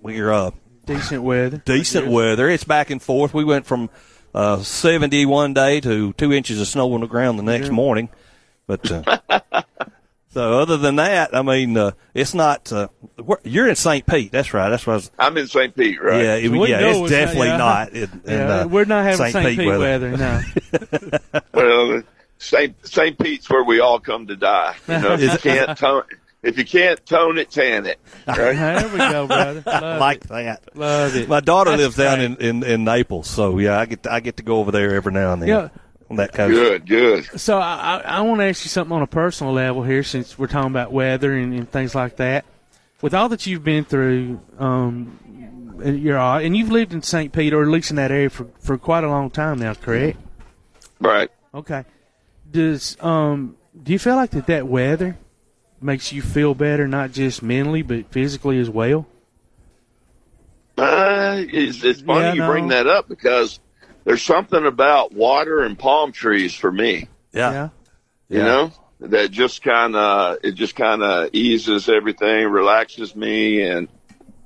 we're 0.00 0.32
uh, 0.32 0.50
Decent 0.86 1.22
weather. 1.22 1.58
decent 1.64 2.08
weather. 2.08 2.48
It's 2.48 2.64
back 2.64 2.90
and 2.90 3.00
forth. 3.00 3.32
We 3.34 3.44
went 3.44 3.66
from 3.66 3.90
uh, 4.34 4.62
70 4.62 5.26
one 5.26 5.52
day 5.54 5.80
to 5.82 6.12
two 6.14 6.32
inches 6.32 6.60
of 6.60 6.66
snow 6.66 6.92
on 6.94 7.02
the 7.02 7.06
ground 7.06 7.38
the 7.38 7.42
next 7.44 7.66
Yeah. 7.66 7.72
morning. 7.72 8.08
But 8.66 8.90
uh, 8.90 9.20
so 10.30 10.58
other 10.58 10.76
than 10.78 10.96
that, 10.96 11.36
I 11.36 11.42
mean, 11.42 11.76
uh, 11.76 11.90
it's 12.14 12.32
not. 12.34 12.72
Uh, 12.72 12.88
you're 13.44 13.68
in 13.68 13.76
St. 13.76 14.06
Pete. 14.06 14.32
That's 14.32 14.54
right. 14.54 14.70
That's 14.70 14.86
what 14.86 14.94
I 14.94 14.96
was. 14.96 15.10
I'm 15.18 15.36
in 15.36 15.46
St. 15.46 15.76
Pete, 15.76 16.02
right? 16.02 16.22
Yeah, 16.24 16.34
it- 16.36 16.48
We 16.50 16.70
yeah, 16.70 16.80
know 16.80 16.88
it's 16.88 16.98
it's 16.98 17.00
not- 17.02 17.08
definitely 17.10 17.48
yeah. 17.48 17.56
not. 17.58 17.92
in- 17.92 18.02
in, 18.02 18.20
Yeah, 18.26 18.54
uh, 18.60 18.66
we're 18.66 18.84
not 18.86 19.04
having 19.04 19.18
St. 19.18 19.32
St. 19.34 19.46
Pete 19.46 19.58
Pete 19.58 19.68
weather. 19.68 20.10
weather, 20.10 20.16
no. 20.16 21.40
Well, 21.54 22.02
St. 22.42 22.86
St. 22.86 23.18
Pete's 23.18 23.48
where 23.48 23.62
we 23.64 23.80
all 23.80 24.00
come 24.00 24.26
to 24.26 24.36
die. 24.36 24.74
You 24.88 24.98
know, 24.98 25.12
if 25.14 25.20
you 25.20 25.38
can't 25.38 25.78
tone, 25.78 26.02
if 26.42 26.58
you 26.58 26.64
can't 26.64 27.04
tone 27.06 27.38
it, 27.38 27.50
tan 27.50 27.86
it. 27.86 28.00
Right? 28.26 28.36
There 28.56 28.88
we 28.88 28.98
go, 28.98 29.26
brother. 29.28 29.62
Love 29.66 30.00
like 30.00 30.24
it. 30.24 30.28
that. 30.28 30.62
Love 30.76 31.14
it. 31.16 31.28
My 31.28 31.40
daughter 31.40 31.70
That's 31.70 31.82
lives 31.82 31.96
down 31.96 32.20
in, 32.20 32.36
in, 32.36 32.62
in 32.64 32.84
Naples, 32.84 33.28
so 33.30 33.58
yeah, 33.58 33.78
I 33.78 33.86
get 33.86 34.02
to, 34.02 34.12
I 34.12 34.20
get 34.20 34.38
to 34.38 34.42
go 34.42 34.58
over 34.58 34.70
there 34.72 34.94
every 34.94 35.12
now 35.12 35.32
and 35.32 35.40
then 35.42 35.48
Yeah. 35.48 35.68
on 36.10 36.16
that 36.16 36.32
coast. 36.32 36.52
Good, 36.52 36.86
good. 36.86 37.40
So 37.40 37.58
I, 37.58 37.98
I, 38.04 38.18
I 38.18 38.20
want 38.22 38.40
to 38.40 38.44
ask 38.46 38.64
you 38.64 38.68
something 38.70 38.94
on 38.94 39.02
a 39.02 39.06
personal 39.06 39.52
level 39.52 39.82
here, 39.84 40.02
since 40.02 40.36
we're 40.38 40.48
talking 40.48 40.70
about 40.70 40.92
weather 40.92 41.32
and, 41.32 41.54
and 41.54 41.70
things 41.70 41.94
like 41.94 42.16
that. 42.16 42.44
With 43.02 43.14
all 43.14 43.28
that 43.30 43.46
you've 43.46 43.64
been 43.64 43.84
through, 43.84 44.40
um, 44.58 45.78
and 45.82 46.00
you're 46.00 46.18
all, 46.18 46.38
and 46.38 46.56
you've 46.56 46.70
lived 46.70 46.92
in 46.92 47.02
St. 47.02 47.32
Pete, 47.32 47.52
or 47.52 47.62
at 47.62 47.68
least 47.68 47.90
in 47.90 47.96
that 47.96 48.10
area, 48.12 48.30
for, 48.30 48.46
for 48.60 48.78
quite 48.78 49.02
a 49.04 49.08
long 49.08 49.30
time 49.30 49.58
now, 49.58 49.74
correct? 49.74 50.18
Right. 51.00 51.28
Okay. 51.54 51.84
Does 52.52 52.96
um 53.00 53.56
do 53.82 53.92
you 53.92 53.98
feel 53.98 54.16
like 54.16 54.30
that 54.30 54.46
that 54.46 54.66
weather 54.68 55.16
makes 55.80 56.12
you 56.12 56.22
feel 56.22 56.54
better, 56.54 56.86
not 56.86 57.10
just 57.12 57.42
mentally 57.42 57.82
but 57.82 58.12
physically 58.12 58.58
as 58.60 58.70
well? 58.70 59.06
Uh, 60.78 61.36
it's, 61.38 61.82
it's 61.84 62.00
funny 62.00 62.26
Yeah, 62.26 62.32
you 62.34 62.40
no. 62.40 62.46
bring 62.50 62.68
that 62.68 62.86
up 62.86 63.08
because 63.08 63.60
there's 64.04 64.22
something 64.22 64.64
about 64.64 65.12
water 65.12 65.62
and 65.62 65.78
palm 65.78 66.12
trees 66.12 66.54
for 66.54 66.70
me. 66.72 67.08
Yeah. 67.32 67.68
You 68.28 68.38
Yeah. 68.38 68.44
know 68.44 68.72
that 69.00 69.30
just 69.30 69.62
kind 69.62 69.96
of 69.96 70.38
it 70.42 70.52
just 70.52 70.76
kind 70.76 71.02
of 71.02 71.30
eases 71.32 71.88
everything, 71.88 72.46
relaxes 72.48 73.16
me, 73.16 73.62
and 73.62 73.88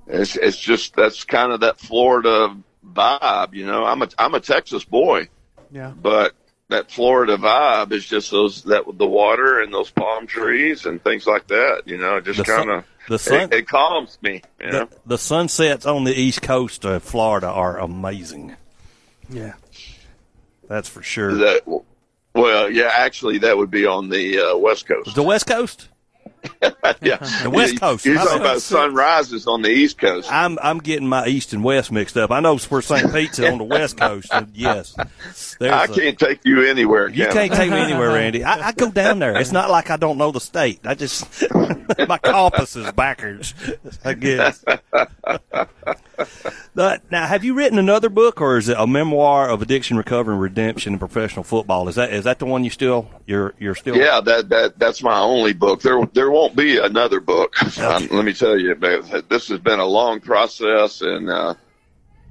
it's 0.06 0.36
it's 0.36 0.58
just 0.58 0.94
that's 0.96 1.24
kind 1.24 1.52
of 1.52 1.60
that 1.60 1.78
Florida 1.78 2.56
vibe. 2.86 3.54
You 3.54 3.66
know, 3.66 3.84
I'm 3.84 4.02
a 4.02 4.08
I'm 4.18 4.34
a 4.34 4.40
Texas 4.40 4.84
boy, 4.84 5.28
Yeah. 5.70 5.92
but 6.00 6.34
that 6.68 6.90
Florida 6.90 7.36
vibe 7.36 7.92
is 7.92 8.04
just 8.04 8.30
those 8.30 8.64
that 8.64 8.84
the 8.94 9.06
water 9.06 9.60
and 9.60 9.72
those 9.72 9.90
palm 9.90 10.26
trees 10.26 10.86
and 10.86 11.02
things 11.02 11.26
like 11.26 11.46
that. 11.48 11.82
You 11.86 11.98
know, 11.98 12.20
just 12.20 12.44
kind 12.44 12.70
of 12.70 12.84
the 13.08 13.18
sun- 13.18 13.52
it, 13.52 13.54
it 13.54 13.68
calms 13.68 14.18
me. 14.22 14.42
You 14.60 14.70
know? 14.70 14.84
The, 14.86 14.98
the 15.06 15.18
sunsets 15.18 15.86
on 15.86 16.04
the 16.04 16.18
east 16.18 16.42
coast 16.42 16.84
of 16.84 17.02
Florida 17.02 17.48
are 17.48 17.78
amazing. 17.78 18.56
Yeah. 19.28 19.54
That's 20.68 20.88
for 20.88 21.02
sure. 21.02 21.34
That 21.34 21.82
well, 22.34 22.70
yeah, 22.70 22.90
actually, 22.92 23.38
that 23.38 23.56
would 23.56 23.70
be 23.70 23.86
on 23.86 24.08
the 24.08 24.40
uh, 24.40 24.56
west 24.58 24.86
coast. 24.86 25.14
The 25.14 25.22
west 25.22 25.46
coast? 25.46 25.88
yeah, 27.02 27.16
The 27.42 27.50
West 27.52 27.80
Coast. 27.80 28.04
You're 28.04 28.16
talking 28.16 28.40
about 28.40 28.62
sunrises 28.62 29.46
on 29.46 29.62
the 29.62 29.70
east 29.70 29.98
coast. 29.98 30.30
I'm 30.30 30.58
I'm 30.62 30.78
getting 30.78 31.08
my 31.08 31.26
east 31.26 31.52
and 31.52 31.62
west 31.64 31.92
mixed 31.92 32.16
up. 32.16 32.30
I 32.30 32.40
know 32.40 32.56
where 32.56 32.82
St. 32.82 33.12
Pete's 33.12 33.40
on 33.40 33.58
the 33.58 33.64
west 33.64 33.96
coast. 33.98 34.32
Uh, 34.32 34.44
yes, 34.54 34.94
there's 35.58 35.72
I 35.72 35.84
a- 35.84 35.88
can't 35.88 36.18
take 36.18 36.44
you 36.44 36.62
anywhere. 36.64 37.08
You 37.08 37.24
can 37.26 37.32
can't 37.32 37.52
take 37.52 37.70
me 37.70 37.78
anywhere, 37.78 38.10
Randy. 38.10 38.44
I, 38.44 38.68
I 38.68 38.72
go 38.72 38.90
down 38.90 39.18
there. 39.18 39.36
It's 39.36 39.52
not 39.52 39.70
like 39.70 39.90
I 39.90 39.96
don't 39.96 40.18
know 40.18 40.32
the 40.32 40.40
state. 40.40 40.80
I 40.86 40.94
just 40.94 41.26
my 42.08 42.18
compass 42.18 42.76
is 42.76 42.90
backwards. 42.92 43.54
I 44.04 44.14
guess. 44.14 44.64
But 46.74 47.10
now, 47.10 47.26
have 47.26 47.42
you 47.42 47.54
written 47.54 47.78
another 47.78 48.08
book, 48.10 48.40
or 48.40 48.58
is 48.58 48.68
it 48.68 48.76
a 48.78 48.86
memoir 48.86 49.48
of 49.48 49.62
addiction, 49.62 49.96
recovery, 49.96 50.34
and 50.34 50.42
redemption 50.42 50.92
in 50.94 50.98
professional 50.98 51.42
football? 51.42 51.88
Is 51.88 51.94
that 51.94 52.12
is 52.12 52.24
that 52.24 52.38
the 52.38 52.44
one 52.46 52.64
you 52.64 52.70
still 52.70 53.08
you're 53.26 53.54
you're 53.58 53.74
still? 53.74 53.96
Yeah, 53.96 54.20
that 54.20 54.48
that 54.50 54.78
that's 54.78 55.02
my 55.02 55.18
only 55.18 55.52
book. 55.54 55.80
There 55.80 56.04
there 56.12 56.30
won't 56.30 56.45
be 56.54 56.78
another 56.78 57.20
book. 57.20 57.62
Um, 57.78 58.08
let 58.10 58.24
me 58.24 58.32
tell 58.32 58.58
you, 58.58 58.74
this 59.28 59.48
has 59.48 59.60
been 59.60 59.80
a 59.80 59.86
long 59.86 60.20
process, 60.20 61.00
and 61.00 61.30
uh, 61.30 61.54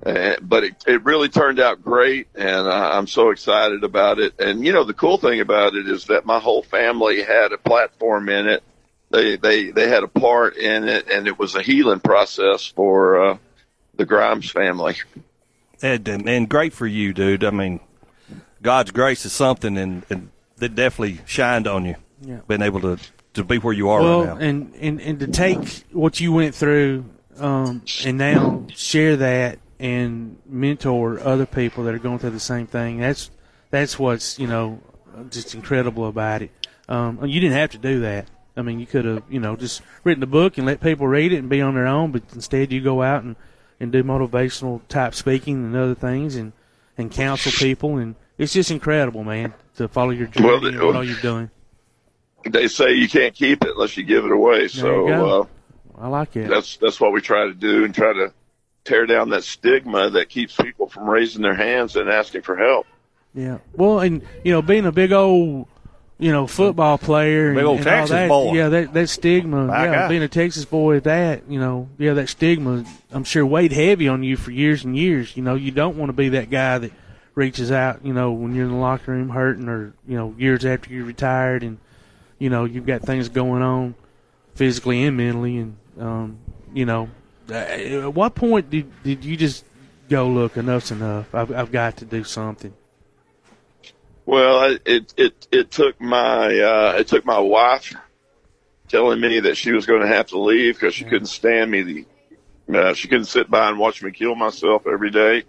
Uh, 0.05 0.35
but 0.41 0.63
it, 0.63 0.83
it 0.85 1.03
really 1.03 1.29
turned 1.29 1.59
out 1.59 1.81
great, 1.81 2.27
and 2.35 2.67
uh, 2.67 2.91
I'm 2.93 3.07
so 3.07 3.31
excited 3.31 3.83
about 3.83 4.19
it. 4.19 4.39
And 4.39 4.63
you 4.63 4.71
know, 4.71 4.83
the 4.83 4.93
cool 4.93 5.17
thing 5.17 5.39
about 5.39 5.73
it 5.73 5.87
is 5.87 6.05
that 6.05 6.25
my 6.25 6.37
whole 6.37 6.61
family 6.61 7.23
had 7.23 7.53
a 7.53 7.57
platform 7.57 8.29
in 8.29 8.47
it. 8.47 8.61
They 9.09 9.37
they 9.37 9.71
they 9.71 9.89
had 9.89 10.03
a 10.03 10.07
part 10.07 10.57
in 10.57 10.87
it, 10.87 11.09
and 11.09 11.27
it 11.27 11.39
was 11.39 11.55
a 11.55 11.61
healing 11.63 12.01
process 12.01 12.67
for 12.67 13.19
uh, 13.19 13.37
the 13.95 14.05
Grimes 14.05 14.51
family. 14.51 14.95
And, 15.81 16.07
and 16.07 16.29
and 16.29 16.49
great 16.49 16.73
for 16.73 16.85
you, 16.85 17.13
dude. 17.13 17.43
I 17.43 17.49
mean, 17.51 17.79
God's 18.61 18.91
grace 18.91 19.25
is 19.25 19.33
something, 19.33 19.77
and, 19.77 20.05
and 20.09 20.29
that 20.57 20.75
definitely 20.75 21.21
shined 21.25 21.67
on 21.67 21.85
you. 21.85 21.95
Yeah. 22.21 22.41
Being 22.47 22.61
able 22.61 22.81
to 22.81 22.99
to 23.35 23.43
be 23.43 23.57
where 23.57 23.73
you 23.73 23.89
are 23.89 24.01
well, 24.01 24.25
right 24.25 24.39
now. 24.39 24.45
and, 24.45 24.73
and 24.75 25.01
and 25.01 25.19
to 25.19 25.27
take 25.27 25.83
what 25.91 26.19
you 26.19 26.33
went 26.33 26.55
through, 26.55 27.05
um, 27.37 27.83
and 28.03 28.17
now 28.17 28.65
share 28.69 29.15
that 29.17 29.59
and 29.79 30.37
mentor 30.45 31.19
other 31.19 31.45
people 31.45 31.83
that 31.83 31.93
are 31.93 31.99
going 31.99 32.19
through 32.19 32.31
the 32.31 32.39
same 32.39 32.67
thing. 32.67 32.99
That's 32.99 33.29
that's 33.69 33.99
what's 33.99 34.39
you 34.39 34.47
know 34.47 34.81
just 35.29 35.53
incredible 35.53 36.07
about 36.07 36.41
it. 36.41 36.51
Um, 36.87 37.25
you 37.25 37.39
didn't 37.39 37.57
have 37.57 37.71
to 37.71 37.77
do 37.77 38.01
that. 38.01 38.27
I 38.57 38.61
mean, 38.61 38.79
you 38.79 38.85
could 38.85 39.05
have 39.05 39.23
you 39.29 39.39
know 39.39 39.55
just 39.55 39.81
written 40.03 40.23
a 40.23 40.27
book 40.27 40.57
and 40.57 40.65
let 40.65 40.81
people 40.81 41.07
read 41.07 41.33
it 41.33 41.37
and 41.37 41.49
be 41.49 41.61
on 41.61 41.75
their 41.75 41.87
own, 41.87 42.11
but 42.11 42.23
instead 42.33 42.71
you 42.71 42.81
go 42.81 43.01
out 43.01 43.23
and 43.23 43.35
and 43.79 43.91
do 43.91 44.03
motivational 44.03 44.81
type 44.87 45.13
speaking 45.13 45.55
and 45.55 45.75
other 45.75 45.95
things 45.95 46.35
and 46.35 46.53
and 46.97 47.11
counsel 47.11 47.51
people 47.51 47.97
and 47.97 48.15
it's 48.37 48.53
just 48.53 48.71
incredible, 48.71 49.23
man, 49.23 49.53
to 49.77 49.87
follow 49.87 50.11
your 50.11 50.27
journey 50.27 50.47
Well, 50.47 50.65
and 50.65 50.81
what 50.81 50.95
all 50.95 51.03
you're 51.03 51.19
doing. 51.21 51.49
They 52.45 52.67
say 52.67 52.93
you 52.93 53.09
can't 53.09 53.33
keep 53.33 53.63
it 53.63 53.71
unless 53.71 53.97
you 53.97 54.03
give 54.03 54.25
it 54.25 54.31
away. 54.31 54.59
There 54.59 54.69
So 54.69 55.07
uh, 55.41 55.45
I 55.97 56.07
like 56.07 56.35
it. 56.35 56.47
that's 56.49 56.77
that's 56.77 56.99
what 56.99 57.11
we 57.11 57.21
try 57.21 57.45
to 57.45 57.53
do, 57.53 57.83
and 57.85 57.93
try 57.93 58.13
to 58.13 58.33
tear 58.83 59.05
down 59.05 59.29
that 59.31 59.43
stigma 59.43 60.11
that 60.11 60.29
keeps 60.29 60.55
people 60.55 60.87
from 60.87 61.09
raising 61.09 61.41
their 61.41 61.55
hands 61.55 61.95
and 61.95 62.09
asking 62.09 62.43
for 62.43 62.55
help. 62.55 62.85
Yeah. 63.33 63.57
Well, 63.73 63.99
and 63.99 64.21
you 64.43 64.51
know, 64.53 64.61
being 64.61 64.85
a 64.85 64.91
big 64.91 65.11
old, 65.11 65.67
you 66.19 66.31
know, 66.31 66.47
football 66.47 66.97
player, 66.97 67.49
Big 67.49 67.57
and, 67.59 67.67
old 67.67 67.77
and 67.77 67.85
Texas 67.85 68.11
that, 68.11 68.29
boy. 68.29 68.53
Yeah, 68.53 68.69
that 68.69 68.93
that 68.93 69.09
stigma. 69.09 69.67
Back 69.67 69.91
yeah, 69.91 70.03
up. 70.03 70.09
being 70.09 70.23
a 70.23 70.27
Texas 70.27 70.65
boy, 70.65 70.97
at 70.97 71.03
that 71.05 71.49
you 71.49 71.59
know, 71.59 71.89
yeah, 71.97 72.13
that 72.13 72.29
stigma. 72.29 72.85
I'm 73.11 73.23
sure 73.23 73.45
weighed 73.45 73.71
heavy 73.71 74.07
on 74.07 74.23
you 74.23 74.37
for 74.37 74.51
years 74.51 74.85
and 74.85 74.95
years. 74.95 75.35
You 75.35 75.43
know, 75.43 75.55
you 75.55 75.71
don't 75.71 75.97
want 75.97 76.09
to 76.09 76.13
be 76.13 76.29
that 76.29 76.49
guy 76.49 76.77
that 76.77 76.91
reaches 77.33 77.71
out. 77.71 78.05
You 78.05 78.13
know, 78.13 78.31
when 78.31 78.53
you're 78.55 78.65
in 78.65 78.71
the 78.71 78.77
locker 78.77 79.11
room 79.11 79.29
hurting, 79.29 79.67
or 79.67 79.93
you 80.07 80.15
know, 80.15 80.35
years 80.37 80.63
after 80.63 80.93
you're 80.93 81.05
retired, 81.05 81.63
and 81.63 81.79
you 82.45 82.51
know, 82.51 82.65
you've 82.65 82.85
got 82.85 83.01
things 83.01 83.27
going 83.27 83.63
on 83.63 83.95
physically 84.53 85.03
and 85.03 85.17
mentally, 85.17 85.57
and 85.57 85.77
um, 85.99 86.37
you 86.75 86.85
know, 86.85 87.09
uh, 87.49 87.55
at 87.55 88.13
what 88.13 88.35
point 88.35 88.69
did 88.69 88.85
did 89.01 89.25
you 89.25 89.35
just 89.35 89.65
go, 90.09 90.27
look, 90.27 90.55
enough's 90.55 90.91
enough. 90.91 91.33
I've 91.33 91.51
I've 91.51 91.71
got 91.71 91.97
to 91.97 92.05
do 92.05 92.23
something. 92.23 92.71
Well, 94.27 94.77
it 94.85 95.11
it 95.17 95.47
it 95.51 95.71
took 95.71 95.99
my 95.99 96.59
uh, 96.59 96.97
it 96.99 97.07
took 97.07 97.25
my 97.25 97.39
wife 97.39 97.95
telling 98.89 99.19
me 99.19 99.39
that 99.39 99.57
she 99.57 99.71
was 99.71 99.87
going 99.87 100.01
to 100.01 100.07
have 100.07 100.27
to 100.27 100.37
leave 100.37 100.75
because 100.75 100.93
she 100.93 101.03
couldn't 101.03 101.25
stand 101.25 101.71
me. 101.71 101.81
The 101.81 102.79
uh, 102.79 102.93
she 102.93 103.07
couldn't 103.07 103.25
sit 103.25 103.49
by 103.49 103.69
and 103.69 103.79
watch 103.79 104.03
me 104.03 104.11
kill 104.11 104.35
myself 104.35 104.85
every 104.85 105.09
day. 105.09 105.45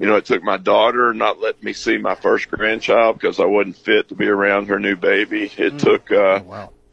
You 0.00 0.06
know, 0.06 0.16
it 0.16 0.24
took 0.24 0.42
my 0.42 0.56
daughter 0.56 1.12
not 1.12 1.40
letting 1.40 1.62
me 1.62 1.74
see 1.74 1.98
my 1.98 2.14
first 2.14 2.50
grandchild 2.50 3.20
because 3.20 3.38
I 3.38 3.44
wasn't 3.44 3.76
fit 3.76 4.08
to 4.08 4.14
be 4.14 4.28
around 4.28 4.68
her 4.68 4.80
new 4.80 4.96
baby. 4.96 5.52
It 5.58 5.78
took 5.78 6.10
uh, 6.10 6.40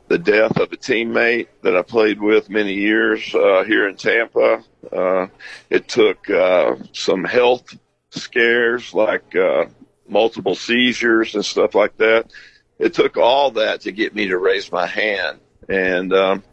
the 0.10 0.18
death 0.18 0.58
of 0.58 0.74
a 0.74 0.76
teammate 0.76 1.48
that 1.62 1.78
I 1.78 1.84
played 1.84 2.20
with 2.20 2.50
many 2.50 2.74
years 2.74 3.34
uh, 3.34 3.64
here 3.66 3.88
in 3.88 3.96
Tampa. 3.96 4.62
Uh, 4.92 5.28
it 5.70 5.88
took 5.88 6.30
uh, 6.30 6.76
some 6.92 7.24
health 7.24 7.78
scares 8.10 8.94
like 8.94 9.34
uh, 9.38 9.68
multiple 10.10 10.56
seizures 10.56 11.34
and 11.34 11.46
stuff 11.46 11.76
like 11.76 11.96
that. 11.98 12.30
It 12.78 12.94
took 12.94 13.16
all 13.16 13.52
that 13.52 13.82
to 13.82 13.94
get 13.94 14.14
me 14.14 14.28
to 14.28 14.38
raise 14.38 14.70
my 14.70 14.86
hand. 14.86 15.40
And, 15.70 16.12
um, 16.12 16.44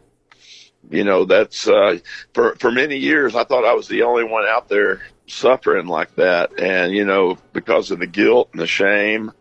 you 0.89 1.03
know, 1.03 1.25
that's, 1.25 1.67
uh, 1.67 1.97
for, 2.33 2.55
for 2.55 2.71
many 2.71 2.95
years, 2.95 3.35
I 3.35 3.43
thought 3.43 3.65
I 3.65 3.73
was 3.73 3.89
the 3.89 4.03
only 4.03 4.23
one 4.23 4.45
out 4.45 4.69
there 4.69 5.01
suffering 5.27 5.87
like 5.87 6.15
that. 6.15 6.59
And, 6.59 6.93
you 6.93 7.05
know, 7.05 7.37
because 7.53 7.91
of 7.91 7.99
the 7.99 8.07
guilt 8.07 8.49
and 8.51 8.61
the 8.61 8.67
shame, 8.67 9.31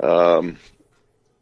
um, 0.00 0.58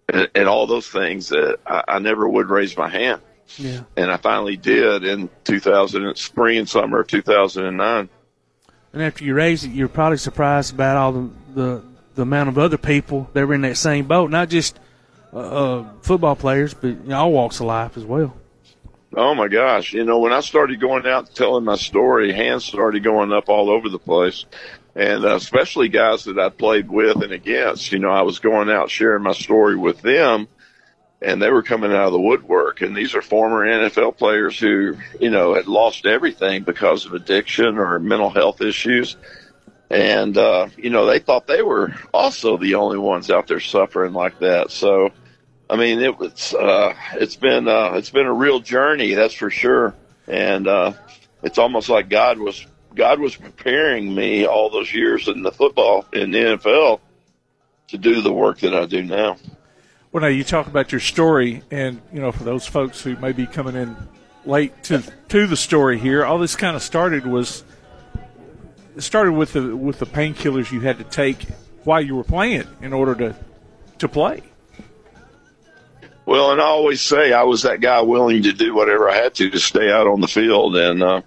and, 0.08 0.28
and 0.34 0.48
all 0.48 0.66
those 0.66 0.88
things 0.88 1.28
that 1.28 1.58
I, 1.66 1.84
I 1.88 1.98
never 1.98 2.28
would 2.28 2.48
raise 2.48 2.76
my 2.76 2.88
hand. 2.88 3.20
Yeah. 3.56 3.82
And 3.96 4.10
I 4.10 4.16
finally 4.18 4.56
did 4.56 5.04
in 5.04 5.30
2000, 5.44 6.16
spring 6.16 6.58
and 6.58 6.68
summer 6.68 7.00
of 7.00 7.06
2009. 7.06 8.08
And 8.92 9.02
after 9.02 9.24
you 9.24 9.34
raise 9.34 9.64
it, 9.64 9.70
you're 9.70 9.88
probably 9.88 10.18
surprised 10.18 10.74
about 10.74 10.96
all 10.96 11.12
the 11.12 11.30
the, 11.54 11.82
the 12.14 12.22
amount 12.22 12.48
of 12.48 12.58
other 12.58 12.78
people 12.78 13.28
that 13.32 13.46
were 13.46 13.54
in 13.54 13.62
that 13.62 13.76
same 13.76 14.06
boat. 14.06 14.30
Not 14.30 14.48
just 14.48 14.78
uh, 15.32 15.38
uh, 15.38 15.84
football 16.02 16.36
players, 16.36 16.74
but 16.74 16.88
you 16.88 17.00
know, 17.04 17.18
all 17.18 17.32
walks 17.32 17.60
of 17.60 17.66
life 17.66 17.96
as 17.96 18.04
well. 18.04 18.34
Oh 19.18 19.34
my 19.34 19.48
gosh. 19.48 19.94
You 19.94 20.04
know, 20.04 20.20
when 20.20 20.32
I 20.32 20.38
started 20.38 20.78
going 20.78 21.04
out 21.04 21.34
telling 21.34 21.64
my 21.64 21.74
story, 21.74 22.32
hands 22.32 22.64
started 22.64 23.02
going 23.02 23.32
up 23.32 23.48
all 23.48 23.68
over 23.68 23.88
the 23.88 23.98
place. 23.98 24.44
And 24.94 25.24
uh, 25.24 25.34
especially 25.34 25.88
guys 25.88 26.22
that 26.26 26.38
I 26.38 26.50
played 26.50 26.88
with 26.88 27.24
and 27.24 27.32
against, 27.32 27.90
you 27.90 27.98
know, 27.98 28.10
I 28.10 28.22
was 28.22 28.38
going 28.38 28.70
out 28.70 28.90
sharing 28.90 29.24
my 29.24 29.32
story 29.32 29.76
with 29.76 30.00
them 30.02 30.46
and 31.20 31.42
they 31.42 31.50
were 31.50 31.64
coming 31.64 31.90
out 31.90 32.06
of 32.06 32.12
the 32.12 32.20
woodwork. 32.20 32.80
And 32.80 32.96
these 32.96 33.16
are 33.16 33.20
former 33.20 33.66
NFL 33.66 34.16
players 34.18 34.56
who, 34.56 34.96
you 35.18 35.30
know, 35.30 35.54
had 35.54 35.66
lost 35.66 36.06
everything 36.06 36.62
because 36.62 37.04
of 37.04 37.12
addiction 37.12 37.76
or 37.76 37.98
mental 37.98 38.30
health 38.30 38.60
issues. 38.60 39.16
And, 39.90 40.38
uh, 40.38 40.68
you 40.76 40.90
know, 40.90 41.06
they 41.06 41.18
thought 41.18 41.48
they 41.48 41.62
were 41.62 41.92
also 42.14 42.56
the 42.56 42.76
only 42.76 42.98
ones 42.98 43.32
out 43.32 43.48
there 43.48 43.58
suffering 43.58 44.12
like 44.12 44.38
that. 44.38 44.70
So, 44.70 45.10
I 45.70 45.76
mean, 45.76 46.00
it 46.00 46.18
was, 46.18 46.54
uh, 46.54 46.94
it's 47.14 47.36
been, 47.36 47.68
uh, 47.68 47.92
it's 47.94 48.10
been 48.10 48.26
a 48.26 48.32
real 48.32 48.60
journey, 48.60 49.14
that's 49.14 49.34
for 49.34 49.50
sure. 49.50 49.94
And, 50.26 50.66
uh, 50.66 50.92
it's 51.42 51.58
almost 51.58 51.88
like 51.88 52.08
God 52.08 52.38
was, 52.38 52.66
God 52.94 53.20
was 53.20 53.36
preparing 53.36 54.14
me 54.14 54.46
all 54.46 54.70
those 54.70 54.92
years 54.92 55.28
in 55.28 55.42
the 55.42 55.52
football, 55.52 56.06
in 56.12 56.30
the 56.30 56.38
NFL 56.38 57.00
to 57.88 57.98
do 57.98 58.20
the 58.22 58.32
work 58.32 58.60
that 58.60 58.74
I 58.74 58.86
do 58.86 59.02
now. 59.02 59.36
Well, 60.10 60.22
now 60.22 60.28
you 60.28 60.42
talk 60.42 60.66
about 60.66 60.90
your 60.90 61.00
story, 61.00 61.62
and 61.70 62.00
you 62.12 62.20
know, 62.20 62.32
for 62.32 62.44
those 62.44 62.66
folks 62.66 63.02
who 63.02 63.16
may 63.16 63.32
be 63.32 63.46
coming 63.46 63.76
in 63.76 63.94
late 64.46 64.82
to 64.84 65.02
to 65.28 65.46
the 65.46 65.56
story 65.56 65.98
here, 65.98 66.24
all 66.24 66.38
this 66.38 66.56
kind 66.56 66.74
of 66.74 66.82
started 66.82 67.26
was 67.26 67.62
started 68.96 69.32
with 69.32 69.52
the 69.52 69.76
with 69.76 69.98
the 69.98 70.06
painkillers 70.06 70.72
you 70.72 70.80
had 70.80 70.96
to 70.96 71.04
take 71.04 71.42
while 71.84 72.00
you 72.00 72.16
were 72.16 72.24
playing 72.24 72.66
in 72.80 72.94
order 72.94 73.14
to 73.14 73.36
to 73.98 74.08
play. 74.08 74.42
Well, 76.28 76.52
and 76.52 76.60
I 76.60 76.66
always 76.66 77.00
say 77.00 77.32
I 77.32 77.44
was 77.44 77.62
that 77.62 77.80
guy 77.80 78.02
willing 78.02 78.42
to 78.42 78.52
do 78.52 78.74
whatever 78.74 79.08
I 79.08 79.16
had 79.16 79.32
to 79.36 79.48
to 79.48 79.58
stay 79.58 79.90
out 79.90 80.06
on 80.06 80.20
the 80.20 80.28
field. 80.28 80.76
And, 80.76 81.02
uh, 81.02 81.22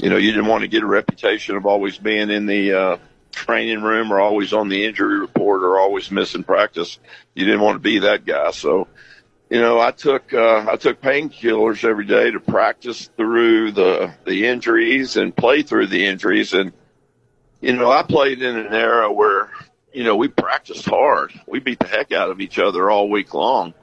you 0.00 0.10
know, 0.10 0.16
you 0.16 0.32
didn't 0.32 0.48
want 0.48 0.62
to 0.62 0.68
get 0.68 0.82
a 0.82 0.86
reputation 0.86 1.54
of 1.54 1.64
always 1.64 1.96
being 1.96 2.28
in 2.28 2.46
the, 2.46 2.72
uh, 2.72 2.96
training 3.30 3.82
room 3.82 4.12
or 4.12 4.18
always 4.18 4.52
on 4.52 4.68
the 4.68 4.84
injury 4.84 5.20
report 5.20 5.62
or 5.62 5.78
always 5.78 6.10
missing 6.10 6.42
practice. 6.42 6.98
You 7.34 7.44
didn't 7.44 7.60
want 7.60 7.76
to 7.76 7.78
be 7.78 8.00
that 8.00 8.24
guy. 8.24 8.50
So, 8.50 8.88
you 9.48 9.60
know, 9.60 9.78
I 9.78 9.92
took, 9.92 10.34
uh, 10.34 10.66
I 10.68 10.74
took 10.74 11.00
painkillers 11.00 11.88
every 11.88 12.06
day 12.06 12.32
to 12.32 12.40
practice 12.40 13.08
through 13.16 13.70
the, 13.70 14.12
the 14.26 14.48
injuries 14.48 15.16
and 15.16 15.36
play 15.36 15.62
through 15.62 15.86
the 15.86 16.04
injuries. 16.04 16.52
And, 16.52 16.72
you 17.60 17.76
know, 17.76 17.92
I 17.92 18.02
played 18.02 18.42
in 18.42 18.56
an 18.56 18.74
era 18.74 19.12
where, 19.12 19.50
you 19.92 20.02
know, 20.02 20.16
we 20.16 20.26
practiced 20.26 20.84
hard. 20.84 21.32
We 21.46 21.60
beat 21.60 21.78
the 21.78 21.86
heck 21.86 22.10
out 22.10 22.30
of 22.30 22.40
each 22.40 22.58
other 22.58 22.90
all 22.90 23.08
week 23.08 23.34
long. 23.34 23.74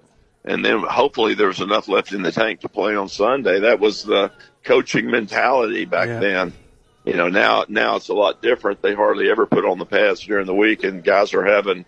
And 0.50 0.66
then 0.66 0.80
hopefully 0.80 1.36
there 1.36 1.48
was 1.48 1.62
enough 1.62 1.88
left 1.88 2.12
in 2.12 2.24
the 2.24 2.32
tank 2.32 2.62
to 2.62 2.70
play 2.70 2.96
on 2.96 3.08
Sunday. 3.08 3.60
That 3.60 3.80
was 3.80 4.04
the 4.04 4.32
coaching 4.64 5.10
mentality 5.12 5.86
back 5.86 6.08
Yeah. 6.08 6.20
then. 6.20 6.54
You 7.06 7.14
know, 7.14 7.30
now, 7.30 7.66
now 7.70 7.98
it's 7.98 8.10
a 8.10 8.16
lot 8.16 8.42
different. 8.42 8.82
They 8.82 8.96
hardly 8.96 9.30
ever 9.30 9.46
put 9.46 9.64
on 9.64 9.78
the 9.78 9.86
pads 9.86 10.22
during 10.22 10.48
the 10.48 10.56
week 10.56 10.84
and 10.84 11.04
guys 11.04 11.36
are 11.36 11.46
having 11.46 11.86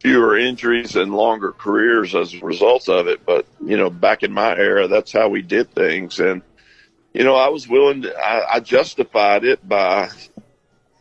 fewer 0.00 0.36
injuries 0.36 0.94
and 0.94 1.14
longer 1.14 1.52
careers 1.52 2.14
as 2.14 2.34
a 2.34 2.40
result 2.40 2.86
of 2.90 3.08
it. 3.08 3.24
But, 3.24 3.46
you 3.64 3.78
know, 3.78 3.88
back 3.88 4.22
in 4.22 4.32
my 4.32 4.54
era, 4.56 4.88
that's 4.88 5.10
how 5.12 5.30
we 5.30 5.40
did 5.40 5.74
things. 5.74 6.20
And, 6.20 6.42
you 7.14 7.24
know, 7.24 7.34
I 7.34 7.48
was 7.48 7.66
willing 7.66 8.02
to, 8.02 8.14
I, 8.14 8.56
I 8.56 8.60
justified 8.60 9.44
it 9.44 9.66
by 9.66 10.10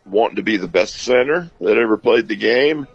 wanting 0.06 0.38
to 0.38 0.44
be 0.44 0.56
the 0.56 0.68
best 0.70 0.96
center 0.96 1.52
that 1.60 1.78
ever 1.78 1.98
played 1.98 2.30
the 2.30 2.38
game, 2.38 2.88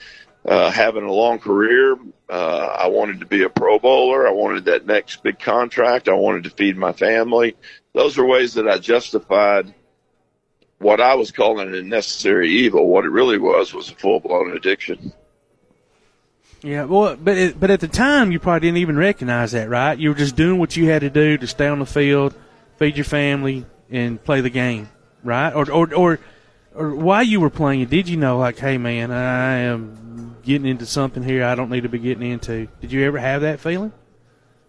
uh, 0.46 0.70
having 0.70 1.04
a 1.04 1.12
long 1.12 1.38
career. 1.38 1.98
Uh, 2.28 2.76
I 2.78 2.88
wanted 2.88 3.20
to 3.20 3.26
be 3.26 3.44
a 3.44 3.48
pro 3.48 3.78
bowler. 3.78 4.26
I 4.26 4.32
wanted 4.32 4.64
that 4.64 4.86
next 4.86 5.22
big 5.22 5.38
contract. 5.38 6.08
I 6.08 6.14
wanted 6.14 6.44
to 6.44 6.50
feed 6.50 6.76
my 6.76 6.92
family. 6.92 7.56
Those 7.92 8.18
are 8.18 8.24
ways 8.24 8.54
that 8.54 8.68
I 8.68 8.78
justified 8.78 9.72
what 10.78 11.00
I 11.00 11.14
was 11.14 11.30
calling 11.30 11.72
a 11.74 11.82
necessary 11.82 12.50
evil. 12.50 12.88
What 12.88 13.04
it 13.04 13.10
really 13.10 13.38
was 13.38 13.72
was 13.72 13.90
a 13.90 13.94
full 13.94 14.20
blown 14.20 14.56
addiction. 14.56 15.12
Yeah, 16.62 16.84
well, 16.84 17.16
but 17.16 17.36
it, 17.36 17.60
but 17.60 17.70
at 17.70 17.80
the 17.80 17.88
time 17.88 18.32
you 18.32 18.40
probably 18.40 18.60
didn't 18.60 18.78
even 18.78 18.96
recognize 18.96 19.52
that, 19.52 19.68
right? 19.68 19.96
You 19.96 20.08
were 20.08 20.16
just 20.16 20.36
doing 20.36 20.58
what 20.58 20.76
you 20.76 20.88
had 20.90 21.02
to 21.02 21.10
do 21.10 21.38
to 21.38 21.46
stay 21.46 21.68
on 21.68 21.78
the 21.78 21.86
field, 21.86 22.34
feed 22.76 22.96
your 22.96 23.04
family, 23.04 23.66
and 23.90 24.22
play 24.22 24.40
the 24.40 24.50
game, 24.50 24.88
right? 25.22 25.52
Or 25.52 25.70
or 25.70 25.94
or 25.94 26.20
or 26.76 26.94
while 26.94 27.22
you 27.22 27.40
were 27.40 27.50
playing, 27.50 27.80
it, 27.80 27.90
did 27.90 28.08
you 28.08 28.16
know 28.16 28.38
like, 28.38 28.58
hey 28.58 28.78
man, 28.78 29.10
I 29.10 29.58
am 29.58 30.36
getting 30.42 30.66
into 30.66 30.86
something 30.86 31.22
here 31.22 31.44
I 31.44 31.54
don't 31.54 31.70
need 31.70 31.82
to 31.82 31.88
be 31.88 31.98
getting 31.98 32.30
into? 32.30 32.68
Did 32.80 32.92
you 32.92 33.04
ever 33.04 33.18
have 33.18 33.42
that 33.42 33.60
feeling? 33.60 33.92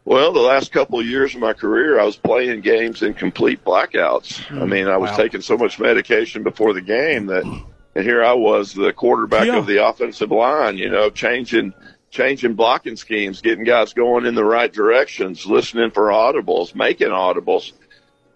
Well, 0.05 0.31
the 0.31 0.39
last 0.39 0.71
couple 0.71 0.99
of 0.99 1.05
years 1.05 1.35
of 1.35 1.41
my 1.41 1.51
career, 1.51 1.99
I 1.99 2.05
was 2.05 2.15
playing 2.15 2.61
games 2.61 3.03
in 3.03 3.13
complete 3.13 3.63
blackouts. 3.65 4.39
I 4.49 4.59
hmm. 4.63 4.69
mean, 4.69 4.87
I 4.87 4.95
was 4.95 5.11
Wow. 5.11 5.17
taking 5.17 5.41
so 5.41 5.57
much 5.57 5.79
medication 5.79 6.43
before 6.43 6.73
the 6.73 6.81
game 6.81 7.25
that, 7.25 7.43
and 7.43 8.05
here 8.05 8.23
I 8.23 8.31
was, 8.33 8.73
the 8.73 8.93
quarterback 8.93 9.47
Yeah. 9.47 9.57
of 9.57 9.67
the 9.67 9.85
offensive 9.85 10.31
line. 10.31 10.77
You 10.77 10.89
know, 10.89 11.09
changing 11.09 11.73
changing 12.09 12.53
blocking 12.53 12.95
schemes, 12.95 13.41
getting 13.41 13.65
guys 13.65 13.91
going 13.91 14.25
in 14.25 14.33
the 14.33 14.45
right 14.45 14.71
directions, 14.71 15.45
listening 15.45 15.91
for 15.91 16.07
audibles, 16.07 16.73
making 16.73 17.09
audibles, 17.09 17.73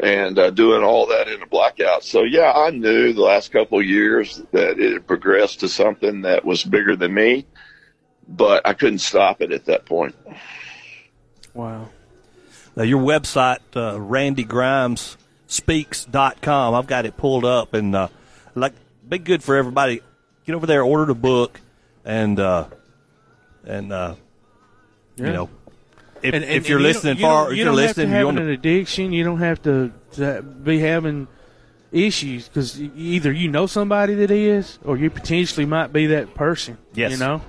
and 0.01 0.37
uh, 0.39 0.49
doing 0.49 0.83
all 0.83 1.05
that 1.07 1.27
in 1.27 1.43
a 1.43 1.45
blackout. 1.45 2.03
So 2.03 2.23
yeah, 2.23 2.51
I 2.51 2.71
knew 2.71 3.13
the 3.13 3.21
last 3.21 3.51
couple 3.51 3.79
of 3.79 3.85
years 3.85 4.41
that 4.51 4.79
it 4.79 4.93
had 4.93 5.07
progressed 5.07 5.59
to 5.61 5.69
something 5.69 6.21
that 6.21 6.43
was 6.43 6.63
bigger 6.63 6.95
than 6.95 7.13
me, 7.13 7.45
but 8.27 8.67
I 8.67 8.73
couldn't 8.73 8.97
stop 8.99 9.41
it 9.41 9.51
at 9.51 9.65
that 9.65 9.85
point. 9.85 10.15
Wow. 11.53 11.89
Now, 12.75 12.83
your 12.83 13.01
website, 13.01 13.59
uh, 13.75 13.95
randygrimesspeaks.com, 13.97 16.73
I've 16.73 16.87
got 16.87 17.05
it 17.05 17.17
pulled 17.17 17.45
up, 17.45 17.73
and 17.73 17.93
uh, 17.93 18.07
like, 18.55 18.73
be 19.07 19.19
good 19.19 19.43
for 19.43 19.57
everybody. 19.57 20.01
Get 20.45 20.55
over 20.55 20.65
there, 20.65 20.81
order 20.81 21.05
the 21.05 21.13
book, 21.13 21.59
and 22.05 22.39
uh, 22.39 22.67
and 23.65 23.91
uh, 23.91 24.15
you 25.17 25.25
know, 25.25 25.49
if, 26.23 26.33
And- 26.33 26.43
and- 26.43 26.53
if 26.53 26.67
you're 26.69 26.77
and 26.77 26.83
listening 26.87 27.17
you 27.17 27.21
far, 27.23 27.43
don't- 27.45 27.51
if 27.53 27.57
you 27.57 27.63
you're 27.63 27.65
don't 27.65 27.75
listening, 27.75 28.07
have 28.09 28.15
to 28.15 28.19
you 28.19 28.25
have 28.27 28.35
want 28.35 28.39
an 28.39 28.49
addiction. 28.49 29.13
You 29.13 29.23
don't 29.23 29.39
have 29.39 29.61
to, 29.63 29.91
to 30.13 30.41
be 30.41 30.79
having 30.79 31.27
issues 31.91 32.47
because 32.47 32.81
either 32.81 33.31
you 33.31 33.49
know 33.49 33.67
somebody 33.67 34.13
that 34.15 34.31
is, 34.31 34.79
or 34.83 34.97
you 34.97 35.09
potentially 35.09 35.65
might 35.65 35.91
be 35.91 36.07
that 36.07 36.33
person. 36.35 36.77
Yes. 36.93 37.11
You 37.11 37.17
know. 37.17 37.41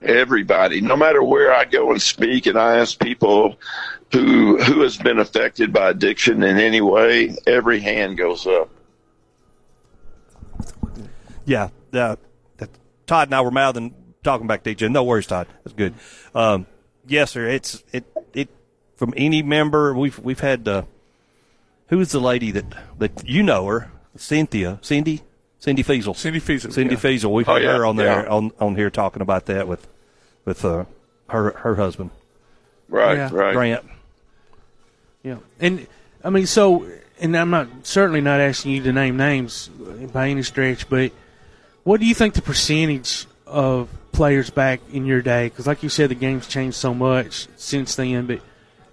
everybody, 0.00 0.80
no 0.80 0.96
matter 0.96 1.22
where 1.22 1.52
I 1.52 1.64
go 1.64 1.90
and 1.90 2.00
speak, 2.00 2.46
and 2.46 2.56
I 2.56 2.78
ask 2.78 2.98
people 3.00 3.58
who 4.12 4.56
who 4.62 4.80
has 4.82 4.96
been 4.96 5.18
affected 5.18 5.72
by 5.72 5.90
addiction 5.90 6.42
in 6.42 6.56
any 6.58 6.80
way, 6.80 7.36
every 7.46 7.80
hand 7.80 8.16
goes 8.16 8.46
up. 8.46 8.70
Yeah, 11.44 11.70
uh, 11.92 12.16
that, 12.58 12.70
Todd 13.06 13.28
and 13.28 13.34
I 13.34 13.40
were 13.40 13.50
mouthing 13.50 13.94
talking 14.22 14.46
back 14.46 14.62
to 14.64 14.70
each 14.70 14.82
other. 14.82 14.90
No 14.90 15.04
worries, 15.04 15.26
Todd. 15.26 15.46
That's 15.64 15.74
good. 15.74 15.94
Um, 16.34 16.66
yes, 17.08 17.32
sir. 17.32 17.46
It's 17.46 17.82
it 17.92 18.04
it 18.34 18.48
from 18.96 19.12
any 19.16 19.42
member. 19.42 19.94
We've 19.94 20.18
we've 20.18 20.40
had 20.40 20.66
uh, 20.68 20.82
who's 21.88 22.12
the 22.12 22.20
lady 22.20 22.50
that 22.52 22.66
that 22.98 23.28
you 23.28 23.42
know 23.42 23.66
her, 23.66 23.90
Cynthia, 24.16 24.78
Cindy, 24.82 25.22
Cindy 25.58 25.82
Feasel, 25.82 26.14
Cindy 26.14 26.38
Feasel, 26.40 26.70
Cindy 26.72 26.94
yeah. 26.94 27.00
Feasel. 27.00 27.32
We've 27.32 27.48
Oh, 27.48 27.54
had 27.54 27.62
yeah, 27.62 27.76
her 27.76 27.86
on 27.86 27.96
there 27.96 28.22
yeah. 28.24 28.28
on 28.30 28.52
on 28.60 28.76
here 28.76 28.90
talking 28.90 29.22
about 29.22 29.46
that 29.46 29.66
with 29.68 29.86
with 30.44 30.64
uh, 30.64 30.84
her 31.30 31.50
her 31.52 31.74
husband. 31.76 32.10
Right, 32.88 33.16
Yeah. 33.16 33.30
right. 33.32 33.52
Grant. 33.54 33.84
Yeah, 35.22 35.36
and 35.60 35.86
I 36.24 36.30
mean, 36.30 36.46
so, 36.46 36.86
and 37.20 37.36
I'm 37.36 37.50
not 37.50 37.68
certainly 37.82 38.20
not 38.20 38.40
asking 38.40 38.72
you 38.72 38.82
to 38.84 38.92
name 38.92 39.16
names 39.16 39.68
by 40.12 40.28
any 40.28 40.42
stretch, 40.42 40.88
but 40.88 41.12
what 41.84 42.00
do 42.00 42.06
you 42.06 42.14
think 42.14 42.34
the 42.34 42.42
percentage 42.42 43.26
of 43.48 43.88
players 44.12 44.50
back 44.50 44.80
in 44.92 45.06
your 45.06 45.22
day? 45.22 45.46
Because, 45.46 45.66
like 45.66 45.82
you 45.82 45.88
said, 45.88 46.10
the 46.10 46.14
game's 46.14 46.46
changed 46.46 46.76
so 46.76 46.94
much 46.94 47.48
since 47.56 47.94
then, 47.96 48.26
but 48.26 48.40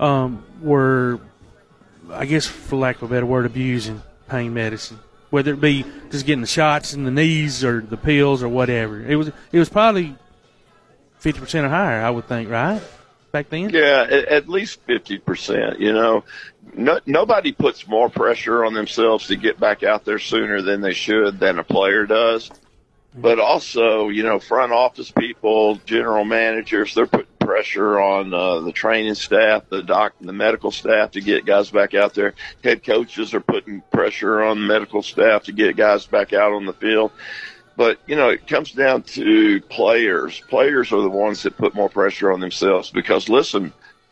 um, 0.04 0.44
were, 0.62 1.20
I 2.12 2.26
guess, 2.26 2.46
for 2.46 2.76
lack 2.76 2.98
of 2.98 3.04
a 3.04 3.08
better 3.14 3.26
word, 3.26 3.46
abusing 3.46 4.02
pain 4.28 4.54
medicine, 4.54 5.00
whether 5.30 5.54
it 5.54 5.62
be 5.62 5.86
just 6.12 6.26
getting 6.26 6.42
the 6.42 6.48
shots 6.48 6.94
in 6.94 7.04
the 7.04 7.12
knees 7.12 7.64
or 7.64 7.82
the 7.82 7.98
pills 7.98 8.44
or 8.44 8.50
whatever. 8.50 9.06
It 9.06 9.16
was 9.16 9.32
it 9.52 9.60
was 9.60 9.70
probably 9.70 10.16
fifty 11.20 11.40
percent 11.40 11.66
or 11.66 11.70
higher, 11.70 12.02
I 12.02 12.10
would 12.10 12.28
think, 12.28 12.50
right? 12.50 12.82
Back 13.32 13.50
then. 13.50 13.70
Yeah, 13.70 14.06
at, 14.30 14.48
least 14.48 14.80
fifty 14.84 15.18
percent. 15.18 15.80
You 15.80 15.92
know, 15.92 16.24
no, 16.74 17.00
nobody 17.06 17.52
puts 17.52 17.88
more 17.88 18.10
pressure 18.10 18.64
on 18.64 18.74
themselves 18.74 19.28
to 19.28 19.36
get 19.36 19.60
back 19.60 19.84
out 19.84 20.06
there 20.06 20.20
sooner 20.20 20.62
than 20.62 20.82
they 20.82 20.94
should 20.94 21.40
than 21.40 21.60
a 21.60 21.64
player 21.64 22.06
does. 22.06 22.50
But 23.18 23.40
also, 23.40 24.10
you 24.10 24.24
know, 24.24 24.40
front 24.40 24.74
office 24.74 25.10
people, 25.10 25.76
general 25.86 26.26
managers, 26.26 26.94
they're 26.94 27.08
putting 27.08 27.28
pressure 27.40 28.00
on 28.00 28.34
uh, 28.34 28.60
the 28.60 28.72
training 28.74 29.16
staff, 29.16 29.64
the 29.70 29.82
doc, 29.84 30.14
the 30.20 30.34
medical 30.34 30.72
staff 30.72 31.12
to 31.12 31.22
get 31.22 31.46
guys 31.46 31.70
back 31.70 31.94
out 31.94 32.14
there. 32.14 32.34
Head 32.64 32.84
coaches 32.84 33.34
are 33.34 33.40
putting 33.40 33.82
pressure 33.92 34.44
on 34.44 34.60
the 34.60 34.68
medical 34.68 35.02
staff 35.02 35.44
to 35.44 35.54
get 35.54 35.78
guys 35.78 36.06
back 36.06 36.34
out 36.34 36.52
on 36.54 36.66
the 36.66 36.74
field. 36.74 37.12
But 37.78 38.00
you 38.06 38.16
know, 38.16 38.30
it 38.30 38.48
comes 38.48 38.72
down 38.72 39.04
to 39.04 39.62
players. 39.62 40.42
Players 40.50 40.92
are 40.92 41.02
the 41.02 41.10
ones 41.10 41.44
that 41.44 41.58
put 41.58 41.74
more 41.76 41.90
pressure 41.90 42.32
on 42.34 42.40
themselves 42.40 42.90
because 42.90 43.30
listen, 43.30 43.72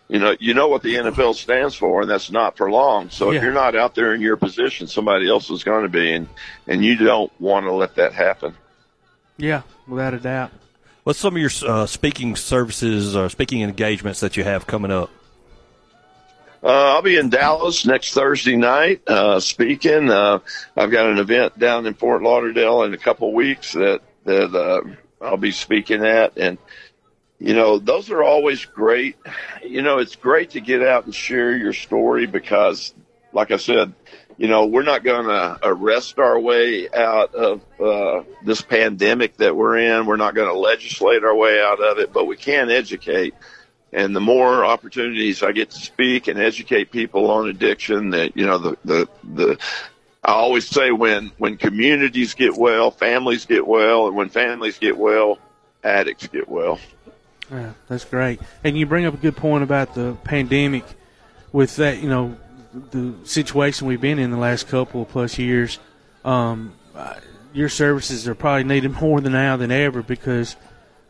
you 0.10 0.20
know, 0.20 0.36
you 0.40 0.54
know 0.54 0.68
what 0.68 0.82
the 0.84 0.96
NFL 0.96 1.36
stands 1.36 1.74
for, 1.76 2.02
and 2.02 2.10
that's 2.10 2.30
not 2.30 2.56
for 2.58 2.70
long. 2.70 3.10
So 3.10 3.32
Yeah. 3.32 3.38
if 3.38 3.44
you're 3.44 3.54
not 3.54 3.76
out 3.76 3.96
there 3.96 4.14
in 4.14 4.22
your 4.22 4.36
position, 4.38 4.88
somebody 4.88 5.30
else 5.30 5.50
is 5.50 5.64
going 5.64 5.84
to 5.84 5.90
be, 5.90 6.12
and 6.14 6.28
and 6.68 6.84
you 6.86 6.96
don't 6.96 7.32
want 7.42 7.66
to 7.66 7.72
let 7.74 7.96
that 7.96 8.14
happen. 8.14 8.56
Yeah, 9.38 9.64
without 9.88 10.14
a 10.14 10.20
doubt. 10.20 10.52
What's 11.04 11.20
some 11.20 11.36
of 11.36 11.42
your 11.42 11.52
uh, 11.68 11.86
speaking 11.86 12.36
services 12.36 13.16
or 13.16 13.30
speaking 13.30 13.62
engagements 13.62 14.22
that 14.22 14.38
you 14.38 14.44
have 14.44 14.66
coming 14.68 14.92
up? 14.92 15.10
Uh, 16.64 16.94
I'll 16.94 17.02
be 17.02 17.18
in 17.18 17.30
Dallas 17.30 17.86
next 17.86 18.14
Thursday 18.14 18.56
night 18.56 19.02
uh, 19.06 19.42
speaking. 19.42 20.10
Uh, 20.10 20.40
I've 20.78 20.92
got 20.92 21.08
an 21.08 21.18
event 21.18 21.60
down 21.60 21.86
in 21.86 21.94
Fort 21.94 22.24
Lauderdale 22.24 22.84
in 22.84 22.94
a 22.94 22.98
couple 22.98 23.28
of 23.28 23.34
weeks 23.34 23.74
that 23.74 24.02
that 24.24 24.56
uh, 24.56 24.82
I'll 25.22 25.36
be 25.36 25.52
speaking 25.52 26.06
at, 26.06 26.38
and 26.38 26.58
you 27.38 27.54
know 27.54 27.80
those 27.80 28.10
are 28.12 28.24
always 28.24 28.64
great. 28.64 29.18
You 29.62 29.82
know, 29.82 29.98
it's 29.98 30.16
great 30.16 30.52
to 30.52 30.62
get 30.62 30.82
out 30.82 31.04
and 31.04 31.14
share 31.14 31.54
your 31.54 31.74
story 31.74 32.28
because, 32.28 32.94
like 33.34 33.52
I 33.52 33.58
said, 33.58 33.94
you 34.38 34.48
know 34.48 34.66
we're 34.66 34.84
not 34.84 35.04
going 35.04 35.26
to 35.26 35.60
arrest 35.64 36.20
our 36.20 36.40
way 36.40 36.90
out 36.90 37.34
of 37.36 37.62
uh, 37.80 38.24
this 38.44 38.62
pandemic 38.62 39.38
that 39.38 39.56
we're 39.56 39.78
in. 39.78 40.06
We're 40.06 40.18
not 40.18 40.36
going 40.36 40.48
to 40.48 40.58
legislate 40.58 41.24
our 41.24 41.36
way 41.36 41.62
out 41.62 41.82
of 41.82 42.00
it, 42.00 42.14
but 42.14 42.26
we 42.26 42.38
can 42.38 42.70
educate. 42.70 43.34
And 43.92 44.16
the 44.16 44.22
more 44.22 44.66
opportunities 44.66 45.44
I 45.44 45.52
get 45.52 45.70
to 45.70 45.80
speak 45.80 46.28
and 46.28 46.40
educate 46.40 46.92
people 46.92 47.30
on 47.30 47.48
addiction, 47.48 48.10
that 48.12 48.36
you 48.36 48.46
know, 48.46 48.58
the 48.58 48.78
the 48.84 49.10
the 49.24 49.58
I 50.24 50.32
always 50.32 50.68
say 50.68 50.92
when 50.92 51.32
when 51.38 51.58
communities 51.58 52.34
get 52.34 52.56
well, 52.56 52.92
families 52.92 53.46
get 53.46 53.68
well, 53.68 54.08
and 54.08 54.16
when 54.16 54.30
families 54.30 54.80
get 54.80 54.98
well, 54.98 55.38
addicts 55.84 56.28
get 56.28 56.50
well. 56.50 56.80
Yeah, 57.52 57.74
that's 57.88 58.06
great. 58.06 58.40
And 58.64 58.78
you 58.78 58.86
bring 58.86 59.06
up 59.06 59.14
a 59.14 59.18
good 59.18 59.36
point 59.36 59.64
about 59.64 59.94
the 59.94 60.18
pandemic 60.24 60.86
with 61.52 61.76
that, 61.76 62.02
you 62.02 62.10
know, 62.10 62.38
the 62.92 63.14
situation 63.24 63.88
we've 63.88 64.02
been 64.02 64.20
in 64.20 64.32
the 64.32 64.38
last 64.38 64.68
couple 64.68 65.04
of 65.04 65.10
plus 65.10 65.38
years. 65.38 65.80
Um, 66.26 66.74
your 67.54 67.70
services 67.70 68.28
are 68.28 68.36
probably 68.36 68.64
needed 68.64 68.92
more 69.02 69.22
than 69.22 69.34
now 69.34 69.58
than 69.58 69.72
ever 69.72 70.02
because 70.02 70.56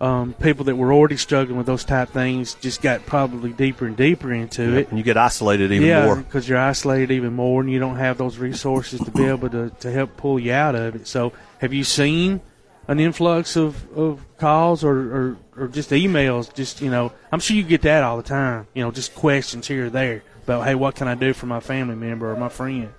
um, 0.02 0.34
people 0.34 0.66
that 0.66 0.76
were 0.76 0.92
already 0.92 1.16
struggling 1.16 1.58
with 1.58 1.66
those 1.66 1.86
type 1.86 2.10
things 2.10 2.56
just 2.56 2.82
got 2.82 3.06
probably 3.06 3.54
deeper 3.54 3.86
and 3.86 3.96
deeper 3.96 4.34
into 4.34 4.76
it. 4.76 4.90
And 4.90 4.98
you 4.98 5.04
get 5.04 5.16
isolated 5.16 5.72
even 5.72 5.88
yeah, 5.88 6.06
more. 6.06 6.18
because 6.18 6.50
you're 6.50 6.60
isolated 6.60 7.12
even 7.12 7.34
more, 7.34 7.62
and 7.62 7.72
you 7.72 7.80
don't 7.80 7.96
have 7.96 8.18
those 8.18 8.38
resources 8.38 9.00
to 9.00 9.12
be 9.12 9.24
able 9.26 9.50
to, 9.50 9.70
to 9.70 9.92
help 9.92 10.18
pull 10.18 10.40
you 10.40 10.52
out 10.52 10.76
of 10.76 10.96
it. 10.96 11.08
So, 11.08 11.32
have 11.60 11.72
you 11.72 11.86
seen 11.86 12.42
an 12.90 13.00
influx 13.00 13.56
of, 13.56 13.90
of 13.98 14.26
calls 14.38 14.84
or, 14.84 14.98
or, 14.98 15.38
or 15.56 15.68
just 15.70 15.92
emails? 15.92 16.54
Just 16.54 16.82
you 16.82 16.92
know, 16.92 17.14
I'm 17.32 17.40
sure 17.40 17.56
you 17.56 17.64
get 17.64 17.84
that 17.84 18.04
all 18.04 18.18
the 18.18 18.24
time. 18.24 18.68
You 18.74 18.84
know, 18.84 18.92
just 18.92 19.16
questions 19.16 19.68
here 19.68 19.86
or 19.86 19.90
there 19.90 20.24
about, 20.44 20.66
hey, 20.66 20.76
what 20.76 20.96
can 20.96 21.08
I 21.08 21.16
do 21.16 21.34
for 21.34 21.46
my 21.46 21.60
family 21.60 21.96
member 21.96 22.32
or 22.32 22.38
my 22.38 22.50
friend? 22.50 22.94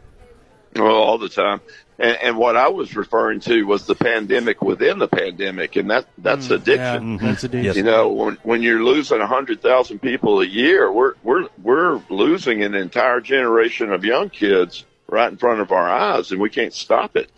Well, 0.77 0.87
all 0.87 1.19
the 1.19 1.29
time. 1.29 1.61
And, 1.99 2.17
and 2.21 2.37
what 2.37 2.57
I 2.57 2.69
was 2.69 2.97
referring 2.97 3.41
to 3.41 3.63
was 3.63 3.87
the 3.87 3.95
pandemic 3.95 4.61
within 4.61 4.99
the 4.99 5.07
pandemic, 5.07 5.77
and 5.77 5.91
that 5.91 6.07
that's 6.19 6.49
mm, 6.49 6.57
addiction. 6.57 7.13
Yeah, 7.13 7.19
that's 7.21 7.45
mm-hmm. 7.45 7.47
addiction. 7.47 7.77
You 7.77 7.83
know, 7.85 8.09
when 8.09 8.39
when 8.43 8.63
you're 8.63 8.83
losing 8.83 9.21
a 9.21 9.27
hundred 9.27 9.63
thousand 9.63 10.01
people 10.01 10.41
a 10.41 10.45
year, 10.45 10.91
we're 10.91 11.15
we're 11.23 11.49
we're 11.63 12.03
losing 12.11 12.65
an 12.65 12.75
entire 12.75 13.21
generation 13.21 13.93
of 13.93 14.05
young 14.05 14.31
kids 14.31 14.85
right 15.07 15.31
in 15.31 15.39
front 15.39 15.61
of 15.61 15.71
our 15.71 15.89
eyes, 15.89 16.33
and 16.33 16.41
we 16.41 16.51
can't 16.51 16.75
stop 16.75 17.17
it 17.17 17.31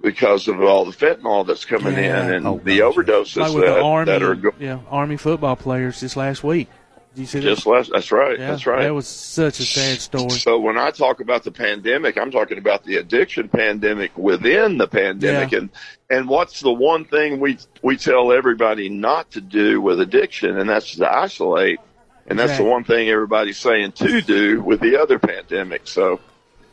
because 0.00 0.48
of 0.48 0.60
all 0.60 0.84
the 0.84 0.92
fentanyl 0.92 1.46
that's 1.46 1.64
coming 1.64 1.94
Yeah. 1.94 2.24
in 2.24 2.34
and 2.34 2.46
Oh, 2.46 2.60
the 2.62 2.80
overdoses 2.80 3.36
Like 3.36 3.54
with 3.54 3.64
that, 3.64 3.74
the 3.76 3.82
army, 3.82 4.04
that 4.06 4.22
are 4.22 4.34
go- 4.34 4.54
yeah, 4.58 4.80
army 4.90 5.16
football 5.16 5.56
players 5.56 6.00
this 6.00 6.16
last 6.16 6.42
week. 6.42 6.68
Did 7.14 7.20
you 7.20 7.26
see 7.26 7.38
that? 7.40 7.44
just 7.54 7.66
less. 7.66 7.88
That's 7.88 8.10
right. 8.10 8.38
Yeah, 8.38 8.50
that's 8.50 8.66
right. 8.66 8.82
That 8.82 8.94
was 8.94 9.06
such 9.06 9.60
a 9.60 9.62
sad 9.64 10.00
story. 10.00 10.30
So 10.30 10.58
when 10.58 10.76
I 10.76 10.90
talk 10.90 11.20
about 11.20 11.44
the 11.44 11.52
pandemic, 11.52 12.18
I'm 12.18 12.30
talking 12.30 12.58
about 12.58 12.82
the 12.84 12.96
addiction 12.96 13.48
pandemic 13.48 14.16
within 14.18 14.78
the 14.78 14.88
pandemic, 14.88 15.52
Yeah. 15.52 15.58
and 15.58 15.70
and 16.10 16.28
what's 16.28 16.60
the 16.60 16.72
one 16.72 17.04
thing 17.04 17.38
we 17.40 17.58
we 17.82 17.96
tell 17.96 18.32
everybody 18.32 18.88
not 18.88 19.30
to 19.32 19.40
do 19.40 19.80
with 19.80 20.00
addiction, 20.00 20.58
and 20.58 20.68
that's 20.68 20.96
to 20.96 21.12
isolate, 21.12 21.78
and 22.26 22.38
that's 22.38 22.50
Exactly. 22.52 22.64
the 22.66 22.70
one 22.72 22.84
thing 22.84 23.08
everybody's 23.08 23.58
saying 23.58 23.92
to 23.92 24.20
do 24.20 24.60
with 24.60 24.80
the 24.80 24.96
other 25.00 25.18
pandemic. 25.18 25.82
So, 25.86 26.18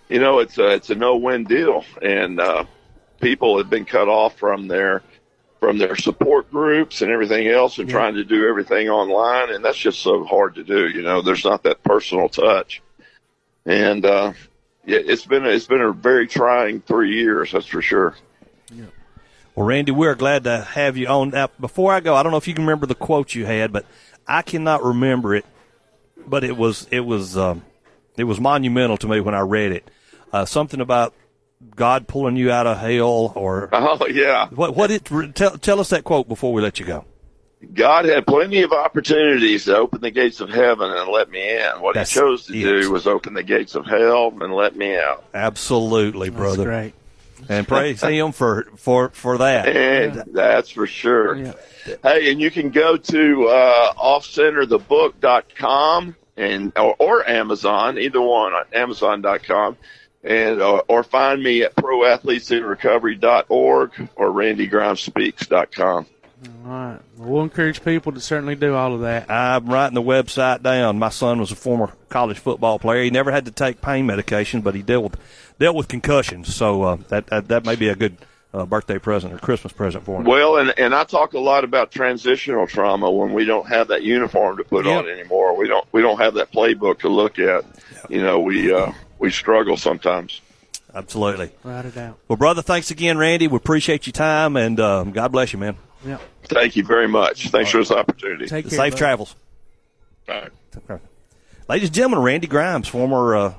you 0.10 0.20
know, 0.20 0.40
it's 0.40 0.58
a 0.58 0.72
it's 0.74 0.90
a 0.90 0.96
no 0.96 1.18
win 1.18 1.44
deal, 1.44 1.86
and 2.02 2.40
uh, 2.40 2.64
people 3.22 3.58
have 3.60 3.70
been 3.70 3.86
cut 3.86 4.08
off 4.08 4.38
from 4.40 4.68
their 4.68 5.04
from 5.62 5.78
their 5.78 5.96
support 5.96 6.50
groups 6.52 7.04
and 7.04 7.12
everything 7.12 7.48
else, 7.48 7.78
and 7.78 7.88
Yeah. 7.88 7.94
trying 7.94 8.16
to 8.16 8.24
do 8.26 8.50
everything 8.50 8.90
online, 8.90 9.54
and 9.54 9.64
that's 9.64 9.78
just 9.78 10.00
so 10.00 10.26
hard 10.26 10.56
to 10.56 10.64
do. 10.64 10.90
You 10.90 11.04
know, 11.04 11.22
there's 11.22 11.46
not 11.46 11.64
that 11.64 11.84
personal 11.84 12.28
touch, 12.28 12.82
and 13.66 14.04
uh, 14.04 14.34
yeah, 14.86 15.00
it's 15.02 15.26
been 15.26 15.46
it's 15.46 15.68
been 15.68 15.82
a 15.82 15.92
very 15.92 16.28
trying 16.28 16.82
three 16.82 17.16
years. 17.16 17.52
That's 17.52 17.68
for 17.68 17.82
sure. 17.82 18.16
Well, 19.54 19.66
Randy, 19.66 19.92
we're 19.92 20.16
glad 20.16 20.46
to 20.46 20.62
have 20.62 20.96
you 20.98 21.08
on. 21.08 21.30
Now, 21.30 21.50
before 21.60 21.94
I 21.94 22.00
go, 22.00 22.16
I 22.16 22.24
don't 22.24 22.32
know 22.32 22.38
if 22.38 22.48
you 22.48 22.54
can 22.54 22.64
remember 22.64 22.86
the 22.86 22.96
quote 22.96 23.36
you 23.36 23.46
had, 23.46 23.74
but 23.74 23.86
I 24.26 24.42
cannot 24.42 24.82
remember 24.84 25.36
it. 25.36 25.46
But 26.26 26.44
it 26.44 26.58
was 26.58 26.88
it 26.90 27.02
was 27.02 27.38
um, 27.38 27.64
it 28.18 28.24
was 28.24 28.40
monumental 28.40 28.98
to 28.98 29.08
me 29.08 29.20
when 29.20 29.36
I 29.36 29.42
read 29.42 29.74
it. 29.74 29.92
Uh, 30.34 30.46
something 30.46 30.80
about 30.82 31.14
God 31.76 32.08
pulling 32.08 32.36
you 32.36 32.52
out 32.52 32.68
of 32.68 32.78
hell, 32.78 33.34
or 33.36 33.70
Oh 33.74 34.06
yeah, 34.08 34.48
what? 34.50 34.76
What 34.76 34.92
it? 34.92 35.06
Tell, 35.36 35.58
tell 35.58 35.80
us 35.80 35.90
that 35.90 36.04
quote 36.04 36.28
before 36.28 36.54
we 36.54 36.62
let 36.62 36.80
you 36.80 36.86
go. 36.86 37.06
God 37.74 38.06
had 38.06 38.26
plenty 38.26 38.64
of 38.64 38.72
opportunities 38.72 39.66
to 39.66 39.78
open 39.78 40.02
the 40.02 40.10
gates 40.10 40.40
of 40.42 40.50
heaven 40.50 40.90
and 40.92 41.10
let 41.12 41.30
me 41.30 41.58
in. 41.58 41.80
What 41.80 41.94
That's 41.94 42.12
he 42.12 42.20
chose 42.20 42.48
to 42.48 42.58
it. 42.58 42.82
do 42.82 42.92
was 42.92 43.06
open 43.06 43.36
the 43.36 43.44
gates 43.44 43.76
of 43.76 43.86
hell 43.86 44.34
and 44.42 44.52
let 44.54 44.76
me 44.76 44.98
out. 44.98 45.24
Absolutely, 45.34 46.32
brother. 46.32 46.64
great. 46.64 46.94
And 47.50 47.68
praise 47.68 48.02
Him 48.04 48.32
for 48.32 48.68
for 48.78 49.10
for 49.10 49.38
that. 49.40 49.68
And 49.68 50.24
that's 50.34 50.70
for 50.72 50.88
sure. 50.88 51.54
Hey, 52.04 52.32
and 52.32 52.40
you 52.42 52.50
can 52.52 52.70
go 52.72 52.98
to 52.98 53.48
uh, 53.48 53.94
offcenterthebook.com 53.94 56.16
and 56.38 56.72
or, 56.78 56.96
or 57.00 57.28
Amazon, 57.30 57.98
either 58.00 58.22
one, 58.22 58.54
on 58.54 58.64
Amazon.com, 58.74 59.78
and 60.24 60.62
or, 60.62 60.84
or 60.88 61.04
find 61.04 61.44
me 61.44 61.64
at 61.64 61.76
proathletesinrecovery.org 61.76 64.10
or 64.16 64.30
randygrimespeaks.com. 64.30 66.06
All 66.66 66.72
right. 66.72 66.98
Well, 67.18 67.30
we'll 67.30 67.44
encourage 67.44 67.84
people 67.84 68.14
to 68.14 68.20
certainly 68.20 68.56
do 68.56 68.74
all 68.74 68.96
of 68.96 69.02
that. 69.02 69.30
I'm 69.30 69.68
writing 69.68 69.94
the 69.94 70.02
website 70.02 70.64
down. 70.64 70.98
My 70.98 71.10
son 71.10 71.40
was 71.40 71.52
a 71.52 71.56
former 71.56 71.92
college 72.10 72.40
football 72.40 72.80
player. 72.80 73.04
He 73.04 73.12
never 73.12 73.32
had 73.32 73.46
to 73.46 73.52
take 73.52 73.80
pain 73.82 74.08
medication, 74.08 74.62
but 74.62 74.74
he 74.74 74.82
dealt 74.82 75.04
with 75.04 75.18
dealt 75.60 75.76
with 75.76 75.88
concussions. 75.88 76.56
So 76.56 76.82
uh, 76.84 76.96
that, 77.10 77.28
that 77.28 77.50
that 77.50 77.66
may 77.66 77.76
be 77.76 77.90
a 77.90 77.96
good 77.96 78.18
uh, 78.54 78.66
birthday 78.66 78.98
present 78.98 79.34
or 79.34 79.38
Christmas 79.38 79.72
present 79.72 80.04
for 80.04 80.20
him. 80.20 80.26
Well, 80.26 80.58
and 80.58 80.74
and 80.78 80.96
I 80.96 81.04
talk 81.04 81.34
a 81.34 81.40
lot 81.40 81.64
about 81.64 81.92
transitional 81.92 82.66
trauma 82.66 83.12
when 83.12 83.34
we 83.34 83.46
don't 83.46 83.68
have 83.68 83.90
that 83.90 84.02
uniform 84.02 84.58
to 84.58 84.64
put 84.64 84.88
on 84.88 85.08
anymore. 85.08 85.56
We 85.56 85.68
don't 85.68 85.86
we 85.92 86.02
don't 86.02 86.20
have 86.20 86.34
that 86.36 86.52
playbook 86.52 87.00
to 87.00 87.10
look 87.10 87.38
at. 87.38 87.66
You 88.10 88.22
know, 88.22 88.40
we 88.40 88.74
uh, 88.74 88.92
we 89.22 89.32
struggle 89.32 89.78
sometimes. 89.78 90.42
Absolutely. 90.94 91.52
Write 91.64 91.86
it 91.86 91.96
out. 91.96 92.18
Well, 92.28 92.36
brother, 92.36 92.62
thanks 92.62 92.92
again, 92.92 93.18
Randy. 93.18 93.48
We 93.48 93.56
appreciate 93.56 94.06
your 94.06 94.12
time, 94.12 94.58
and 94.58 94.78
um, 94.82 95.12
God 95.12 95.32
bless 95.32 95.54
you, 95.54 95.60
man. 95.60 95.78
Yeah. 96.06 96.18
Thank 96.44 96.76
you 96.76 96.84
very 96.84 97.08
much. 97.08 97.50
Thanks 97.50 97.72
for 97.72 97.78
this 97.78 97.92
opportunity. 97.92 98.48
Take 98.48 98.68
care, 98.68 98.78
Safe 98.78 98.92
bud. 98.94 98.98
travels. 98.98 99.36
All 100.28 100.42
right. 100.90 101.00
Ladies 101.70 101.88
and 101.90 101.96
gentlemen, 101.96 102.20
Randy 102.20 102.48
Grimes, 102.48 102.88
former 102.90 103.36
uh, 103.36 103.54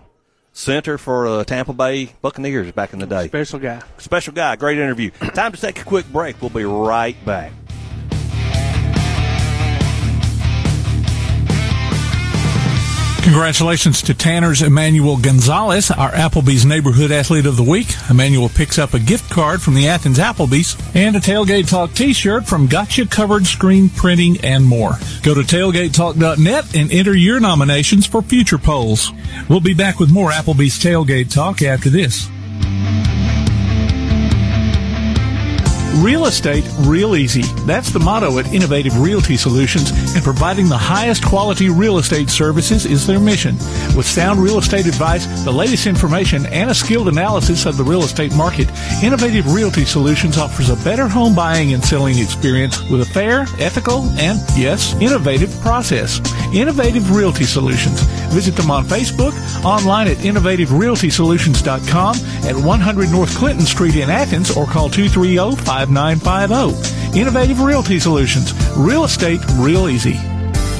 center 0.53 0.99
for 0.99 1.27
uh, 1.27 1.45
Tampa 1.45 1.73
Bay 1.73 2.13
Buccaneers 2.21 2.71
back 2.73 2.93
in 2.93 2.99
the 2.99 3.07
day. 3.07 3.29
Special 3.29 3.59
guy. 3.59 3.81
Special 3.97 4.35
guy. 4.35 4.57
Great 4.57 4.77
interview. 4.77 5.11
Time 5.11 5.53
to 5.53 5.61
take 5.61 5.81
a 5.81 5.85
quick 5.85 6.07
break. 6.13 6.41
We'll 6.43 6.51
be 6.51 6.65
right 6.65 7.17
back. 7.25 7.53
Congratulations 13.23 14.03
to 14.03 14.15
Tanner's 14.15 14.63
Emmanuel 14.63 15.17
Gonzalez, 15.17 15.93
our 15.93 16.11
Applebee's 16.11 16.67
Neighborhood 16.67 17.13
Athlete 17.13 17.47
of 17.47 17.57
the 17.57 17.63
Week. 17.63 17.87
Emmanuel 18.11 18.49
picks 18.49 18.81
up 18.81 18.95
a 18.95 18.99
gift 18.99 19.31
card 19.31 19.63
from 19.63 19.75
the 19.75 19.87
Athens 19.87 20.19
Applebee's 20.19 20.77
and 20.97 21.15
a 21.15 21.21
Tailgate 21.21 21.71
Talk 21.71 21.93
t-shirt 21.93 22.47
from 22.47 22.67
Gotcha 22.67 23.07
Covered 23.07 23.47
Screen 23.47 23.89
Printing 23.91 24.45
and 24.45 24.65
more. 24.65 24.95
Go 25.23 25.35
to 25.35 25.43
tailgatetalk.net 25.43 26.75
and 26.75 26.93
enter 26.93 27.15
your 27.15 27.39
nominations 27.39 28.07
for 28.07 28.23
future 28.23 28.59
polls. 28.59 29.13
We'll 29.49 29.61
be 29.61 29.75
back 29.75 30.01
with 30.01 30.11
more 30.11 30.33
Applebee's 30.33 30.83
Tailgate 30.83 31.33
Talk 31.33 31.63
after 31.63 31.91
this. 31.91 32.29
Real 35.97 36.25
estate 36.27 36.65
real 36.81 37.17
easy. 37.17 37.43
That's 37.67 37.91
the 37.91 38.01
motto 38.01 38.39
at 38.39 38.53
Innovative 38.53 38.99
Realty 38.99 39.37
Solutions, 39.37 39.91
and 40.15 40.25
providing 40.25 40.69
the 40.69 40.79
highest 40.79 41.25
quality 41.25 41.69
real 41.69 41.99
estate 41.99 42.31
services 42.31 42.87
is 42.87 43.07
their 43.07 43.21
mission. 43.21 43.57
With 43.95 44.07
sound 44.07 44.41
real 44.41 44.59
estate 44.59 44.87
advice, 44.87 45.27
the 45.45 45.53
latest 45.53 45.87
information, 45.87 46.47
and 46.47 46.71
a 46.71 46.75
skilled 46.75 47.09
analysis 47.09 47.67
of 47.67 47.77
the 47.77 47.85
real 47.85 48.03
estate 48.03 48.35
market, 48.35 48.71
Innovative 49.03 49.53
Realty 49.53 49.85
Solutions 49.85 50.39
offers 50.39 50.71
a 50.71 50.77
better 50.77 51.09
home 51.09 51.35
buying 51.35 51.75
and 51.75 51.85
selling 51.85 52.19
experience 52.19 52.83
with 52.89 53.03
a 53.03 53.07
fair, 53.07 53.43
ethical, 53.59 54.05
and 54.19 54.39
yes, 54.57 54.95
innovative 54.95 55.55
process. 55.61 56.21
Innovative 56.55 57.15
Realty 57.15 57.45
Solutions. 57.45 58.01
Visit 58.33 58.57
them 58.57 58.71
on 58.71 58.85
Facebook, 58.85 59.35
online 59.65 60.09
at 60.09 60.17
innovativerealtysolutions.com 60.19 62.17
at 62.47 62.57
100 62.57 63.11
North 63.11 63.37
Clinton 63.37 63.67
Street 63.67 63.97
in 63.97 64.09
Athens, 64.09 64.57
or 64.57 64.67
call 64.67 64.89
230-5950. 65.89 67.17
Innovative 67.17 67.61
Realty 67.61 67.99
Solutions. 67.99 68.53
Real 68.77 69.05
estate 69.05 69.41
real 69.59 69.89
easy. 69.89 70.32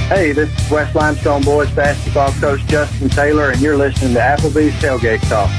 Hey, 0.09 0.31
this 0.31 0.49
is 0.49 0.71
West 0.71 0.95
Limestone 0.95 1.43
Boys 1.43 1.69
basketball 1.73 2.31
coach 2.35 2.65
Justin 2.67 3.09
Taylor, 3.09 3.51
and 3.51 3.61
you're 3.61 3.77
listening 3.77 4.15
to 4.15 4.21
Applebee's 4.21 4.73
Tailgate 4.75 5.21
Talk. 5.29 5.51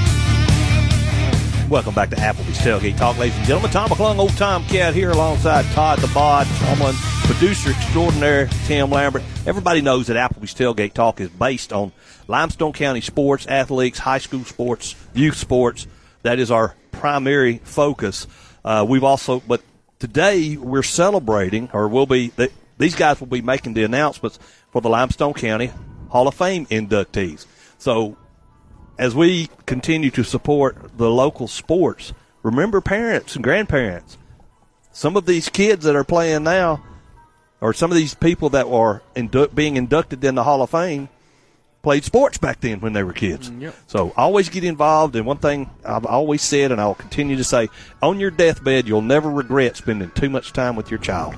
Welcome 1.69 1.93
back 1.93 2.09
to 2.11 2.15
Applebee's 2.15 2.57
Tailgate 2.59 2.95
Talk, 2.95 3.17
ladies 3.17 3.37
and 3.39 3.45
gentlemen. 3.45 3.71
Tom 3.71 3.89
McClung, 3.89 4.17
old 4.19 4.37
Tom 4.37 4.63
Cat 4.63 4.93
here 4.93 5.11
alongside 5.11 5.65
Todd 5.73 5.99
the 5.99 6.07
Bod, 6.13 6.47
Tomlin, 6.59 6.95
producer 7.25 7.71
extraordinaire 7.71 8.47
Tim 8.67 8.89
Lambert. 8.89 9.21
Everybody 9.45 9.81
knows 9.81 10.07
that 10.07 10.15
Applebee's 10.15 10.53
Tailgate 10.53 10.93
Talk 10.93 11.19
is 11.19 11.27
based 11.27 11.73
on 11.73 11.91
Limestone 12.29 12.71
County 12.71 13.01
sports, 13.01 13.47
athletes, 13.47 13.99
high 13.99 14.19
school 14.19 14.45
sports, 14.45 14.95
youth 15.13 15.35
sports. 15.35 15.87
That 16.21 16.39
is 16.39 16.51
our 16.51 16.73
primary 16.93 17.57
focus. 17.65 18.27
Uh, 18.63 18.85
we've 18.87 19.03
also, 19.03 19.41
but 19.41 19.61
today 19.99 20.55
we're 20.55 20.83
celebrating, 20.83 21.69
or 21.73 21.89
we'll 21.89 22.05
be, 22.05 22.31
these 22.77 22.95
guys 22.95 23.19
will 23.19 23.27
be 23.27 23.41
making 23.41 23.73
the 23.73 23.83
announcements 23.83 24.39
for 24.71 24.81
the 24.81 24.89
Limestone 24.89 25.33
County 25.33 25.71
Hall 26.09 26.27
of 26.27 26.35
Fame 26.35 26.65
inductees. 26.67 27.45
So 27.77 28.17
as 28.97 29.15
we 29.15 29.49
continue 29.65 30.11
to 30.11 30.23
support 30.23 30.97
the 30.97 31.09
local 31.09 31.47
sports, 31.47 32.13
remember 32.43 32.81
parents 32.81 33.35
and 33.35 33.43
grandparents. 33.43 34.17
Some 34.91 35.15
of 35.15 35.25
these 35.25 35.49
kids 35.49 35.85
that 35.85 35.95
are 35.95 36.03
playing 36.03 36.43
now, 36.43 36.83
or 37.61 37.73
some 37.73 37.91
of 37.91 37.97
these 37.97 38.15
people 38.15 38.49
that 38.49 38.65
are 38.65 39.01
indu- 39.15 39.53
being 39.53 39.77
inducted 39.77 40.23
in 40.23 40.35
the 40.35 40.43
Hall 40.43 40.61
of 40.61 40.71
Fame, 40.71 41.09
played 41.83 42.03
sports 42.03 42.37
back 42.37 42.59
then 42.59 42.79
when 42.79 42.93
they 42.93 43.03
were 43.03 43.13
kids. 43.13 43.49
Mm, 43.49 43.61
yep. 43.61 43.75
So 43.85 44.11
always 44.17 44.49
get 44.49 44.63
involved. 44.63 45.15
And 45.15 45.25
one 45.25 45.37
thing 45.37 45.69
I've 45.85 46.05
always 46.05 46.41
said, 46.41 46.71
and 46.71 46.81
I'll 46.81 46.95
continue 46.95 47.35
to 47.37 47.43
say, 47.43 47.69
on 48.01 48.19
your 48.19 48.31
deathbed, 48.31 48.87
you'll 48.87 49.01
never 49.01 49.29
regret 49.29 49.77
spending 49.77 50.09
too 50.11 50.29
much 50.29 50.51
time 50.51 50.75
with 50.75 50.89
your 50.89 50.99
child. 50.99 51.35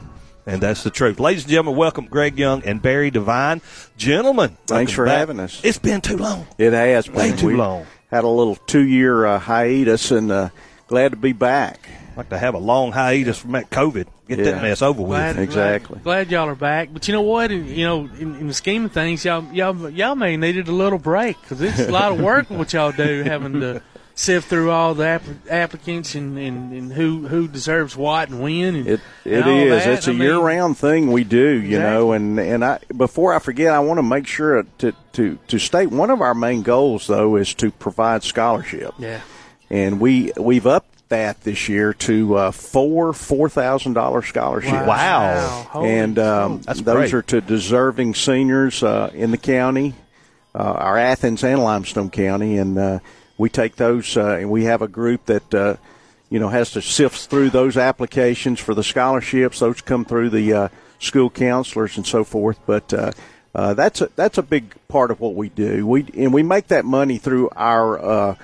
And 0.50 0.62
that's 0.62 0.82
the 0.84 0.89
truth. 0.89 1.20
Ladies 1.20 1.43
and 1.43 1.52
gentlemen, 1.52 1.76
welcome 1.76 2.06
Greg 2.08 2.39
Young 2.39 2.64
and 2.64 2.82
Barry 2.82 3.12
DeVine. 3.12 3.62
Gentlemen, 3.97 4.58
thanks 4.66 4.91
for 4.91 5.06
back. 5.06 5.20
having 5.20 5.39
us. 5.39 5.62
It's 5.64 5.78
been 5.78 6.02
too 6.02 6.18
long. 6.18 6.47
It 6.58 6.74
has 6.74 7.06
been 7.06 7.16
Way 7.16 7.32
too 7.34 7.47
We 7.47 7.54
long. 7.54 7.86
Had 8.10 8.24
a 8.24 8.28
little 8.28 8.56
two-year 8.56 9.28
uh, 9.28 9.38
hiatus, 9.38 10.10
and 10.10 10.32
uh, 10.32 10.50
glad 10.88 11.12
to 11.12 11.18
be 11.18 11.34
back. 11.34 11.88
Like 12.18 12.30
to 12.30 12.38
have 12.39 12.56
a 12.56 12.58
long 12.58 12.91
hiatus 12.91 13.38
from 13.38 13.52
that 13.52 13.70
COVID. 13.70 14.08
Get 14.28 14.38
that 14.38 14.56
Yeah. 14.56 14.62
mess 14.64 14.82
over 14.82 15.02
with. 15.04 15.10
Glad- 15.12 15.38
Exactly. 15.38 16.00
Glad, 16.00 16.04
glad 16.04 16.32
y'all 16.32 16.50
are 16.50 16.56
back, 16.56 16.89
but 16.91 17.08
you 17.08 17.14
know 17.14 17.22
what? 17.22 17.52
You 17.52 17.86
know, 17.86 18.10
in, 18.20 18.36
in 18.38 18.47
the 18.47 18.54
scheme 18.56 18.86
of 18.86 18.91
things, 18.91 19.24
y'all 19.24 19.45
y'all 19.54 19.88
y'all 19.91 20.16
may 20.16 20.36
needed 20.36 20.68
a 20.68 20.72
little 20.72 20.97
break 21.00 21.39
because 21.41 21.62
it's 21.62 21.80
a 21.80 21.91
lot 21.91 22.12
of 22.12 22.20
work 22.20 22.50
what 22.50 22.74
y'all 22.74 22.91
do, 22.91 23.22
having 23.24 23.60
to 23.62 23.84
sift 24.20 24.49
through 24.49 24.70
all 24.70 24.93
the 24.93 25.05
app- 25.05 25.24
applicants 25.49 26.13
and, 26.13 26.38
and, 26.38 26.74
and 26.74 26.91
who 26.91 27.26
who 27.30 27.47
deserves 27.47 27.95
what 27.95 28.28
and 28.28 28.41
when. 28.41 28.76
And, 28.76 28.88
It 28.88 28.99
and 29.24 29.34
it 29.34 29.47
all 29.47 29.57
is. 29.57 29.84
that. 29.86 29.93
It's 29.93 30.07
a 30.07 30.09
I 30.09 30.13
mean, 30.13 30.22
year 30.24 30.38
round 30.38 30.78
thing 30.78 31.11
we 31.13 31.24
do, 31.24 31.51
you 31.61 31.80
know. 31.80 32.11
And 32.11 32.38
and 32.38 32.65
I 32.65 32.80
before 32.95 33.34
I 33.34 33.39
forget, 33.39 33.72
I 33.74 33.80
want 33.80 33.97
to 33.97 34.03
make 34.03 34.28
sure 34.28 34.63
to 34.80 34.93
to 35.13 35.39
to 35.47 35.57
state 35.57 35.89
one 35.89 36.09
of 36.09 36.20
our 36.20 36.36
main 36.36 36.63
goals 36.63 37.07
though 37.07 37.38
is 37.38 37.53
to 37.55 37.72
provide 37.72 38.24
scholarship. 38.24 38.93
Yeah. 38.99 39.22
And 39.70 40.01
we 40.01 40.34
we've 40.36 40.67
upped 40.67 41.07
that 41.09 41.41
this 41.41 41.70
year 41.70 41.93
to 41.93 42.36
uh, 42.36 42.51
four 42.51 43.13
four 43.13 43.47
thousand 43.47 43.93
dollar 43.93 44.22
scholarships. 44.22 44.74
Wow. 44.74 45.67
Wow. 45.74 45.84
And 45.86 46.20
um, 46.20 46.61
That's 46.61 46.82
those 46.82 47.11
great. 47.11 47.13
are 47.13 47.22
to 47.22 47.41
deserving 47.41 48.15
seniors 48.15 48.84
uh, 48.84 49.11
in 49.13 49.32
the 49.32 49.38
county, 49.38 49.95
uh, 50.53 50.57
our 50.57 50.97
Athens 50.97 51.43
and 51.43 51.63
Limestone 51.63 52.09
County, 52.09 52.57
and 52.57 52.78
uh, 52.78 52.99
we 53.40 53.50
take 53.50 53.78
those 53.78 54.16
uh, 54.16 54.36
and 54.36 54.52
we 54.52 54.66
have 54.66 54.84
a 54.84 54.88
group 54.88 55.26
that. 55.26 55.54
Uh, 55.54 55.78
you 56.30 56.40
know, 56.40 56.50
has 56.50 56.72
to 56.72 56.82
sift 56.82 57.26
through 57.26 57.50
those 57.50 57.76
applications 57.76 58.60
for 58.60 58.76
the 58.76 58.84
scholarships. 58.84 59.60
Those 59.60 59.82
come 59.82 60.06
through 60.06 60.30
the 60.30 60.54
uh, 60.54 60.70
school 61.00 61.30
counselors 61.30 61.98
and 61.98 62.06
so 62.06 62.24
forth. 62.24 62.60
But 62.68 62.94
uh, 62.94 63.12
uh, 63.56 63.74
that's 63.74 64.02
a, 64.02 64.10
that's 64.16 64.38
a 64.38 64.44
big 64.44 64.76
part 64.88 65.10
of 65.10 65.20
what 65.20 65.34
we 65.34 65.50
do. 65.50 65.88
We 65.88 66.06
and 66.16 66.32
we 66.32 66.44
make 66.44 66.68
that 66.68 66.86
money 66.86 67.18
through 67.18 67.50
our 67.56 68.38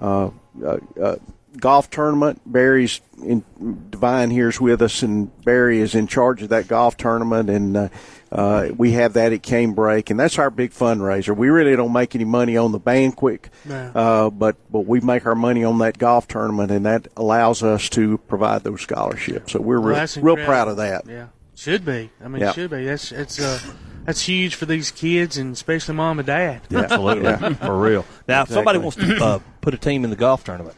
uh, 0.00 1.16
golf 1.58 1.90
tournament. 1.90 2.40
Barry's 2.46 3.00
in, 3.20 3.44
DeVine 3.90 4.30
here's 4.30 4.60
with 4.60 4.80
us, 4.80 5.02
and 5.02 5.36
Barry 5.44 5.80
is 5.80 5.96
in 5.96 6.06
charge 6.06 6.40
of 6.42 6.50
that 6.50 6.68
golf 6.68 6.96
tournament, 6.96 7.50
and 7.50 7.90
uh, 8.34 8.68
we 8.76 8.92
have 8.92 9.12
that 9.14 9.32
at 9.32 9.42
Canebrake, 9.42 10.10
and 10.10 10.18
that's 10.18 10.38
our 10.38 10.50
big 10.50 10.72
fundraiser. 10.72 11.36
We 11.36 11.48
really 11.48 11.76
don't 11.76 11.92
make 11.92 12.14
any 12.14 12.24
money 12.24 12.56
on 12.56 12.72
the 12.72 12.78
banquet, 12.80 13.48
No. 13.64 13.92
uh, 13.94 14.30
but 14.30 14.56
but 14.70 14.80
we 14.80 15.00
make 15.00 15.24
our 15.24 15.34
money 15.36 15.62
on 15.64 15.78
that 15.78 15.98
golf 15.98 16.26
tournament, 16.26 16.70
and 16.72 16.84
that 16.84 17.06
allows 17.16 17.62
us 17.62 17.88
to 17.90 18.18
provide 18.18 18.64
those 18.64 18.80
scholarships. 18.82 19.52
So 19.52 19.60
we're 19.60 19.80
Well, 19.80 20.06
real, 20.16 20.36
real 20.36 20.44
proud 20.44 20.68
of 20.68 20.78
that. 20.78 21.04
Yeah, 21.08 21.26
should 21.54 21.84
be. 21.84 22.10
I 22.22 22.28
mean, 22.28 22.42
Yeah. 22.42 22.52
should 22.52 22.70
be. 22.70 22.84
That's 22.84 23.12
it's 23.12 23.40
uh, 23.40 23.60
that's 24.04 24.22
huge 24.22 24.56
for 24.56 24.66
these 24.66 24.90
kids 24.90 25.38
and 25.38 25.52
especially 25.52 25.94
mom 25.94 26.18
and 26.18 26.26
dad. 26.26 26.62
Absolutely. 26.74 27.54
For 27.66 27.78
real. 27.78 28.04
Now, 28.28 28.42
if 28.42 28.48
somebody 28.50 28.78
wants 28.78 28.96
to 28.96 29.24
uh, 29.24 29.38
put 29.60 29.72
a 29.74 29.78
team 29.78 30.02
in 30.04 30.10
the 30.10 30.16
golf 30.16 30.44
tournament, 30.44 30.76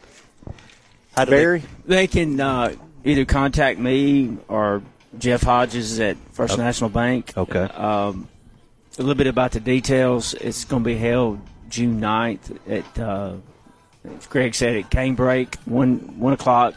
how 1.15 1.25
do 1.25 1.31
Barry? 1.31 1.63
They 1.85 2.07
can 2.07 2.39
uh, 2.39 2.73
either 3.03 3.25
contact 3.25 3.79
me 3.79 4.37
or 4.47 4.81
Jeff 5.19 5.43
Hodges 5.43 5.93
is 5.93 5.99
at 5.99 6.17
First 6.31 6.53
Okay. 6.53 6.61
National 6.63 6.89
Bank. 6.89 7.33
Okay. 7.35 7.59
Um, 7.59 8.27
a 8.97 9.01
little 9.01 9.15
bit 9.15 9.27
about 9.27 9.51
the 9.51 9.59
details. 9.59 10.33
It's 10.33 10.65
going 10.65 10.83
to 10.83 10.87
be 10.87 10.95
held 10.97 11.39
June 11.69 11.99
9th 12.01 12.57
at, 12.67 12.99
uh, 12.99 13.33
as 14.17 14.25
Greg 14.27 14.55
said, 14.55 14.75
at 14.75 14.89
Canebrake, 14.89 15.55
1, 15.65 16.19
1 16.19 16.33
o'clock. 16.33 16.73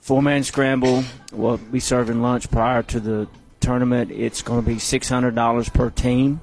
Four 0.00 0.22
man 0.22 0.44
scramble. 0.44 1.04
We'll 1.32 1.58
be 1.58 1.78
serving 1.80 2.20
lunch 2.22 2.50
prior 2.50 2.82
to 2.84 3.00
the 3.00 3.28
tournament. 3.60 4.10
It's 4.10 4.42
going 4.42 4.62
to 4.62 4.66
be 4.66 4.76
$600 4.76 5.72
per 5.74 5.90
team. 5.90 6.40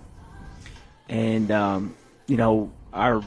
And, 1.10 1.52
um, 1.52 1.96
you 2.28 2.38
know, 2.38 2.72
our 2.94 3.24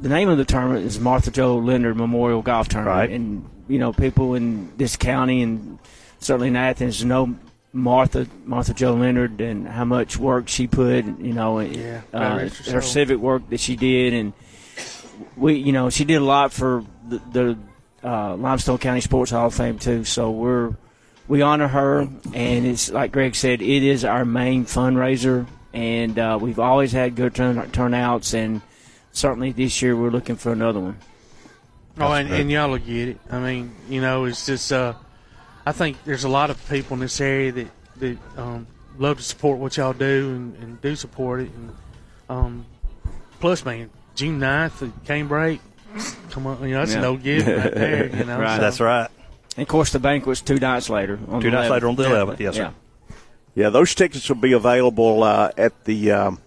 the 0.00 0.08
name 0.08 0.30
of 0.30 0.38
the 0.38 0.44
tournament 0.44 0.86
is 0.86 0.98
Martha 0.98 1.30
Joe 1.30 1.56
Leonard 1.58 1.96
Memorial 1.96 2.40
Golf 2.40 2.68
Tournament, 2.68 2.96
Right. 2.96 3.10
and 3.10 3.48
you 3.68 3.78
know 3.78 3.92
people 3.92 4.34
in 4.34 4.72
this 4.78 4.96
county 4.96 5.42
and 5.42 5.78
certainly 6.26 6.48
in 6.48 6.56
Athens 6.56 7.04
know 7.04 7.34
Martha 7.72 8.26
Martha 8.44 8.74
Joe 8.74 8.94
Leonard 8.94 9.40
and 9.40 9.68
how 9.68 9.84
much 9.84 10.16
work 10.16 10.48
she 10.48 10.66
put, 10.66 11.04
you 11.04 11.32
know, 11.32 11.60
Yeah, 11.60 12.00
uh, 12.12 12.38
her 12.38 12.48
soul. 12.48 12.80
civic 12.80 13.18
work 13.18 13.48
that 13.50 13.60
she 13.60 13.76
did, 13.76 14.12
and 14.12 14.32
we, 15.36 15.54
you 15.54 15.72
know, 15.72 15.90
she 15.90 16.04
did 16.04 16.16
a 16.16 16.24
lot 16.24 16.52
for 16.52 16.84
the, 17.08 17.20
the 17.32 17.58
uh, 18.02 18.34
Limestone 18.36 18.78
County 18.78 19.00
Sports 19.00 19.30
Hall 19.30 19.46
of 19.46 19.54
Fame 19.54 19.78
too. 19.78 20.04
So 20.04 20.30
we're 20.30 20.74
we 21.28 21.42
honor 21.42 21.68
her, 21.68 22.08
and 22.34 22.66
it's 22.66 22.90
like 22.90 23.12
Greg 23.12 23.34
said, 23.34 23.60
it 23.60 23.82
is 23.82 24.04
our 24.04 24.24
main 24.24 24.64
fundraiser, 24.64 25.46
and 25.74 26.18
uh, 26.18 26.38
we've 26.40 26.58
always 26.58 26.92
had 26.92 27.14
good 27.14 27.34
turn, 27.34 27.70
turnouts, 27.72 28.32
and 28.32 28.62
certainly 29.12 29.52
this 29.52 29.82
year 29.82 29.94
we're 29.96 30.10
looking 30.10 30.36
for 30.36 30.50
another 30.52 30.80
one. 30.80 30.98
Oh, 31.98 32.12
and, 32.12 32.32
and 32.32 32.50
y'all 32.50 32.70
will 32.70 32.78
get 32.78 33.08
it. 33.08 33.18
I 33.30 33.38
mean, 33.38 33.74
you 33.88 34.00
know, 34.00 34.24
it's 34.24 34.46
just. 34.46 34.72
Uh, 34.72 34.94
I 35.66 35.72
think 35.72 35.96
there's 36.04 36.24
a 36.24 36.28
lot 36.28 36.50
of 36.50 36.68
people 36.70 36.94
in 36.94 37.00
this 37.00 37.20
area 37.20 37.52
that 37.52 37.66
that 37.96 38.18
um, 38.36 38.66
love 38.98 39.16
to 39.18 39.22
support 39.22 39.58
what 39.58 39.76
y'all 39.76 39.92
do 39.92 40.30
and, 40.34 40.56
and 40.62 40.80
do 40.80 40.94
support 40.96 41.40
it. 41.40 41.50
And 41.50 41.70
um, 42.28 42.66
plus, 43.40 43.64
man, 43.64 43.90
June 44.14 44.38
9th 44.40 44.82
at 45.08 45.28
break. 45.28 45.60
come 46.30 46.46
on, 46.46 46.62
you 46.62 46.74
know 46.74 46.80
that's 46.80 46.94
Yeah. 46.94 47.00
no 47.00 47.16
give 47.16 47.46
right 47.46 47.74
there. 47.74 48.14
You 48.16 48.24
know, 48.24 48.38
Right. 48.38 48.56
so- 48.56 48.60
That's 48.62 48.80
right. 48.80 49.08
And 49.56 49.62
of 49.62 49.68
course, 49.68 49.90
the 49.92 49.98
banquet's 49.98 50.42
two 50.42 50.58
nights 50.58 50.90
later. 50.90 51.18
On 51.30 51.40
Two 51.40 51.50
the 51.50 51.56
nights 51.56 51.68
11th. 51.68 51.70
later 51.70 51.88
on 51.88 51.96
the 51.96 52.02
11th, 52.04 52.38
yes, 52.40 52.54
sir. 52.56 52.62
Yeah. 52.62 53.14
Yeah, 53.54 53.70
those 53.70 53.94
tickets 53.94 54.28
will 54.28 54.36
be 54.36 54.52
available 54.52 55.22
uh, 55.22 55.50
at 55.56 55.84
the 55.86 56.12
um, 56.12 56.38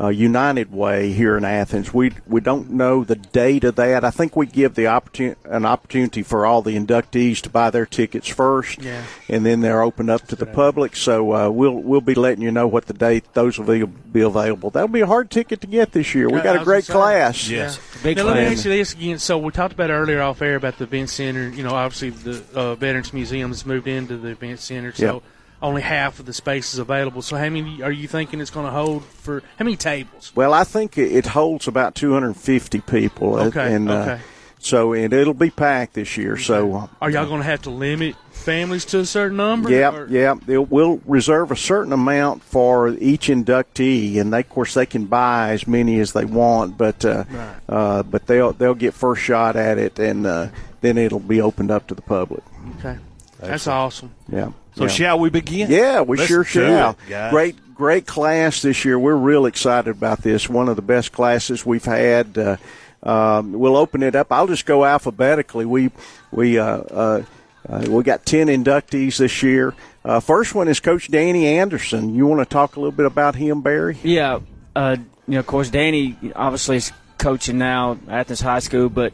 uh, 0.00 0.08
United 0.08 0.72
Way 0.72 1.12
here 1.12 1.36
in 1.36 1.44
Athens. 1.44 1.92
We 1.92 2.12
we 2.26 2.40
don't 2.40 2.70
know 2.70 3.04
the 3.04 3.16
date 3.16 3.64
of 3.64 3.76
that. 3.76 4.02
I 4.04 4.10
think 4.10 4.34
we 4.34 4.46
give 4.46 4.74
the 4.74 4.86
opportunity 4.86 5.38
an 5.44 5.66
opportunity 5.66 6.22
for 6.22 6.46
all 6.46 6.62
the 6.62 6.76
inductees 6.78 7.40
to 7.42 7.50
buy 7.50 7.68
their 7.70 7.84
tickets 7.84 8.26
first, 8.28 8.80
Yeah. 8.82 9.02
and 9.28 9.44
then 9.44 9.60
they're 9.60 9.82
opened 9.82 10.08
up 10.10 10.26
to 10.28 10.36
the 10.36 10.46
public. 10.46 10.96
So 10.96 11.34
uh, 11.34 11.50
we'll 11.50 11.74
we'll 11.76 12.00
be 12.00 12.14
letting 12.14 12.42
you 12.42 12.50
know 12.50 12.66
what 12.66 12.86
the 12.86 12.94
date 12.94 13.24
those 13.34 13.58
will 13.58 13.66
be, 13.66 13.84
be 13.84 14.22
available. 14.22 14.70
That'll 14.70 14.88
be 14.88 15.02
a 15.02 15.06
hard 15.06 15.30
ticket 15.30 15.60
to 15.60 15.66
get 15.66 15.92
this 15.92 16.14
year. 16.14 16.28
We 16.28 16.38
Yeah, 16.38 16.44
got 16.44 16.62
a 16.62 16.64
great 16.64 16.86
class. 16.86 17.38
say, 17.38 17.56
yeah. 17.56 17.74
now, 18.04 18.24
let 18.24 18.36
me 18.36 18.42
ask 18.44 18.64
you 18.64 18.70
this 18.70 18.94
again. 18.94 19.18
So 19.18 19.36
we 19.38 19.52
talked 19.52 19.74
about 19.74 19.90
earlier 19.90 20.22
off 20.22 20.40
air 20.40 20.56
about 20.56 20.78
the 20.78 20.84
event 20.84 21.10
center. 21.10 21.48
You 21.50 21.62
know, 21.62 21.74
obviously 21.74 22.10
the 22.10 22.42
uh, 22.54 22.74
Veterans 22.76 23.12
Museum 23.12 23.50
has 23.50 23.66
moved 23.66 23.86
into 23.86 24.16
the 24.16 24.28
event 24.28 24.60
center. 24.60 24.92
So 24.92 25.22
only 25.62 25.82
half 25.82 26.18
of 26.20 26.26
the 26.26 26.32
space 26.32 26.72
is 26.72 26.78
available. 26.78 27.22
So 27.22 27.36
how 27.36 27.48
many 27.48 27.82
are 27.82 27.92
you 27.92 28.08
thinking 28.08 28.40
it's 28.40 28.50
going 28.50 28.66
to 28.66 28.72
hold 28.72 29.04
for? 29.04 29.42
How 29.58 29.64
many 29.64 29.76
tables? 29.76 30.32
Well, 30.34 30.52
I 30.54 30.64
think 30.64 30.96
it 30.98 31.12
it 31.12 31.26
holds 31.26 31.68
about 31.68 31.94
250 31.94 32.80
people. 32.80 33.36
uh, 33.36 33.46
Okay, 33.46 33.74
And, 33.74 33.90
uh, 33.90 33.94
okay. 33.94 34.20
so 34.58 34.92
and 34.94 35.12
it'll 35.12 35.34
be 35.34 35.50
packed 35.50 35.94
this 35.94 36.16
year. 36.16 36.36
So 36.36 36.74
uh, 36.74 36.86
Are 37.02 37.10
y'all 37.10 37.26
going 37.26 37.40
to 37.40 37.46
have 37.46 37.62
to 37.62 37.70
limit 37.70 38.16
families 38.30 38.86
to 38.86 39.00
a 39.00 39.04
certain 39.06 39.36
number? 39.36 39.70
Yeah, 39.70 39.94
or- 39.94 40.06
yeah. 40.08 40.34
It, 40.48 40.70
we'll 40.70 41.00
reserve 41.04 41.50
a 41.50 41.56
certain 41.56 41.92
amount 41.92 42.42
for 42.42 42.88
each 42.88 43.28
inductee, 43.28 44.18
and 44.18 44.32
they, 44.32 44.40
of 44.40 44.48
course 44.48 44.72
they 44.74 44.86
can 44.86 45.04
buy 45.06 45.50
as 45.50 45.66
many 45.66 46.00
as 46.00 46.12
they 46.14 46.24
want, 46.24 46.78
but 46.78 47.04
uh, 47.04 47.24
Right. 47.30 47.54
uh, 47.68 48.02
but 48.02 48.26
they'll 48.26 48.52
they'll 48.54 48.74
get 48.74 48.94
first 48.94 49.20
shot 49.22 49.56
at 49.56 49.76
it, 49.76 49.98
and 49.98 50.26
uh, 50.26 50.48
then 50.80 50.96
it'll 50.96 51.20
be 51.20 51.42
opened 51.42 51.70
up 51.70 51.86
to 51.88 51.94
the 51.94 52.00
public. 52.02 52.42
Okay, 52.78 52.96
that's 53.40 53.66
awesome. 53.66 54.12
Yeah. 54.32 54.52
So 54.80 54.86
yeah. 54.86 54.92
shall 54.92 55.18
we 55.18 55.28
begin? 55.28 55.70
Yeah, 55.70 56.00
we 56.00 56.16
Let's 56.16 56.28
sure 56.28 56.42
do 56.42 56.48
shall. 56.48 56.96
it. 57.06 57.30
Great, 57.30 57.74
great 57.74 58.06
class 58.06 58.62
this 58.62 58.82
year. 58.82 58.98
We're 58.98 59.14
real 59.14 59.44
excited 59.44 59.90
about 59.90 60.22
this. 60.22 60.48
One 60.48 60.70
of 60.70 60.76
the 60.76 60.82
best 60.82 61.12
classes 61.12 61.66
we've 61.66 61.84
had. 61.84 62.38
Uh, 62.38 62.56
um, 63.02 63.52
we'll 63.52 63.76
open 63.76 64.02
it 64.02 64.14
up. 64.14 64.32
I'll 64.32 64.46
just 64.46 64.64
go 64.64 64.86
alphabetically. 64.86 65.66
We 65.66 65.90
we 66.30 66.58
uh, 66.58 66.64
uh, 66.64 67.22
uh, 67.68 67.86
we 67.90 68.02
got 68.04 68.24
ten 68.24 68.46
inductees 68.46 69.18
this 69.18 69.42
year. 69.42 69.74
Uh, 70.02 70.18
first 70.18 70.54
one 70.54 70.66
is 70.66 70.80
Coach 70.80 71.10
Danny 71.10 71.46
Anderson. 71.46 72.14
You 72.14 72.26
want 72.26 72.40
to 72.40 72.50
talk 72.50 72.76
a 72.76 72.80
little 72.80 72.96
bit 72.96 73.04
about 73.04 73.34
him, 73.34 73.60
Barry? 73.60 73.98
Yeah, 74.02 74.40
uh, 74.74 74.96
you 75.28 75.34
know, 75.34 75.40
of 75.40 75.46
course, 75.46 75.68
Danny 75.68 76.16
obviously 76.34 76.76
is 76.76 76.90
coaching 77.18 77.58
now 77.58 77.92
at 77.92 78.08
Athens 78.08 78.40
High 78.40 78.60
School, 78.60 78.88
but 78.88 79.12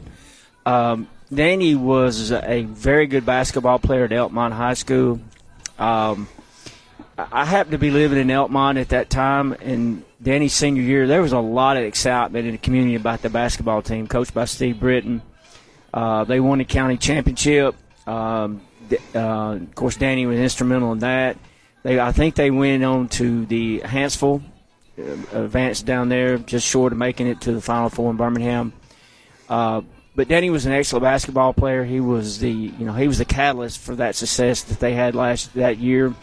um, 0.65 1.09
Danny 1.33 1.75
was 1.75 2.31
a 2.31 2.63
very 2.63 3.07
good 3.07 3.25
basketball 3.25 3.79
player 3.79 4.05
at 4.05 4.11
Elkmont 4.11 4.53
High 4.53 4.75
School. 4.75 5.19
Um, 5.79 6.27
I 7.17 7.45
happened 7.45 7.71
to 7.71 7.77
be 7.77 7.89
living 7.89 8.19
in 8.19 8.27
Elkmont 8.27 8.79
at 8.79 8.89
that 8.89 9.09
time, 9.09 9.53
and 9.53 10.03
Danny's 10.21 10.53
senior 10.53 10.83
year, 10.83 11.07
there 11.07 11.21
was 11.21 11.31
a 11.31 11.39
lot 11.39 11.77
of 11.77 11.83
excitement 11.83 12.45
in 12.45 12.51
the 12.51 12.57
community 12.59 12.95
about 12.95 13.21
the 13.21 13.29
basketball 13.29 13.81
team, 13.81 14.07
coached 14.07 14.33
by 14.33 14.45
Steve 14.45 14.79
Britton. 14.79 15.21
Uh, 15.93 16.23
they 16.25 16.39
won 16.39 16.59
the 16.59 16.65
county 16.65 16.97
championship. 16.97 17.75
Um, 18.05 18.61
uh, 19.15 19.19
of 19.19 19.75
course, 19.75 19.97
Danny 19.97 20.25
was 20.25 20.39
instrumental 20.39 20.91
in 20.91 20.99
that. 20.99 21.37
They, 21.83 21.99
I 21.99 22.11
think 22.11 22.35
they 22.35 22.51
went 22.51 22.83
on 22.83 23.07
to 23.09 23.45
the 23.45 23.79
Huntsville 23.79 24.43
uh, 24.99 25.03
advanced 25.33 25.85
down 25.85 26.09
there, 26.09 26.37
just 26.37 26.67
short 26.67 26.91
of 26.91 26.99
making 26.99 27.27
it 27.27 27.41
to 27.41 27.51
the 27.51 27.61
Final 27.61 27.89
Four 27.89 28.11
in 28.11 28.17
Birmingham. 28.17 28.73
But 30.17 30.29
Danny 30.29 30.49
was 30.49 30.65
an 30.65 30.71
excellent 30.71 31.03
basketball 31.03 31.53
player. 31.53 31.85
He 31.85 31.99
was 31.99 32.39
the 32.39 32.49
you 32.49 32.85
know 32.85 32.93
he 32.93 33.07
was 33.07 33.19
the 33.19 33.25
catalyst 33.25 33.77
for 33.77 33.95
that 33.97 34.15
success 34.15 34.63
that 34.63 34.79
they 34.79 34.93
had 34.93 35.13
last 35.13 35.53
that 35.53 35.77
year. 35.77 36.15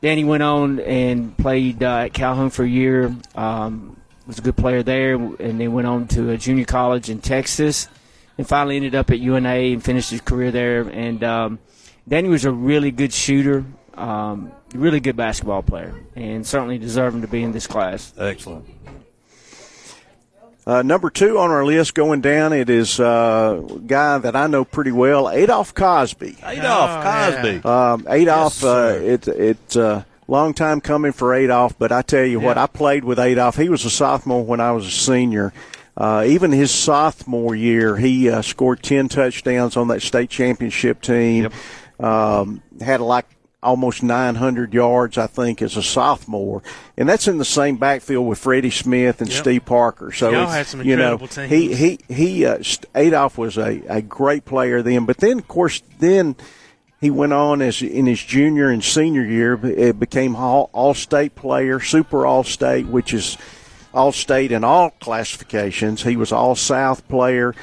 Danny 0.00 0.24
went 0.24 0.42
on 0.42 0.80
and 0.80 1.38
played 1.38 1.80
uh, 1.80 1.98
at 1.98 2.12
Calhoun 2.12 2.50
for 2.50 2.64
a 2.64 2.68
year. 2.68 3.14
Um, 3.36 3.96
was 4.26 4.40
a 4.40 4.42
good 4.42 4.56
player 4.56 4.82
there, 4.82 5.14
and 5.14 5.60
then 5.60 5.72
went 5.72 5.86
on 5.86 6.08
to 6.08 6.30
a 6.30 6.36
junior 6.36 6.64
college 6.64 7.08
in 7.08 7.20
Texas, 7.20 7.86
and 8.36 8.48
finally 8.48 8.74
ended 8.74 8.96
up 8.96 9.12
at 9.12 9.20
UNA 9.20 9.48
and 9.48 9.84
finished 9.84 10.10
his 10.10 10.20
career 10.20 10.50
there. 10.50 10.80
And 10.80 11.22
um, 11.22 11.60
Danny 12.08 12.28
was 12.28 12.44
a 12.44 12.50
really 12.50 12.90
good 12.90 13.12
shooter, 13.12 13.64
um, 13.94 14.50
really 14.74 14.98
good 14.98 15.16
basketball 15.16 15.62
player, 15.62 15.94
and 16.16 16.44
certainly 16.44 16.78
deserving 16.78 17.20
to 17.20 17.28
be 17.28 17.44
in 17.44 17.52
this 17.52 17.68
class. 17.68 18.12
Excellent. 18.18 18.66
Uh, 20.66 20.82
number 20.82 21.10
two 21.10 21.38
on 21.38 21.50
our 21.50 21.64
list 21.64 21.94
going 21.94 22.22
down, 22.22 22.52
it 22.52 22.70
is 22.70 22.98
uh, 22.98 23.62
a 23.68 23.78
guy 23.80 24.16
that 24.18 24.34
I 24.34 24.46
know 24.46 24.64
pretty 24.64 24.92
well, 24.92 25.28
Adolph 25.28 25.74
Cosby. 25.74 26.38
Adolph 26.42 27.04
Cosby. 27.04 27.68
Um, 27.68 28.06
Adolph, 28.08 28.64
uh, 28.64 28.98
it, 29.00 29.28
it's 29.28 29.76
a 29.76 30.06
long 30.26 30.54
time 30.54 30.80
coming 30.80 31.12
for 31.12 31.34
Adolph, 31.34 31.78
but 31.78 31.92
I 31.92 32.00
tell 32.00 32.24
you 32.24 32.40
what, 32.40 32.56
I 32.56 32.66
played 32.66 33.04
with 33.04 33.18
Adolph. 33.18 33.56
He 33.56 33.68
was 33.68 33.84
a 33.84 33.90
sophomore 33.90 34.42
when 34.44 34.60
I 34.60 34.72
was 34.72 34.86
a 34.86 34.90
senior. 34.90 35.52
Uh, 35.96 36.24
even 36.26 36.50
his 36.50 36.70
sophomore 36.70 37.54
year, 37.54 37.96
he 37.96 38.30
uh, 38.30 38.40
scored 38.42 38.82
10 38.82 39.08
touchdowns 39.08 39.76
on 39.76 39.88
that 39.88 40.00
state 40.00 40.30
championship 40.30 41.02
team. 41.02 41.50
Um, 42.00 42.62
had 42.80 43.00
like 43.00 43.26
almost 43.64 44.02
900 44.02 44.72
yards, 44.72 45.18
I 45.18 45.26
think, 45.26 45.62
as 45.62 45.76
a 45.76 45.82
sophomore. 45.82 46.62
And 46.96 47.08
that's 47.08 47.26
in 47.26 47.38
the 47.38 47.44
same 47.44 47.76
backfield 47.76 48.26
with 48.28 48.38
Freddie 48.38 48.70
Smith 48.70 49.20
and 49.20 49.30
Yep. 49.30 49.38
Steve 49.40 49.64
Parker. 49.64 50.12
So, 50.12 50.30
Y'all 50.30 50.46
had 50.46 50.66
some 50.66 50.82
you 50.82 50.94
know, 50.96 51.14
incredible 51.14 51.48
he, 51.48 51.74
he, 51.74 51.98
he, 52.08 52.46
uh, 52.46 52.62
Adolph 52.94 53.38
was 53.38 53.58
a, 53.58 53.82
a 53.88 54.02
great 54.02 54.44
player 54.44 54.82
then. 54.82 55.06
But 55.06 55.18
then, 55.18 55.38
of 55.38 55.48
course, 55.48 55.82
then 55.98 56.36
he 57.00 57.10
went 57.10 57.32
on 57.32 57.60
as 57.60 57.82
in 57.82 58.06
his 58.06 58.22
junior 58.22 58.70
and 58.70 58.82
senior 58.84 59.24
year. 59.24 59.58
It 59.64 59.98
became 59.98 60.36
all, 60.36 60.70
all 60.72 60.94
state 60.94 61.34
player, 61.34 61.80
super 61.80 62.24
all 62.24 62.44
state, 62.44 62.86
which 62.86 63.12
is 63.12 63.36
all 63.92 64.12
state 64.12 64.52
in 64.52 64.64
all 64.64 64.90
classifications. 65.00 66.02
He 66.02 66.16
was 66.16 66.32
all 66.32 66.54
South 66.54 67.06
player. 67.08 67.54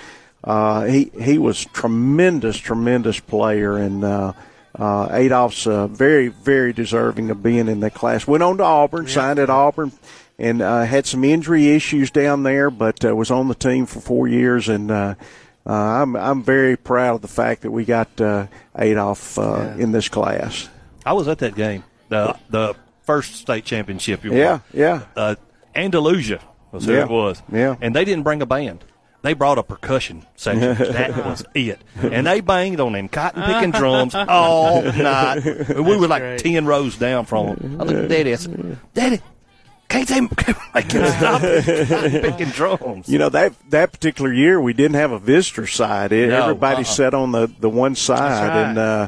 Uh, 0.43 0.85
he 0.85 1.11
he 1.21 1.37
was 1.37 1.65
tremendous, 1.65 2.57
tremendous 2.57 3.19
player, 3.19 3.77
and 3.77 4.03
uh, 4.03 4.33
uh, 4.78 5.07
Adolph's 5.11 5.67
uh, 5.67 5.88
very, 5.88 6.28
very 6.30 6.74
deserving 6.74 7.30
of 7.30 7.41
being 7.43 7.67
in 7.67 7.80
that 7.82 7.93
class. 7.93 8.26
Went 8.28 8.43
on 8.43 8.57
to 8.57 8.63
Auburn, 8.63 9.07
signed 9.07 9.39
at 9.39 9.49
Auburn, 9.49 9.91
and 10.39 10.61
uh, 10.61 10.84
had 10.84 11.05
some 11.05 11.24
injury 11.24 11.69
issues 11.69 12.09
down 12.11 12.43
there, 12.43 12.69
but 12.72 13.03
uh, 13.05 13.15
was 13.15 13.32
on 13.32 13.47
the 13.47 13.55
team 13.55 13.86
for 13.86 13.99
four 13.99 14.28
years, 14.28 14.69
and 14.69 14.89
uh, 14.89 15.15
uh, 15.67 15.72
I'm 15.74 16.15
I'm 16.15 16.41
very 16.43 16.78
proud 16.78 17.15
of 17.15 17.22
the 17.22 17.28
fact 17.28 17.61
that 17.63 17.72
we 17.72 17.86
got 17.86 18.19
uh, 18.19 18.47
Adolph 18.78 19.38
uh, 19.38 19.74
in 19.78 19.91
this 19.91 20.09
class. 20.09 20.69
I 21.05 21.13
was 21.13 21.28
at 21.28 21.39
that 21.39 21.55
game, 21.55 21.84
the 22.09 22.36
the 22.49 22.76
first 23.03 23.36
state 23.36 23.65
championship. 23.65 24.24
You 24.24 24.34
Yeah, 24.34 24.51
won. 24.51 24.61
yeah. 24.74 25.01
Uh, 25.15 25.36
Andalusia 25.76 26.39
was 26.72 26.86
who 26.86 26.93
Yeah. 26.93 27.03
it 27.03 27.09
was. 27.09 27.41
Yeah. 27.51 27.76
and 27.82 27.95
they 27.95 28.05
didn't 28.05 28.24
bring 28.24 28.41
a 28.41 28.45
band. 28.45 28.84
They 29.24 29.34
brought 29.34 29.57
a 29.59 29.63
percussion 29.63 30.26
section. 30.36 30.61
that 30.93 31.15
was 31.26 31.45
it. 31.53 31.80
And 32.01 32.26
they 32.26 32.41
banged 32.41 32.80
on 32.80 32.93
them 32.93 33.07
cotton 33.07 33.43
picking 33.43 33.72
drums 33.72 34.15
all 34.15 34.82
night. 34.82 35.45
And 35.45 35.86
we 35.86 35.95
were 35.95 36.07
like 36.07 36.24
great. 36.24 36.39
ten 36.39 36.65
rows 36.65 36.97
down 36.97 37.26
from 37.26 37.55
them. 37.55 37.82
I 37.82 37.84
looked 37.84 37.99
at 37.99 38.09
Daddy. 38.09 38.34
I 38.34 38.36
said, 38.36 38.78
"Daddy, 38.95 39.22
can't 39.89 40.07
they 40.07 40.22
make 40.74 40.91
him 40.91 41.05
stop 41.05 41.41
picking 41.41 42.49
drums?" 42.49 43.07
You 43.09 43.19
know 43.19 43.30
that 43.30 43.53
that 43.69 43.91
particular 43.91 44.34
year 44.34 44.59
we 44.59 44.74
didn't 44.74 44.95
have 44.95 45.11
a 45.11 45.19
visitor 45.19 45.67
side. 45.67 46.11
It, 46.11 46.30
No, 46.30 46.41
everybody 46.43 46.78
uh-uh. 46.78 46.84
sat 46.86 47.13
on 47.13 47.32
the, 47.32 47.45
the 47.59 47.69
one 47.69 47.93
side, 47.95 48.47
right. 48.47 48.57
and 48.69 48.78
uh, 48.80 49.07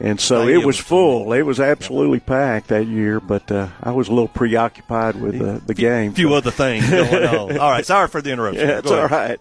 and 0.00 0.18
so 0.18 0.48
it 0.48 0.64
was 0.64 0.78
full. 0.78 1.32
It 1.32 1.42
was 1.42 1.60
absolutely 1.60 2.20
packed 2.20 2.68
that 2.68 2.86
year. 2.86 3.20
But 3.20 3.52
uh, 3.52 3.68
I 3.82 3.92
was 3.92 4.08
a 4.08 4.12
little 4.12 4.28
preoccupied 4.28 5.16
with 5.16 5.40
uh, 5.40 5.60
the 5.66 5.74
game. 5.74 6.12
A 6.12 6.14
few 6.14 6.32
other 6.34 6.50
things 6.50 6.88
going 6.88 7.26
on. 7.26 7.58
All 7.58 7.70
right, 7.70 7.84
sorry 7.84 8.08
for 8.08 8.22
the 8.22 8.32
interruption. 8.32 8.66
Yeah, 8.66 8.74
that's 8.80 8.88
Go 8.88 9.00
all 9.00 9.08
right. 9.08 9.38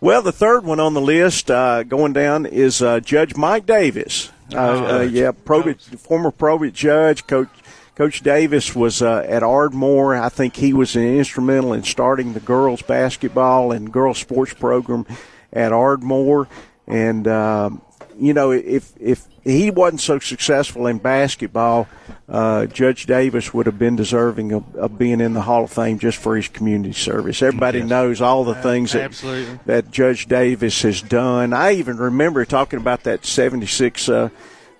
Well, 0.00 0.20
the 0.20 0.32
third 0.32 0.64
one 0.64 0.80
on 0.80 0.92
the 0.92 1.00
list 1.00 1.50
uh, 1.50 1.82
going 1.82 2.12
down 2.12 2.44
is 2.44 2.82
uh, 2.82 3.00
Judge 3.00 3.36
Mike 3.36 3.64
Davis. 3.64 4.30
Uh, 4.52 4.98
uh, 4.98 5.00
yeah, 5.00 5.32
probate, 5.32 5.80
former 5.80 6.30
probate 6.30 6.74
judge, 6.74 7.26
Coach 7.26 7.48
Coach 7.94 8.20
Davis 8.22 8.74
was 8.74 9.00
uh, 9.00 9.24
at 9.26 9.42
Ardmore. 9.42 10.14
I 10.14 10.28
think 10.28 10.56
he 10.56 10.74
was 10.74 10.96
an 10.96 11.04
instrumental 11.04 11.72
in 11.72 11.84
starting 11.84 12.34
the 12.34 12.40
girls 12.40 12.82
basketball 12.82 13.72
and 13.72 13.90
girls 13.90 14.18
sports 14.18 14.52
program 14.52 15.06
at 15.52 15.72
Ardmore. 15.72 16.48
And 16.86 17.26
um, 17.26 17.80
you 18.18 18.34
know, 18.34 18.50
if 18.50 18.92
if 19.00 19.26
he 19.44 19.70
wasn't 19.70 20.00
so 20.00 20.18
successful 20.18 20.86
in 20.86 20.98
basketball, 20.98 21.86
uh, 22.28 22.66
Judge 22.66 23.04
Davis 23.04 23.52
would 23.52 23.66
have 23.66 23.78
been 23.78 23.96
deserving 23.96 24.52
of, 24.52 24.74
of 24.76 24.98
being 24.98 25.20
in 25.20 25.34
the 25.34 25.42
Hall 25.42 25.64
of 25.64 25.72
Fame 25.72 25.98
just 25.98 26.18
for 26.18 26.36
his 26.36 26.48
community 26.48 26.94
service. 26.94 27.42
Everybody 27.42 27.82
knows 27.82 28.22
all 28.22 28.44
the 28.44 28.54
things 28.54 28.92
that 28.92 29.02
absolutely. 29.02 29.58
that 29.66 29.90
Judge 29.90 30.26
Davis 30.26 30.80
has 30.82 31.02
done. 31.02 31.52
I 31.52 31.72
even 31.74 31.98
remember 31.98 32.44
talking 32.46 32.78
about 32.78 33.02
that 33.04 33.26
'76 33.26 34.08
uh, 34.08 34.30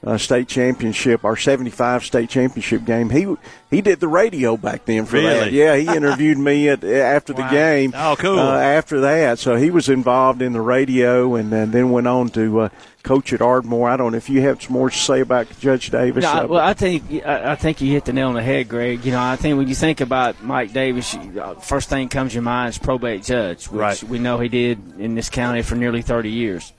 uh, 0.06 0.18
state 0.18 0.48
championship, 0.48 1.24
our 1.24 1.36
'75 1.36 2.04
state 2.04 2.28
championship 2.28 2.84
game. 2.84 3.10
He 3.10 3.26
he 3.70 3.80
did 3.80 4.00
the 4.00 4.08
radio 4.08 4.56
back 4.56 4.84
then 4.84 5.06
for 5.06 5.20
that. 5.20 5.44
Really? 5.46 5.58
Yeah, 5.58 5.76
he 5.76 5.88
interviewed 5.88 6.38
me 6.38 6.68
at 6.68 6.84
after 6.84 7.32
the 7.32 7.42
Wow. 7.42 7.50
game. 7.50 7.92
Oh, 7.96 8.14
cool. 8.18 8.38
Uh, 8.38 8.58
after 8.58 9.00
that, 9.00 9.38
so 9.38 9.56
he 9.56 9.70
was 9.70 9.88
involved 9.88 10.42
in 10.42 10.52
the 10.52 10.60
radio, 10.60 11.34
and, 11.36 11.52
uh, 11.52 11.64
then 11.66 11.90
went 11.90 12.06
on 12.06 12.28
to 12.30 12.60
uh, 12.60 12.68
coach 13.02 13.32
at 13.32 13.40
Ardmore. 13.40 13.88
I 13.88 13.96
don't 13.96 14.12
know 14.12 14.18
if 14.18 14.28
you 14.30 14.42
have 14.42 14.62
some 14.62 14.74
more 14.74 14.90
to 14.90 14.96
say 14.96 15.20
about 15.20 15.46
Judge 15.58 15.90
Davis. 15.90 16.22
No, 16.24 16.30
uh, 16.32 16.46
well, 16.48 16.60
I 16.64 16.74
think 16.74 17.24
I 17.24 17.52
I 17.52 17.54
think 17.56 17.80
you 17.80 17.90
hit 17.90 18.04
the 18.04 18.12
nail 18.12 18.28
on 18.28 18.34
the 18.34 18.42
head, 18.42 18.68
Greg. 18.68 19.04
You 19.06 19.12
know, 19.12 19.22
I 19.22 19.36
think 19.36 19.56
when 19.58 19.68
you 19.68 19.74
think 19.74 20.00
about 20.02 20.42
Mike 20.42 20.72
Davis, 20.74 21.14
you, 21.14 21.40
uh, 21.40 21.54
first 21.54 21.88
thing 21.88 22.08
comes 22.10 22.32
to 22.32 22.34
your 22.34 22.42
mind 22.42 22.68
is 22.70 22.78
probate 22.78 23.22
judge, 23.24 23.68
which 23.68 23.80
Right. 23.80 24.02
we 24.04 24.18
know 24.18 24.38
he 24.38 24.48
did 24.48 24.78
in 24.98 25.14
this 25.14 25.30
county 25.30 25.62
for 25.62 25.76
nearly 25.76 26.02
30 26.02 26.30
years. 26.30 26.72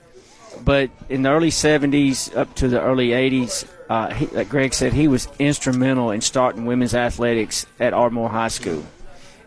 But 0.64 0.90
in 1.08 1.22
the 1.22 1.30
early 1.30 1.50
70s 1.50 2.36
up 2.36 2.54
to 2.56 2.68
the 2.68 2.80
early 2.80 3.08
80s, 3.08 3.68
uh, 3.88 4.12
he, 4.12 4.26
like 4.26 4.48
Greg 4.48 4.74
said, 4.74 4.92
he 4.92 5.06
was 5.08 5.28
instrumental 5.38 6.10
in 6.10 6.20
starting 6.20 6.66
women's 6.66 6.94
athletics 6.94 7.66
at 7.78 7.92
Ardmore 7.92 8.28
High 8.28 8.48
School, 8.48 8.84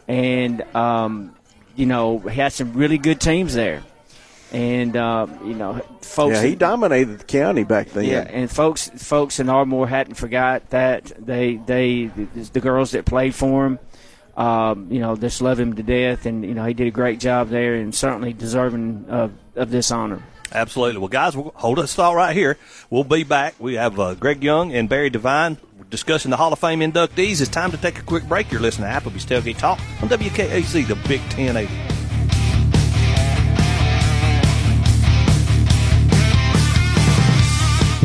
and 0.08 0.62
um, 0.76 1.36
you 1.76 1.86
know 1.86 2.20
he 2.20 2.40
had 2.40 2.54
some 2.54 2.74
really 2.74 2.98
good 2.98 3.20
teams 3.20 3.54
there. 3.54 3.84
and 4.52 4.96
uh, 4.96 5.28
you 5.44 5.54
know, 5.54 5.82
folks. 6.02 6.36
Yeah, 6.36 6.44
he 6.44 6.56
dominated 6.56 7.20
the 7.20 7.24
county 7.26 7.64
back 7.66 7.90
then. 7.90 8.06
Yeah, 8.06 8.22
and 8.30 8.50
folks, 8.50 8.90
folks 8.96 9.40
in 9.40 9.50
Ardmore 9.50 9.88
hadn't 9.88 10.16
forgot 10.16 10.70
that 10.70 11.12
they 11.20 11.58
they 11.58 12.06
the 12.06 12.62
girls 12.62 12.92
that 12.92 13.06
played 13.06 13.36
for 13.36 13.66
him. 13.66 13.80
Um, 14.38 14.88
you 14.90 15.00
know, 15.02 15.18
just 15.18 15.42
love 15.42 15.60
him 15.60 15.76
to 15.76 15.84
death, 15.84 16.26
and 16.26 16.46
you 16.46 16.54
know 16.54 16.64
he 16.64 16.74
did 16.74 16.88
a 16.88 16.92
great 16.92 17.20
job 17.20 17.50
there, 17.50 17.76
and 17.76 17.94
certainly 17.94 18.32
deserving 18.32 19.06
of, 19.10 19.34
of 19.56 19.70
this 19.70 19.92
honor. 19.92 20.24
Absolutely. 20.52 21.00
Well, 21.00 21.10
guys, 21.10 21.36
we'll 21.36 21.52
hold 21.56 21.80
us 21.80 21.94
thought 21.94 22.16
right 22.16 22.36
here. 22.36 22.58
We'll 22.90 23.04
be 23.04 23.24
back. 23.24 23.56
We 23.60 23.76
have 23.76 24.00
uh, 24.00 24.16
Greg 24.16 24.44
Young 24.44 24.74
and 24.74 24.90
Barry 24.90 25.12
DeVine 25.12 25.58
discussing 25.90 26.32
the 26.32 26.38
Hall 26.38 26.54
of 26.54 26.60
Fame 26.60 26.80
inductees. 26.80 27.42
It's 27.42 27.50
time 27.50 27.72
to 27.72 27.78
take 27.78 28.00
a 28.00 28.04
quick 28.04 28.28
break. 28.28 28.52
You're 28.52 28.62
listening 28.62 28.90
to 28.90 28.94
Applebee's 28.94 29.26
Tailgate 29.26 29.58
Talk 29.58 29.80
on 30.02 30.10
WKAC, 30.10 30.88
the 30.88 30.96
Big 31.08 31.22
1080. 31.22 31.99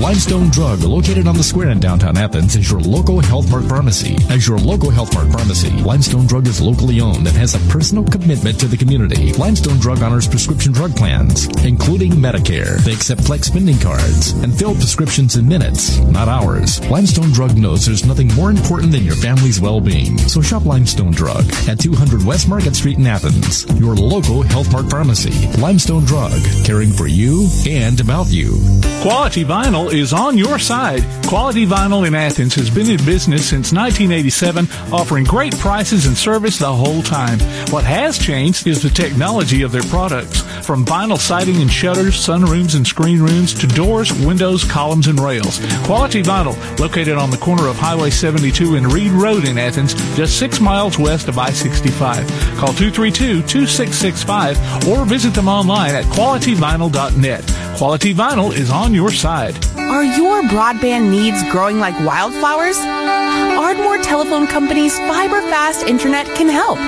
Limestone 0.04 0.50
Drug, 0.50 0.82
located 0.82 1.26
on 1.26 1.34
the 1.34 1.42
square 1.42 1.70
in 1.70 1.80
downtown 1.80 2.18
Athens, 2.18 2.56
is 2.56 2.70
your 2.70 2.78
local 2.78 3.20
Health 3.20 3.50
Mart 3.50 3.64
pharmacy. 3.64 4.14
As 4.28 4.46
your 4.46 4.58
local 4.58 4.90
Health 4.90 5.14
Mart 5.14 5.32
pharmacy, 5.32 5.70
Limestone 5.70 6.26
Drug 6.26 6.46
is 6.46 6.60
locally 6.60 7.00
owned 7.00 7.26
and 7.26 7.34
has 7.34 7.54
a 7.54 7.72
personal 7.72 8.04
commitment 8.04 8.60
to 8.60 8.68
the 8.68 8.76
community. 8.76 9.32
Limestone 9.32 9.78
Drug 9.78 10.02
honors 10.02 10.28
prescription 10.28 10.74
drug 10.74 10.94
plans, 10.94 11.46
including 11.64 12.12
Medicare. 12.12 12.76
They 12.84 12.92
accept 12.92 13.22
flex 13.22 13.46
spending 13.46 13.78
cards 13.78 14.32
and 14.32 14.54
fill 14.54 14.74
prescriptions 14.74 15.36
in 15.36 15.48
minutes, 15.48 15.96
not 16.00 16.28
hours. 16.28 16.86
Limestone 16.90 17.32
Drug 17.32 17.56
knows 17.56 17.86
there's 17.86 18.04
nothing 18.04 18.28
more 18.34 18.50
important 18.50 18.92
than 18.92 19.04
your 19.04 19.16
family's 19.16 19.58
well-being. 19.58 20.18
So 20.18 20.42
shop 20.42 20.66
Limestone 20.66 21.12
Drug 21.12 21.46
at 21.66 21.80
200 21.80 22.26
West 22.26 22.46
Market 22.46 22.76
Street 22.76 22.98
in 22.98 23.06
Athens, 23.06 23.64
your 23.80 23.94
local 23.94 24.42
Health 24.42 24.70
Mart 24.70 24.90
pharmacy. 24.90 25.48
Limestone 25.58 26.04
Drug, 26.04 26.42
caring 26.62 26.90
for 26.90 27.06
you 27.06 27.48
and 27.66 27.98
about 28.00 28.26
you. 28.28 28.60
Quality 29.00 29.44
Vinyl 29.44 29.93
is 29.94 30.12
on 30.12 30.36
your 30.36 30.58
side. 30.58 31.02
Quality 31.26 31.66
Vinyl 31.66 32.06
in 32.06 32.14
Athens 32.14 32.54
has 32.54 32.68
been 32.68 32.90
in 32.90 33.02
business 33.04 33.48
since 33.48 33.72
1987, 33.72 34.66
offering 34.92 35.24
great 35.24 35.56
prices 35.58 36.06
and 36.06 36.16
service 36.16 36.58
the 36.58 36.72
whole 36.72 37.02
time. 37.02 37.38
What 37.70 37.84
has 37.84 38.18
changed 38.18 38.66
is 38.66 38.82
the 38.82 38.90
technology 38.90 39.62
of 39.62 39.72
their 39.72 39.82
products. 39.84 40.40
From 40.66 40.84
vinyl 40.84 41.18
siding 41.18 41.60
and 41.60 41.70
shutters, 41.70 42.14
sunrooms 42.14 42.74
and 42.74 42.86
screen 42.86 43.20
rooms, 43.20 43.54
to 43.54 43.66
doors, 43.66 44.12
windows, 44.24 44.64
columns, 44.64 45.06
and 45.06 45.20
rails. 45.20 45.60
Quality 45.84 46.22
Vinyl, 46.22 46.56
located 46.78 47.16
on 47.16 47.30
the 47.30 47.36
corner 47.36 47.68
of 47.68 47.76
Highway 47.76 48.10
72 48.10 48.76
and 48.76 48.92
Reed 48.92 49.12
Road 49.12 49.46
in 49.46 49.58
Athens, 49.58 49.94
just 50.16 50.38
six 50.38 50.60
miles 50.60 50.98
west 50.98 51.28
of 51.28 51.38
I-65. 51.38 52.58
Call 52.58 52.70
232-2665 52.70 54.88
or 54.88 55.04
visit 55.04 55.34
them 55.34 55.48
online 55.48 55.94
at 55.94 56.04
qualityvinyl.net. 56.06 57.44
Quality 57.76 58.14
Vinyl 58.14 58.52
is 58.52 58.70
on 58.70 58.94
your 58.94 59.10
side. 59.10 59.54
Are 59.90 60.04
your 60.04 60.42
broadband 60.42 61.10
needs 61.10 61.42
growing 61.50 61.78
like 61.78 61.94
wildflowers? 62.00 62.78
Ardmore 62.78 63.98
Telephone 63.98 64.46
Company's 64.46 64.98
fiber 65.00 65.42
fast 65.42 65.86
internet 65.86 66.26
can 66.34 66.48
help. 66.48 66.78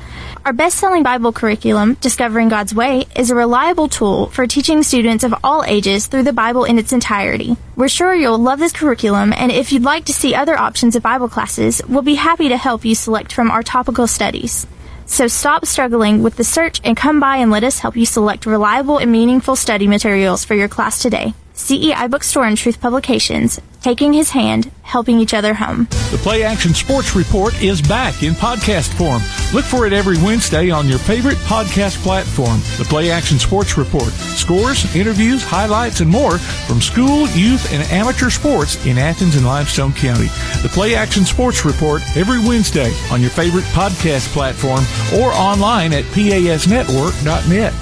Our 0.46 0.54
best-selling 0.54 1.04
Bible 1.04 1.34
curriculum, 1.34 1.96
Discovering 1.96 2.48
God's 2.48 2.74
Way, 2.74 3.08
is 3.14 3.30
a 3.30 3.36
reliable 3.36 3.90
tool 3.90 4.28
for 4.28 4.48
teaching 4.48 4.84
students 4.84 5.26
of 5.26 5.36
all 5.44 5.66
ages 5.66 6.08
through 6.08 6.24
the 6.24 6.32
Bible 6.32 6.64
in 6.64 6.80
its 6.80 6.94
entirety. 6.94 7.58
We're 7.76 7.90
sure 7.90 8.16
you'll 8.16 8.40
love 8.40 8.60
this 8.60 8.72
curriculum, 8.72 9.34
and 9.34 9.52
if 9.52 9.74
you'd 9.74 9.84
like 9.84 10.06
to 10.06 10.14
see 10.14 10.34
other 10.34 10.58
options 10.58 10.96
of 10.96 11.04
Bible 11.04 11.28
classes, 11.28 11.82
we'll 11.90 12.04
be 12.04 12.16
happy 12.16 12.48
to 12.48 12.58
help 12.58 12.86
you 12.86 12.96
select 12.96 13.34
from 13.34 13.52
our 13.52 13.64
topical 13.64 14.08
studies. 14.08 14.66
So 15.08 15.28
stop 15.28 15.66
struggling 15.66 16.24
with 16.24 16.38
the 16.38 16.46
search 16.46 16.80
and 16.86 16.96
come 16.96 17.20
by 17.20 17.36
and 17.36 17.52
let 17.52 17.66
us 17.66 17.80
help 17.80 17.98
you 17.98 18.06
select 18.06 18.46
reliable 18.46 18.98
and 18.98 19.12
meaningful 19.12 19.58
study 19.58 19.88
materials 19.88 20.46
for 20.46 20.56
your 20.56 20.70
class 20.70 21.02
today. 21.02 21.34
CEI 21.62 22.08
Bookstore 22.08 22.46
and 22.46 22.58
Truth 22.58 22.82
Publications, 22.82 23.62
taking 23.82 24.14
his 24.14 24.32
hand, 24.32 24.72
helping 24.82 25.20
each 25.20 25.34
other 25.34 25.54
home. 25.54 25.86
The 26.12 26.20
Play 26.22 26.44
Action 26.44 26.74
Sports 26.74 27.16
Report 27.16 27.60
is 27.62 27.82
back 27.82 28.24
in 28.24 28.34
podcast 28.34 28.92
form. 28.98 29.22
Look 29.54 29.64
for 29.66 29.86
it 29.86 29.94
every 29.94 30.18
Wednesday 30.18 30.70
on 30.72 30.88
your 30.88 30.98
favorite 31.00 31.38
podcast 31.40 32.02
platform. 32.04 32.60
The 32.78 32.86
Play 32.90 33.12
Action 33.12 33.38
Sports 33.40 33.78
Report. 33.78 34.10
Scores, 34.12 34.94
interviews, 34.96 35.44
highlights, 35.44 36.00
and 36.02 36.10
more 36.10 36.38
from 36.40 36.82
school, 36.82 37.28
youth, 37.30 37.72
and 37.72 37.84
amateur 37.92 38.30
sports 38.30 38.84
in 38.86 38.98
Athens 38.98 39.36
and 39.36 39.46
Limestone 39.46 39.94
County. 39.94 40.28
The 40.64 40.70
Play 40.74 40.96
Action 40.96 41.26
Sports 41.26 41.64
Report 41.64 42.02
every 42.18 42.40
Wednesday 42.40 42.92
on 43.12 43.22
your 43.22 43.30
favorite 43.30 43.66
podcast 43.66 44.28
platform 44.34 44.84
or 45.22 45.32
online 45.34 45.94
at 45.94 46.06
pasnetwork.net. 46.06 47.74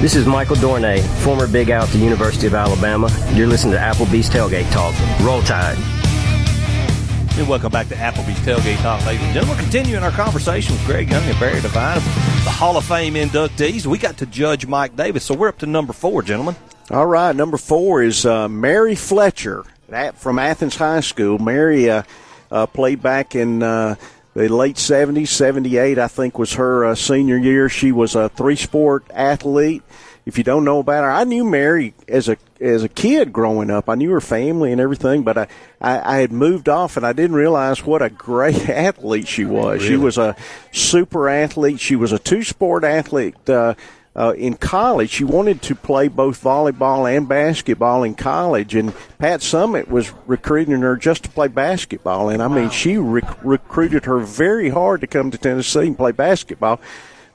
This 0.00 0.16
is 0.16 0.24
Michael 0.24 0.56
Dornay, 0.56 1.02
former 1.22 1.46
Big 1.46 1.68
Al 1.68 1.82
at 1.82 1.90
the 1.90 1.98
University 1.98 2.46
of 2.46 2.54
Alabama. 2.54 3.10
You're 3.34 3.46
listening 3.46 3.74
to 3.74 3.78
Applebee's 3.78 4.30
Tailgate 4.30 4.72
Talk. 4.72 4.94
Roll 5.20 5.42
Tide. 5.42 5.76
And 7.36 7.46
welcome 7.46 7.70
back 7.70 7.88
to 7.88 7.94
Applebee's 7.94 8.38
Tailgate 8.38 8.78
Talk, 8.78 9.04
ladies 9.04 9.22
and 9.24 9.34
gentlemen. 9.34 9.58
We're 9.58 9.62
continuing 9.62 10.02
our 10.02 10.10
conversation 10.10 10.74
with 10.74 10.86
Greg 10.86 11.10
Young 11.10 11.22
and 11.24 11.38
Barry 11.38 11.60
DeVine, 11.60 11.96
the 12.44 12.50
Hall 12.50 12.78
of 12.78 12.86
Fame 12.86 13.12
inductees. 13.12 13.84
We 13.84 13.98
got 13.98 14.16
to 14.16 14.26
judge 14.26 14.66
Mike 14.66 14.96
Davis, 14.96 15.22
so 15.22 15.34
we're 15.34 15.48
up 15.48 15.58
to 15.58 15.66
number 15.66 15.92
four, 15.92 16.22
gentlemen. 16.22 16.56
All 16.90 17.04
right, 17.04 17.36
number 17.36 17.58
four 17.58 18.02
is 18.02 18.24
uh, 18.24 18.48
Mary 18.48 18.94
Fletcher 18.94 19.66
from 20.14 20.38
Athens 20.38 20.76
High 20.76 21.00
School. 21.00 21.38
Mary 21.38 21.90
uh, 21.90 22.04
uh, 22.50 22.64
played 22.64 23.02
back 23.02 23.34
in 23.34 23.62
uh, 23.62 23.96
the 24.34 24.48
late 24.48 24.76
70s, 24.76 25.28
78, 25.28 25.98
I 25.98 26.08
think, 26.08 26.38
was 26.38 26.54
her 26.54 26.84
uh, 26.84 26.94
senior 26.94 27.36
year. 27.36 27.68
She 27.68 27.92
was 27.92 28.14
a 28.14 28.28
three 28.28 28.56
sport 28.56 29.04
athlete. 29.10 29.82
If 30.26 30.38
you 30.38 30.44
don't 30.44 30.64
know 30.64 30.78
about 30.78 31.04
her, 31.04 31.10
I 31.10 31.24
knew 31.24 31.44
Mary 31.44 31.94
as 32.06 32.28
a 32.28 32.36
as 32.60 32.84
a 32.84 32.88
kid 32.88 33.32
growing 33.32 33.70
up. 33.70 33.88
I 33.88 33.94
knew 33.94 34.10
her 34.10 34.20
family 34.20 34.70
and 34.70 34.80
everything, 34.80 35.22
but 35.22 35.38
I, 35.38 35.48
I, 35.80 36.16
I 36.16 36.20
had 36.20 36.30
moved 36.30 36.68
off 36.68 36.98
and 36.98 37.06
I 37.06 37.14
didn't 37.14 37.36
realize 37.36 37.84
what 37.84 38.02
a 38.02 38.10
great 38.10 38.68
athlete 38.68 39.26
she 39.26 39.46
was. 39.46 39.78
Really? 39.78 39.88
She 39.88 39.96
was 39.96 40.18
a 40.18 40.36
super 40.70 41.28
athlete. 41.28 41.80
She 41.80 41.96
was 41.96 42.12
a 42.12 42.18
two 42.18 42.42
sport 42.44 42.84
athlete. 42.84 43.48
Uh, 43.48 43.74
uh, 44.16 44.34
in 44.36 44.54
college, 44.54 45.10
she 45.10 45.24
wanted 45.24 45.62
to 45.62 45.74
play 45.74 46.08
both 46.08 46.42
volleyball 46.42 47.10
and 47.10 47.28
basketball 47.28 48.02
in 48.02 48.14
college, 48.14 48.74
and 48.74 48.92
Pat 49.18 49.40
Summitt 49.40 49.88
was 49.88 50.12
recruiting 50.26 50.80
her 50.80 50.96
just 50.96 51.24
to 51.24 51.30
play 51.30 51.46
basketball. 51.46 52.28
And 52.28 52.42
I 52.42 52.48
wow. 52.48 52.56
mean, 52.56 52.70
she 52.70 52.96
rec- 52.96 53.44
recruited 53.44 54.06
her 54.06 54.18
very 54.18 54.70
hard 54.70 55.00
to 55.02 55.06
come 55.06 55.30
to 55.30 55.38
Tennessee 55.38 55.86
and 55.86 55.96
play 55.96 56.12
basketball. 56.12 56.80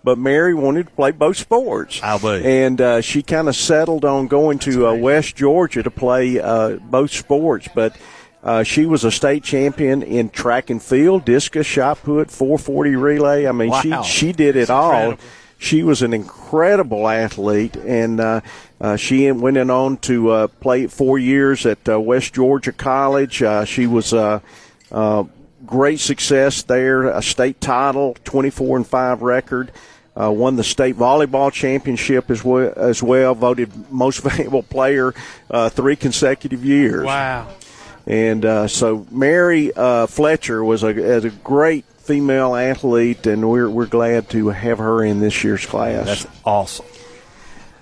But 0.04 0.20
Mary 0.20 0.54
wanted 0.54 0.88
to 0.88 0.92
play 0.92 1.10
both 1.10 1.38
sports. 1.38 2.00
I'll 2.04 2.20
be. 2.20 2.46
And 2.46 2.80
uh, 2.80 3.02
she 3.02 3.24
kind 3.24 3.48
of 3.48 3.56
settled 3.56 4.06
on 4.06 4.28
going 4.28 4.60
to 4.60 4.86
uh, 4.86 4.94
West 4.94 5.36
Georgia 5.36 5.82
to 5.82 5.90
play 5.90 6.40
uh, 6.40 6.76
both 6.76 7.10
sports. 7.10 7.68
But 7.74 7.98
uh, 8.44 8.62
she 8.62 8.86
was 8.86 9.04
a 9.04 9.10
state 9.10 9.44
champion 9.44 10.04
in 10.04 10.30
track 10.30 10.70
and 10.70 10.84
field, 10.84 11.26
discus, 11.26 11.66
shot 11.66 12.04
put, 12.04 12.30
440 12.30 12.96
relay. 12.98 13.48
I 13.48 13.52
mean, 13.52 13.70
wow. 13.70 14.04
she 14.04 14.04
she 14.04 14.32
did 14.32 14.56
it 14.58 14.70
all. 14.70 14.94
Incredible 14.94 15.24
she 15.58 15.84
was 15.84 16.01
an 16.01 16.14
incredible 16.14 17.08
athlete, 17.08 17.76
and 17.78 18.20
uh, 18.20 18.41
uh, 18.80 18.95
she 18.95 19.32
went 19.32 19.58
in 19.58 19.70
on 19.70 19.97
to 19.97 20.30
uh, 20.30 20.47
play 20.47 20.88
four 20.88 21.18
years 21.18 21.66
at 21.66 21.88
uh, 21.88 21.99
West 21.99 22.34
Georgia 22.34 22.72
College. 22.72 23.41
Uh, 23.41 23.66
she 23.66 23.88
was 23.88 24.14
a 24.14 24.41
great 25.66 25.99
success 25.99 26.62
there, 26.64 27.08
a 27.08 27.22
state 27.22 27.60
title, 27.60 28.16
24 28.26 28.78
and 28.78 28.88
5 28.88 29.22
record. 29.22 29.72
Uh, 30.18 30.32
won 30.32 30.56
the 30.56 30.64
state 30.64 30.95
volleyball 30.95 31.51
championship 31.51 32.32
as 32.32 32.41
well, 32.41 32.72
as 32.78 33.03
well 33.03 33.36
voted 33.36 33.91
most 33.91 34.20
valuable 34.24 34.64
player 34.64 35.14
uh, 35.51 35.68
three 35.68 35.97
consecutive 35.97 36.64
years. 36.64 37.03
Wow. 37.03 37.49
And 38.08 38.45
uh, 38.45 38.68
so 38.70 39.06
Mary 39.12 39.72
Fletcher 40.08 40.64
was 40.64 40.84
a, 40.84 41.18
a 41.26 41.30
great 41.30 41.84
female 42.06 42.56
athlete, 42.56 43.26
and 43.26 43.49
we're 43.49 43.70
we're 43.70 43.88
glad 43.88 44.30
to 44.30 44.49
have 44.49 44.78
her 44.78 45.03
in 45.03 45.20
this 45.20 45.43
year's 45.43 45.66
class. 45.66 46.06
That's 46.06 46.28
awesome. 46.45 46.86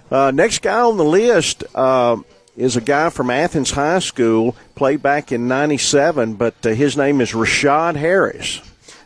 Uh, 0.09 0.31
next 0.31 0.61
guy 0.61 0.79
on 0.79 0.97
the 0.97 1.03
list 1.03 1.63
uh, 1.75 2.17
is 2.55 2.77
a 2.77 2.81
guy 2.81 3.09
from 3.09 3.29
Athens 3.29 3.71
High 3.71 3.99
School, 3.99 4.55
played 4.75 5.01
back 5.01 5.31
in 5.31 5.47
'97, 5.47 6.35
but 6.35 6.65
uh, 6.65 6.69
his 6.69 6.95
name 6.95 7.19
is 7.19 7.31
Rashad 7.31 7.95
Harris. 7.95 8.61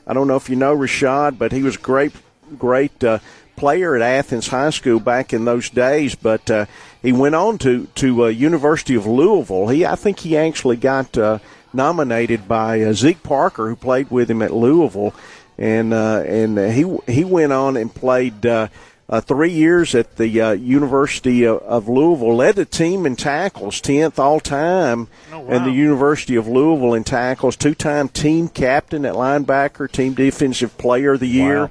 I 0.05 0.13
don't 0.13 0.27
know 0.27 0.35
if 0.35 0.49
you 0.49 0.55
know 0.55 0.77
Rashad, 0.77 1.37
but 1.37 1.51
he 1.51 1.63
was 1.63 1.75
a 1.75 1.79
great, 1.79 2.13
great 2.57 3.03
uh, 3.03 3.19
player 3.55 3.95
at 3.95 4.01
Athens 4.01 4.47
High 4.47 4.69
School 4.69 4.99
back 4.99 5.33
in 5.33 5.45
those 5.45 5.69
days, 5.69 6.13
but 6.13 6.49
uh, 6.51 6.65
he 7.01 7.11
went 7.11 7.35
on 7.35 7.57
to 7.59 7.87
to 7.95 8.25
uh, 8.25 8.27
University 8.27 8.95
of 8.95 9.07
Louisville. 9.07 9.67
He 9.67 9.85
I 9.85 9.95
think 9.95 10.19
he 10.19 10.37
actually 10.37 10.77
got 10.77 11.17
uh, 11.17 11.39
nominated 11.73 12.47
by 12.47 12.81
uh, 12.81 12.93
Zeke 12.93 13.23
Parker, 13.23 13.67
who 13.69 13.75
played 13.75 14.09
with 14.11 14.29
him 14.29 14.41
at 14.41 14.53
Louisville, 14.53 15.13
and 15.57 15.93
uh, 15.93 16.23
and 16.25 16.57
he 16.57 16.85
he 17.11 17.23
went 17.23 17.51
on 17.53 17.77
and 17.77 17.93
played. 17.93 18.45
Uh, 18.45 18.67
uh, 19.09 19.21
three 19.21 19.51
years 19.53 19.95
at 19.95 20.17
the 20.17 20.41
uh, 20.41 20.51
University 20.51 21.45
of, 21.45 21.59
of 21.59 21.87
Louisville, 21.87 22.35
led 22.35 22.57
the 22.57 22.65
team 22.65 23.05
in 23.05 23.15
tackles, 23.15 23.81
10th 23.81 24.19
all 24.19 24.41
time 24.41 25.07
in 25.47 25.63
the 25.63 25.71
University 25.71 26.35
of 26.35 26.45
Louisville 26.45 26.93
in 26.93 27.05
tackles, 27.05 27.55
two 27.55 27.73
time 27.73 28.09
team 28.09 28.49
captain 28.49 29.05
at 29.05 29.13
linebacker, 29.13 29.89
team 29.89 30.13
defensive 30.13 30.77
player 30.77 31.13
of 31.13 31.21
the 31.21 31.27
year, 31.29 31.61
Wow. 31.67 31.69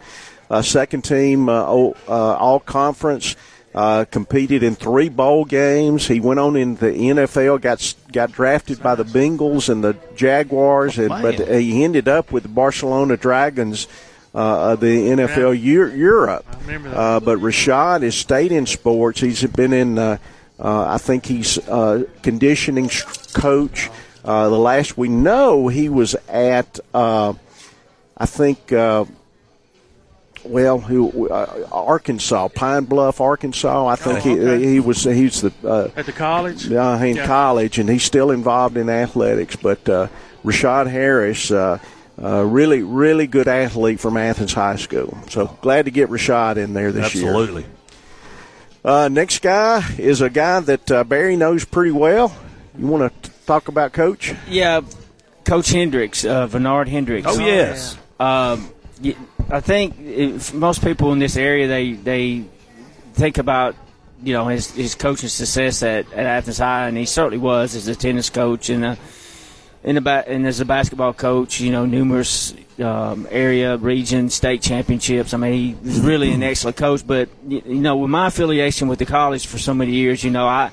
uh, 0.49 0.63
second 0.63 1.03
team 1.03 1.51
uh, 1.51 1.63
all, 1.63 1.95
uh, 2.09 2.37
all 2.37 2.59
conference. 2.59 3.37
Uh, 3.77 4.07
competed 4.11 4.63
in 4.63 4.75
three 4.75 5.11
bowl 5.11 5.45
games. 5.45 6.07
He 6.09 6.19
went 6.19 6.41
on 6.41 6.57
in 6.57 6.77
the 6.77 6.87
NFL, 6.93 7.61
got 7.61 7.95
got 8.11 8.33
drafted 8.33 8.83
by 8.83 8.95
the 8.95 9.05
Bengals 9.05 9.69
and 9.69 9.85
the 9.85 9.95
Jaguars, 10.15 10.99
and, 10.99 11.11
but 11.11 11.35
he 11.61 11.85
ended 11.85 12.09
up 12.09 12.33
with 12.33 12.45
the 12.45 12.49
Barcelona 12.49 13.19
Dragons 13.19 13.87
uh, 14.35 14.73
of 14.73 14.81
the 14.81 14.87
NFL 15.09 15.61
Eu- 15.61 15.93
Europe. 15.95 16.47
Uh, 16.97 17.21
but 17.21 17.39
Rashad 17.39 18.01
has 18.03 18.15
stayed 18.15 18.51
in 18.51 18.65
sports. 18.65 19.21
He's 19.21 19.45
been 19.45 19.75
in. 19.75 19.99
Uh, 19.99 20.17
uh, 20.59 20.87
I 20.89 20.97
think 20.97 21.27
he's 21.27 21.59
uh, 21.69 22.05
conditioning 22.23 22.89
coach. 23.35 23.91
Uh, 24.25 24.49
the 24.49 24.59
last 24.59 24.97
we 24.97 25.09
know, 25.11 25.69
he 25.69 25.91
was 25.91 26.15
at. 26.29 26.81
Uh, 26.95 27.35
I 28.17 28.25
think. 28.25 28.73
Well, 30.49 30.79
who 30.79 31.29
uh, 31.29 31.69
Arkansas, 31.73 32.49
Pine 32.49 32.85
Bluff, 32.85 33.21
Arkansas. 33.21 33.87
I 33.87 33.97
think 33.97 34.25
Oh, 34.27 34.31
okay. 34.31 34.59
he 34.65 34.73
he 34.75 34.81
was 34.81 35.03
he's 35.05 35.41
the 35.43 35.53
uh, 35.65 35.89
At 35.97 36.07
the 36.07 36.13
college? 36.13 36.71
uh, 36.73 36.99
in 37.03 37.17
Yeah. 37.17 37.27
college, 37.27 37.79
and 37.79 37.89
he's 37.89 38.03
still 38.05 38.31
involved 38.31 38.77
in 38.77 38.89
athletics. 38.89 39.57
But 39.57 39.89
uh, 39.89 40.09
Rashad 40.45 40.89
Harris, 40.91 41.51
uh, 41.51 41.79
uh, 42.23 42.43
really, 42.45 42.83
really 42.83 43.27
good 43.27 43.49
athlete 43.49 44.01
from 44.01 44.17
Athens 44.17 44.53
High 44.55 44.77
School. 44.77 45.19
So 45.29 45.47
glad 45.61 45.85
to 45.87 45.91
get 45.91 46.09
Rashad 46.09 46.57
in 46.57 46.73
there 46.73 46.93
this 46.93 47.15
year. 47.15 47.29
Absolutely. 47.29 47.67
Uh, 48.85 49.09
next 49.11 49.43
guy 49.43 49.83
is 49.99 50.21
a 50.21 50.31
guy 50.31 50.61
that 50.61 50.91
uh, 50.91 51.03
Barry 51.05 51.37
knows 51.37 51.65
pretty 51.65 51.91
well. 51.91 52.35
You 52.79 52.87
want 52.87 53.23
to 53.23 53.31
talk 53.47 53.69
about 53.69 53.93
Coach? 53.93 54.33
Yeah, 54.49 54.83
Coach 55.45 55.71
Hendricks, 55.71 56.25
uh, 56.25 56.47
Bernard 56.47 56.89
Hendricks. 56.89 57.27
Oh, 57.29 57.39
yes. 57.41 57.95
Um, 58.21 58.61
y- 58.61 58.69
I 59.51 59.61
think 59.61 60.55
most 60.55 60.83
people 60.83 61.13
in 61.13 61.19
this 61.19 61.37
area 61.37 61.69
they 61.69 61.93
they 61.93 62.45
think 63.13 63.39
about 63.39 63.77
you 64.23 64.33
know 64.33 64.49
his 64.49 64.71
his 64.71 64.95
coaching 64.95 65.29
success 65.29 65.83
at, 65.83 66.11
at 66.13 66.27
Athens 66.27 66.59
High, 66.59 66.89
and 66.89 66.97
he 66.97 67.05
certainly 67.05 67.39
was 67.39 67.75
as 67.75 67.89
a 67.89 67.95
tennis 67.95 68.31
coach 68.31 68.71
and 68.71 68.85
a, 68.85 68.99
in 69.85 69.97
a 69.97 70.01
ba- 70.01 70.25
and 70.27 70.47
as 70.47 70.61
a 70.61 70.65
basketball 70.65 71.13
coach. 71.13 71.61
You 71.61 71.71
know, 71.73 71.85
numerous 71.85 72.55
um, 72.79 73.27
area, 73.31 73.77
region, 73.77 74.31
state 74.31 74.63
championships. 74.63 75.35
I 75.35 75.37
mean, 75.37 75.53
he 75.53 75.87
was 75.87 76.01
really 76.01 76.33
an 76.33 76.43
excellent 76.43 76.77
coach. 76.77 77.07
But 77.07 77.29
you 77.47 77.63
know, 77.67 77.97
with 77.97 78.11
my 78.11 78.29
affiliation 78.29 78.89
with 78.89 78.99
the 78.99 79.07
college 79.07 79.47
for 79.47 79.59
so 79.59 79.75
many 79.75 79.93
years, 79.93 80.25
you 80.25 80.31
know, 80.31 80.47
I. 80.47 80.71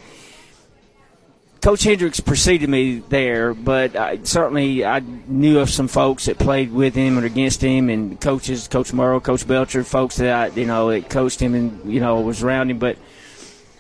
Coach 1.63 1.83
Hendricks 1.83 2.19
preceded 2.19 2.67
me 2.67 2.99
there, 3.07 3.53
but 3.53 3.95
I, 3.95 4.19
certainly 4.23 4.83
I 4.83 4.99
knew 4.99 5.59
of 5.59 5.69
some 5.69 5.87
folks 5.87 6.25
that 6.25 6.37
played 6.37 6.73
with 6.73 6.93
him 6.93 7.17
or 7.17 7.23
against 7.23 7.61
him, 7.63 7.89
and 7.89 8.19
coaches, 8.19 8.67
Coach 8.67 8.91
Morrow, 8.91 9.21
Coach 9.21 9.47
Belcher, 9.47 9.85
folks 9.85 10.17
that 10.17 10.51
I, 10.51 10.59
you 10.59 10.65
know 10.65 10.91
that 10.91 11.09
coached 11.09 11.41
him 11.41 11.55
and 11.55 11.89
you 11.89 12.01
know 12.01 12.19
was 12.19 12.43
around 12.43 12.69
him. 12.69 12.79
But 12.79 12.97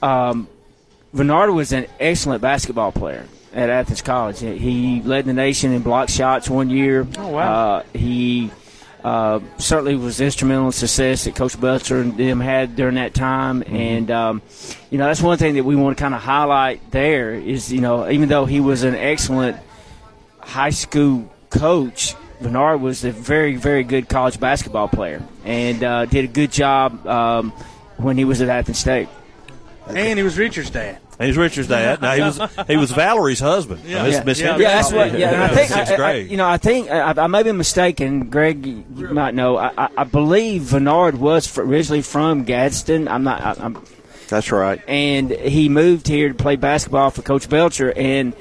um, 0.01 0.47
Bernard 1.13 1.49
was 1.49 1.73
an 1.73 1.87
excellent 1.99 2.41
basketball 2.41 2.93
player 2.93 3.25
at 3.53 3.69
Athens 3.69 4.01
College. 4.01 4.39
He 4.39 5.01
led 5.01 5.25
the 5.25 5.33
nation 5.33 5.73
in 5.73 5.81
block 5.81 6.07
shots 6.07 6.49
one 6.49 6.69
year. 6.69 7.05
Oh, 7.17 7.27
wow. 7.27 7.51
Uh, 7.51 7.83
he 7.93 8.49
uh, 9.03 9.39
certainly 9.57 9.95
was 9.95 10.21
instrumental 10.21 10.67
in 10.67 10.71
success 10.71 11.25
that 11.25 11.35
Coach 11.35 11.59
Belcher 11.59 11.99
and 11.99 12.17
them 12.17 12.39
had 12.39 12.75
during 12.75 12.95
that 12.95 13.13
time. 13.13 13.63
And, 13.67 14.09
um, 14.09 14.41
you 14.89 14.97
know, 14.97 15.07
that's 15.07 15.21
one 15.21 15.37
thing 15.37 15.55
that 15.55 15.63
we 15.63 15.75
want 15.75 15.97
to 15.97 16.01
kind 16.01 16.13
of 16.13 16.21
highlight 16.21 16.91
there 16.91 17.33
is, 17.33 17.71
you 17.71 17.81
know, 17.81 18.09
even 18.09 18.29
though 18.29 18.45
he 18.45 18.59
was 18.59 18.83
an 18.83 18.95
excellent 18.95 19.57
high 20.39 20.69
school 20.69 21.29
coach, 21.49 22.15
Bernard 22.41 22.81
was 22.81 23.03
a 23.03 23.11
very, 23.11 23.55
very 23.55 23.83
good 23.83 24.07
college 24.07 24.39
basketball 24.39 24.87
player 24.87 25.21
and 25.43 25.83
uh, 25.83 26.05
did 26.05 26.25
a 26.25 26.27
good 26.29 26.51
job 26.51 27.05
um, 27.05 27.51
when 27.97 28.17
he 28.17 28.25
was 28.25 28.41
at 28.41 28.49
Athens 28.49 28.79
State. 28.79 29.09
And 29.87 30.17
he 30.17 30.23
was 30.23 30.37
Richard's 30.37 30.69
dad. 30.69 30.99
And 31.19 31.27
he's 31.27 31.37
Richard's 31.37 31.67
dad. 31.67 32.01
Now 32.01 32.13
he 32.13 32.21
was 32.21 32.39
he 32.67 32.77
was 32.77 32.91
Valerie's 32.91 33.39
husband. 33.39 33.81
Yeah. 33.85 34.03
Miss, 34.03 34.15
Yeah. 34.15 34.23
Miss 34.23 34.39
Yeah, 34.39 34.57
Yeah, 34.57 34.75
that's 34.75 34.91
what. 34.91 35.17
Yeah, 35.17 35.29
and 35.33 35.43
I 35.43 35.47
think 35.49 35.69
sixth 35.69 35.99
I, 35.99 36.11
I, 36.11 36.13
you 36.15 36.37
know, 36.37 36.47
I 36.47 36.57
think 36.57 36.89
I, 36.89 37.11
I 37.11 37.27
may 37.27 37.43
be 37.43 37.51
mistaken. 37.51 38.29
Greg, 38.29 38.65
you 38.65 38.83
you 38.95 39.07
might 39.09 39.35
know. 39.35 39.57
I, 39.57 39.71
I, 39.77 39.89
I 39.97 40.03
believe 40.05 40.71
Bernard 40.71 41.19
was 41.19 41.57
originally 41.57 42.01
from 42.01 42.43
Gadsden. 42.43 43.07
I'm 43.07 43.23
not. 43.23 43.41
I, 43.41 43.63
I'm, 43.63 43.83
That's 44.29 44.51
right. 44.51 44.81
and 44.87 45.29
he 45.31 45.69
moved 45.69 46.07
here 46.07 46.29
to 46.29 46.35
play 46.35 46.55
basketball 46.55 47.11
for 47.11 47.21
Coach 47.21 47.47
Belcher, 47.49 47.93
and 47.95 48.35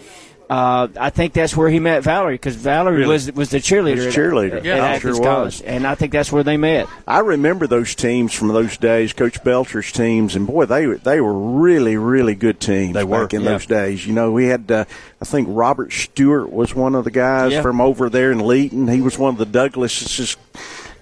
uh, 0.53 0.88
I 1.00 1.09
think 1.09 1.32
that's 1.32 1.57
where 1.57 1.70
he 1.70 1.80
met 1.80 2.03
Valerie 2.03 2.34
because 2.34 2.57
Valerie 2.57 2.98
Really? 2.98 3.09
was 3.09 3.32
was 3.32 3.48
the 3.50 3.57
cheerleader. 3.59 3.96
Was 3.96 4.07
at- 4.09 4.12
cheerleader. 4.12 4.57
at, 4.59 4.64
Yeah, 4.64 4.74
at 4.74 5.00
sure 5.00 5.11
Athens 5.12 5.18
was. 5.20 5.26
College, 5.26 5.62
and 5.64 5.86
I 5.86 5.94
think 5.94 6.12
that's 6.12 6.30
where 6.30 6.42
they 6.42 6.59
met. 6.59 6.86
I 7.09 7.20
remember 7.20 7.66
those 7.66 7.94
teams 7.94 8.34
from 8.34 8.48
those 8.48 8.76
days, 8.76 9.14
Coach 9.14 9.42
Belcher's 9.42 9.90
teams, 9.92 10.36
and 10.36 10.46
boy, 10.46 10.66
they 10.66 10.84
they 10.86 11.20
were 11.22 11.32
really, 11.32 11.96
really 11.96 12.34
good 12.34 12.61
teams 12.61 12.92
They 12.92 13.05
were, 13.05 13.22
back 13.24 13.32
in 13.34 13.42
yeah. 13.42 13.50
those 13.53 13.64
days. 13.66 14.07
You 14.07 14.12
know, 14.12 14.30
we 14.30 14.46
had, 14.46 14.70
uh, 14.70 14.84
I 15.20 15.24
think 15.24 15.48
Robert 15.50 15.90
Stewart 15.92 16.53
was 16.53 16.74
one 16.74 16.94
of 16.94 17.05
the 17.05 17.11
guys 17.11 17.53
Yeah. 17.53 17.62
from 17.62 17.80
over 17.80 18.11
there 18.11 18.30
in 18.30 18.38
Leeton. 18.38 18.92
He 18.92 19.00
was 19.00 19.18
one 19.18 19.32
of 19.32 19.38
the 19.38 19.46
Douglas's 19.46 20.36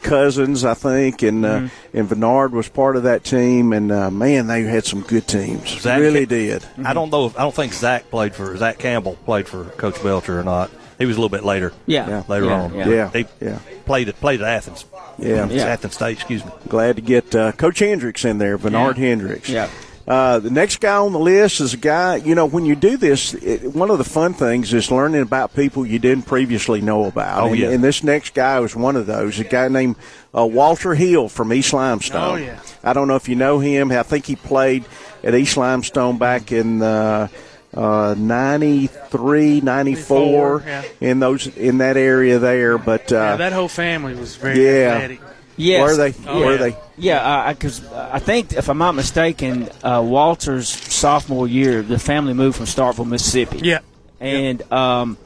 cousins, 0.03 0.65
I 0.65 0.75
think, 0.75 1.23
and 1.23 1.45
uh, 1.45 1.51
Mm-hmm. 1.61 1.97
and 1.99 2.09
Bernard 2.09 2.53
was 2.53 2.69
part 2.69 2.97
of 2.97 3.03
that 3.05 3.25
team. 3.25 3.73
And 3.73 3.91
uh, 3.93 4.11
man, 4.11 4.47
they 4.47 4.63
had 4.63 4.85
some 4.85 5.03
good 5.03 5.27
teams. 5.27 5.69
Zach 5.81 6.01
really 6.01 6.27
Ca- 6.27 6.31
did. 6.31 6.65
I 6.85 6.93
don't 6.95 7.11
know. 7.11 7.27
If, 7.27 7.39
I 7.39 7.43
don't 7.43 7.55
think 7.55 7.73
Zach 7.75 8.11
played 8.11 8.35
for 8.35 8.57
Zach 8.57 8.79
Campbell 8.79 9.17
played 9.25 9.49
for 9.49 9.65
Coach 9.65 10.03
Belcher 10.03 10.39
or 10.41 10.45
not. 10.45 10.71
He 10.99 11.07
was 11.07 11.17
a 11.17 11.21
little 11.21 11.35
bit 11.35 11.45
later. 11.45 11.73
Yeah. 11.87 12.07
Yeah. 12.09 12.23
later 12.29 12.47
Yeah, 12.47 12.61
on. 12.63 12.75
yeah. 12.75 12.89
Yeah, 12.89 13.11
he 13.11 13.27
yeah. 13.41 13.59
played 13.87 14.09
at 14.11 14.21
played 14.21 14.43
at 14.43 14.49
Athens. 14.49 14.85
Yeah. 15.19 15.49
Yeah. 15.49 15.65
Athens 15.65 15.95
State. 15.95 16.13
Excuse 16.19 16.45
me. 16.45 16.51
Glad 16.69 16.97
to 16.97 17.03
get 17.03 17.35
uh, 17.35 17.53
Coach 17.53 17.79
Hendricks 17.79 18.25
in 18.25 18.37
there, 18.39 18.59
Bernard 18.59 18.99
Hendricks. 18.99 19.49
Yeah. 19.49 19.71
Uh, 20.11 20.41
the 20.41 20.51
next 20.51 20.81
guy 20.81 20.97
on 20.97 21.13
the 21.13 21.21
list 21.21 21.61
is 21.61 21.73
a 21.73 21.77
guy, 21.77 22.17
you 22.17 22.35
know, 22.35 22.45
when 22.45 22.65
you 22.65 22.75
do 22.75 22.97
this, 22.97 23.33
it, 23.33 23.63
one 23.63 23.93
of 23.93 23.99
the 23.99 24.03
fun 24.03 24.35
things 24.35 24.75
is 24.75 24.91
learning 24.91 25.23
about 25.23 25.55
people 25.55 25.87
you 25.87 26.01
didn't 26.01 26.27
previously 26.27 26.81
know 26.81 27.05
about. 27.05 27.45
Oh, 27.45 27.47
and, 27.47 27.57
yeah. 27.57 27.71
and 27.71 27.85
this 27.85 28.03
next 28.03 28.35
guy 28.35 28.59
was 28.59 28.75
one 28.75 28.97
of 28.97 29.07
those, 29.07 29.39
a 29.39 29.45
guy 29.45 29.69
named 29.69 29.95
uh, 30.37 30.45
Walter 30.45 30.97
Hill 30.97 31.29
from 31.29 31.53
East 31.53 31.73
Limestone. 31.73 32.21
Oh, 32.21 32.35
yeah. 32.35 32.61
I 32.83 32.93
don't 32.93 33.07
know 33.07 33.15
if 33.15 33.29
you 33.29 33.37
know 33.37 33.61
him. 33.61 33.93
I 33.93 34.03
think 34.03 34.27
he 34.27 34.35
played 34.35 34.85
at 35.23 35.33
East 35.37 35.57
Limestone 35.57 36.19
back 36.19 36.51
in 36.51 36.83
uh, 36.83 37.29
uh, 37.73 38.17
93, 38.19 39.61
94, 39.61 40.65
yeah. 40.67 40.83
in, 41.01 41.21
those, 41.21 41.47
in 41.57 41.79
that 41.79 41.97
area 41.97 42.41
there. 42.41 42.79
But, 42.79 43.13
uh, 43.13 43.15
yeah, 43.15 43.37
that 43.37 43.53
whole 43.53 43.69
family 43.69 44.17
was 44.17 44.35
very 44.35 44.61
yeah. 44.61 44.89
athletic. 44.89 45.21
Yes. 45.61 45.83
Were 45.83 45.97
they? 45.97 46.15
Oh, 46.27 46.41
were 46.41 46.53
yeah. 46.53 46.57
they? 46.59 46.77
Yeah, 46.97 47.53
because 47.53 47.87
I 47.93 48.19
think, 48.19 48.53
if 48.53 48.69
I'm 48.69 48.79
not 48.79 48.95
mistaken, 48.95 49.69
uh, 49.83 50.03
Walter's 50.05 50.69
sophomore 50.69 51.47
year, 51.47 51.83
the 51.83 51.99
family 51.99 52.35
moved 52.35 52.57
from 52.57 52.67
Starkville, 52.67 53.07
Mississippi. 53.07 53.61
Yeah. 53.63 53.81
And 54.21 54.61
um, 54.73 55.19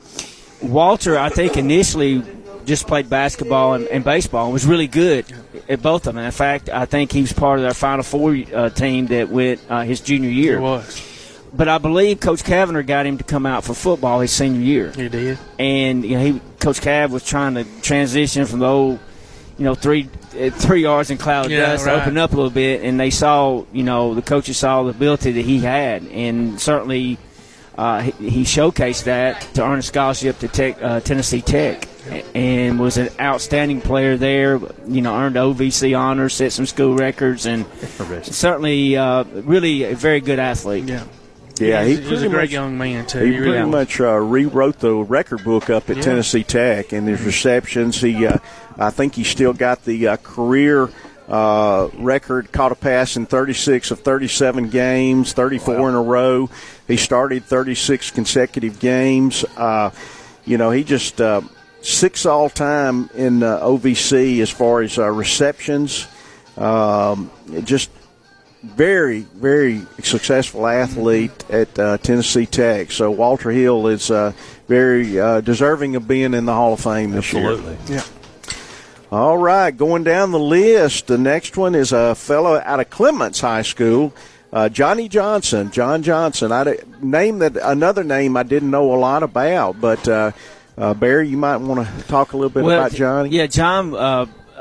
Walter, 0.63 1.19
I 1.19 1.29
think, 1.29 1.57
initially 1.57 2.23
just 2.65 2.87
played 2.87 3.11
basketball 3.11 3.75
and, 3.75 3.87
and 3.89 4.03
baseball 4.03 4.45
and 4.45 4.53
was 4.53 4.67
really 4.67 4.87
good 4.87 5.27
at 5.69 5.83
both 5.83 6.07
of 6.07 6.15
them. 6.15 6.25
In 6.25 6.31
fact, 6.31 6.69
I 6.69 6.87
think 6.87 7.13
he 7.13 7.21
was 7.21 7.33
part 7.33 7.59
of 7.59 7.63
their 7.63 7.75
Final 7.75 8.03
Four 8.03 8.37
uh, 8.55 8.71
team 8.71 9.07
that 9.09 9.29
went 9.29 9.61
uh, 9.69 9.83
his 9.83 10.01
junior 10.01 10.31
year. 10.31 10.59
It 10.59 10.61
was. 10.61 11.11
But 11.53 11.69
I 11.69 11.79
believe 11.79 12.19
Coach 12.19 12.43
Kavanagh 12.43 12.83
got 12.83 13.07
him 13.07 13.19
to 13.19 13.25
come 13.25 13.47
out 13.47 13.63
for 13.63 13.75
football 13.75 14.21
his 14.21 14.33
senior 14.33 14.61
year. 14.61 14.91
He 14.91 15.09
did. 15.09 15.39
and 15.59 16.05
you 16.05 16.17
know, 16.17 16.25
he 16.25 16.41
Coach 16.59 16.81
Cav 16.81 17.11
was 17.11 17.25
trying 17.25 17.55
to 17.55 17.65
transition 17.83 18.47
from 18.47 18.59
the 18.61 18.67
old, 18.67 18.99
you 19.59 19.65
know, 19.65 19.75
three 19.75 20.09
uh, 20.39 20.51
three 20.51 20.83
yards 20.83 21.11
in 21.11 21.19
cloud 21.19 21.47
of 21.47 21.53
Yeah, 21.53 21.67
dust, 21.73 21.87
right. 21.87 22.01
open 22.01 22.19
up 22.19 22.33
a 22.33 22.37
little 22.37 22.51
bit, 22.51 22.83
and 22.83 22.99
they 22.99 23.11
saw, 23.11 23.65
you 23.73 23.83
know, 23.85 24.15
the 24.15 24.23
coaches 24.23 24.57
saw 24.57 24.83
the 24.83 24.91
ability 24.91 25.33
that 25.33 25.45
he 25.45 25.61
had, 25.61 26.03
and 26.09 26.61
certainly 26.61 27.19
uh, 27.79 28.01
he, 28.03 28.31
he 28.31 28.43
showcased 28.43 29.05
that 29.05 29.41
to 29.55 29.63
earn 29.65 29.79
a 29.79 29.83
scholarship 29.83 30.39
to 30.41 30.49
tech, 30.49 30.83
uh, 30.83 31.01
Tennessee 31.01 31.41
Tech, 31.41 31.89
and 32.35 32.79
was 32.81 32.97
an 32.97 33.09
outstanding 33.21 33.81
player 33.81 34.17
there. 34.17 34.61
You 34.87 35.03
know, 35.03 35.15
earned 35.17 35.37
OVC 35.37 35.97
honors, 35.99 36.35
set 36.35 36.53
some 36.53 36.67
school 36.67 36.97
records, 36.97 37.47
and 37.47 37.65
certainly 38.25 38.97
uh, 38.97 39.25
really 39.25 39.85
a 39.85 39.95
very 39.95 40.21
good 40.21 40.39
athlete. 40.39 40.85
Yeah. 40.85 41.05
Yeah, 41.59 41.85
he, 41.85 41.95
he 41.95 41.97
was, 42.01 42.07
he 42.07 42.13
was 42.15 42.23
a 42.25 42.29
great 42.29 42.41
much- 42.43 42.51
young 42.51 42.77
man 42.79 43.07
too. 43.07 43.21
He 43.25 43.33
He 43.33 43.39
pretty 43.39 43.65
much 43.71 44.01
uh, 44.01 44.15
rewrote 44.15 44.81
the 44.81 44.95
record 44.95 45.45
book 45.45 45.71
up 45.71 45.89
at 45.91 45.97
Yeah. 45.97 46.03
Tennessee 46.03 46.43
Tech 46.45 46.93
and 46.93 47.07
his 47.07 47.23
receptions. 47.23 48.01
He, 48.01 48.27
uh, 48.27 48.39
I 48.79 48.91
think, 48.91 49.15
he 49.15 49.23
still 49.25 49.53
got 49.53 49.85
the 49.85 50.09
uh, 50.09 50.17
career 50.17 50.91
uh, 51.29 51.89
record, 51.95 52.51
caught 52.53 52.73
a 52.73 52.75
pass 52.75 53.17
in 53.17 53.27
36 53.27 53.91
of 53.93 54.01
37 54.01 54.69
games, 54.71 55.33
34 55.33 55.89
in 55.91 55.95
a 55.95 56.03
row. 56.03 56.51
He 56.89 56.97
started 56.97 57.45
36 57.45 58.11
consecutive 58.11 58.79
games. 58.81 59.45
Uh, 59.57 59.91
you 60.45 60.59
know, 60.59 60.71
he 60.71 60.85
just 60.85 61.21
uh, 61.21 61.41
six 61.81 62.27
all 62.27 62.51
time 62.51 63.09
in 63.15 63.43
uh, 63.43 63.61
OVC 63.61 64.41
as 64.41 64.51
far 64.51 64.83
as 64.83 64.99
uh, 64.99 65.09
receptions. 65.11 66.07
Um, 66.59 67.31
just 67.65 67.91
very, 68.65 69.21
very 69.21 69.83
successful 70.03 70.67
athlete 70.67 71.45
at 71.51 71.79
uh, 71.79 71.99
Tennessee 71.99 72.47
Tech. 72.47 72.91
So 72.91 73.11
Walter 73.11 73.51
Hill 73.51 73.87
is 73.89 74.11
uh, 74.11 74.33
very 74.69 75.19
uh, 75.19 75.41
deserving 75.41 75.97
of 75.97 76.09
being 76.09 76.35
in 76.35 76.45
the 76.47 76.55
Hall 76.55 76.73
of 76.73 76.81
Fame 76.81 77.13
this 77.13 77.25
Absolutely. 77.35 77.77
year. 77.95 77.99
Yeah. 77.99 78.05
All 79.13 79.39
right, 79.39 79.71
going 79.71 80.03
down 80.03 80.33
the 80.33 80.41
list, 80.41 81.07
the 81.07 81.19
next 81.19 81.57
one 81.57 81.77
is 81.77 81.93
a 81.93 82.17
fellow 82.17 82.61
out 82.65 82.81
of 82.81 82.91
Clements 82.91 83.41
High 83.41 83.63
School, 83.63 84.13
uh, 84.53 84.69
Johnny 84.69 85.09
Johnson. 85.09 85.71
John 85.71 86.03
Johnson. 86.03 86.51
I 86.51 86.79
name 87.01 87.39
that 87.39 87.57
another 87.57 88.03
name 88.03 88.37
I 88.37 88.43
didn't 88.43 88.71
know 88.71 88.93
a 88.93 88.97
lot 88.97 89.23
about, 89.23 89.81
but 89.81 90.09
uh, 90.09 90.33
uh, 90.77 90.95
Barry, 90.95 91.29
you 91.29 91.37
might 91.37 91.59
want 91.59 91.87
to 91.87 92.03
talk 92.09 92.33
a 92.33 92.37
little 92.37 92.51
bit 92.51 92.65
Well, 92.65 92.77
about 92.77 92.93
Johnny. 92.93 93.29
Yeah, 93.31 93.47
John. 93.47 93.95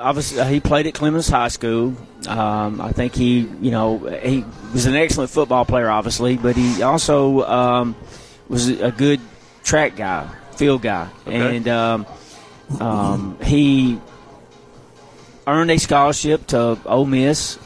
Obviously, 0.04 0.40
uh, 0.40 0.46
he 0.46 0.60
played 0.60 0.86
at 0.86 0.94
Clements 0.94 1.30
High 1.30 1.48
School. 1.48 1.96
Um, 2.28 2.82
I 2.82 2.92
think 2.92 3.16
he, 3.16 3.40
you 3.62 3.72
know, 3.72 4.00
he 4.22 4.44
was 4.74 4.86
an 4.86 4.96
excellent 4.96 5.30
football 5.32 5.66
player, 5.66 5.90
obviously, 5.90 6.36
but 6.38 6.56
he 6.56 6.84
also 6.84 7.42
um, 7.44 7.96
was 8.50 8.68
a 8.70 8.92
good 8.92 9.22
track 9.64 9.96
guy, 9.96 10.28
field 10.58 10.82
guy, 10.82 11.08
Okay. 11.26 11.56
and 11.58 11.68
um, 11.70 12.06
um, 12.80 13.38
he 13.42 14.00
earned 15.48 15.72
a 15.72 15.78
scholarship 15.78 16.48
to 16.48 16.78
Ole 16.86 17.06
Miss. 17.06 17.58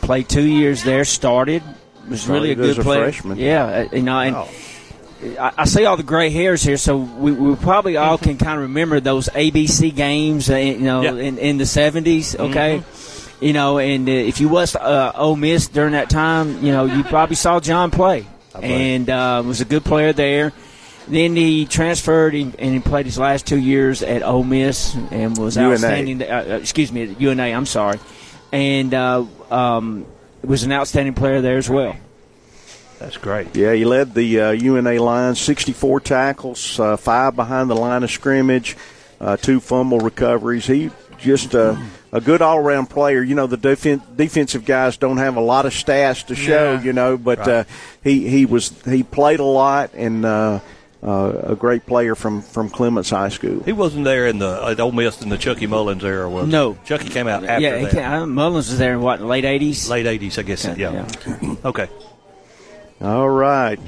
Played 0.00 0.28
two 0.28 0.46
years 0.46 0.82
there. 0.84 1.04
Started 1.04 1.62
was 2.08 2.26
really 2.28 2.50
a 2.52 2.54
good 2.54 2.76
player. 2.78 3.04
freshman. 3.04 3.38
Yeah, 3.38 3.64
uh, 3.92 3.96
you 3.96 4.02
know, 4.02 4.18
and. 4.18 4.36
I, 5.22 5.52
I 5.58 5.64
see 5.64 5.84
all 5.84 5.96
the 5.96 6.02
gray 6.02 6.30
hairs 6.30 6.62
here, 6.62 6.76
so 6.76 6.96
we, 6.96 7.32
we 7.32 7.54
probably 7.56 7.96
all 7.96 8.18
can 8.18 8.38
kind 8.38 8.56
of 8.56 8.62
remember 8.62 9.00
those 9.00 9.28
ABC 9.28 9.94
games, 9.94 10.50
uh, 10.50 10.56
you 10.56 10.78
know, 10.78 11.02
in, 11.02 11.38
in 11.38 11.58
the 11.58 11.64
'70s. 11.64 12.38
Okay, 12.38 12.82
you 13.40 13.52
know, 13.52 13.78
and 13.78 14.08
uh, 14.08 14.12
if 14.12 14.40
you 14.40 14.48
was 14.48 14.74
uh, 14.74 15.12
Ole 15.14 15.36
Miss 15.36 15.68
during 15.68 15.92
that 15.92 16.10
time, 16.10 16.64
you 16.64 16.72
know, 16.72 16.84
you 16.86 17.04
probably 17.04 17.36
saw 17.36 17.60
John 17.60 17.90
play, 17.90 18.26
and 18.54 19.08
uh, 19.08 19.42
was 19.44 19.60
a 19.60 19.64
good 19.64 19.84
player 19.84 20.12
there. 20.12 20.52
Then 21.08 21.34
he 21.34 21.66
transferred 21.66 22.34
and 22.34 22.54
he 22.58 22.78
played 22.78 23.06
his 23.06 23.18
last 23.18 23.46
two 23.46 23.58
years 23.58 24.02
at 24.02 24.22
Ole 24.22 24.44
Miss 24.44 24.94
and 24.94 25.36
was 25.36 25.56
UNA. 25.56 25.72
outstanding. 25.72 26.22
Uh, 26.22 26.26
uh, 26.26 26.54
excuse 26.54 26.92
me, 26.92 27.10
at 27.10 27.20
UNA. 27.20 27.42
I'm 27.42 27.66
sorry, 27.66 27.98
and 28.52 28.92
uh, 28.94 29.24
um, 29.50 30.06
was 30.42 30.62
an 30.62 30.72
outstanding 30.72 31.14
player 31.14 31.40
there 31.40 31.58
as 31.58 31.68
well. 31.68 31.96
That's 33.02 33.16
great. 33.16 33.54
Yeah, 33.56 33.72
he 33.72 33.84
led 33.84 34.14
the 34.14 34.40
uh, 34.40 34.50
UNA 34.52 35.02
line, 35.02 35.34
64 35.34 36.00
tackles, 36.00 36.78
uh, 36.78 36.96
five 36.96 37.34
behind 37.34 37.68
the 37.68 37.74
line 37.74 38.04
of 38.04 38.10
scrimmage, 38.12 38.76
uh, 39.20 39.36
two 39.36 39.58
fumble 39.58 39.98
recoveries. 39.98 40.66
He 40.66 40.90
just 41.18 41.54
uh, 41.54 41.76
a 42.12 42.20
good 42.20 42.40
all 42.42 42.58
around 42.58 42.86
player. 42.90 43.20
You 43.22 43.34
know, 43.34 43.48
the 43.48 43.58
defen- 43.58 44.02
defensive 44.16 44.64
guys 44.64 44.96
don't 44.96 45.16
have 45.18 45.36
a 45.36 45.40
lot 45.40 45.66
of 45.66 45.72
stats 45.72 46.24
to 46.26 46.36
show, 46.36 46.74
Yeah. 46.74 46.82
you 46.82 46.92
know, 46.92 47.16
but 47.16 47.38
Right. 47.40 47.48
uh, 47.48 47.64
he 48.04 48.28
he 48.28 48.46
was 48.46 48.72
he 48.84 49.02
played 49.02 49.40
a 49.40 49.44
lot 49.44 49.90
and 49.94 50.24
uh, 50.24 50.60
uh, 51.02 51.32
a 51.42 51.56
great 51.56 51.84
player 51.86 52.14
from 52.14 52.40
from 52.42 52.70
Clements 52.70 53.10
High 53.10 53.30
School. 53.30 53.62
He 53.64 53.72
wasn't 53.72 54.04
there 54.04 54.28
in 54.28 54.38
the 54.38 54.62
at 54.64 54.78
Ole 54.78 54.92
Miss 54.92 55.20
in 55.22 55.28
the 55.28 55.38
Chucky 55.38 55.66
Mullins 55.66 56.04
era, 56.04 56.30
was 56.30 56.46
he? 56.46 56.52
No. 56.52 56.78
Chucky 56.84 57.08
came 57.08 57.26
out 57.26 57.42
after 57.44 57.60
yeah, 57.62 57.78
he 57.78 57.84
that. 57.86 57.92
came, 57.94 58.04
uh, 58.04 58.26
Mullins 58.26 58.68
was 58.70 58.78
there 58.78 58.92
in 58.94 59.00
what 59.00 59.20
late 59.20 59.44
'80s. 59.44 59.88
Late 59.88 60.06
'80s, 60.06 60.38
I 60.38 60.42
guess. 60.42 60.64
Yeah. 60.76 61.08
Okay. 61.64 61.88
All 63.02 63.28
right. 63.28 63.80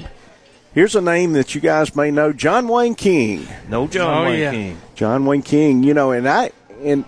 Here's 0.73 0.95
a 0.95 1.01
name 1.01 1.33
that 1.33 1.55
you 1.55 1.61
guys 1.61 1.95
may 1.95 2.11
know, 2.11 2.33
John 2.33 2.67
Wayne 2.67 2.95
King. 2.95 3.47
No 3.69 3.87
John 3.87 4.13
Oh, 4.25 4.29
Wayne 4.29 4.39
yeah. 4.39 4.51
King. 4.51 4.77
John 4.95 5.25
Wayne 5.25 5.41
King, 5.41 5.83
you 5.83 5.93
know, 5.93 6.11
and 6.11 6.27
I 6.27 6.51
and 6.83 7.05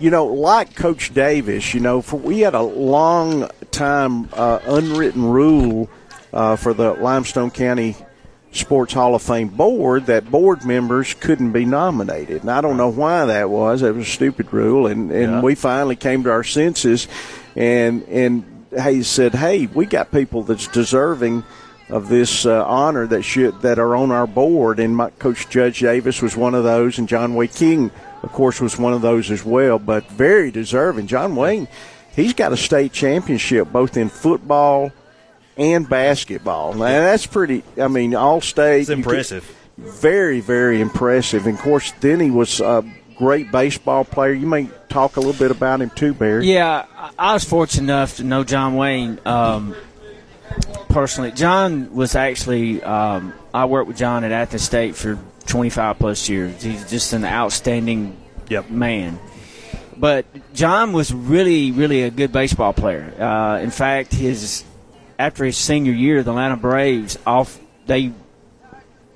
you 0.00 0.10
know, 0.10 0.26
like 0.26 0.74
Coach 0.74 1.14
Davis, 1.14 1.72
you 1.74 1.80
know, 1.80 2.02
for 2.02 2.16
we 2.18 2.40
had 2.40 2.54
a 2.54 2.62
long 2.62 3.48
time 3.70 4.28
uh, 4.32 4.58
unwritten 4.64 5.24
rule 5.24 5.88
uh, 6.32 6.56
for 6.56 6.74
the 6.74 6.94
Limestone 6.94 7.50
County 7.52 7.94
Sports 8.52 8.92
Hall 8.94 9.14
of 9.14 9.22
Fame 9.22 9.48
board 9.48 10.06
that 10.06 10.28
board 10.30 10.64
members 10.64 11.14
couldn't 11.14 11.52
be 11.52 11.64
nominated, 11.64 12.40
and 12.40 12.50
I 12.50 12.60
don't 12.60 12.76
know 12.76 12.88
why 12.88 13.26
that 13.26 13.50
was. 13.50 13.82
It 13.82 13.94
was 13.94 14.08
a 14.08 14.10
stupid 14.10 14.52
rule, 14.52 14.88
and 14.88 15.12
and 15.12 15.32
Yeah. 15.34 15.40
we 15.42 15.54
finally 15.54 15.94
came 15.96 16.24
to 16.24 16.30
our 16.32 16.42
senses, 16.42 17.06
and 17.54 18.02
and 18.08 18.49
he 18.70 19.02
said, 19.02 19.34
"Hey, 19.34 19.66
we 19.66 19.86
got 19.86 20.10
people 20.10 20.42
that's 20.42 20.68
deserving." 20.68 21.44
Of 21.88 22.08
this 22.08 22.46
uh, 22.46 22.64
honor 22.66 23.04
that 23.08 23.22
should 23.22 23.62
that 23.62 23.80
are 23.80 23.96
on 23.96 24.12
our 24.12 24.28
board, 24.28 24.78
and 24.78 24.94
my 24.94 25.10
coach 25.10 25.48
Judge 25.48 25.80
Davis 25.80 26.22
was 26.22 26.36
one 26.36 26.54
of 26.54 26.62
those, 26.62 27.00
and 27.00 27.08
John 27.08 27.34
Wayne 27.34 27.48
King, 27.48 27.90
of 28.22 28.30
course, 28.30 28.60
was 28.60 28.78
one 28.78 28.92
of 28.92 29.02
those 29.02 29.28
as 29.32 29.44
well. 29.44 29.80
But 29.80 30.08
very 30.08 30.52
deserving. 30.52 31.08
John 31.08 31.34
Wayne, 31.34 31.66
he's 32.14 32.32
got 32.32 32.52
a 32.52 32.56
state 32.56 32.92
championship 32.92 33.72
both 33.72 33.96
in 33.96 34.08
football 34.08 34.92
and 35.56 35.88
basketball. 35.88 36.74
Now 36.74 37.00
that's 37.00 37.26
pretty. 37.26 37.64
I 37.76 37.88
mean, 37.88 38.14
all 38.14 38.40
state. 38.40 38.82
It's 38.82 38.90
impressive. 38.90 39.52
Very, 39.76 40.40
very 40.40 40.80
impressive. 40.80 41.46
And 41.46 41.58
of 41.58 41.64
course, 41.64 41.92
then 41.98 42.20
he 42.20 42.30
was 42.30 42.60
a 42.60 42.84
great 43.16 43.50
baseball 43.50 44.04
player. 44.04 44.32
You 44.32 44.46
may 44.46 44.68
talk 44.90 45.16
a 45.16 45.20
little 45.20 45.38
bit 45.38 45.50
about 45.50 45.80
him 45.80 45.90
too, 45.90 46.12
Barry. 46.14 46.46
Yeah, 46.46 46.84
I- 46.96 47.10
I 47.18 47.32
was 47.34 47.44
fortunate 47.44 47.84
enough 47.84 48.16
to 48.16 48.24
know 48.24 48.44
John 48.44 48.74
Wayne 48.76 49.18
um, 49.24 49.74
personally. 50.88 51.32
John 51.32 51.94
was 51.94 52.14
actually 52.14 52.82
um, 52.82 53.32
I 53.54 53.64
worked 53.66 53.88
with 53.88 53.96
John 53.96 54.24
at 54.24 54.32
Athens 54.32 54.62
State 54.62 54.96
for 54.96 55.18
25 55.46 55.98
plus 55.98 56.28
years. 56.28 56.62
He's 56.62 56.88
just 56.90 57.12
an 57.12 57.24
outstanding 57.24 58.16
man. 58.68 59.18
But 59.96 60.24
John 60.54 60.92
was 60.92 61.12
really, 61.12 61.72
really 61.72 62.02
a 62.04 62.10
good 62.10 62.32
baseball 62.32 62.72
player. 62.72 63.12
Uh, 63.18 63.58
in 63.60 63.70
fact, 63.70 64.12
his 64.14 64.64
after 65.18 65.44
his 65.44 65.56
senior 65.58 65.92
year, 65.92 66.22
the 66.22 66.30
Atlanta 66.30 66.56
Braves 66.56 67.18
off 67.26 67.58
they 67.86 68.12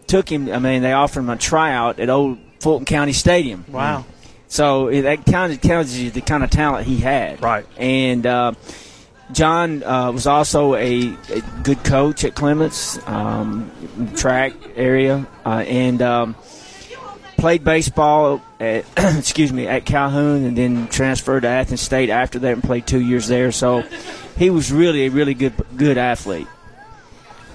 took 0.06 0.30
him. 0.30 0.50
I 0.52 0.58
mean, 0.58 0.82
they 0.82 0.92
offered 0.92 1.20
him 1.20 1.30
a 1.30 1.36
tryout 1.36 1.98
at 2.00 2.10
old 2.10 2.38
Fulton 2.60 2.84
County 2.84 3.12
Stadium. 3.14 3.64
Wow. 3.68 4.04
So 4.48 4.90
that 4.90 5.26
kind 5.26 5.52
of 5.52 5.60
tells 5.60 5.94
you 5.94 6.10
the 6.10 6.20
kind 6.20 6.44
of 6.44 6.50
talent 6.50 6.86
he 6.86 6.98
had. 6.98 7.42
Right. 7.42 7.66
And 7.76 8.24
uh, 8.24 8.52
John 9.32 9.82
uh, 9.82 10.12
was 10.12 10.26
also 10.26 10.74
a, 10.74 11.08
a 11.30 11.40
good 11.62 11.82
coach 11.82 12.24
at 12.24 12.34
Clements 12.34 12.98
um, 13.08 13.70
track 14.16 14.52
area, 14.76 15.26
uh, 15.44 15.64
and 15.66 16.02
um, 16.02 16.36
played 17.38 17.64
baseball 17.64 18.42
at 18.60 18.84
excuse 19.18 19.52
me 19.52 19.66
at 19.66 19.84
Calhoun, 19.86 20.44
and 20.44 20.56
then 20.56 20.88
transferred 20.88 21.40
to 21.40 21.48
Athens 21.48 21.80
State 21.80 22.10
after 22.10 22.38
that, 22.40 22.52
and 22.52 22.62
played 22.62 22.86
two 22.86 23.00
years 23.00 23.26
there. 23.26 23.50
So 23.50 23.82
he 24.36 24.50
was 24.50 24.70
really 24.70 25.06
a 25.06 25.10
really 25.10 25.34
good 25.34 25.54
good 25.76 25.98
athlete. 25.98 26.46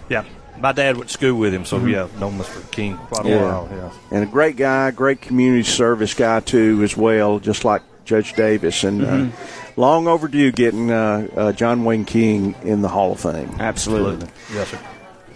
Yeah. 0.09 0.25
My 0.59 0.71
dad 0.73 0.97
went 0.97 1.09
to 1.09 1.13
school 1.13 1.35
with 1.35 1.53
him, 1.53 1.65
so 1.65 1.79
Mhm. 1.79 1.91
yeah, 1.91 2.07
known 2.19 2.37
Mr. 2.37 2.69
King 2.71 2.97
quite 3.09 3.25
a 3.25 3.29
Yeah. 3.29 3.41
while. 3.43 3.69
Yeah. 3.71 3.89
and 4.11 4.23
a 4.23 4.25
great 4.27 4.55
guy, 4.57 4.91
great 4.91 5.21
community 5.21 5.63
service 5.63 6.13
guy 6.13 6.39
too, 6.41 6.81
as 6.83 6.97
well, 6.97 7.39
just 7.39 7.63
like 7.63 7.81
Judge 8.05 8.33
Davis. 8.33 8.83
And 8.83 9.01
Mhm. 9.01 9.27
uh, 9.29 9.31
long 9.77 10.07
overdue 10.07 10.51
getting 10.51 10.91
uh, 10.91 11.27
uh, 11.37 11.51
John 11.53 11.85
Wayne 11.85 12.05
King 12.05 12.55
in 12.63 12.81
the 12.81 12.87
Hall 12.89 13.11
of 13.13 13.19
Fame. 13.19 13.51
Absolutely. 13.59 14.27
Yes, 14.53 14.69
sir. 14.69 14.77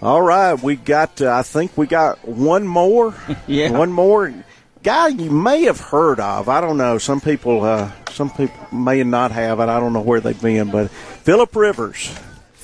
All 0.02 0.22
right, 0.22 0.62
we 0.62 0.76
got. 0.76 1.22
Uh, 1.22 1.32
I 1.34 1.44
think 1.44 1.72
we 1.78 1.88
got 1.88 2.28
one 2.28 2.68
more. 2.68 3.14
Yeah. 3.48 3.70
one 3.72 3.92
more 3.94 4.34
guy 4.84 5.08
you 5.08 5.30
may 5.32 5.64
have 5.64 5.80
heard 5.80 6.20
of. 6.20 6.50
I 6.50 6.60
don't 6.60 6.76
know. 6.78 6.98
Some 6.98 7.22
people, 7.22 7.64
uh, 7.64 7.90
some 8.12 8.30
people 8.30 8.56
may 8.74 9.02
not 9.06 9.32
have 9.32 9.62
it. 9.62 9.70
I 9.70 9.80
don't 9.80 9.94
know 9.94 10.02
where 10.02 10.20
they've 10.20 10.42
been, 10.42 10.70
but 10.72 10.90
Philip 10.92 11.56
Rivers. 11.56 12.10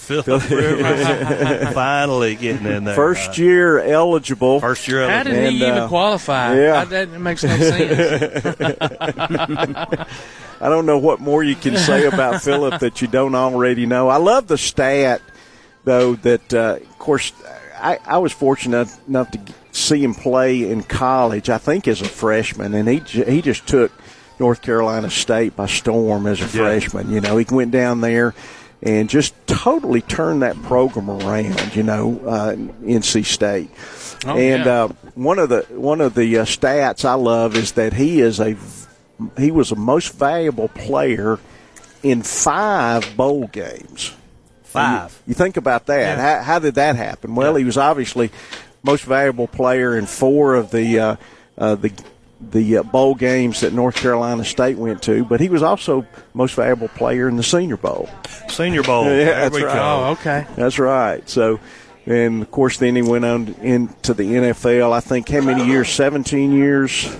Philip 0.09 0.49
Rivers 0.49 1.73
finally 1.73 2.35
getting 2.35 2.65
in 2.65 2.83
there. 2.83 2.95
First 2.95 3.37
year 3.37 3.79
eligible. 3.79 4.59
First 4.59 4.87
year 4.87 5.03
eligible. 5.03 5.17
How 5.17 5.23
did 5.23 5.33
And, 5.45 5.55
he 5.55 5.61
even 5.65 5.77
uh, 5.77 5.87
qualify? 5.87 6.55
yeah. 6.55 6.83
That, 6.85 7.11
that 7.11 7.19
makes 7.21 7.43
no 7.43 7.55
sense. 7.57 8.45
I 10.61 10.67
don't 10.67 10.85
know 10.85 10.97
what 10.97 11.19
more 11.19 11.43
you 11.43 11.55
can 11.55 11.77
say 11.77 12.05
about 12.05 12.41
Philip 12.41 12.79
that 12.81 13.01
you 13.01 13.07
don't 13.07 13.35
already 13.35 13.85
know. 13.85 14.09
I 14.09 14.17
love 14.17 14.47
the 14.47 14.57
stat, 14.57 15.21
though, 15.85 16.15
that, 16.15 16.53
uh, 16.53 16.77
of 16.81 16.99
course, 16.99 17.31
I, 17.77 17.99
I 18.05 18.17
was 18.17 18.33
fortunate 18.33 18.89
enough 19.07 19.31
to 19.31 19.39
see 19.71 20.03
him 20.03 20.13
play 20.13 20.69
in 20.69 20.83
college, 20.83 21.49
I 21.49 21.59
think 21.59 21.87
as 21.87 22.01
a 22.01 22.05
freshman, 22.05 22.73
and 22.73 22.89
he, 22.89 22.99
he 22.99 23.41
just 23.41 23.67
took 23.67 23.91
North 24.39 24.61
Carolina 24.61 25.09
State 25.09 25.55
by 25.55 25.67
storm 25.67 26.27
as 26.27 26.41
a 26.41 26.47
freshman. 26.47 27.09
You 27.09 27.21
know, 27.21 27.37
he 27.37 27.45
went 27.53 27.71
down 27.71 28.01
there 28.01 28.33
and 28.81 29.09
just 29.09 29.33
totally 29.47 30.01
turned 30.01 30.41
that 30.41 30.61
program 30.63 31.09
around, 31.09 31.75
you 31.75 31.83
know, 31.83 32.19
uh, 32.25 32.53
NC 32.53 33.25
State. 33.25 33.69
Oh, 34.25 34.37
and 34.37 34.65
yeah. 34.65 34.83
uh, 34.83 34.87
one 35.15 35.39
of 35.39 35.49
the 35.49 35.65
one 35.69 36.01
of 36.01 36.13
the 36.13 36.39
uh, 36.39 36.45
stats 36.45 37.05
I 37.05 37.13
love 37.13 37.55
is 37.55 37.73
that 37.73 37.93
he 37.93 38.21
is 38.21 38.39
a 38.39 38.55
he 39.37 39.51
was 39.51 39.69
the 39.69 39.75
most 39.75 40.13
valuable 40.13 40.69
player 40.69 41.39
in 42.03 42.21
five 42.21 43.15
bowl 43.15 43.47
games. 43.47 44.13
Five. 44.63 45.21
You, 45.25 45.31
you 45.31 45.33
think 45.33 45.57
about 45.57 45.87
that. 45.87 46.19
How, 46.19 46.43
how 46.43 46.59
did 46.59 46.75
that 46.75 46.95
happen? 46.95 47.35
Well, 47.35 47.55
he 47.55 47.63
was 47.63 47.77
obviously 47.77 48.31
most 48.83 49.03
valuable 49.03 49.47
player 49.47 49.97
in 49.97 50.05
four 50.05 50.55
of 50.55 50.71
the 50.71 50.99
uh, 50.99 51.15
uh, 51.57 51.75
the 51.75 51.91
the 52.41 52.77
uh, 52.77 52.83
bowl 52.83 53.15
games 53.15 53.61
that 53.61 53.73
North 53.73 53.95
Carolina 53.95 54.45
State 54.45 54.77
went 54.77 55.01
to, 55.03 55.25
but 55.25 55.39
he 55.41 55.49
was 55.49 55.61
also 55.61 56.05
most 56.33 56.55
valuable 56.55 56.87
player 56.89 57.27
in 57.27 57.35
the 57.35 57.43
Senior 57.43 57.77
Bowl. 57.77 58.09
Senior 58.47 58.83
Bowl. 58.83 59.03
yeah, 59.05 59.09
There 59.09 59.25
that's 59.25 59.55
we 59.55 59.63
right. 59.63 59.73
go. 59.73 60.05
Oh, 60.07 60.11
okay. 60.13 60.45
That's 60.55 60.79
right. 60.79 61.27
So, 61.29 61.59
and 62.05 62.41
of 62.41 62.49
course, 62.49 62.77
then 62.77 62.95
he 62.95 63.01
went 63.01 63.25
on 63.25 63.47
into 63.61 64.13
the 64.13 64.23
NFL. 64.23 64.93
I 64.93 64.99
think 65.01 65.27
how 65.29 65.41
many 65.41 65.65
years? 65.65 65.89
Seventeen 65.89 66.51
years 66.53 67.13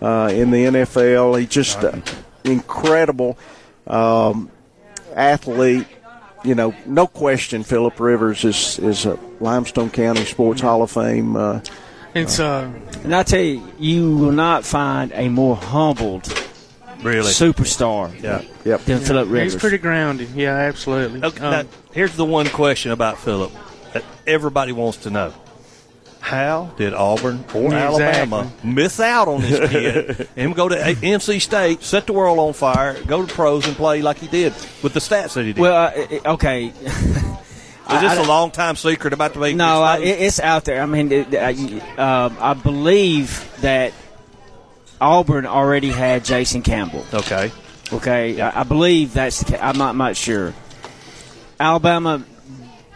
uh, 0.00 0.30
in 0.32 0.50
the 0.50 0.64
NFL. 0.66 1.38
He 1.40 1.46
just 1.46 1.78
uh, 1.82 2.00
incredible 2.44 3.36
um, 3.86 4.50
athlete. 5.14 5.86
You 6.44 6.54
know, 6.54 6.74
no 6.86 7.06
question. 7.06 7.62
Philip 7.62 7.98
Rivers 8.00 8.44
is 8.44 8.78
is 8.78 9.06
a 9.06 9.18
Limestone 9.40 9.90
County 9.90 10.24
Sports 10.24 10.60
Hall 10.60 10.82
of 10.82 10.90
Fame. 10.90 11.36
Uh, 11.36 11.60
It's 12.14 12.38
uh, 12.38 12.70
And 13.04 13.14
I 13.14 13.22
tell 13.22 13.40
you, 13.40 13.62
you 13.78 14.16
will 14.16 14.32
not 14.32 14.64
find 14.64 15.12
a 15.14 15.28
more 15.28 15.56
humbled 15.56 16.26
Really? 17.02 17.30
superstar 17.32 18.12
Yeah. 18.22 18.42
Yep. 18.64 18.84
than 18.84 19.00
Philip 19.00 19.28
Rivers. 19.28 19.54
he's 19.54 19.60
pretty 19.60 19.78
grounded. 19.78 20.28
Yeah, 20.34 20.54
absolutely. 20.54 21.22
Okay, 21.24 21.44
Um, 21.44 21.50
now, 21.50 21.62
here's 21.92 22.14
the 22.16 22.24
one 22.24 22.48
question 22.48 22.92
about 22.92 23.18
Philip 23.18 23.50
that 23.92 24.04
everybody 24.26 24.72
wants 24.72 24.98
to 24.98 25.10
know. 25.10 25.32
How 26.20 26.70
did 26.76 26.94
Auburn 26.94 27.44
or 27.52 27.72
Yeah, 27.72 27.86
Alabama 27.88 28.52
miss 28.62 29.00
out 29.00 29.26
on 29.26 29.40
this 29.40 29.68
kid? 29.70 30.28
and 30.36 30.54
go 30.54 30.68
to 30.68 30.76
A- 30.76 30.94
NC 30.94 31.40
State, 31.40 31.82
set 31.82 32.06
the 32.06 32.12
world 32.12 32.38
on 32.38 32.52
fire, 32.52 32.96
go 33.06 33.26
to 33.26 33.34
pros 33.34 33.66
and 33.66 33.74
play 33.74 34.02
like 34.02 34.18
he 34.18 34.28
did 34.28 34.52
with 34.84 34.92
the 34.94 35.00
stats 35.00 35.32
that 35.34 35.44
he 35.44 35.52
did. 35.54 35.60
well, 35.60 35.92
uh, 36.24 36.30
okay. 36.34 36.72
Is 37.94 38.00
this 38.02 38.18
a 38.18 38.28
long 38.28 38.50
time 38.50 38.76
secret 38.76 39.12
about 39.12 39.34
to 39.34 39.40
be 39.40 39.54
No, 39.54 39.82
uh, 39.82 39.94
exposed? 39.94 40.08
it, 40.20 40.22
it's 40.24 40.40
out 40.40 40.64
there. 40.64 40.82
I 40.82 40.86
mean, 40.86 41.10
it, 41.12 41.34
uh, 41.34 42.02
um, 42.02 42.36
I 42.40 42.54
believe 42.54 43.50
that 43.60 43.92
Auburn 45.00 45.46
already 45.46 45.90
had 45.90 46.24
Jason 46.24 46.62
Campbell. 46.62 47.04
okay. 47.12 47.50
Okay, 47.92 48.40
I, 48.40 48.60
I 48.60 48.62
believe 48.64 49.12
that's. 49.12 49.40
The, 49.42 49.56
ca- 49.58 49.68
I'm 49.68 49.76
not 49.76 49.94
much 49.94 50.16
sure. 50.16 50.54
Alabama 51.60 52.24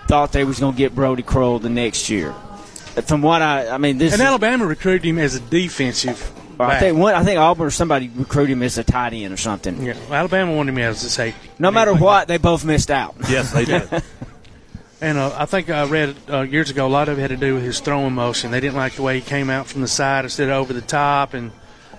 thought 0.09 0.33
they 0.33 0.45
was 0.45 0.59
going 0.59 0.73
to 0.73 0.79
get 0.79 0.95
Brodie 0.95 1.23
Croyle 1.23 1.59
the 1.59 1.69
next 1.69 2.09
year. 2.09 2.33
From 3.07 3.21
what 3.21 3.43
I, 3.43 3.69
I 3.69 3.79
mean, 3.79 3.99
this. 3.99 4.15
and 4.15 4.23
is- 4.23 4.27
Alabama 4.27 4.65
recruited 4.67 5.05
him 5.05 5.19
as 5.19 5.35
a 5.35 5.41
defensive. 5.41 6.33
I 6.59 6.81
think 6.81 6.97
one, 6.97 7.15
I 7.15 7.23
think 7.23 7.39
Auburn 7.39 7.67
or 7.67 7.71
somebody 7.71 8.09
recruited 8.09 8.53
him 8.55 8.63
as 8.63 8.79
a 8.79 8.85
tight 8.85 9.13
end 9.13 9.35
or 9.35 9.37
something. 9.37 9.83
Yeah, 9.85 9.93
Alabama 10.11 10.55
wanted 10.57 10.73
him 10.73 10.79
as 10.79 11.05
a 11.05 11.11
safety. 11.11 11.51
No 11.59 11.71
matter 11.71 11.93
what, 11.95 12.29
they 12.29 12.39
both 12.39 12.65
missed 12.65 12.91
out. 12.91 13.15
Yes, 13.29 13.53
they 13.53 13.67
did. 13.67 13.87
And 15.01 15.19
uh, 15.19 15.35
I 15.37 15.45
think 15.45 15.69
I 15.69 15.85
read 15.87 16.17
uh, 16.31 16.41
years 16.41 16.71
ago 16.71 16.87
a 16.87 16.89
lot 16.89 17.09
of 17.09 17.19
it 17.19 17.23
had 17.23 17.31
to 17.31 17.37
do 17.37 17.55
with 17.55 17.65
his 17.65 17.81
throwing 17.81 18.15
motion. 18.15 18.51
They 18.51 18.61
didn't 18.61 18.77
like 18.77 18.95
the 18.95 19.03
way 19.03 19.17
he 19.17 19.21
came 19.21 19.51
out 19.51 19.67
from 19.67 19.83
the 19.83 19.89
side 19.89 20.25
instead 20.25 20.49
of 20.49 20.55
over 20.55 20.73
the 20.73 20.81
top, 20.81 21.35
and 21.35 21.51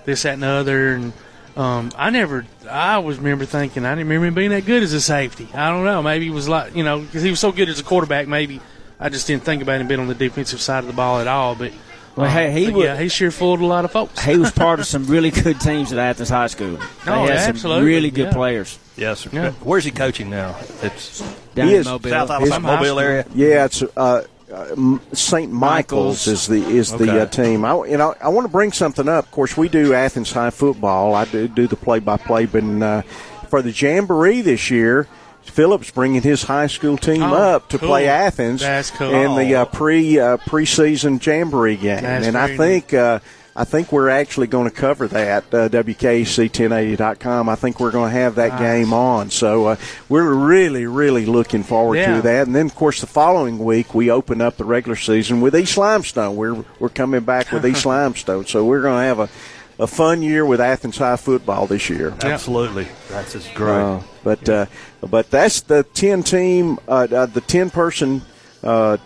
this, 0.04 0.22
that, 0.22 0.34
and 0.34 0.42
the 0.42 0.48
other. 0.48 0.94
And 0.94 1.12
um, 1.56 1.90
I 1.96 2.10
never, 2.10 2.44
I 2.68 2.94
always 2.94 3.18
remember 3.18 3.44
thinking 3.44 3.84
I 3.84 3.90
didn't 3.94 4.08
remember 4.08 4.26
him 4.26 4.34
being 4.34 4.50
that 4.50 4.66
good 4.66 4.82
as 4.82 4.92
a 4.92 5.00
safety. 5.00 5.48
I 5.54 5.70
don't 5.70 5.84
know. 5.84 6.02
Maybe 6.02 6.24
he 6.24 6.30
was 6.32 6.48
like, 6.48 6.74
you 6.74 6.82
know, 6.82 7.00
because 7.00 7.22
he 7.22 7.30
was 7.30 7.38
so 7.40 7.52
good 7.52 7.68
as 7.68 7.78
a 7.78 7.84
quarterback. 7.84 8.26
Maybe 8.26 8.60
I 8.98 9.10
just 9.10 9.28
didn't 9.28 9.44
think 9.44 9.62
about 9.62 9.80
him 9.80 9.86
being 9.86 10.00
on 10.00 10.08
the 10.08 10.14
defensive 10.14 10.60
side 10.60 10.80
of 10.80 10.86
the 10.88 10.92
ball 10.92 11.20
at 11.20 11.28
all. 11.28 11.54
But 11.54 11.72
Well, 12.16 12.26
uh, 12.26 12.30
hey, 12.30 12.50
he 12.64 12.70
would- 12.72 12.84
yeah, 12.84 12.96
he 12.98 13.08
sure 13.08 13.30
fooled 13.30 13.60
a 13.60 13.66
lot 13.66 13.84
of 13.84 13.92
folks. 13.92 14.24
he 14.24 14.36
was 14.36 14.50
part 14.50 14.80
of 14.80 14.86
some 14.94 15.06
really 15.06 15.30
good 15.30 15.60
teams 15.60 15.92
at 15.92 16.00
Athens 16.00 16.30
High 16.30 16.48
School. 16.48 16.78
They 17.04 17.12
Oh, 17.12 17.26
had 17.26 17.38
some 17.42 17.48
absolutely, 17.50 17.84
really 17.86 18.10
good 18.10 18.26
yeah. 18.26 18.32
players. 18.32 18.76
Yes. 18.98 19.26
Yeah. 19.32 19.52
Where's 19.62 19.84
he 19.84 19.90
coaching 19.90 20.28
now? 20.30 20.56
It's 20.82 21.20
Down 21.54 21.68
He 21.68 21.74
in 21.74 21.80
is 21.80 21.86
Mobile. 21.86 22.10
South 22.10 22.30
Alabama, 22.30 22.68
high 22.68 22.76
Mobile 22.76 23.00
area. 23.00 23.26
Yeah, 23.34 23.64
it's 23.66 23.82
uh, 23.82 24.24
uh, 24.52 24.96
St. 25.12 25.52
Michael's 25.52 26.26
Michael's. 26.26 26.26
is 26.26 26.46
the 26.46 26.62
is 26.64 26.90
the 26.92 27.22
uh, 27.22 27.26
team. 27.26 27.64
I 27.64 27.86
you 27.86 27.96
know 27.96 28.14
I 28.20 28.28
want 28.28 28.46
to 28.46 28.50
bring 28.52 28.72
something 28.72 29.08
up. 29.08 29.26
Of 29.26 29.30
course, 29.30 29.56
we 29.56 29.68
do 29.68 29.94
Athens 29.94 30.32
High 30.32 30.50
football. 30.50 31.14
I 31.14 31.24
do 31.26 31.46
do 31.48 31.66
the 31.66 31.76
play 31.76 31.98
by 32.00 32.16
play, 32.16 32.46
but 32.46 32.64
uh, 32.64 33.02
for 33.48 33.62
the 33.62 33.70
jamboree 33.72 34.40
this 34.42 34.70
year. 34.70 35.06
Philip's 35.42 35.90
bringing 35.90 36.20
his 36.20 36.42
high 36.42 36.66
school 36.66 36.98
team 36.98 37.22
Oh, 37.22 37.34
up 37.34 37.70
to 37.70 37.78
cool. 37.78 37.88
play 37.88 38.06
Athens 38.06 38.60
That's 38.60 38.90
cool. 38.90 39.12
in 39.12 39.34
the 39.34 39.54
uh, 39.56 39.64
pre 39.64 40.20
uh, 40.20 40.36
preseason 40.36 41.24
jamboree 41.24 41.76
game, 41.76 42.02
That's 42.02 42.26
and 42.26 42.36
I 42.36 42.54
think 42.54 42.92
uh, 42.92 43.20
I 43.58 43.64
think 43.64 43.90
we're 43.90 44.08
actually 44.08 44.46
going 44.46 44.70
to 44.70 44.74
cover 44.74 45.08
that 45.08 45.52
uh, 45.52 45.68
WKAC1080.com. 45.68 47.48
I 47.48 47.54
think 47.56 47.80
we're 47.80 47.90
going 47.90 48.12
to 48.12 48.16
have 48.18 48.36
that 48.36 48.56
game 48.58 48.92
on, 48.92 49.30
so 49.30 49.66
uh, 49.66 49.76
we're 50.08 50.32
really 50.32 50.86
really 50.86 51.26
looking 51.26 51.64
forward 51.64 51.96
Yeah. 51.96 52.16
to 52.16 52.22
that. 52.22 52.46
And 52.46 52.54
then 52.54 52.66
of 52.66 52.74
course 52.76 53.00
the 53.00 53.08
following 53.08 53.58
week 53.58 53.94
we 53.94 54.10
open 54.10 54.40
up 54.40 54.56
the 54.58 54.64
regular 54.64 54.94
season 54.96 55.40
with 55.40 55.56
East 55.56 55.76
Limestone. 55.76 56.36
We're 56.36 56.64
we're 56.78 56.88
coming 56.88 57.22
back 57.22 57.50
with 57.50 57.66
East 57.66 57.84
Limestone, 57.94 58.46
so 58.46 58.64
we're 58.64 58.82
going 58.82 59.00
to 59.00 59.06
have 59.06 59.18
a, 59.18 59.82
a 59.82 59.86
fun 59.88 60.22
year 60.22 60.46
with 60.46 60.60
Athens 60.60 60.98
High 60.98 61.16
football 61.16 61.66
this 61.66 61.90
year. 61.90 62.14
Absolutely. 62.22 62.86
That's 63.08 63.32
just 63.32 63.52
great. 63.54 63.80
Uh, 63.82 64.00
but 64.22 64.48
uh, 64.48 64.66
but 65.00 65.30
that's 65.30 65.62
the 65.62 65.82
ten 65.82 66.22
team, 66.22 66.78
uh, 66.86 67.08
uh, 67.10 67.26
the 67.26 67.40
ten 67.40 67.70
person 67.70 68.22
uh, 68.62 68.98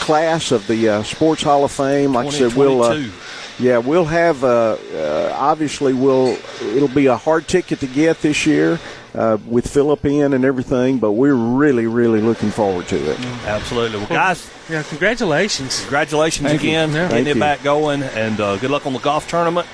class 0.00 0.52
of 0.52 0.66
the 0.68 0.88
uh, 0.88 1.02
Sports 1.02 1.42
Hall 1.42 1.64
of 1.64 1.72
Fame. 1.72 2.12
Like 2.12 2.28
I 2.28 2.30
said, 2.30 2.54
we'll 2.54 2.82
uh, 2.82 2.94
2022. 2.94 3.25
Yeah 3.58 3.78
we'll 3.78 4.04
have 4.04 4.44
uh, 4.44 4.76
uh, 4.94 5.32
obviously 5.36 5.92
we'll 5.94 6.36
it'll 6.62 6.88
be 6.88 7.06
a 7.06 7.16
hard 7.16 7.46
ticket 7.48 7.80
to 7.80 7.86
get 7.86 8.20
this 8.22 8.46
year. 8.46 8.78
Uh, 9.14 9.38
with 9.48 9.66
Philip 9.66 10.04
in 10.04 10.34
and 10.34 10.44
everything, 10.44 10.98
but 10.98 11.12
we're 11.12 11.32
really, 11.34 11.86
really 11.86 12.20
looking 12.20 12.50
forward 12.50 12.86
to 12.88 12.96
it. 13.12 13.18
Absolutely. 13.46 13.96
Well, 13.96 14.08
guys, 14.08 14.50
Yeah, 14.68 14.82
congratulations. 14.82 15.80
congratulations 15.80 16.46
Thank 16.48 16.60
again. 16.60 16.90
Yeah. 16.90 16.94
Getting 17.08 17.10
Thank 17.24 17.28
it 17.28 17.34
you. 17.36 17.40
back 17.40 17.62
going, 17.62 18.02
and 18.02 18.38
uh, 18.38 18.58
good 18.58 18.70
luck 18.70 18.84
on 18.86 18.92
the 18.92 18.98
golf 18.98 19.26
tournament. 19.26 19.66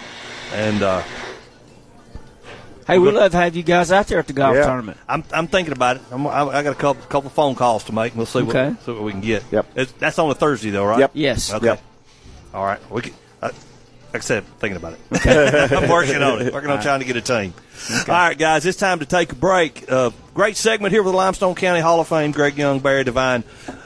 And 0.54 0.80
uh, 0.84 1.02
Hey, 2.86 2.98
we'd 3.00 3.14
love 3.14 3.32
to 3.32 3.36
have 3.38 3.56
you 3.56 3.64
guys 3.64 3.90
out 3.90 4.06
there 4.06 4.20
at 4.20 4.28
the 4.28 4.32
golf 4.32 4.54
Yeah. 4.54 4.62
tournament. 4.64 4.98
I'm, 5.08 5.24
I'm 5.32 5.48
thinking 5.48 5.72
about 5.72 5.96
it. 5.96 6.02
I'm, 6.12 6.24
I, 6.26 6.42
I 6.42 6.62
got 6.62 6.72
a 6.72 6.74
couple 6.76 7.02
couple 7.06 7.30
phone 7.30 7.56
calls 7.56 7.82
to 7.84 7.92
make. 7.92 8.14
We'll 8.14 8.26
see 8.26 8.42
what, 8.42 8.80
see 8.84 8.92
what 8.92 9.02
we 9.02 9.10
can 9.10 9.20
get. 9.22 9.42
Yep. 9.50 9.66
It's, 9.74 9.92
that's 9.92 10.20
on 10.20 10.30
a 10.30 10.34
Thursday, 10.36 10.70
though, 10.70 10.84
right? 10.84 11.00
Yep. 11.00 11.10
Yes. 11.14 11.52
Okay. 11.52 11.66
Yep. 11.66 11.82
All 12.54 12.64
right. 12.64 12.78
We 12.92 13.02
can, 13.02 13.14
uh, 13.42 13.50
like 14.12 14.22
I 14.22 14.24
said, 14.24 14.44
thinking 14.58 14.76
about 14.76 14.94
it. 14.94 15.72
I'm 15.72 15.88
working 15.88 16.22
on 16.22 16.42
it. 16.42 16.52
Working 16.52 16.70
on 16.70 16.82
trying 16.82 17.00
to 17.00 17.06
get 17.06 17.16
a 17.16 17.22
team. 17.22 17.54
All 17.90 18.04
right, 18.08 18.36
guys, 18.36 18.66
it's 18.66 18.78
time 18.78 18.98
to 18.98 19.06
take 19.06 19.32
a 19.32 19.34
break. 19.34 19.90
Uh, 19.90 20.10
great 20.34 20.56
segment 20.56 20.92
here 20.92 21.02
with 21.02 21.12
the 21.12 21.16
Limestone 21.16 21.54
County 21.54 21.80
Hall 21.80 21.98
of 22.00 22.08
Fame, 22.08 22.30
Greg 22.30 22.56
Young, 22.58 22.80
Barry 22.80 23.04
DeVine. 23.04 23.44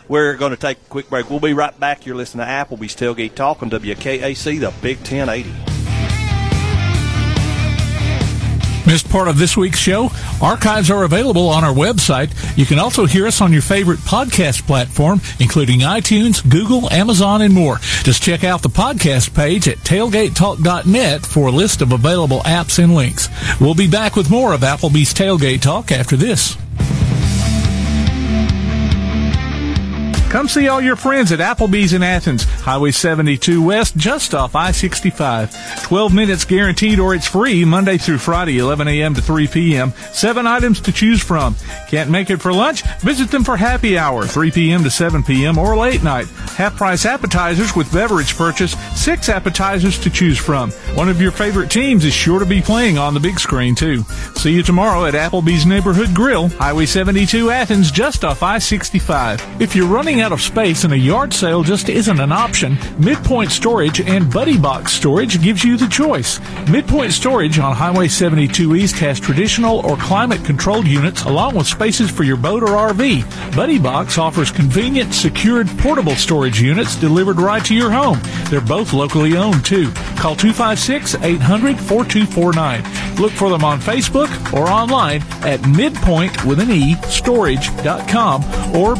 We're 0.08 0.34
going 0.36 0.50
to 0.50 0.56
take 0.56 0.78
a 0.78 0.88
quick 0.88 1.08
break. 1.08 1.30
We'll 1.30 1.40
be 1.40 1.54
right 1.54 1.78
back. 1.78 2.06
You're 2.06 2.16
listening 2.16 2.44
to 2.46 2.50
Applebee's 2.50 2.96
Tailgate 2.96 3.34
Talk 3.34 3.62
on 3.62 3.70
WKAC, 3.70 4.60
the 4.60 4.72
Big 4.82 4.98
1080. 4.98 5.75
Missed 8.86 9.10
part 9.10 9.26
of 9.26 9.36
this 9.36 9.56
week's 9.56 9.78
show? 9.78 10.10
Archives 10.40 10.90
are 10.90 11.02
available 11.02 11.48
on 11.48 11.64
our 11.64 11.74
website. 11.74 12.30
You 12.56 12.64
can 12.66 12.78
also 12.78 13.04
hear 13.06 13.26
us 13.26 13.40
on 13.40 13.52
your 13.52 13.62
favorite 13.62 13.98
podcast 14.00 14.66
platform, 14.66 15.20
including 15.40 15.80
iTunes, 15.80 16.48
Google, 16.48 16.90
Amazon, 16.92 17.42
and 17.42 17.52
more. 17.52 17.78
Just 18.04 18.22
check 18.22 18.44
out 18.44 18.62
the 18.62 18.68
podcast 18.68 19.34
page 19.34 19.66
at 19.66 19.78
tailgatetalk.net 19.78 21.26
for 21.26 21.48
a 21.48 21.52
list 21.52 21.82
of 21.82 21.92
available 21.92 22.40
apps 22.40 22.82
and 22.82 22.94
links. 22.94 23.28
We'll 23.60 23.74
be 23.74 23.88
back 23.88 24.14
with 24.14 24.30
more 24.30 24.52
of 24.52 24.60
Applebee's 24.60 25.12
Tailgate 25.12 25.62
Talk 25.62 25.90
after 25.90 26.16
this. 26.16 26.56
Come 30.36 30.48
see 30.48 30.68
all 30.68 30.82
your 30.82 30.96
friends 30.96 31.32
at 31.32 31.38
Applebee's 31.38 31.94
in 31.94 32.02
Athens, 32.02 32.44
Highway 32.44 32.90
72 32.90 33.62
West, 33.62 33.96
just 33.96 34.34
off 34.34 34.54
I-65. 34.54 35.82
12 35.84 36.12
minutes 36.12 36.44
guaranteed 36.44 36.98
or 36.98 37.14
it's 37.14 37.26
free 37.26 37.64
Monday 37.64 37.96
through 37.96 38.18
Friday, 38.18 38.58
11 38.58 38.86
a.m. 38.86 39.14
to 39.14 39.22
3 39.22 39.48
p.m. 39.48 39.94
Seven 40.12 40.46
items 40.46 40.78
to 40.82 40.92
choose 40.92 41.22
from. 41.22 41.56
Can't 41.88 42.10
make 42.10 42.28
it 42.28 42.42
for 42.42 42.52
lunch? 42.52 42.82
Visit 43.00 43.30
them 43.30 43.44
for 43.44 43.56
happy 43.56 43.96
hour, 43.96 44.26
3 44.26 44.50
p.m. 44.50 44.84
to 44.84 44.90
7 44.90 45.22
p.m. 45.22 45.56
or 45.56 45.74
late 45.74 46.02
night. 46.02 46.26
Half 46.26 46.76
price 46.76 47.06
appetizers 47.06 47.74
with 47.74 47.90
beverage 47.90 48.36
purchase, 48.36 48.72
six 48.94 49.30
appetizers 49.30 49.98
to 50.00 50.10
choose 50.10 50.36
from. 50.36 50.70
One 50.96 51.08
of 51.08 51.18
your 51.18 51.32
favorite 51.32 51.70
teams 51.70 52.04
is 52.04 52.12
sure 52.12 52.40
to 52.40 52.44
be 52.44 52.60
playing 52.60 52.98
on 52.98 53.14
the 53.14 53.20
big 53.20 53.40
screen 53.40 53.74
too. 53.74 54.02
See 54.34 54.52
you 54.52 54.62
tomorrow 54.62 55.06
at 55.06 55.14
Applebee's 55.14 55.64
Neighborhood 55.64 56.14
Grill, 56.14 56.48
Highway 56.48 56.84
72 56.84 57.50
Athens, 57.50 57.90
just 57.90 58.22
off 58.22 58.42
I-65. 58.42 59.62
If 59.62 59.74
you're 59.74 59.86
running 59.86 60.20
out 60.20 60.25
of 60.32 60.40
space 60.40 60.84
and 60.84 60.92
a 60.92 60.98
yard 60.98 61.32
sale 61.32 61.62
just 61.62 61.88
isn't 61.88 62.20
an 62.20 62.32
option, 62.32 62.76
Midpoint 62.98 63.50
Storage 63.50 64.00
and 64.00 64.32
Buddy 64.32 64.58
Box 64.58 64.92
Storage 64.92 65.42
gives 65.42 65.64
you 65.64 65.76
the 65.76 65.88
choice. 65.88 66.40
Midpoint 66.70 67.12
Storage 67.12 67.58
on 67.58 67.74
Highway 67.74 68.08
72 68.08 68.76
East 68.76 68.96
has 68.96 69.20
traditional 69.20 69.84
or 69.86 69.96
climate 69.96 70.44
controlled 70.44 70.86
units 70.86 71.24
along 71.24 71.54
with 71.54 71.66
spaces 71.66 72.10
for 72.10 72.24
your 72.24 72.36
boat 72.36 72.62
or 72.62 72.68
RV. 72.68 73.56
Buddy 73.56 73.78
Box 73.78 74.18
offers 74.18 74.50
convenient, 74.50 75.14
secured, 75.14 75.68
portable 75.78 76.16
storage 76.16 76.60
units 76.60 76.96
delivered 76.96 77.40
right 77.40 77.64
to 77.64 77.74
your 77.74 77.90
home. 77.90 78.20
They're 78.50 78.60
both 78.60 78.92
locally 78.92 79.36
owned 79.36 79.64
too. 79.64 79.90
Call 80.16 80.36
256-800-4249. 80.36 83.18
Look 83.18 83.32
for 83.32 83.48
them 83.48 83.64
on 83.64 83.80
Facebook 83.80 84.28
or 84.52 84.68
online 84.68 85.22
at 85.42 85.66
midpoint 85.68 86.44
with 86.44 86.60
an 86.60 86.70
E 86.70 86.96
storage.com 87.04 88.44
or 88.76 88.94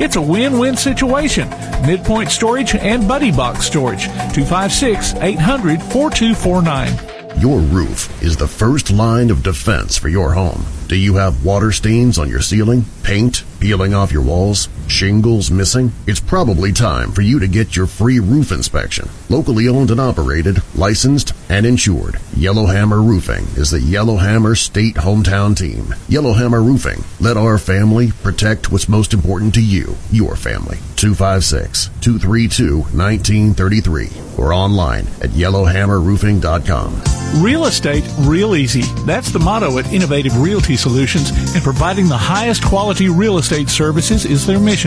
It's 0.00 0.16
a 0.16 0.22
win-win 0.22 0.76
situation. 0.76 1.48
Midpoint 1.86 2.30
Storage 2.30 2.74
and 2.74 3.06
Buddy 3.06 3.30
Box 3.30 3.66
Storage. 3.66 4.04
256 4.06 5.14
800 5.14 5.82
4249. 5.82 7.40
Your 7.40 7.60
roof 7.60 8.22
is 8.22 8.36
the 8.36 8.48
first 8.48 8.90
line 8.90 9.30
of 9.30 9.42
defense 9.44 9.96
for 9.96 10.08
your 10.08 10.32
home. 10.32 10.64
Do 10.88 10.96
you 10.96 11.14
have 11.16 11.44
water 11.44 11.70
stains 11.70 12.18
on 12.18 12.28
your 12.28 12.40
ceiling, 12.40 12.84
paint 13.02 13.44
peeling 13.60 13.94
off 13.94 14.12
your 14.12 14.22
walls, 14.22 14.68
shingles 14.90 15.50
missing? 15.50 15.92
It's 16.06 16.20
probably 16.20 16.72
time 16.72 17.12
for 17.12 17.22
you 17.22 17.38
to 17.40 17.48
get 17.48 17.76
your 17.76 17.86
free 17.86 18.20
roof 18.20 18.52
inspection. 18.52 19.08
Locally 19.28 19.68
owned 19.68 19.90
and 19.90 20.00
operated, 20.00 20.62
licensed, 20.74 21.32
and 21.48 21.66
insured. 21.66 22.18
Yellowhammer 22.36 23.00
Roofing 23.00 23.44
is 23.56 23.70
the 23.70 23.80
Yellowhammer 23.80 24.54
State 24.54 24.96
hometown 24.96 25.56
team. 25.56 25.94
Yellowhammer 26.08 26.62
Roofing. 26.62 27.04
Let 27.20 27.36
our 27.36 27.58
family 27.58 28.12
protect 28.22 28.72
what's 28.72 28.88
most 28.88 29.12
important 29.12 29.54
to 29.54 29.62
you, 29.62 29.96
your 30.10 30.36
family. 30.36 30.78
256 30.96 31.90
232 32.00 32.78
1933 32.78 34.08
or 34.38 34.52
online 34.52 35.06
at 35.20 35.30
yellowhammerroofing.com. 35.30 37.42
Real 37.42 37.66
estate 37.66 38.04
real 38.20 38.56
easy. 38.56 38.82
That's 39.04 39.30
the 39.30 39.38
motto 39.38 39.78
at 39.78 39.92
Innovative 39.92 40.40
Realty 40.40 40.76
Solutions, 40.76 41.30
and 41.54 41.62
providing 41.62 42.08
the 42.08 42.16
highest 42.16 42.64
quality 42.64 43.08
real 43.08 43.38
estate 43.38 43.68
services 43.68 44.24
is 44.24 44.46
their 44.46 44.58
mission. 44.58 44.77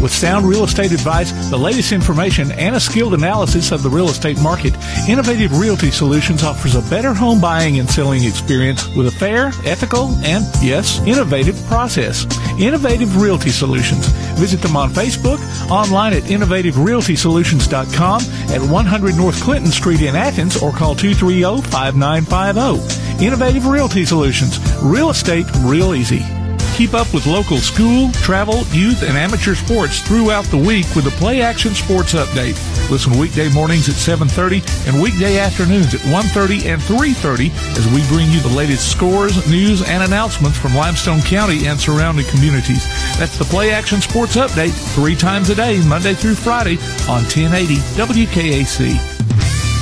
With 0.00 0.10
sound 0.10 0.46
real 0.46 0.64
estate 0.64 0.90
advice, 0.90 1.30
the 1.50 1.58
latest 1.58 1.92
information, 1.92 2.50
and 2.52 2.76
a 2.76 2.80
skilled 2.80 3.12
analysis 3.12 3.72
of 3.72 3.82
the 3.82 3.90
real 3.90 4.08
estate 4.08 4.40
market, 4.40 4.74
Innovative 5.06 5.58
Realty 5.58 5.90
Solutions 5.90 6.42
offers 6.42 6.74
a 6.74 6.80
better 6.88 7.12
home 7.12 7.42
buying 7.42 7.78
and 7.78 7.86
selling 7.88 8.24
experience 8.24 8.88
with 8.96 9.06
a 9.06 9.10
fair, 9.10 9.48
ethical, 9.66 10.14
and 10.24 10.46
yes, 10.62 10.98
innovative 11.06 11.62
process. 11.66 12.24
Innovative 12.58 13.20
Realty 13.20 13.50
Solutions. 13.50 14.06
Visit 14.38 14.62
them 14.62 14.76
on 14.76 14.88
Facebook, 14.90 15.38
online 15.70 16.14
at 16.14 16.22
innovativerealtysolutions.com 16.22 18.22
at 18.50 18.62
100 18.62 19.14
North 19.14 19.42
Clinton 19.42 19.70
Street 19.70 20.00
in 20.00 20.16
Athens, 20.16 20.56
or 20.62 20.72
call 20.72 20.94
230 20.94 21.68
5950. 21.68 23.24
Innovative 23.24 23.66
Realty 23.66 24.06
Solutions. 24.06 24.58
Real 24.82 25.10
estate 25.10 25.46
real 25.64 25.94
easy. 25.94 26.43
Keep 26.74 26.94
up 26.94 27.14
with 27.14 27.26
local 27.26 27.58
school, 27.58 28.10
travel, 28.14 28.64
youth, 28.72 29.04
and 29.04 29.16
amateur 29.16 29.54
sports 29.54 30.00
throughout 30.00 30.44
the 30.46 30.56
week 30.56 30.84
with 30.96 31.04
the 31.04 31.12
Play 31.12 31.40
Action 31.40 31.72
Sports 31.72 32.14
Update. 32.14 32.58
Listen 32.90 33.16
weekday 33.16 33.48
mornings 33.48 33.88
at 33.88 33.94
7.30 33.94 34.88
and 34.88 35.00
weekday 35.00 35.38
afternoons 35.38 35.94
at 35.94 36.00
1.30 36.00 36.66
and 36.66 36.82
3.30 36.82 37.50
as 37.78 37.86
we 37.94 38.02
bring 38.08 38.28
you 38.32 38.40
the 38.40 38.56
latest 38.56 38.90
scores, 38.90 39.48
news, 39.48 39.88
and 39.88 40.02
announcements 40.02 40.58
from 40.58 40.74
Limestone 40.74 41.20
County 41.20 41.68
and 41.68 41.78
surrounding 41.78 42.26
communities. 42.26 42.84
That's 43.18 43.38
the 43.38 43.44
Play 43.44 43.70
Action 43.70 44.00
Sports 44.00 44.34
Update 44.34 44.74
three 44.96 45.14
times 45.14 45.50
a 45.50 45.54
day, 45.54 45.80
Monday 45.86 46.14
through 46.14 46.34
Friday 46.34 46.78
on 47.08 47.22
1080 47.22 47.76
WKAC. 47.94 48.96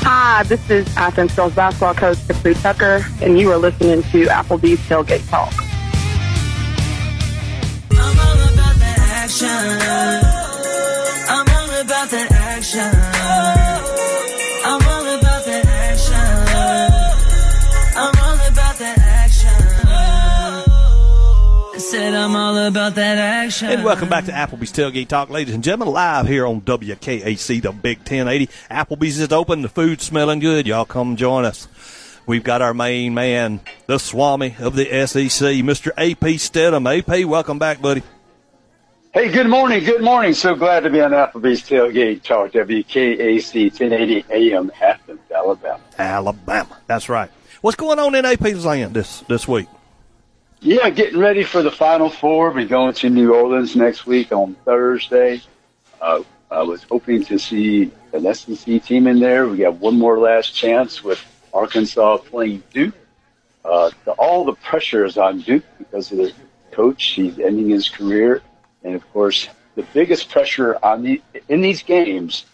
Hi, 0.04 0.42
this 0.42 0.68
is 0.68 0.86
Athens 0.98 1.34
girls 1.34 1.54
basketball 1.54 1.94
coach 1.94 2.18
Tiffany 2.26 2.52
Tucker, 2.52 3.02
and 3.22 3.40
you 3.40 3.50
are 3.50 3.56
listening 3.56 4.02
to 4.02 4.26
Applebee's 4.26 4.80
Tailgate 4.80 5.26
Talk. 5.30 5.71
I'm 9.44 10.20
all 11.48 11.80
about 11.80 12.12
action. 12.30 12.80
I'm 22.14 22.36
all 22.36 22.56
about 22.56 22.94
that 22.94 23.18
action. 23.18 23.70
And 23.70 23.82
welcome 23.82 24.08
back 24.08 24.26
to 24.26 24.32
Applebee's 24.32 24.70
Tailgate 24.70 25.08
Talk, 25.08 25.28
ladies 25.28 25.56
and 25.56 25.64
gentlemen, 25.64 25.92
live 25.92 26.28
here 26.28 26.46
on 26.46 26.60
WKAC, 26.60 27.62
the 27.62 27.72
Big 27.72 27.98
1080. 27.98 28.46
Applebee's 28.70 29.18
is 29.18 29.32
open, 29.32 29.62
the 29.62 29.68
food's 29.68 30.04
smelling 30.04 30.38
good. 30.38 30.68
Y'all 30.68 30.84
come 30.84 31.16
join 31.16 31.44
us. 31.44 31.66
We've 32.26 32.44
got 32.44 32.62
our 32.62 32.74
main 32.74 33.14
man, 33.14 33.58
the 33.86 33.98
Swami 33.98 34.54
of 34.60 34.76
the 34.76 34.84
SEC, 34.84 35.64
Mr. 35.64 35.88
AP 35.96 36.38
Steadham. 36.38 36.86
AP, 36.86 37.26
welcome 37.26 37.58
back, 37.58 37.82
buddy. 37.82 38.04
Hey, 39.14 39.30
good 39.30 39.46
morning. 39.46 39.84
Good 39.84 40.00
morning. 40.00 40.32
So 40.32 40.54
glad 40.54 40.84
to 40.84 40.90
be 40.90 41.02
on 41.02 41.10
Applebee's 41.10 41.60
Tailgate 41.60 42.22
Talk, 42.22 42.52
WKAC 42.52 43.64
1080 43.64 44.24
AM, 44.30 44.72
Athens, 44.80 45.20
Alabama. 45.30 45.82
Alabama. 45.98 46.78
That's 46.86 47.10
right. 47.10 47.30
What's 47.60 47.76
going 47.76 47.98
on 47.98 48.14
in 48.14 48.24
AP's 48.24 48.64
land 48.64 48.94
this, 48.94 49.20
this 49.28 49.46
week? 49.46 49.68
Yeah, 50.60 50.88
getting 50.88 51.18
ready 51.18 51.44
for 51.44 51.62
the 51.62 51.70
Final 51.70 52.08
Four. 52.08 52.52
We're 52.52 52.64
going 52.64 52.94
to 52.94 53.10
New 53.10 53.34
Orleans 53.34 53.76
next 53.76 54.06
week 54.06 54.32
on 54.32 54.54
Thursday. 54.64 55.42
Uh, 56.00 56.22
I 56.50 56.62
was 56.62 56.82
hoping 56.84 57.22
to 57.24 57.38
see 57.38 57.90
an 58.14 58.34
SEC 58.34 58.82
team 58.82 59.06
in 59.06 59.20
there. 59.20 59.46
We 59.46 59.58
got 59.58 59.74
one 59.74 59.98
more 59.98 60.18
last 60.18 60.54
chance 60.54 61.04
with 61.04 61.22
Arkansas 61.52 62.16
playing 62.16 62.62
Duke. 62.72 62.94
Uh, 63.62 63.90
the, 64.06 64.12
all 64.12 64.46
the 64.46 64.54
pressure 64.54 65.04
is 65.04 65.18
on 65.18 65.40
Duke 65.40 65.64
because 65.76 66.10
of 66.12 66.16
the 66.16 66.32
coach. 66.70 67.04
He's 67.08 67.38
ending 67.38 67.68
his 67.68 67.90
career. 67.90 68.40
And 68.84 68.94
of 68.94 69.12
course, 69.12 69.48
the 69.74 69.84
biggest 69.94 70.30
pressure 70.30 70.78
on 70.82 71.02
the, 71.02 71.22
in 71.48 71.60
these 71.60 71.82
games 71.82 72.44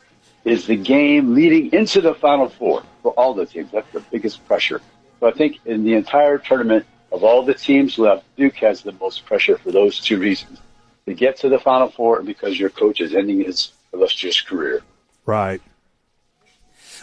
is 0.44 0.66
the 0.66 0.76
game 0.76 1.34
leading 1.34 1.72
into 1.72 2.00
the 2.00 2.14
Final 2.14 2.48
Four 2.48 2.82
for 3.02 3.12
all 3.12 3.34
the 3.34 3.46
teams. 3.46 3.70
That's 3.72 3.90
the 3.92 4.00
biggest 4.00 4.46
pressure. 4.46 4.80
So 5.20 5.26
I 5.26 5.32
think 5.32 5.58
in 5.64 5.84
the 5.84 5.94
entire 5.94 6.38
tournament, 6.38 6.86
of 7.10 7.24
all 7.24 7.42
the 7.42 7.54
teams 7.54 7.98
left, 7.98 8.24
Duke 8.36 8.56
has 8.56 8.82
the 8.82 8.92
most 8.92 9.24
pressure 9.24 9.58
for 9.58 9.72
those 9.72 10.00
two 10.00 10.18
reasons. 10.18 10.60
To 11.06 11.14
get 11.14 11.38
to 11.38 11.48
the 11.48 11.58
Final 11.58 11.88
Four 11.88 12.18
and 12.18 12.26
because 12.26 12.58
your 12.58 12.70
coach 12.70 13.00
is 13.00 13.14
ending 13.14 13.42
his 13.42 13.72
illustrious 13.94 14.40
career. 14.40 14.82
Right. 15.24 15.62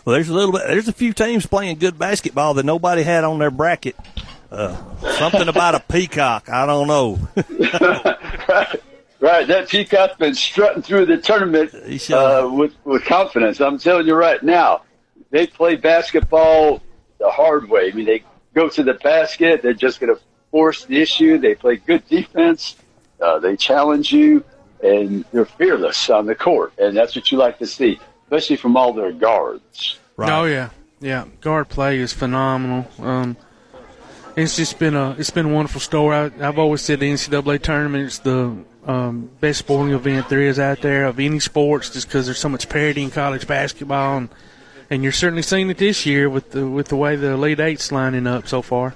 Well, 0.06 0.14
there's 0.14 0.30
a 0.30 0.34
little 0.34 0.52
bit. 0.52 0.62
There's 0.68 0.88
a 0.88 0.94
few 0.94 1.14
teams 1.14 1.48
playing 1.48 1.78
good 1.80 1.98
basketball 1.98 2.54
that 2.56 2.66
nobody 2.66 3.02
had 3.02 3.24
on 3.24 3.40
their 3.40 3.50
bracket. 3.50 3.96
Uh, 4.52 4.78
something 5.18 5.48
about 5.48 5.74
a 5.74 5.80
peacock. 5.80 6.48
I 6.50 6.68
don't 6.68 6.88
know. 6.88 7.20
right, 8.48 8.80
right. 9.20 9.48
That 9.48 9.70
peacock's 9.70 10.18
been 10.18 10.36
strutting 10.36 10.82
through 10.82 11.06
the 11.06 11.18
tournament 11.18 11.74
uh, 12.12 12.50
with 12.52 12.74
with 12.84 13.04
confidence. 13.06 13.62
I'm 13.62 13.78
telling 13.80 14.08
you 14.08 14.16
right 14.16 14.42
now, 14.42 14.84
they 15.32 15.48
play 15.48 15.76
basketball 15.76 16.82
the 17.20 17.30
hard 17.30 17.70
way. 17.70 17.90
I 17.92 17.96
mean, 17.96 18.06
they 18.06 18.24
go 18.54 18.70
to 18.70 18.84
the 18.84 18.94
basket. 18.96 19.62
They're 19.62 19.74
just 19.74 20.00
going 20.00 20.16
to 20.16 20.22
force 20.52 20.86
the 20.86 21.02
issue. 21.02 21.38
They 21.38 21.56
play 21.56 21.78
good 21.78 22.08
defense. 22.08 22.76
Uh, 23.22 23.40
they 23.40 23.56
challenge 23.56 24.12
you, 24.12 24.44
and 24.84 25.26
they're 25.32 25.46
fearless 25.46 26.10
on 26.10 26.26
the 26.26 26.36
court, 26.36 26.74
and 26.78 26.96
that's 26.96 27.16
what 27.16 27.32
you 27.32 27.38
like 27.38 27.60
to 27.60 27.66
see, 27.66 28.00
especially 28.26 28.58
from 28.58 28.76
all 28.78 28.94
their 28.94 29.12
guards. 29.12 30.00
Oh 30.32 30.46
yeah, 30.46 30.70
yeah. 31.00 31.26
Guard 31.42 31.70
play 31.70 32.00
is 32.00 32.14
phenomenal. 32.14 32.88
Um, 33.00 33.38
it's 34.36 34.56
just 34.56 34.80
been 34.80 34.96
a 34.96 35.12
it's 35.18 35.30
been 35.30 35.48
a 35.48 35.54
wonderful 35.54 35.82
story. 35.82 36.16
I, 36.16 36.26
I've 36.48 36.60
always 36.60 36.82
said 36.82 37.00
the 37.00 37.12
NCAA 37.12 37.62
tournament 37.62 38.06
is 38.06 38.20
the 38.20 38.56
um, 38.86 39.30
best 39.40 39.60
sporting 39.60 39.94
event 39.94 40.30
there 40.30 40.42
is 40.42 40.60
out 40.60 40.82
there 40.82 41.06
of 41.06 41.20
any 41.20 41.40
sports, 41.40 41.90
just 41.90 42.08
because 42.08 42.26
there's 42.26 42.40
so 42.40 42.50
much 42.50 42.70
parity 42.70 43.04
in 43.04 43.12
college 43.12 43.48
basketball, 43.48 44.18
and 44.18 44.30
and 44.90 45.04
you're 45.04 45.12
certainly 45.12 45.42
seeing 45.42 45.70
it 45.70 45.78
this 45.78 46.06
year 46.06 46.30
with 46.30 46.52
the 46.52 46.68
with 46.68 46.90
the 46.90 46.96
way 46.96 47.16
the 47.16 47.32
Elite 47.32 47.60
Eight's 47.60 47.92
lining 47.92 48.28
up 48.28 48.48
so 48.48 48.62
far. 48.62 48.94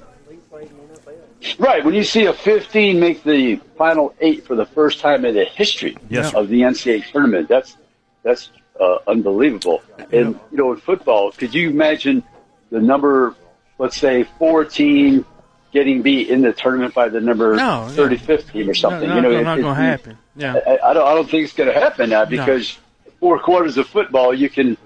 Right. 1.58 1.84
When 1.86 1.94
you 1.94 2.04
see 2.04 2.26
a 2.26 2.34
15 2.34 3.00
make 3.00 3.24
the 3.24 3.56
final 3.78 4.14
eight 4.20 4.46
for 4.46 4.56
the 4.58 4.66
first 4.66 5.00
time 5.00 5.24
in 5.24 5.36
the 5.36 5.46
history 5.46 5.98
Yes. 6.10 6.34
of 6.34 6.50
the 6.50 6.62
NCAA 6.62 7.10
tournament, 7.12 7.48
that's 7.48 7.78
that's 8.24 8.50
uh, 8.80 8.98
unbelievable. 9.08 9.82
And 10.12 10.38
you 10.52 10.58
know, 10.58 10.74
in 10.74 10.80
football, 10.82 11.32
could 11.32 11.54
you 11.54 11.70
imagine 11.70 12.24
the 12.72 12.82
number, 12.82 13.36
let's 13.80 13.98
say, 13.98 14.26
14 14.38 15.26
getting 15.74 16.02
beat 16.04 16.30
in 16.30 16.42
the 16.42 16.54
tournament 16.54 16.94
by 16.94 17.10
the 17.10 17.20
number 17.22 17.56
No, 17.56 17.88
yeah. 17.88 17.96
35th 17.96 18.52
team 18.52 18.70
or 18.70 18.74
something? 18.76 19.10
No, 19.10 19.16
you 19.16 19.22
know, 19.22 19.32
no, 19.32 19.40
it- 19.40 19.44
not 19.44 19.60
going 19.60 19.76
to 19.76 19.82
happen. 19.82 20.18
Yeah. 20.36 20.56
I, 20.68 20.80
I 20.92 20.94
don't. 20.94 21.08
I 21.08 21.14
don't 21.16 21.30
think 21.30 21.44
it's 21.46 21.54
going 21.54 21.74
to 21.74 21.80
happen 21.80 22.12
now 22.12 22.26
because 22.26 22.78
four 23.20 23.40
quarters 23.40 23.78
of 23.78 23.88
football, 23.88 24.34
you 24.34 24.50
can 24.50 24.78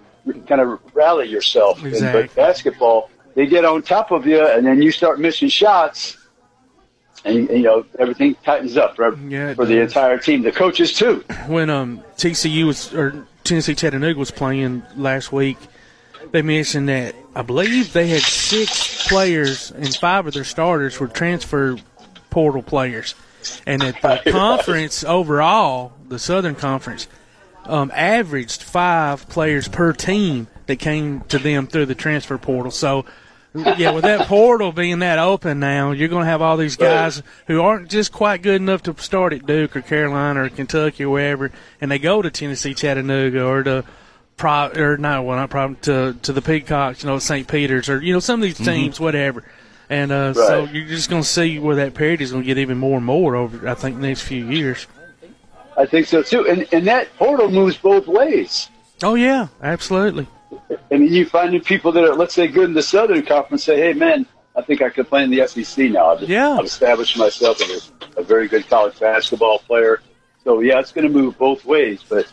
kind 0.48 0.62
of 0.62 0.80
rally 0.96 1.28
yourself. 1.28 1.78
And- 1.80 1.88
Exactly. 1.88 2.24
but 2.24 2.36
basketball, 2.36 3.10
they 3.36 3.46
get 3.46 3.66
on 3.66 3.82
top 3.82 4.12
of 4.12 4.26
you, 4.26 4.46
and 4.48 4.66
then 4.66 4.82
you 4.82 4.92
start 4.92 5.20
missing 5.20 5.50
shots, 5.50 6.18
and 7.26 7.48
you 7.50 7.60
know 7.62 7.86
everything 8.00 8.36
tightens 8.44 8.78
up 8.78 8.96
for, 8.96 9.16
Yeah, 9.28 9.54
for 9.54 9.66
the 9.66 9.80
entire 9.82 10.18
team, 10.18 10.42
the 10.42 10.52
coaches 10.52 10.94
too. 10.94 11.24
when 11.48 11.70
um, 11.70 12.04
TCU 12.18 12.66
was 12.66 12.94
or 12.94 13.26
Tennessee 13.44 13.76
Chattanooga 13.76 14.18
was 14.20 14.32
playing 14.32 14.82
last 14.96 15.32
week, 15.32 15.58
they 16.32 16.42
mentioned 16.42 16.90
that 16.90 17.16
I 17.36 17.42
believe 17.42 17.94
they 17.94 18.08
had 18.08 18.22
six 18.22 19.08
players 19.08 19.72
and 19.72 19.94
five 19.96 20.28
of 20.28 20.34
their 20.34 20.44
starters 20.44 21.00
were 21.00 21.08
transfer 21.08 21.78
portal 22.30 22.64
players, 22.64 23.16
and 23.66 23.82
that 23.82 24.02
the 24.02 24.32
conference 24.32 25.04
overall, 25.04 25.94
the 26.08 26.20
Southern 26.20 26.56
Conference, 26.56 27.08
um, 27.66 27.92
averaged 27.94 28.64
five 28.64 29.28
players 29.30 29.68
per 29.68 29.94
team 29.94 30.48
that 30.66 30.78
came 30.78 31.22
to 31.22 31.40
them 31.40 31.68
through 31.68 31.86
the 31.86 31.96
transfer 31.96 32.38
portal. 32.38 32.72
So 32.72 33.06
yeah, 33.54 33.92
with 33.92 34.04
that 34.04 34.28
portal 34.28 34.72
being 34.72 35.00
that 35.00 35.20
open 35.20 35.60
now, 35.60 35.92
you're 35.92 36.08
going 36.08 36.24
to 36.24 36.30
have 36.30 36.42
all 36.42 36.58
these 36.58 36.76
guys 36.76 37.22
who 37.46 37.62
aren't 37.62 37.90
just 37.90 38.12
quite 38.12 38.42
good 38.42 38.60
enough 38.62 38.82
to 38.84 38.96
start 38.98 39.32
at 39.32 39.46
Duke 39.46 39.76
or 39.76 39.82
Carolina 39.82 40.44
or 40.44 40.50
Kentucky 40.50 41.04
or 41.04 41.12
wherever, 41.12 41.52
and 41.80 41.92
they 41.92 42.00
go 42.00 42.22
to 42.22 42.32
Tennessee, 42.32 42.74
Chattanooga, 42.74 43.46
or 43.46 43.64
to 43.64 43.86
Pro, 44.38 44.70
or 44.76 44.98
no, 44.98 45.24
well, 45.24 45.38
not 45.38 45.50
Pro, 45.50 45.74
to 45.74 46.16
to 46.22 46.34
the 46.34 46.42
Peacocks, 46.42 47.04
you 47.04 47.10
know, 47.10 47.20
St. 47.20 47.48
Peter's, 47.48 47.90
or 47.90 48.02
you 48.02 48.14
know, 48.14 48.20
some 48.20 48.42
of 48.42 48.44
these 48.44 48.58
teams, 48.58 49.00
whatever. 49.00 49.44
And 49.90 50.12
uh, 50.12 50.34
so 50.34 50.64
you're 50.64 50.88
just 50.88 51.10
going 51.10 51.22
to 51.22 51.28
see 51.28 51.60
where 51.60 51.76
that 51.76 51.94
parity 51.94 52.24
is 52.24 52.32
going 52.32 52.44
to 52.44 52.48
get 52.48 52.58
even 52.58 52.78
more 52.78 52.98
and 52.98 53.06
more 53.06 53.36
over, 53.36 53.68
I 53.68 53.74
think, 53.76 53.98
the 53.98 54.08
next 54.08 54.22
few 54.22 54.50
years. 54.50 54.88
I 55.78 55.86
think 55.86 56.08
so 56.08 56.22
too. 56.24 56.48
And 56.48 56.68
and 56.72 56.88
that 56.88 57.16
portal 57.18 57.50
moves 57.50 57.78
both 57.78 58.08
ways. 58.08 58.70
Oh 59.02 59.16
yeah, 59.16 59.48
absolutely. 59.62 60.28
And 60.92 61.10
you 61.10 61.26
find 61.26 61.64
people 61.64 61.92
that 61.92 62.04
are, 62.04 62.16
let's 62.16 62.34
say, 62.34 62.48
good 62.48 62.66
in 62.66 62.74
the 62.74 62.84
Southern 62.84 63.24
Conference 63.24 63.64
say, 63.64 63.78
hey, 63.78 63.94
man, 63.94 64.26
I 64.56 64.62
think 64.62 64.82
I 64.82 64.90
could 64.90 65.08
play 65.10 65.24
in 65.24 65.32
the 65.32 65.46
SEC 65.48 65.90
now. 65.92 66.12
I've, 66.16 66.22
Yeah. 66.30 66.52
I've 66.54 66.66
established 66.66 67.18
myself 67.18 67.62
as 67.62 67.92
a, 68.18 68.22
a 68.22 68.24
very 68.24 68.48
good 68.48 68.68
college 68.70 69.00
basketball 69.00 69.60
player. 69.60 70.02
So, 70.44 70.60
yeah, 70.60 70.80
it's 70.80 70.92
going 70.92 71.08
to 71.08 71.14
move 71.14 71.38
both 71.38 71.66
ways. 71.66 72.04
But 72.08 72.32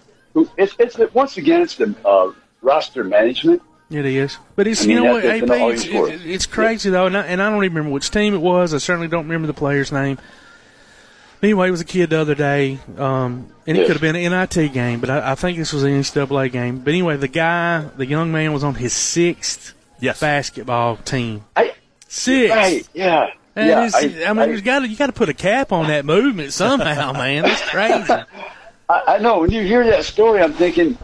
it's, 0.57 0.75
it's 0.79 0.99
once 1.15 1.37
again, 1.37 1.63
it's 1.63 1.77
the 1.77 1.95
uh, 2.05 2.33
roster 2.63 3.05
management. 3.05 3.63
It 3.91 4.07
is, 4.07 4.39
but 4.55 4.69
it's 4.69 4.85
I 4.85 4.87
mean, 4.87 4.97
you 4.99 5.03
know 5.05 5.13
what, 5.15 5.25
AP, 5.25 5.43
it's, 5.75 5.85
it's, 5.85 6.25
it's 6.25 6.47
crazy 6.47 6.91
though, 6.91 7.07
and 7.07 7.17
I, 7.17 7.23
and 7.27 7.43
I 7.43 7.51
don't 7.51 7.65
even 7.65 7.77
remember 7.77 7.93
which 7.95 8.11
team 8.11 8.35
it 8.35 8.41
was. 8.41 8.73
I 8.73 8.79
certainly 8.79 9.09
don't 9.09 9.25
remember 9.25 9.49
the 9.49 9.55
player's 9.55 9.91
name. 9.91 10.19
Anyway, 11.43 11.69
it 11.69 11.71
was 11.73 11.81
a 11.81 11.87
kid 11.87 12.11
the 12.11 12.21
other 12.21 12.35
day, 12.37 12.79
um, 12.99 13.49
and 13.67 13.77
it 13.77 13.81
Yes. 13.81 13.87
could 13.87 13.97
have 13.97 14.01
been 14.03 14.15
an 14.15 14.31
NIT 14.31 14.73
game, 14.73 15.01
but 15.01 15.09
I, 15.11 15.33
I 15.33 15.35
think 15.35 15.59
this 15.59 15.73
was 15.73 15.83
an 15.83 15.91
NCAA 15.91 16.53
game. 16.53 16.79
But 16.81 16.91
anyway, 16.91 17.17
the 17.17 17.29
guy, 17.29 17.81
the 17.97 18.07
young 18.07 18.31
man, 18.31 18.53
was 18.53 18.63
on 18.63 18.75
his 18.75 18.93
sixth 18.93 19.75
basketball 20.21 20.97
team. 20.99 21.45
I, 21.57 21.73
Six. 22.07 22.53
Right, 22.55 22.89
yeah. 22.93 23.29
And 23.57 23.69
yeah, 23.69 23.87
it's- 23.87 24.27
I, 24.29 24.33
mean, 24.33 24.51
you 24.51 24.61
got 24.61 24.81
to 24.81 24.89
you 24.89 24.97
got 24.97 25.07
to 25.07 25.13
put 25.13 25.29
a 25.29 25.35
cap 25.35 25.73
on 25.73 25.87
that 25.89 26.05
movement 26.05 26.53
somehow, 26.53 27.13
man. 27.13 27.43
That's 27.45 27.63
crazy. 27.71 28.13
I, 28.91 29.15
I 29.15 29.19
know. 29.19 29.41
When 29.41 29.53
you 29.53 29.63
hear 29.63 29.85
that 29.85 30.05
story, 30.05 30.43
I'm 30.43 30.53
thinking, 30.53 30.99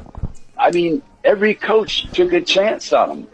I 0.58 0.70
mean, 0.72 1.02
every 1.22 1.54
coach 1.54 2.10
took 2.12 2.32
a 2.32 2.40
chance 2.40 2.92
on 2.92 3.08
them. 3.08 3.28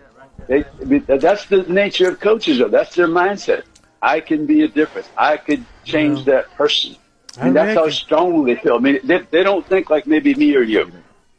They, 0.46 0.98
that's 0.98 1.46
the 1.46 1.62
nature 1.62 2.10
of 2.10 2.20
coaches, 2.20 2.58
though. 2.58 2.68
That's 2.68 2.94
their 2.94 3.08
mindset. 3.08 3.62
I 4.02 4.20
can 4.20 4.44
be 4.44 4.62
a 4.62 4.68
difference. 4.68 5.08
I 5.16 5.36
could 5.36 5.64
change 5.84 6.24
that 6.26 6.52
person. 6.54 6.96
I 7.40 7.46
And 7.46 7.56
that's 7.56 7.74
how 7.74 7.88
strong 7.88 8.44
they 8.44 8.56
feel. 8.56 8.74
I 8.74 8.78
mean, 8.78 8.98
they, 9.04 9.18
they 9.30 9.42
don't 9.42 9.66
think 9.66 9.88
like 9.88 10.06
maybe 10.06 10.34
me 10.34 10.54
or 10.54 10.62
you. 10.62 10.92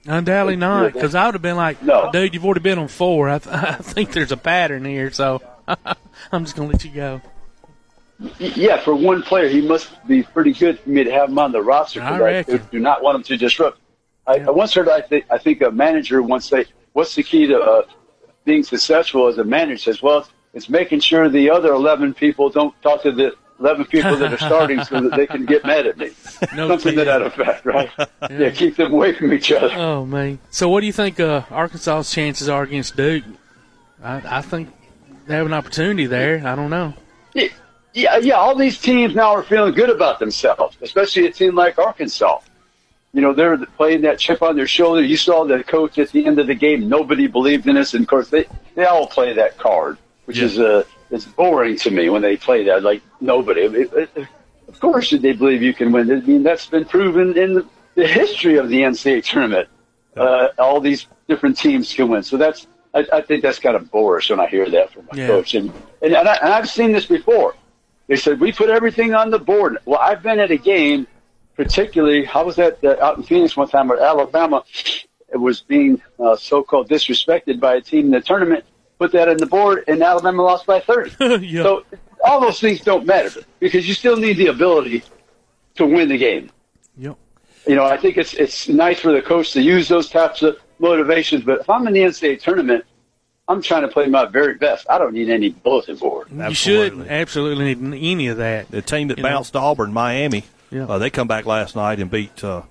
Undoubtedly 0.05 0.55
not, 0.55 0.91
because 0.93 1.13
I 1.15 1.25
would 1.25 1.35
have 1.35 1.41
been 1.41 1.55
like, 1.55 1.81
No. 1.83 2.11
dude, 2.11 2.33
you've 2.33 2.43
already 2.43 2.61
been 2.61 2.79
on 2.79 2.87
four. 2.87 3.29
I, 3.29 3.39
th- 3.39 3.55
I 3.55 3.75
think 3.75 4.11
there's 4.11 4.31
a 4.31 4.37
pattern 4.37 4.85
here, 4.85 5.11
so 5.11 5.41
I'm 5.67 6.45
just 6.45 6.55
gonna 6.55 6.69
let 6.69 6.83
you 6.83 6.91
go. 6.91 7.21
Yeah, 8.39 8.79
for 8.79 8.95
one 8.95 9.21
player, 9.21 9.49
he 9.49 9.61
must 9.61 10.05
be 10.07 10.23
pretty 10.23 10.53
good 10.53 10.79
for 10.79 10.89
me 10.89 11.03
to 11.03 11.11
have 11.11 11.29
him 11.29 11.39
on 11.39 11.51
the 11.51 11.61
roster. 11.61 12.01
I 12.01 12.19
reckon. 12.19 12.61
do 12.71 12.79
not 12.79 13.03
want 13.03 13.17
him 13.17 13.23
to 13.23 13.37
disrupt. 13.37 13.79
I, 14.25 14.39
I 14.39 14.49
once 14.49 14.73
heard, 14.73 14.87
I 14.87 15.01
think, 15.01 15.25
I 15.29 15.37
think 15.37 15.61
a 15.61 15.71
manager 15.71 16.21
once 16.21 16.47
say, 16.47 16.65
"What's 16.93 17.15
the 17.15 17.23
key 17.23 17.47
to 17.47 17.59
uh, 17.59 17.83
being 18.45 18.63
successful 18.63 19.27
as 19.27 19.37
a 19.37 19.43
manager?" 19.43 19.77
Says, 19.77 20.01
"Well, 20.01 20.27
it's, 20.53 20.69
making 20.69 21.01
sure 21.01 21.27
the 21.27 21.49
other 21.49 21.73
eleven 21.73 22.13
people 22.13 22.49
don't 22.49 22.73
talk 22.81 23.03
to 23.03 23.11
the 23.11 23.35
eleven 23.59 23.85
people 23.85 24.15
that 24.15 24.31
are 24.31 24.37
starting, 24.37 24.81
so 24.85 25.01
that 25.01 25.17
they 25.17 25.27
can 25.27 25.45
get 25.45 25.65
mad 25.65 25.87
at 25.87 25.97
me." 25.97 26.11
No 26.55 26.67
Something 26.67 26.95
to 26.95 27.05
that 27.05 27.21
effect, 27.21 27.65
right? 27.65 27.89
yeah. 28.29 28.49
keep 28.51 28.75
them 28.75 28.93
away 28.93 29.13
from 29.13 29.33
each 29.33 29.51
other. 29.51 29.71
Oh 29.75 30.05
man! 30.05 30.39
So 30.49 30.69
what 30.69 30.81
do 30.81 30.85
you 30.85 30.93
think 30.93 31.19
uh, 31.19 31.43
Arkansas's 31.49 32.11
chances 32.11 32.47
are 32.47 32.63
against 32.63 32.95
Duke? 32.95 33.23
I, 34.01 34.21
I 34.37 34.41
think 34.41 34.69
they 35.27 35.35
have 35.35 35.45
an 35.45 35.53
opportunity 35.53 36.05
there. 36.05 36.45
I 36.45 36.55
don't 36.55 36.69
know. 36.69 36.93
Yeah, 37.33 37.47
yeah, 37.93 38.17
yeah. 38.17 38.33
All 38.35 38.55
these 38.55 38.79
teams 38.79 39.15
now 39.15 39.31
are 39.31 39.43
feeling 39.43 39.73
good 39.73 39.89
about 39.89 40.19
themselves, 40.19 40.77
especially 40.81 41.27
a 41.27 41.31
team 41.31 41.55
like 41.55 41.77
Arkansas. 41.77 42.39
You 43.13 43.21
know, 43.21 43.33
they're 43.33 43.57
playing 43.57 44.01
that 44.01 44.17
chip 44.19 44.41
on 44.41 44.55
their 44.55 44.65
shoulder. 44.67 45.01
You 45.03 45.17
saw 45.17 45.45
the 45.45 45.63
coach 45.63 45.99
at 45.99 46.09
the 46.11 46.25
end 46.25 46.39
of 46.39 46.47
the 46.47 46.55
game. 46.55 46.89
Nobody 46.89 47.27
believed 47.27 47.67
in 47.67 47.77
us, 47.77 47.93
and 47.93 48.01
of 48.03 48.07
course, 48.09 48.29
they 48.29 48.45
they 48.75 48.85
all 48.85 49.05
play 49.07 49.33
that 49.33 49.57
card, 49.57 49.97
which 50.25 50.39
is 50.39 50.57
uh, 50.59 50.83
it's 51.11 51.25
boring 51.25 51.77
to 51.77 51.91
me 51.91 52.09
when 52.09 52.23
they 52.23 52.37
play 52.37 52.63
that. 52.65 52.81
Like 52.83 53.01
nobody. 53.21 53.61
It- 53.61 53.93
it- 53.93 54.27
of 54.69 54.79
course, 54.79 55.11
they 55.11 55.33
believe 55.33 55.61
you 55.61 55.73
can 55.73 55.91
win. 55.91 56.09
I 56.09 56.15
mean, 56.21 56.41
that's 56.41 56.65
been 56.67 56.85
proven 56.85 57.37
in 57.37 57.53
the, 57.53 57.67
the 57.95 58.07
history 58.07 58.55
of 58.57 58.69
the 58.69 58.77
NCAA 58.81 59.23
tournament. 59.23 59.67
Uh, 60.15 60.47
all 60.57 60.79
these 60.79 61.05
different 61.27 61.57
teams 61.57 61.93
can 61.93 62.07
win. 62.07 62.23
So 62.23 62.37
that's 62.37 62.65
I, 62.93 63.05
I 63.13 63.21
think 63.21 63.43
that's 63.43 63.59
kind 63.59 63.75
of 63.75 63.91
boorish 63.91 64.29
when 64.29 64.39
I 64.39 64.47
hear 64.47 64.67
that 64.69 64.91
from 64.93 65.05
my 65.11 65.17
Yeah. 65.17 65.27
coach. 65.27 65.53
And 65.53 65.71
and, 66.01 66.13
and, 66.15 66.27
I, 66.27 66.35
and 66.37 66.53
I've 66.53 66.69
seen 66.69 66.91
this 66.93 67.05
before. 67.05 67.53
They 68.07 68.15
said 68.15 68.39
we 68.39 68.51
put 68.51 68.69
everything 68.69 69.13
on 69.13 69.29
the 69.29 69.39
board. 69.39 69.77
Well, 69.85 69.99
I've 69.99 70.21
been 70.21 70.39
at 70.39 70.51
a 70.51 70.57
game, 70.57 71.07
particularly 71.55 72.27
I 72.27 72.41
was 72.41 72.59
at 72.59 72.83
uh, 72.83 72.95
out 73.01 73.17
in 73.17 73.23
Phoenix 73.23 73.55
one 73.55 73.69
time 73.69 73.87
where 73.87 73.99
Alabama 73.99 74.63
it 75.29 75.37
was 75.37 75.61
being 75.61 76.01
uh, 76.19 76.35
so-called 76.35 76.89
disrespected 76.89 77.59
by 77.59 77.75
a 77.75 77.81
team 77.81 78.05
in 78.05 78.11
the 78.11 78.21
tournament. 78.21 78.65
Put 78.99 79.13
that 79.13 79.27
on 79.27 79.37
the 79.37 79.47
board, 79.47 79.83
and 79.87 80.03
Alabama 80.03 80.43
lost 80.43 80.65
by 80.65 80.79
thirty. 80.79 81.11
So 81.63 81.83
all 82.23 82.39
those 82.39 82.59
things 82.59 82.81
don't 82.81 83.05
matter 83.05 83.41
because 83.59 83.87
you 83.87 83.93
still 83.93 84.15
need 84.15 84.37
the 84.37 84.47
ability 84.47 85.03
to 85.75 85.85
win 85.85 86.09
the 86.09 86.17
game. 86.17 86.49
Yep. 86.97 87.17
You 87.67 87.75
know, 87.75 87.85
I 87.85 87.97
think 87.97 88.17
it's 88.17 88.33
it's 88.33 88.67
nice 88.67 88.99
for 88.99 89.11
the 89.11 89.21
coach 89.21 89.53
to 89.53 89.61
use 89.61 89.87
those 89.87 90.09
types 90.09 90.41
of 90.41 90.57
motivations. 90.79 91.43
But 91.43 91.61
if 91.61 91.69
I'm 91.69 91.87
in 91.87 91.93
the 91.93 92.01
NCAA 92.01 92.41
tournament, 92.41 92.85
I'm 93.47 93.61
trying 93.61 93.81
to 93.81 93.89
play 93.89 94.07
my 94.07 94.25
very 94.25 94.55
best. 94.55 94.85
I 94.89 94.97
don't 94.97 95.13
need 95.13 95.29
any 95.29 95.49
bulletin 95.49 95.97
board. 95.97 96.27
You 96.31 96.53
shouldn't 96.53 97.09
absolutely 97.09 97.75
need 97.75 98.01
any 98.11 98.27
of 98.27 98.37
that. 98.37 98.71
The 98.71 98.81
team 98.81 99.09
that 99.09 99.17
You 99.17 99.23
know? 99.23 99.29
bounced 99.29 99.55
Auburn, 99.55 99.91
Miami, 99.91 100.45
Yeah. 100.71 100.85
uh, 100.85 100.97
they 100.97 101.09
come 101.09 101.27
back 101.27 101.45
last 101.45 101.75
night 101.75 101.99
and 101.99 102.09
beat 102.09 102.41
uh, 102.43 102.61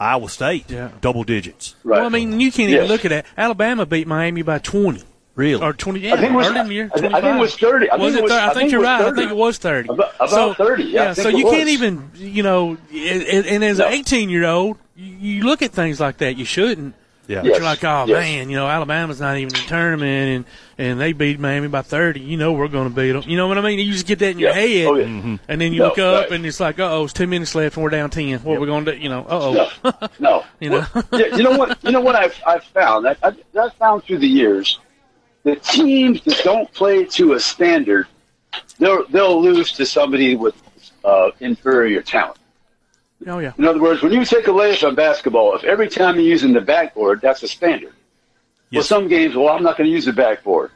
Iowa 0.00 0.28
State, 0.30 0.70
Yeah. 0.70 0.88
double 1.02 1.22
digits. 1.24 1.74
Right. 1.84 1.98
Well, 1.98 2.06
I 2.06 2.08
mean, 2.08 2.40
you 2.40 2.50
can't 2.50 2.70
even 2.70 2.86
look 2.86 3.04
at 3.04 3.10
that. 3.10 3.26
Alabama 3.36 3.84
beat 3.84 4.06
Miami 4.06 4.42
by 4.42 4.58
20. 4.58 5.02
Really? 5.34 5.62
Or 5.62 5.74
20, 5.74 6.00
yeah, 6.00 6.14
I 6.14 6.16
think 6.16 6.32
it 6.32 6.34
was- 6.34 6.46
early 6.46 6.60
in 6.60 6.66
the 6.68 6.74
year. 6.74 6.90
I 6.94 6.98
think- 6.98 7.12
it 7.14 7.38
was 7.38 7.54
30. 7.56 7.90
I 7.90 7.96
was 7.96 8.14
think 8.14 8.18
it 8.18 8.22
was- 8.22 8.32
thir- 8.32 8.38
I 8.38 8.40
I 8.40 8.46
think 8.46 8.56
think 8.56 8.72
you're 8.72 8.80
right. 8.80 8.98
30. 9.04 9.10
I 9.12 9.14
think 9.20 9.30
it 9.32 9.36
was 9.36 9.58
30. 9.58 9.88
About- 9.90 10.14
about 10.16 10.30
so, 10.30 10.54
30, 10.54 10.84
yeah, 10.84 11.10
I 11.10 11.12
so 11.12 11.28
you 11.28 11.46
it 11.46 11.50
can't 11.50 11.68
even, 11.68 12.10
you 12.14 12.42
know, 12.42 12.78
and, 12.90 13.46
and 13.46 13.62
as 13.62 13.78
an 13.78 13.88
18 13.92 14.30
year 14.30 14.46
old, 14.46 14.78
you, 14.96 15.12
you 15.36 15.42
look 15.44 15.60
at 15.60 15.72
things 15.72 16.00
like 16.00 16.16
that. 16.18 16.38
You 16.38 16.46
shouldn't. 16.46 16.94
Yeah. 17.28 17.38
But 17.42 17.46
Yes. 17.46 17.56
you're 17.58 17.64
like, 17.64 17.84
oh 17.84 18.04
Yes. 18.06 18.20
man, 18.20 18.50
you 18.50 18.56
know, 18.56 18.66
Alabama's 18.68 19.20
not 19.20 19.36
even 19.36 19.54
in 19.54 19.60
the 19.62 19.68
tournament, 19.68 20.28
and 20.36 20.44
and 20.78 21.00
they 21.00 21.12
beat 21.12 21.40
Miami 21.40 21.68
by 21.68 21.82
30. 21.82 22.20
You 22.20 22.36
know, 22.36 22.52
we're 22.52 22.68
going 22.68 22.88
to 22.88 22.94
beat 22.94 23.12
them. 23.12 23.22
You 23.26 23.36
know 23.36 23.48
what 23.48 23.56
I 23.58 23.62
mean? 23.62 23.78
You 23.78 23.90
just 23.92 24.06
get 24.06 24.18
that 24.18 24.30
in 24.30 24.38
your 24.38 24.50
Yeah. 24.50 24.54
head, 24.54 24.86
Oh, 24.86 24.94
yeah. 24.96 25.04
Mm-hmm. 25.06 25.34
and 25.48 25.60
then 25.60 25.72
you 25.72 25.78
No, 25.80 25.86
look 25.88 25.98
up, 25.98 26.24
right. 26.24 26.32
and 26.32 26.44
it's 26.46 26.60
like, 26.60 26.78
uh 26.78 26.90
oh, 26.92 27.04
it's 27.04 27.12
two 27.12 27.26
minutes 27.26 27.54
left, 27.54 27.76
and 27.76 27.82
we're 27.84 27.90
down 27.90 28.10
10. 28.10 28.40
What 28.40 28.56
are 28.56 28.60
we 28.60 28.66
going 28.66 28.84
to 28.84 28.92
do? 28.92 28.98
You 28.98 29.08
know, 29.08 29.20
uh 29.28 29.70
oh. 29.84 29.92
No, 30.00 30.08
no. 30.20 30.44
You 30.60 30.70
know? 30.70 30.86
yeah, 31.12 31.34
you 31.36 31.42
know 31.42 31.56
what? 31.56 31.82
You 31.82 31.92
know 31.92 32.00
what 32.00 32.14
I've 32.14 32.40
I've 32.46 32.64
found. 32.64 33.08
I, 33.08 33.16
I, 33.22 33.32
I've 33.60 33.72
found 33.74 34.04
through 34.04 34.18
the 34.18 34.28
years, 34.28 34.78
the 35.44 35.56
teams 35.56 36.22
that 36.24 36.40
don't 36.44 36.70
play 36.72 37.04
to 37.04 37.32
a 37.32 37.40
standard, 37.40 38.06
they'll 38.78 39.06
they'll 39.08 39.42
lose 39.42 39.72
to 39.72 39.86
somebody 39.86 40.36
with 40.36 40.54
uh, 41.04 41.30
inferior 41.40 42.02
talent. 42.02 42.38
Oh 43.26 43.38
yeah. 43.38 43.52
In 43.58 43.64
other 43.64 43.80
words, 43.80 44.02
when 44.02 44.12
you 44.12 44.24
take 44.24 44.46
a 44.46 44.50
layup 44.50 44.86
on 44.86 44.94
basketball, 44.94 45.54
if 45.56 45.64
every 45.64 45.88
time 45.88 46.14
you're 46.16 46.24
using 46.24 46.52
the 46.52 46.60
backboard, 46.60 47.20
that's 47.20 47.42
a 47.42 47.48
standard. 47.48 47.92
Well, 48.72 48.82
some 48.82 49.08
games, 49.08 49.34
well, 49.34 49.48
I'm 49.48 49.62
not 49.62 49.76
going 49.76 49.88
to 49.88 49.94
use 49.94 50.04
the 50.04 50.12
backboard. 50.12 50.70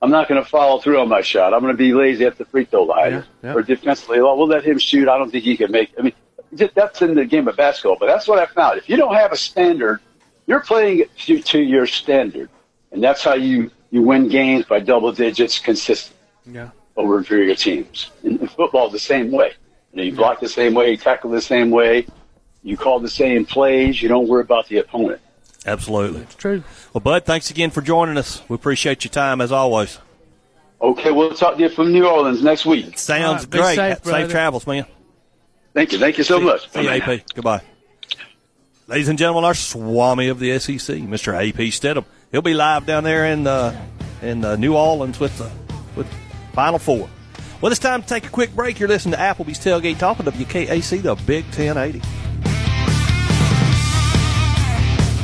I'm 0.00 0.10
not 0.10 0.28
going 0.28 0.42
to 0.42 0.48
follow 0.48 0.80
through 0.80 1.00
on 1.00 1.08
my 1.08 1.22
shot. 1.22 1.52
I'm 1.54 1.60
going 1.60 1.72
to 1.72 1.76
be 1.76 1.92
lazy 1.92 2.24
at 2.24 2.38
the 2.38 2.44
free 2.44 2.64
throw 2.64 2.84
line. 2.84 3.12
Yeah, 3.12 3.22
yeah. 3.42 3.54
Or 3.54 3.62
defensively, 3.62 4.20
well, 4.20 4.36
we'll 4.36 4.46
let 4.46 4.64
him 4.64 4.78
shoot. 4.78 5.08
I 5.08 5.16
don't 5.18 5.30
think 5.30 5.44
he 5.44 5.56
can 5.56 5.70
make. 5.72 5.92
I 5.98 6.02
mean, 6.02 6.12
that's 6.52 7.02
in 7.02 7.14
the 7.14 7.24
game 7.24 7.48
of 7.48 7.56
basketball. 7.56 7.96
But 7.98 8.06
that's 8.06 8.28
what 8.28 8.38
I 8.38 8.46
found. 8.46 8.78
If 8.78 8.88
you 8.88 8.96
don't 8.96 9.14
have 9.14 9.32
a 9.32 9.36
standard, 9.36 10.00
you're 10.46 10.60
playing 10.60 11.04
to, 11.24 11.42
to 11.42 11.58
your 11.60 11.86
standard, 11.86 12.48
and 12.92 13.02
that's 13.02 13.22
how 13.24 13.34
you 13.34 13.70
you 13.90 14.02
win 14.02 14.28
games 14.28 14.64
by 14.66 14.80
double 14.80 15.12
digits 15.12 15.58
consistent 15.58 16.16
Yeah. 16.44 16.70
over 16.96 17.18
inferior 17.18 17.54
teams. 17.54 18.10
In 18.22 18.46
football, 18.48 18.90
the 18.90 18.98
same 18.98 19.30
way. 19.30 19.52
You, 19.96 20.02
know, 20.02 20.10
you 20.10 20.14
block 20.14 20.40
the 20.40 20.48
same 20.48 20.74
way, 20.74 20.90
you 20.90 20.98
tackle 20.98 21.30
the 21.30 21.40
same 21.40 21.70
way, 21.70 22.06
you 22.62 22.76
call 22.76 23.00
the 23.00 23.08
same 23.08 23.46
plays. 23.46 24.02
You 24.02 24.10
don't 24.10 24.28
worry 24.28 24.42
about 24.42 24.68
the 24.68 24.76
opponent. 24.76 25.22
Absolutely. 25.64 26.20
It's 26.20 26.34
true. 26.34 26.62
Well, 26.92 27.00
Bud, 27.00 27.24
thanks 27.24 27.50
again 27.50 27.70
for 27.70 27.80
joining 27.80 28.18
us. 28.18 28.42
We 28.46 28.56
appreciate 28.56 29.04
your 29.04 29.10
time 29.10 29.40
as 29.40 29.52
always. 29.52 29.98
Okay, 30.82 31.10
we'll 31.10 31.32
talk 31.32 31.56
to 31.56 31.62
you 31.62 31.70
from 31.70 31.92
New 31.92 32.06
Orleans 32.06 32.42
next 32.42 32.66
week. 32.66 32.98
Sounds 32.98 33.24
All 33.24 33.32
right, 33.36 33.50
be 33.50 33.58
great. 33.58 33.76
safe, 33.76 34.04
Safe, 34.04 34.30
travels, 34.30 34.66
man. 34.66 34.84
Thank 35.72 35.92
you. 35.92 35.98
Thank 35.98 36.18
you 36.18 36.24
so 36.24 36.40
much. 36.40 36.70
See 36.72 36.82
you, 36.82 36.90
AP. 36.90 37.22
Goodbye. 37.34 37.62
Ladies 38.88 39.08
and 39.08 39.18
gentlemen, 39.18 39.44
our 39.44 39.54
Swami 39.54 40.28
of 40.28 40.38
the 40.38 40.58
SEC, 40.58 40.76
Mr. 40.76 41.32
AP 41.34 41.72
Steadham. 41.72 42.04
He'll 42.32 42.42
be 42.42 42.52
live 42.52 42.84
down 42.84 43.02
there 43.02 43.24
in 43.24 43.46
uh, 43.46 43.82
in 44.20 44.44
uh, 44.44 44.56
New 44.56 44.76
Orleans 44.76 45.18
with 45.18 45.38
the 45.38 45.50
with 45.96 46.06
Final 46.52 46.78
Four. 46.78 47.08
Well, 47.60 47.72
it's 47.72 47.80
time 47.80 48.02
to 48.02 48.08
take 48.08 48.26
a 48.26 48.30
quick 48.30 48.54
break. 48.54 48.78
You're 48.78 48.88
listening 48.88 49.12
to 49.14 49.18
Applebee's 49.18 49.58
Tailgate 49.58 49.98
Talk 49.98 50.20
on 50.20 50.26
WKAC, 50.26 51.02
the 51.02 51.14
Big 51.26 51.44
1080. 51.44 52.02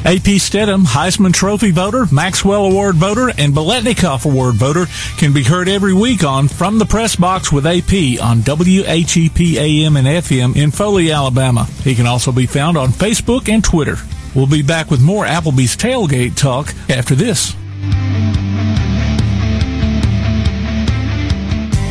AP 0.05 0.41
Steadham, 0.41 0.85
Heisman 0.85 1.33
Trophy 1.33 1.71
voter, 1.71 2.07
Maxwell 2.11 2.65
Award 2.65 2.97
voter, 2.97 3.29
and 3.29 3.55
Biletnikoff 3.55 4.25
Award 4.25 4.57
voter 4.57 4.87
can 5.17 5.33
be 5.33 5.45
heard 5.45 5.69
every 5.69 5.95
week 5.95 6.25
on 6.25 6.49
From 6.49 6.79
the 6.79 6.85
Press 6.85 7.15
Box 7.15 7.53
with 7.53 7.67
AP 7.67 8.21
on 8.21 8.43
WHEP 8.43 9.59
AM 9.59 9.97
and 9.97 10.09
FM 10.09 10.57
in 10.57 10.73
Foley, 10.73 11.13
Alabama. 11.13 11.67
He 11.85 11.95
can 11.95 12.09
also 12.09 12.33
be 12.33 12.47
found 12.47 12.77
on 12.77 12.89
Facebook 12.89 13.49
and 13.49 13.63
Twitter. 13.63 13.97
We'll 14.35 14.49
be 14.49 14.63
back 14.63 14.91
with 14.91 15.01
more 15.01 15.25
Applebee's 15.25 15.77
Tailgate 15.77 16.35
Talk 16.35 16.75
after 16.91 17.15
this. 17.15 17.55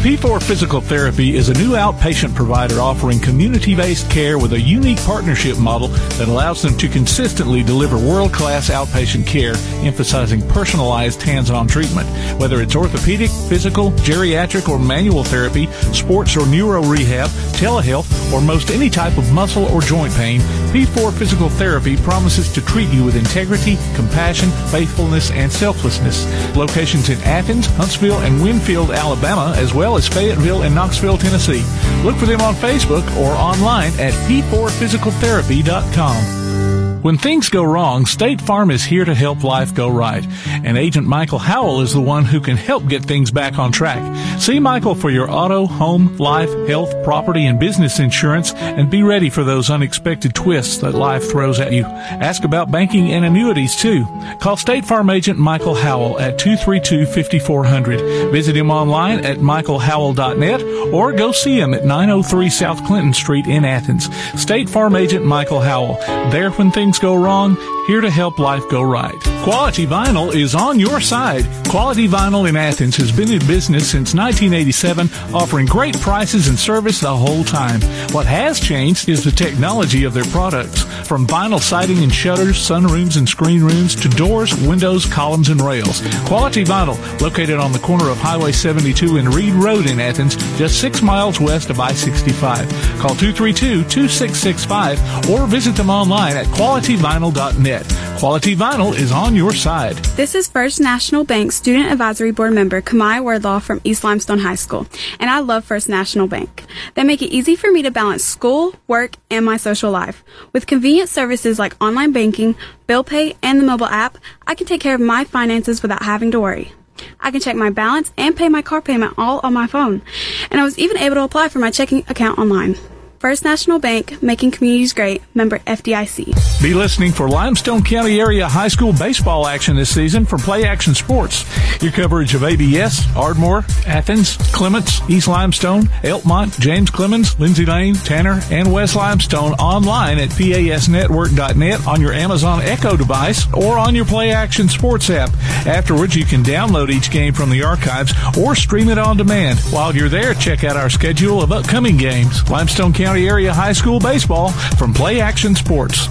P4 0.02 0.42
Physical 0.42 0.82
Therapy 0.82 1.36
is 1.36 1.50
a 1.50 1.54
new 1.54 1.74
outpatient 1.74 2.34
provider 2.34 2.80
offering 2.80 3.20
community-based 3.20 4.10
care 4.10 4.40
with 4.40 4.54
a 4.54 4.60
unique 4.60 4.98
partnership 5.02 5.60
model 5.60 5.90
that 6.18 6.28
allows 6.28 6.64
them 6.64 6.76
to 6.80 6.90
consistently 6.90 7.62
deliver 7.62 8.00
world-class 8.00 8.72
outpatient 8.72 9.28
care, 9.28 9.54
emphasizing 9.86 10.42
personalized 10.48 11.22
hands-on 11.22 11.68
treatment. 11.68 12.10
Whether 12.40 12.64
it's 12.64 12.76
orthopedic, 12.76 13.30
physical, 13.48 13.92
geriatric, 13.92 14.68
or 14.68 14.80
manual 14.80 15.24
therapy, 15.24 15.68
sports 15.94 16.36
or 16.36 16.48
neuro 16.48 16.82
rehab, 16.82 17.30
telehealth, 17.54 18.34
or 18.34 18.42
most 18.42 18.72
any 18.72 18.90
type 18.90 19.20
of 19.20 19.32
muscle 19.32 19.66
or 19.66 19.82
joint 19.82 20.16
pain, 20.16 20.42
P4 20.72 21.14
Physical 21.14 21.50
Therapy 21.50 21.96
promises 21.98 22.52
to 22.54 22.66
treat 22.66 22.90
you 22.90 23.06
with 23.06 23.16
integrity, 23.16 23.78
compassion, 23.94 24.50
faithfulness, 24.72 25.30
and 25.30 25.52
selflessness. 25.52 26.26
Locations 26.56 27.10
in 27.10 27.20
Athens, 27.20 27.68
Huntsville, 27.68 28.22
and 28.22 28.42
Winfield, 28.42 28.90
Alabama, 28.90 29.54
as 29.58 29.76
well 29.76 29.91
as 29.98 30.08
Fayetteville 30.08 30.62
and 30.64 30.74
Knoxville, 30.74 31.18
Tennessee. 31.18 31.64
Look 32.04 32.16
for 32.18 32.26
them 32.26 32.42
on 32.42 32.56
Facebook 32.56 33.06
or 33.18 33.34
online 33.34 33.92
at 34.00 34.14
p4physicaltherapy.com. 34.28 36.81
When 37.02 37.18
things 37.18 37.50
go 37.50 37.64
wrong, 37.64 38.06
State 38.06 38.40
Farm 38.40 38.70
is 38.70 38.84
here 38.84 39.04
to 39.04 39.16
help 39.16 39.44
life 39.44 39.74
go 39.74 39.90
right. 39.90 40.24
And 40.48 40.78
Agent 40.78 41.08
Michael 41.08 41.40
Howell 41.40 41.82
is 41.82 41.94
the 41.94 42.02
one 42.02 42.26
who 42.26 42.40
can 42.40 42.58
help 42.58 42.88
get 42.88 43.04
things 43.04 43.32
back 43.32 43.58
on 43.58 43.72
track. 43.72 44.40
See 44.40 44.60
Michael 44.60 44.94
for 44.94 45.10
your 45.10 45.30
auto, 45.30 45.66
home, 45.66 46.16
life, 46.18 46.52
health, 46.68 46.94
property, 47.04 47.48
and 47.48 47.60
business 47.60 48.00
insurance 48.00 48.54
and 48.54 48.92
be 48.92 49.02
ready 49.02 49.30
for 49.32 49.44
those 49.44 49.72
unexpected 49.72 50.36
twists 50.36 50.78
that 50.78 50.94
life 50.94 51.28
throws 51.30 51.60
at 51.60 51.74
you. 51.74 51.86
Ask 51.86 52.44
about 52.44 52.70
banking 52.70 53.12
and 53.12 53.26
annuities 53.26 53.76
too. 53.76 54.06
Call 54.40 54.56
State 54.58 54.86
Farm 54.86 55.10
Agent 55.10 55.40
Michael 55.40 55.76
Howell 55.76 56.20
at 56.20 56.38
232-5400. 56.38 58.32
Visit 58.32 58.56
him 58.56 58.70
online 58.70 59.26
at 59.26 59.38
michaelhowell.net 59.38 60.94
or 60.94 61.14
go 61.14 61.32
see 61.32 61.60
him 61.60 61.74
at 61.74 61.84
903 61.84 62.50
South 62.50 62.86
Clinton 62.86 63.14
Street 63.14 63.48
in 63.48 63.66
Athens. 63.66 64.08
State 64.40 64.70
Farm 64.70 64.96
Agent 64.96 65.26
Michael 65.26 65.62
Howell. 65.62 65.96
There 66.32 66.52
when 66.52 66.72
things 66.72 66.91
go 67.00 67.16
wrong, 67.16 67.58
here 67.88 68.02
to 68.02 68.10
help 68.10 68.40
life 68.40 68.68
go 68.70 68.82
right. 68.82 69.20
Quality 69.44 69.88
Vinyl 69.88 70.34
is 70.34 70.54
on 70.54 70.80
your 70.80 71.02
side. 71.02 71.48
Quality 71.68 72.08
Vinyl 72.08 72.48
in 72.48 72.56
Athens 72.56 72.96
has 72.98 73.12
been 73.12 73.32
in 73.32 73.40
business 73.48 73.90
since 73.90 74.14
1987, 74.14 75.10
offering 75.34 75.66
great 75.66 76.00
prices 76.00 76.48
and 76.48 76.60
service 76.60 77.00
the 77.00 77.16
whole 77.16 77.44
time. 77.44 77.82
What 78.12 78.28
has 78.28 78.60
changed 78.60 79.10
is 79.10 79.24
the 79.24 79.32
technology 79.32 80.04
of 80.04 80.14
their 80.14 80.26
products. 80.26 80.84
From 81.08 81.26
vinyl 81.26 81.60
siding 81.60 82.04
and 82.04 82.14
shutters, 82.14 82.58
sunrooms 82.58 83.18
and 83.18 83.28
screen 83.28 83.64
rooms, 83.64 83.96
to 83.96 84.08
doors, 84.10 84.56
windows, 84.62 85.06
columns, 85.06 85.50
and 85.50 85.60
rails. 85.60 86.02
Quality 86.28 86.64
Vinyl, 86.64 87.00
located 87.20 87.60
on 87.60 87.72
the 87.72 87.80
corner 87.80 88.10
of 88.10 88.18
Highway 88.18 88.52
72 88.52 89.18
and 89.18 89.34
Reed 89.34 89.54
Road 89.54 89.88
in 89.88 90.00
Athens, 90.00 90.36
just 90.58 90.80
six 90.80 91.02
miles 91.02 91.40
west 91.40 91.70
of 91.70 91.80
I-65. 91.80 93.00
Call 93.00 93.16
232-2665 93.16 95.30
or 95.30 95.48
visit 95.48 95.76
them 95.76 95.90
online 95.90 96.38
at 96.38 96.46
qualityvinyl.net. 96.82 97.86
Quality 98.18 98.56
Vinyl 98.56 98.96
is 98.96 99.12
on 99.12 99.36
your 99.36 99.54
side. 99.54 99.96
This 100.18 100.34
is 100.36 100.48
First 100.48 100.80
National 100.80 101.24
Bank 101.24 101.52
Student 101.52 101.92
Advisory 101.92 102.32
Board 102.32 102.54
member 102.54 102.82
Kamai 102.82 103.22
Wardlaw 103.22 103.60
from 103.60 103.82
East 103.84 104.04
Limestone 104.04 104.40
High 104.40 104.56
School, 104.56 104.88
and 105.20 105.30
I 105.30 105.40
love 105.40 105.64
First 105.64 105.90
National 105.90 106.28
Bank. 106.28 106.66
They 106.96 107.04
make 107.04 107.22
it 107.22 107.32
easy 107.32 107.56
for 107.56 107.72
me 107.72 107.84
to 107.84 107.92
balance 107.92 108.24
school, 108.24 108.74
work, 108.88 109.16
and 109.30 109.46
my 109.46 109.58
social 109.58 109.92
life. 109.92 110.24
With 110.54 110.68
convenient 110.68 111.10
services 111.10 111.60
like 111.60 111.80
online 111.82 112.14
banking, 112.14 112.56
bill 112.88 113.04
pay, 113.04 113.36
and 113.44 113.60
the 113.60 113.66
mobile 113.66 113.86
app, 113.86 114.18
I 114.48 114.56
can 114.56 114.66
take 114.66 114.82
care 114.82 114.96
of 114.96 115.02
my 115.02 115.24
finances 115.24 115.82
without 115.82 116.04
having 116.04 116.32
to 116.32 116.40
worry. 116.40 116.74
I 117.20 117.32
can 117.32 117.42
check 117.42 117.56
my 117.56 117.70
balance 117.70 118.12
and 118.18 118.36
pay 118.36 118.50
my 118.50 118.62
car 118.62 118.82
payment 118.82 119.16
all 119.18 119.40
on 119.44 119.54
my 119.54 119.68
phone. 119.68 120.02
And 120.50 120.60
I 120.60 120.64
was 120.64 120.78
even 120.78 120.98
able 120.98 121.16
to 121.16 121.24
apply 121.24 121.50
for 121.50 121.60
my 121.60 121.72
checking 121.72 122.00
account 122.10 122.38
online. 122.38 122.76
First 123.22 123.44
National 123.44 123.78
Bank, 123.78 124.24
making 124.24 124.50
communities 124.50 124.94
great, 124.94 125.22
member 125.36 125.60
FDIC. 125.60 126.60
Be 126.60 126.74
listening 126.74 127.12
for 127.12 127.30
Limestone 127.30 127.84
County 127.84 128.20
area 128.20 128.48
high 128.48 128.68
school 128.68 128.94
baseball 128.94 129.46
action 129.46 129.76
this 129.76 129.94
season 129.94 130.26
from 130.26 130.40
Play 130.40 130.64
Action 130.66 130.96
Sports. 130.96 131.46
Your 131.84 131.92
coverage 131.92 132.34
of 132.34 132.44
ABS, 132.44 133.06
Ardmore, 133.16 133.64
Athens, 133.86 134.38
Clements, 134.52 135.08
East 135.08 135.28
Limestone, 135.28 135.84
Elkmont, 136.02 136.60
James 136.60 136.90
Clemens, 136.90 137.40
Lindsay 137.40 137.64
Lane, 137.64 137.94
Tanner, 137.94 138.42
and 138.50 138.74
West 138.74 138.96
Limestone 138.96 139.52
online 139.54 140.18
at 140.18 140.30
PASnetwork.net 140.30 141.86
on 141.86 142.02
your 142.02 142.14
Amazon 142.14 142.64
Echo 142.64 142.98
device 142.98 143.46
or 143.54 143.78
on 143.78 143.94
your 143.94 144.06
Play 144.06 144.32
Action 144.32 144.68
Sports 144.68 145.12
app. 145.12 145.30
Afterwards, 145.68 146.16
you 146.16 146.26
can 146.26 146.42
download 146.42 146.90
each 146.90 147.12
game 147.12 147.36
from 147.36 147.52
the 147.52 147.62
archives 147.62 148.14
or 148.36 148.56
stream 148.56 148.90
it 148.90 148.98
on 148.98 149.16
demand. 149.16 149.60
While 149.70 149.96
you're 149.96 150.10
there, 150.10 150.34
check 150.34 150.64
out 150.64 150.76
our 150.76 150.90
schedule 150.90 151.44
of 151.44 151.52
upcoming 151.52 151.98
games. 151.98 152.50
Limestone 152.50 152.94
County 152.94 153.11
area 153.18 153.54
high 153.54 153.74
school 153.74 154.00
baseball 154.00 154.52
from 154.78 154.94
Play 154.94 155.20
Action 155.22 155.56
Sports. 155.56 156.08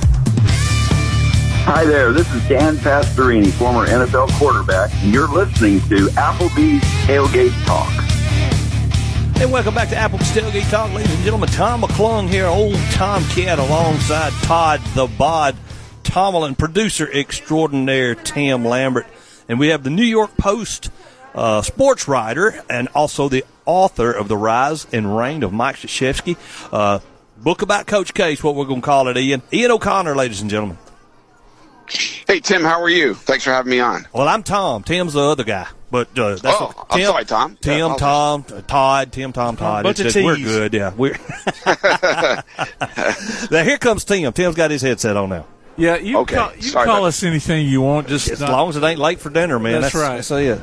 Hi 1.64 1.84
there, 1.84 2.12
this 2.12 2.32
is 2.34 2.48
Dan 2.48 2.76
Pastorini, 2.76 3.50
former 3.52 3.86
NFL 3.86 4.30
quarterback, 4.38 4.90
and 5.02 5.12
you're 5.12 5.28
listening 5.28 5.80
to 5.88 6.06
Applebee's 6.16 6.82
Tailgate 7.06 7.52
Talk. 7.66 7.92
And 9.40 9.52
welcome 9.52 9.74
back 9.74 9.88
to 9.90 9.94
Applebee's 9.94 10.32
Tailgate 10.32 10.68
Talk, 10.70 10.92
ladies 10.92 11.14
and 11.14 11.22
gentlemen. 11.22 11.48
Tom 11.50 11.82
McClung 11.82 12.28
here, 12.28 12.46
old 12.46 12.74
Tom 12.92 13.22
Tomcat, 13.22 13.58
alongside 13.58 14.32
Todd 14.42 14.80
the 14.94 15.06
Bod 15.06 15.56
Tomlin, 16.02 16.54
producer 16.56 17.08
extraordinaire 17.12 18.14
Tim 18.14 18.64
Lambert. 18.64 19.06
And 19.48 19.58
we 19.58 19.68
have 19.68 19.82
the 19.82 19.90
New 19.90 20.04
York 20.04 20.36
Post 20.36 20.90
uh, 21.34 21.62
sports 21.62 22.08
writer 22.08 22.62
and 22.68 22.88
also 22.88 23.28
the 23.28 23.44
author 23.66 24.10
of 24.12 24.28
The 24.28 24.36
Rise 24.36 24.86
and 24.92 25.16
Reign 25.16 25.42
of 25.42 25.52
Mike 25.52 25.76
Krzyzewski. 25.76 26.36
Uh, 26.72 27.00
book 27.38 27.62
about 27.62 27.86
Coach 27.86 28.14
K's, 28.14 28.42
what 28.42 28.54
we're 28.54 28.64
going 28.66 28.80
to 28.80 28.84
call 28.86 29.08
it, 29.08 29.16
Ian. 29.16 29.42
Ian 29.52 29.70
O'Connor, 29.72 30.14
ladies 30.14 30.40
and 30.40 30.50
gentlemen. 30.50 30.78
Hey, 32.28 32.38
Tim, 32.38 32.62
how 32.62 32.80
are 32.80 32.88
you? 32.88 33.14
Thanks 33.14 33.42
for 33.44 33.50
having 33.50 33.70
me 33.70 33.80
on. 33.80 34.06
Well, 34.12 34.28
I'm 34.28 34.44
Tom. 34.44 34.84
Tim's 34.84 35.14
the 35.14 35.20
other 35.20 35.42
guy. 35.42 35.66
But 35.90 36.16
uh, 36.16 36.36
that's 36.36 36.44
oh, 36.60 36.66
what, 36.66 36.86
I'm 36.90 37.02
sorry, 37.02 37.24
Tom. 37.24 37.58
Tim, 37.60 37.78
Yeah, 37.90 37.96
Tom, 37.96 38.44
uh, 38.52 38.60
Todd, 38.62 39.10
Tim, 39.10 39.32
Tom, 39.32 39.56
Todd. 39.56 39.82
bunch 39.82 39.98
It's 39.98 40.14
of 40.14 40.22
just- 40.22 40.24
we're 40.24 40.36
good. 40.36 40.72
Yeah, 40.72 40.92
we're. 40.96 41.16
now 43.50 43.64
here 43.64 43.78
comes 43.78 44.04
Tim. 44.04 44.32
Tim's 44.32 44.54
got 44.54 44.70
his 44.70 44.82
headset 44.82 45.16
on 45.16 45.30
now. 45.30 45.46
Yeah, 45.76 45.96
you 45.96 46.18
Okay, 46.18 46.36
call, 46.36 46.54
you 46.54 46.62
sorry 46.62 46.86
call 46.86 47.06
us 47.06 47.24
anything 47.24 47.66
you 47.66 47.80
want. 47.80 48.06
Just 48.06 48.28
As 48.30 48.40
not- 48.40 48.50
long 48.50 48.68
as 48.68 48.76
it 48.76 48.84
ain't 48.84 49.00
late 49.00 49.18
for 49.18 49.30
dinner, 49.30 49.58
man. 49.58 49.80
That's 49.80 49.94
right. 49.94 50.16
That's 50.16 50.30
it. 50.30 50.60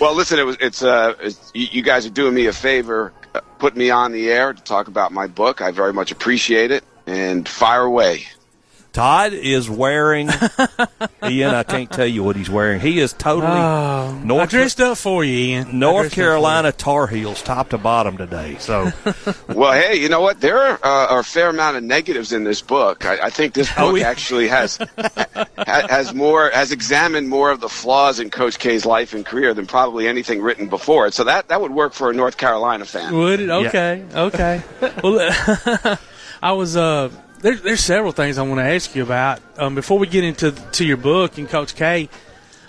Well, 0.00 0.14
listen, 0.14 0.38
it 0.38 0.46
was 0.46 0.56
it's 0.60 0.82
uh 0.82 1.14
it's, 1.20 1.50
you, 1.54 1.82
guys 1.82 2.06
are 2.06 2.10
doing 2.10 2.34
me 2.34 2.46
a 2.46 2.52
favor, 2.52 3.12
uh, 3.34 3.40
putting 3.58 3.80
me 3.80 3.90
on 3.90 4.12
the 4.12 4.30
air 4.30 4.52
to 4.52 4.62
talk 4.62 4.86
about 4.86 5.10
my 5.12 5.26
book. 5.26 5.60
I 5.60 5.72
very 5.72 5.92
much 5.92 6.12
appreciate 6.12 6.70
it, 6.70 6.84
and 7.06 7.48
fire 7.48 7.82
away. 7.82 8.22
Todd 8.98 9.32
is 9.32 9.70
wearing. 9.70 10.28
Ian, 11.24 11.54
I 11.54 11.62
can't 11.62 11.88
tell 11.88 12.04
you 12.04 12.24
what 12.24 12.34
he's 12.34 12.50
wearing. 12.50 12.80
He 12.80 12.98
is 12.98 13.12
totally 13.12 13.52
Oh, 13.52 14.20
North 14.24 14.48
I 14.48 14.50
dressed 14.50 14.80
up 14.80 14.98
for 14.98 15.22
you, 15.22 15.38
Ian. 15.54 15.78
North 15.78 16.06
dressed 16.06 16.12
up 16.14 16.16
Carolina 16.16 16.72
Tar 16.72 17.06
Heels, 17.06 17.40
top 17.40 17.68
to 17.68 17.78
bottom 17.78 18.16
today. 18.16 18.56
So 18.58 18.90
well, 19.48 19.70
hey, 19.70 20.00
you 20.00 20.08
know 20.08 20.20
what? 20.20 20.40
There 20.40 20.58
are, 20.58 20.80
uh, 20.82 21.12
are 21.12 21.20
a 21.20 21.24
fair 21.24 21.48
amount 21.50 21.76
of 21.76 21.84
negatives 21.84 22.32
in 22.32 22.42
this 22.42 22.60
book. 22.60 23.04
I, 23.06 23.26
I 23.26 23.30
think 23.30 23.54
this 23.54 23.70
Oh, 23.76 23.92
book 23.92 24.00
yeah. 24.00 24.08
actually 24.08 24.48
has 24.48 24.80
has 25.56 26.12
more 26.12 26.50
has 26.50 26.72
examined 26.72 27.28
more 27.28 27.52
of 27.52 27.60
the 27.60 27.68
flaws 27.68 28.18
in 28.18 28.30
Coach 28.30 28.58
K's 28.58 28.84
life 28.84 29.14
and 29.14 29.24
career 29.24 29.54
than 29.54 29.66
probably 29.68 30.08
anything 30.08 30.42
written 30.42 30.68
before 30.68 31.06
it. 31.06 31.14
So 31.14 31.22
that 31.22 31.46
that 31.50 31.60
would 31.60 31.70
work 31.70 31.92
for 31.92 32.10
a 32.10 32.12
North 32.14 32.36
Carolina 32.36 32.84
fan. 32.84 33.14
Would 33.14 33.38
it? 33.38 33.48
Okay, 33.48 34.04
okay. 34.12 34.62
well, 35.04 35.98
I 36.42 36.50
was. 36.50 36.76
Uh, 36.76 37.10
there, 37.40 37.54
there's 37.56 37.80
several 37.80 38.12
things 38.12 38.38
I 38.38 38.42
want 38.42 38.58
to 38.58 38.64
ask 38.64 38.94
you 38.94 39.02
about. 39.02 39.40
Um, 39.56 39.74
before 39.74 39.98
we 39.98 40.06
get 40.06 40.24
into 40.24 40.52
to 40.52 40.84
your 40.84 40.96
book 40.96 41.38
and 41.38 41.48
Coach 41.48 41.74
K, 41.74 42.08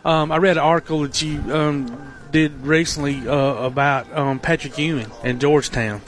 um, 0.05 0.31
I 0.31 0.37
read 0.37 0.57
an 0.57 0.63
article 0.63 1.01
that 1.01 1.21
you 1.21 1.39
um, 1.53 2.13
did 2.31 2.61
recently 2.61 3.27
uh, 3.27 3.33
about 3.33 4.11
um, 4.15 4.39
Patrick 4.39 4.77
Ewing 4.77 5.11
in 5.23 5.39
Georgetown, 5.39 6.01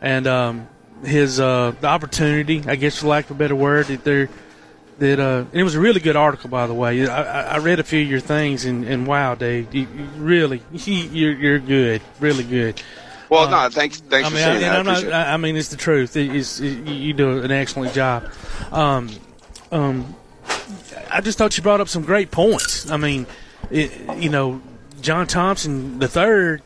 and 0.00 0.26
um, 0.26 0.68
his 1.04 1.40
uh, 1.40 1.72
the 1.80 1.86
opportunity, 1.86 2.62
I 2.66 2.76
guess, 2.76 2.98
for 2.98 3.08
lack 3.08 3.26
of 3.26 3.32
a 3.32 3.38
better 3.38 3.56
word, 3.56 3.86
that 3.86 4.04
there. 4.04 4.28
That 4.98 5.18
uh, 5.18 5.46
it 5.52 5.64
was 5.64 5.74
a 5.74 5.80
really 5.80 5.98
good 5.98 6.14
article, 6.14 6.48
by 6.50 6.68
the 6.68 6.74
way. 6.74 7.08
I, 7.08 7.22
I 7.22 7.42
I 7.54 7.58
read 7.58 7.80
a 7.80 7.82
few 7.82 8.02
of 8.02 8.08
your 8.08 8.20
things, 8.20 8.66
and, 8.66 8.84
and 8.84 9.04
wow, 9.04 9.34
Dave, 9.34 9.74
you, 9.74 9.88
you 9.96 10.04
really, 10.16 10.62
you're 10.72 11.32
you're 11.32 11.58
good, 11.58 12.02
really 12.20 12.44
good. 12.44 12.80
Well, 13.32 13.48
no, 13.48 13.68
thanks 13.70 13.98
thanks 14.00 14.26
I 14.26 14.30
for 14.30 14.36
mean, 14.36 14.44
saying 14.44 14.56
I, 14.58 14.60
that. 14.60 14.78
I 14.80 14.82
not, 14.82 15.02
it. 15.04 15.12
I 15.12 15.36
mean, 15.38 15.56
it's 15.56 15.68
the 15.68 15.78
truth. 15.78 16.16
It- 16.16 16.26
it's- 16.28 16.60
it- 16.60 16.86
you 16.86 17.14
do 17.14 17.38
an 17.42 17.50
excellent 17.50 17.94
job. 17.94 18.30
Um, 18.70 19.08
um, 19.70 20.14
I 21.10 21.22
just 21.22 21.38
thought 21.38 21.56
you 21.56 21.62
brought 21.62 21.80
up 21.80 21.88
some 21.88 22.02
great 22.02 22.30
points. 22.30 22.90
I 22.90 22.98
mean, 22.98 23.26
it, 23.70 23.90
you 24.18 24.28
know, 24.28 24.60
John 25.00 25.26
Thompson 25.26 25.98
the 25.98 26.08
third, 26.08 26.60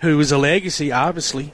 who 0.00 0.18
was 0.18 0.30
a 0.30 0.36
legacy, 0.38 0.92
obviously, 0.92 1.52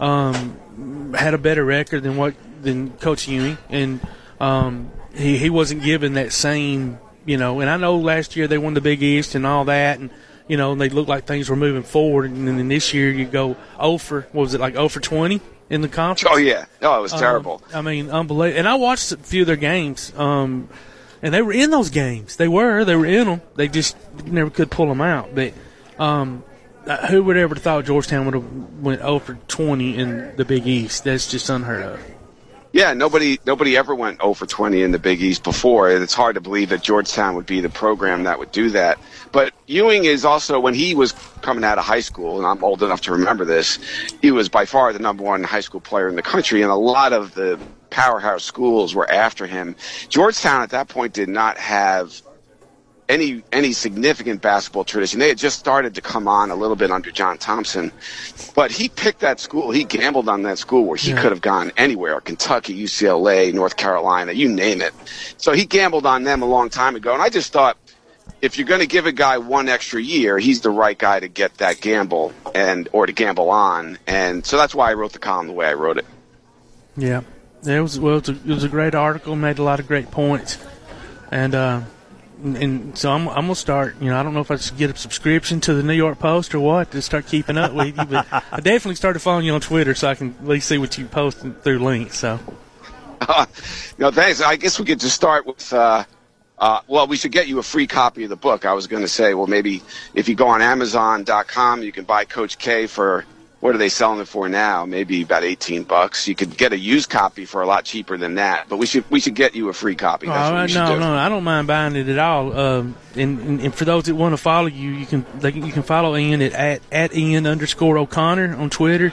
um, 0.00 1.14
had 1.16 1.32
a 1.32 1.38
better 1.38 1.64
record 1.64 2.02
than 2.02 2.16
what 2.16 2.34
than 2.60 2.90
Coach 2.98 3.28
Ewing, 3.28 3.56
and 3.70 4.00
um, 4.40 4.90
he 5.14 5.38
he 5.38 5.48
wasn't 5.48 5.82
given 5.84 6.14
that 6.14 6.32
same, 6.32 6.98
you 7.24 7.36
know. 7.36 7.60
And 7.60 7.70
I 7.70 7.76
know 7.76 7.96
last 7.96 8.34
year 8.34 8.48
they 8.48 8.58
won 8.58 8.74
the 8.74 8.80
Big 8.80 9.00
East 9.00 9.36
and 9.36 9.46
all 9.46 9.64
that, 9.66 10.00
and 10.00 10.10
you 10.48 10.56
know, 10.56 10.72
and 10.72 10.80
they 10.80 10.88
looked 10.88 11.08
like 11.08 11.24
things 11.26 11.48
were 11.48 11.56
moving 11.56 11.82
forward. 11.82 12.30
And 12.30 12.46
then 12.46 12.68
this 12.68 12.92
year 12.92 13.10
you 13.10 13.24
go 13.24 13.56
0 13.76 13.98
for 13.98 14.22
what 14.32 14.42
was 14.42 14.54
it 14.54 14.60
like 14.60 14.74
0 14.74 14.88
for 14.88 15.00
20 15.00 15.40
in 15.70 15.80
the 15.80 15.88
conference? 15.88 16.32
Oh 16.34 16.38
yeah, 16.38 16.66
no, 16.80 16.98
it 16.98 17.02
was 17.02 17.12
Um, 17.12 17.20
terrible. 17.20 17.62
I 17.74 17.80
mean, 17.82 18.10
unbelievable. 18.10 18.58
And 18.58 18.68
I 18.68 18.74
watched 18.74 19.12
a 19.12 19.16
few 19.16 19.42
of 19.42 19.46
their 19.46 19.56
games, 19.56 20.12
um, 20.16 20.68
and 21.22 21.32
they 21.32 21.42
were 21.42 21.52
in 21.52 21.70
those 21.70 21.90
games. 21.90 22.36
They 22.36 22.48
were, 22.48 22.84
they 22.84 22.96
were 22.96 23.06
in 23.06 23.26
them. 23.26 23.42
They 23.56 23.68
just 23.68 23.96
never 24.24 24.50
could 24.50 24.70
pull 24.70 24.86
them 24.86 25.00
out. 25.00 25.34
But 25.34 25.52
um, 25.98 26.44
uh, 26.86 27.06
who 27.06 27.22
would 27.24 27.36
ever 27.36 27.54
thought 27.54 27.84
Georgetown 27.84 28.24
would 28.26 28.34
have 28.34 28.52
went 28.82 29.00
0 29.00 29.18
for 29.20 29.34
20 29.34 29.96
in 29.96 30.36
the 30.36 30.44
Big 30.44 30.66
East? 30.66 31.04
That's 31.04 31.30
just 31.30 31.48
unheard 31.48 31.82
of. 31.84 32.00
Yeah, 32.72 32.94
nobody 32.94 33.38
nobody 33.44 33.76
ever 33.76 33.94
went 33.94 34.20
0 34.22 34.32
for 34.32 34.46
20 34.46 34.82
in 34.82 34.92
the 34.92 34.98
Big 34.98 35.20
East 35.22 35.44
before, 35.44 35.90
it's 35.90 36.14
hard 36.14 36.36
to 36.36 36.40
believe 36.40 36.70
that 36.70 36.82
Georgetown 36.82 37.34
would 37.34 37.44
be 37.44 37.60
the 37.60 37.68
program 37.68 38.24
that 38.24 38.38
would 38.38 38.50
do 38.50 38.70
that. 38.70 38.98
But 39.32 39.54
Ewing 39.66 40.04
is 40.04 40.24
also 40.24 40.60
when 40.60 40.74
he 40.74 40.94
was 40.94 41.14
coming 41.42 41.64
out 41.64 41.78
of 41.78 41.84
high 41.84 42.00
school, 42.00 42.38
and 42.38 42.46
I'm 42.46 42.62
old 42.64 42.82
enough 42.82 43.02
to 43.02 43.12
remember 43.12 43.44
this, 43.44 43.78
he 44.20 44.30
was 44.30 44.48
by 44.48 44.66
far 44.66 44.92
the 44.92 45.00
number 45.00 45.24
one 45.24 45.44
high 45.44 45.60
school 45.60 45.80
player 45.80 46.08
in 46.08 46.16
the 46.16 46.22
country, 46.22 46.62
and 46.62 46.70
a 46.70 46.76
lot 46.76 47.12
of 47.12 47.34
the 47.34 47.62
powerhouse 47.90 48.44
schools 48.44 48.94
were 48.94 49.10
after 49.10 49.46
him. 49.46 49.76
Georgetown 50.10 50.62
at 50.62 50.70
that 50.70 50.88
point 50.88 51.14
did 51.14 51.28
not 51.28 51.58
have 51.58 52.22
any 53.08 53.44
any 53.52 53.72
significant 53.72 54.42
basketball 54.42 54.84
tradition. 54.84 55.20
They 55.20 55.28
had 55.28 55.38
just 55.38 55.58
started 55.58 55.94
to 55.96 56.02
come 56.02 56.28
on 56.28 56.50
a 56.50 56.56
little 56.56 56.76
bit 56.76 56.90
under 56.90 57.10
John 57.12 57.38
Thompson, 57.38 57.92
but 58.54 58.72
he 58.72 58.90
picked 58.90 59.20
that 59.20 59.40
school. 59.40 59.70
He 59.72 59.84
gambled 59.84 60.28
on 60.28 60.42
that 60.42 60.58
school 60.58 60.86
where 60.86 60.96
he 60.96 61.12
Yeah. 61.12 61.20
could 61.20 61.32
have 61.32 61.42
gone 61.42 61.72
anywhere: 61.76 62.20
Kentucky, 62.20 62.74
UCLA, 62.74 63.52
North 63.52 63.76
Carolina, 63.76 64.32
you 64.32 64.48
name 64.48 64.82
it. 64.82 64.94
So 65.38 65.52
he 65.52 65.66
gambled 65.66 66.06
on 66.06 66.24
them 66.24 66.42
a 66.42 66.46
long 66.46 66.70
time 66.70 66.96
ago, 66.96 67.12
and 67.14 67.22
I 67.22 67.30
just 67.30 67.52
thought. 67.52 67.76
If 68.42 68.58
you're 68.58 68.66
going 68.66 68.80
to 68.80 68.88
give 68.88 69.06
a 69.06 69.12
guy 69.12 69.38
one 69.38 69.68
extra 69.68 70.02
year, 70.02 70.36
he's 70.36 70.60
the 70.62 70.70
right 70.70 70.98
guy 70.98 71.20
to 71.20 71.28
get 71.28 71.58
that 71.58 71.80
gamble 71.80 72.32
and 72.54 72.88
or 72.92 73.06
to 73.06 73.12
gamble 73.12 73.50
on, 73.50 73.98
and 74.06 74.44
so 74.44 74.58
that's 74.58 74.74
why 74.74 74.90
I 74.90 74.94
wrote 74.94 75.12
the 75.12 75.20
column 75.20 75.46
the 75.46 75.52
way 75.52 75.66
I 75.66 75.74
wrote 75.74 75.98
it. 75.98 76.06
Yeah, 76.96 77.22
it 77.64 77.80
was 77.80 78.00
well. 78.00 78.16
It 78.16 78.26
was 78.26 78.28
a, 78.28 78.32
it 78.32 78.54
was 78.54 78.64
a 78.64 78.68
great 78.68 78.96
article. 78.96 79.36
Made 79.36 79.58
a 79.58 79.62
lot 79.62 79.78
of 79.78 79.86
great 79.86 80.10
points, 80.10 80.58
and 81.30 81.54
uh, 81.54 81.82
and 82.42 82.98
so 82.98 83.12
I'm 83.12 83.28
I'm 83.28 83.42
gonna 83.42 83.54
start. 83.54 83.96
You 84.00 84.10
know, 84.10 84.18
I 84.18 84.24
don't 84.24 84.34
know 84.34 84.40
if 84.40 84.50
I 84.50 84.56
should 84.56 84.76
get 84.76 84.90
a 84.90 84.96
subscription 84.96 85.60
to 85.62 85.74
the 85.74 85.82
New 85.82 85.94
York 85.94 86.18
Post 86.18 86.54
or 86.54 86.60
what 86.60 86.90
to 86.90 87.00
start 87.00 87.26
keeping 87.28 87.56
up 87.56 87.72
with 87.72 87.96
you, 87.96 88.04
but 88.04 88.26
I 88.32 88.60
definitely 88.60 88.96
started 88.96 89.20
following 89.20 89.46
you 89.46 89.54
on 89.54 89.60
Twitter 89.60 89.94
so 89.94 90.08
I 90.08 90.16
can 90.16 90.34
at 90.40 90.48
least 90.48 90.68
see 90.68 90.78
what 90.78 90.98
you 90.98 91.06
post 91.06 91.38
through 91.62 91.78
links. 91.78 92.18
So 92.18 92.40
no, 93.98 94.10
thanks. 94.10 94.40
I 94.40 94.56
guess 94.56 94.78
we 94.78 94.84
could 94.84 95.00
just 95.00 95.14
start 95.14 95.46
with. 95.46 95.72
Uh, 95.72 96.04
uh, 96.62 96.80
well, 96.86 97.08
we 97.08 97.16
should 97.16 97.32
get 97.32 97.48
you 97.48 97.58
a 97.58 97.62
free 97.62 97.88
copy 97.88 98.22
of 98.22 98.30
the 98.30 98.36
book. 98.36 98.64
I 98.64 98.72
was 98.72 98.86
going 98.86 99.02
to 99.02 99.08
say, 99.08 99.34
well, 99.34 99.48
maybe 99.48 99.82
if 100.14 100.28
you 100.28 100.36
go 100.36 100.46
on 100.46 100.62
Amazon.com, 100.62 101.82
you 101.82 101.90
can 101.90 102.04
buy 102.04 102.24
Coach 102.24 102.56
K 102.56 102.86
for 102.86 103.24
what 103.58 103.74
are 103.74 103.78
they 103.78 103.88
selling 103.88 104.20
it 104.20 104.28
for 104.28 104.48
now? 104.48 104.86
Maybe 104.86 105.22
about 105.22 105.42
eighteen 105.42 105.82
bucks. 105.82 106.28
You 106.28 106.36
could 106.36 106.56
get 106.56 106.72
a 106.72 106.78
used 106.78 107.10
copy 107.10 107.46
for 107.46 107.62
a 107.62 107.66
lot 107.66 107.84
cheaper 107.84 108.16
than 108.16 108.36
that. 108.36 108.68
But 108.68 108.76
we 108.76 108.86
should 108.86 109.08
we 109.10 109.18
should 109.18 109.34
get 109.34 109.56
you 109.56 109.70
a 109.70 109.72
free 109.72 109.96
copy. 109.96 110.28
That's 110.28 110.72
no, 110.72 110.94
do. 110.94 111.00
no, 111.00 111.14
I 111.14 111.28
don't 111.28 111.42
mind 111.42 111.66
buying 111.66 111.96
it 111.96 112.08
at 112.08 112.18
all. 112.18 112.56
Um, 112.56 112.94
and, 113.16 113.40
and, 113.40 113.60
and 113.60 113.74
for 113.74 113.84
those 113.84 114.04
that 114.04 114.14
want 114.14 114.32
to 114.32 114.36
follow 114.36 114.68
you, 114.68 114.90
you 114.90 115.06
can 115.06 115.26
they 115.40 115.52
you 115.52 115.72
can 115.72 115.82
follow 115.82 116.16
Ian 116.16 116.42
at 116.42 116.52
at, 116.52 116.82
at 116.92 117.14
Ian 117.14 117.48
underscore 117.48 117.98
O'Connor 117.98 118.56
on 118.56 118.70
Twitter. 118.70 119.12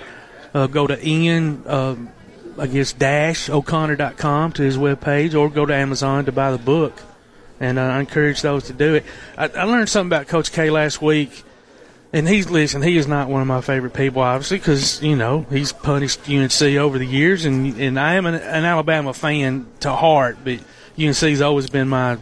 Uh, 0.53 0.67
go 0.67 0.85
to 0.85 1.07
Ian, 1.07 1.63
um, 1.65 2.09
I 2.59 2.67
guess 2.67 2.93
dash 2.93 3.49
O'Connor.com 3.49 4.51
to 4.53 4.61
his 4.61 4.77
webpage, 4.77 5.33
or 5.33 5.49
go 5.49 5.65
to 5.65 5.73
Amazon 5.73 6.25
to 6.25 6.31
buy 6.31 6.51
the 6.51 6.59
book. 6.59 6.93
And 7.59 7.77
uh, 7.77 7.83
I 7.83 7.99
encourage 7.99 8.41
those 8.41 8.65
to 8.65 8.73
do 8.73 8.95
it. 8.95 9.05
I, 9.37 9.47
I 9.47 9.63
learned 9.63 9.89
something 9.89 10.09
about 10.09 10.27
Coach 10.27 10.51
K 10.51 10.69
last 10.69 11.01
week. 11.01 11.43
And 12.11 12.27
he's 12.27 12.49
listen. 12.49 12.81
He 12.81 12.97
is 12.97 13.07
not 13.07 13.29
one 13.29 13.41
of 13.41 13.47
my 13.47 13.61
favorite 13.61 13.93
people, 13.93 14.23
obviously, 14.23 14.57
because 14.57 15.01
you 15.03 15.15
know 15.15 15.45
he's 15.51 15.71
punished 15.71 16.27
UNC 16.27 16.59
over 16.61 16.97
the 16.97 17.05
years, 17.05 17.45
and 17.45 17.79
and 17.79 17.99
I 17.99 18.15
am 18.15 18.25
an, 18.25 18.33
an 18.33 18.65
Alabama 18.65 19.13
fan 19.13 19.67
to 19.81 19.91
heart. 19.91 20.39
But 20.43 20.59
UNC's 20.99 21.39
always 21.39 21.69
been 21.69 21.87
my 21.87 22.17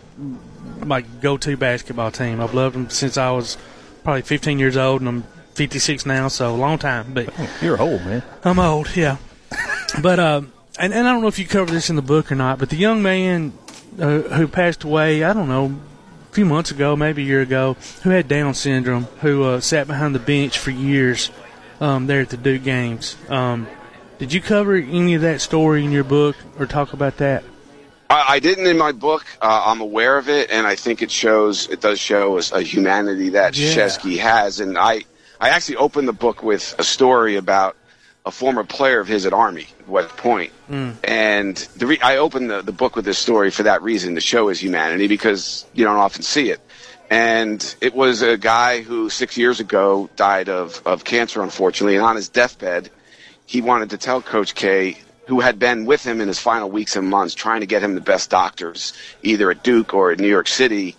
my 0.83 1.01
go-to 1.01 1.55
basketball 1.55 2.11
team. 2.11 2.41
I've 2.41 2.53
loved 2.53 2.75
them 2.75 2.89
since 2.89 3.17
I 3.17 3.31
was 3.31 3.57
probably 4.03 4.23
15 4.23 4.59
years 4.59 4.75
old, 4.75 5.01
and 5.01 5.07
I'm 5.07 5.23
56 5.53 6.05
now, 6.05 6.27
so 6.27 6.53
a 6.53 6.55
long 6.55 6.77
time. 6.77 7.13
But 7.13 7.33
you're 7.61 7.81
old, 7.81 8.05
man. 8.05 8.23
I'm 8.43 8.59
old, 8.59 8.95
yeah. 8.95 9.17
but 10.01 10.19
um, 10.19 10.51
and, 10.79 10.93
and 10.93 11.07
I 11.07 11.11
don't 11.11 11.21
know 11.21 11.27
if 11.27 11.39
you 11.39 11.45
cover 11.45 11.71
this 11.71 11.89
in 11.89 11.95
the 11.95 12.01
book 12.01 12.31
or 12.31 12.35
not, 12.35 12.59
but 12.59 12.69
the 12.69 12.75
young 12.75 13.01
man 13.01 13.53
uh, 13.99 14.19
who 14.21 14.47
passed 14.47 14.83
away, 14.83 15.23
I 15.23 15.33
don't 15.33 15.47
know, 15.49 15.75
a 16.29 16.33
few 16.33 16.45
months 16.45 16.71
ago, 16.71 16.95
maybe 16.95 17.23
a 17.23 17.25
year 17.25 17.41
ago, 17.41 17.75
who 18.03 18.09
had 18.11 18.27
Down 18.27 18.53
syndrome, 18.53 19.05
who 19.21 19.43
uh, 19.43 19.59
sat 19.59 19.87
behind 19.87 20.13
the 20.15 20.19
bench 20.19 20.59
for 20.59 20.71
years 20.71 21.31
um, 21.79 22.07
there 22.07 22.21
at 22.21 22.29
the 22.29 22.37
Duke 22.37 22.63
games. 22.63 23.15
Um, 23.29 23.67
did 24.17 24.33
you 24.33 24.41
cover 24.41 24.75
any 24.75 25.13
of 25.13 25.21
that 25.21 25.41
story 25.41 25.85
in 25.85 25.91
your 25.91 26.03
book 26.03 26.35
or 26.59 26.65
talk 26.65 26.93
about 26.93 27.17
that? 27.17 27.43
I, 28.09 28.25
I 28.35 28.39
didn't 28.39 28.67
in 28.67 28.77
my 28.77 28.91
book. 28.91 29.25
Uh, 29.41 29.63
I'm 29.67 29.81
aware 29.81 30.17
of 30.17 30.27
it, 30.29 30.49
and 30.49 30.65
I 30.65 30.75
think 30.75 31.01
it 31.01 31.11
shows. 31.11 31.69
It 31.69 31.81
does 31.81 31.99
show 31.99 32.37
a 32.51 32.61
humanity 32.61 33.29
that 33.29 33.57
Yeah. 33.57 33.69
Krzyzewski 33.73 34.17
has. 34.19 34.59
And 34.59 34.77
I, 34.77 35.03
I 35.39 35.49
actually 35.49 35.77
opened 35.77 36.07
the 36.07 36.13
book 36.13 36.41
with 36.41 36.75
a 36.79 36.83
story 36.83 37.35
about 37.35 37.76
a 38.27 38.31
former 38.31 38.65
player 38.65 38.99
of 38.99 39.07
his 39.07 39.25
at 39.25 39.31
Army, 39.31 39.67
at 39.79 39.87
West 39.87 40.15
Point. 40.17 40.51
Mm. 40.69 40.95
And 41.05 41.55
the 41.77 41.87
re- 41.87 41.99
I 42.01 42.17
opened 42.17 42.49
the, 42.49 42.61
the 42.61 42.73
book 42.73 42.97
with 42.97 43.05
this 43.05 43.17
story 43.17 43.51
for 43.51 43.63
that 43.63 43.81
reason 43.81 44.15
to 44.15 44.21
show 44.21 44.49
his 44.49 44.61
humanity 44.61 45.07
because 45.07 45.65
you 45.73 45.85
don't 45.85 45.95
often 45.95 46.23
see 46.23 46.49
it. 46.49 46.59
And 47.09 47.75
it 47.79 47.95
was 47.95 48.21
a 48.21 48.37
guy 48.37 48.81
who 48.81 49.09
six 49.09 49.37
years 49.37 49.61
ago 49.61 50.09
died 50.17 50.49
of, 50.49 50.81
of 50.85 51.05
cancer, 51.05 51.41
unfortunately, 51.41 51.95
and 51.95 52.03
on 52.03 52.17
his 52.17 52.27
deathbed, 52.27 52.89
he 53.45 53.61
wanted 53.61 53.91
to 53.91 53.97
tell 53.97 54.21
Coach 54.21 54.55
K, 54.55 54.97
who 55.27 55.39
had 55.39 55.57
been 55.57 55.85
with 55.85 56.03
him 56.05 56.19
in 56.19 56.27
his 56.27 56.37
final 56.37 56.69
weeks 56.69 56.97
and 56.97 57.07
months, 57.07 57.33
trying 57.33 57.61
to 57.61 57.65
get 57.65 57.81
him 57.81 57.95
the 57.95 58.01
best 58.01 58.29
doctors, 58.29 58.91
either 59.23 59.49
at 59.49 59.63
Duke 59.63 59.93
or 59.93 60.11
at 60.11 60.19
New 60.19 60.27
York 60.27 60.49
City, 60.49 60.97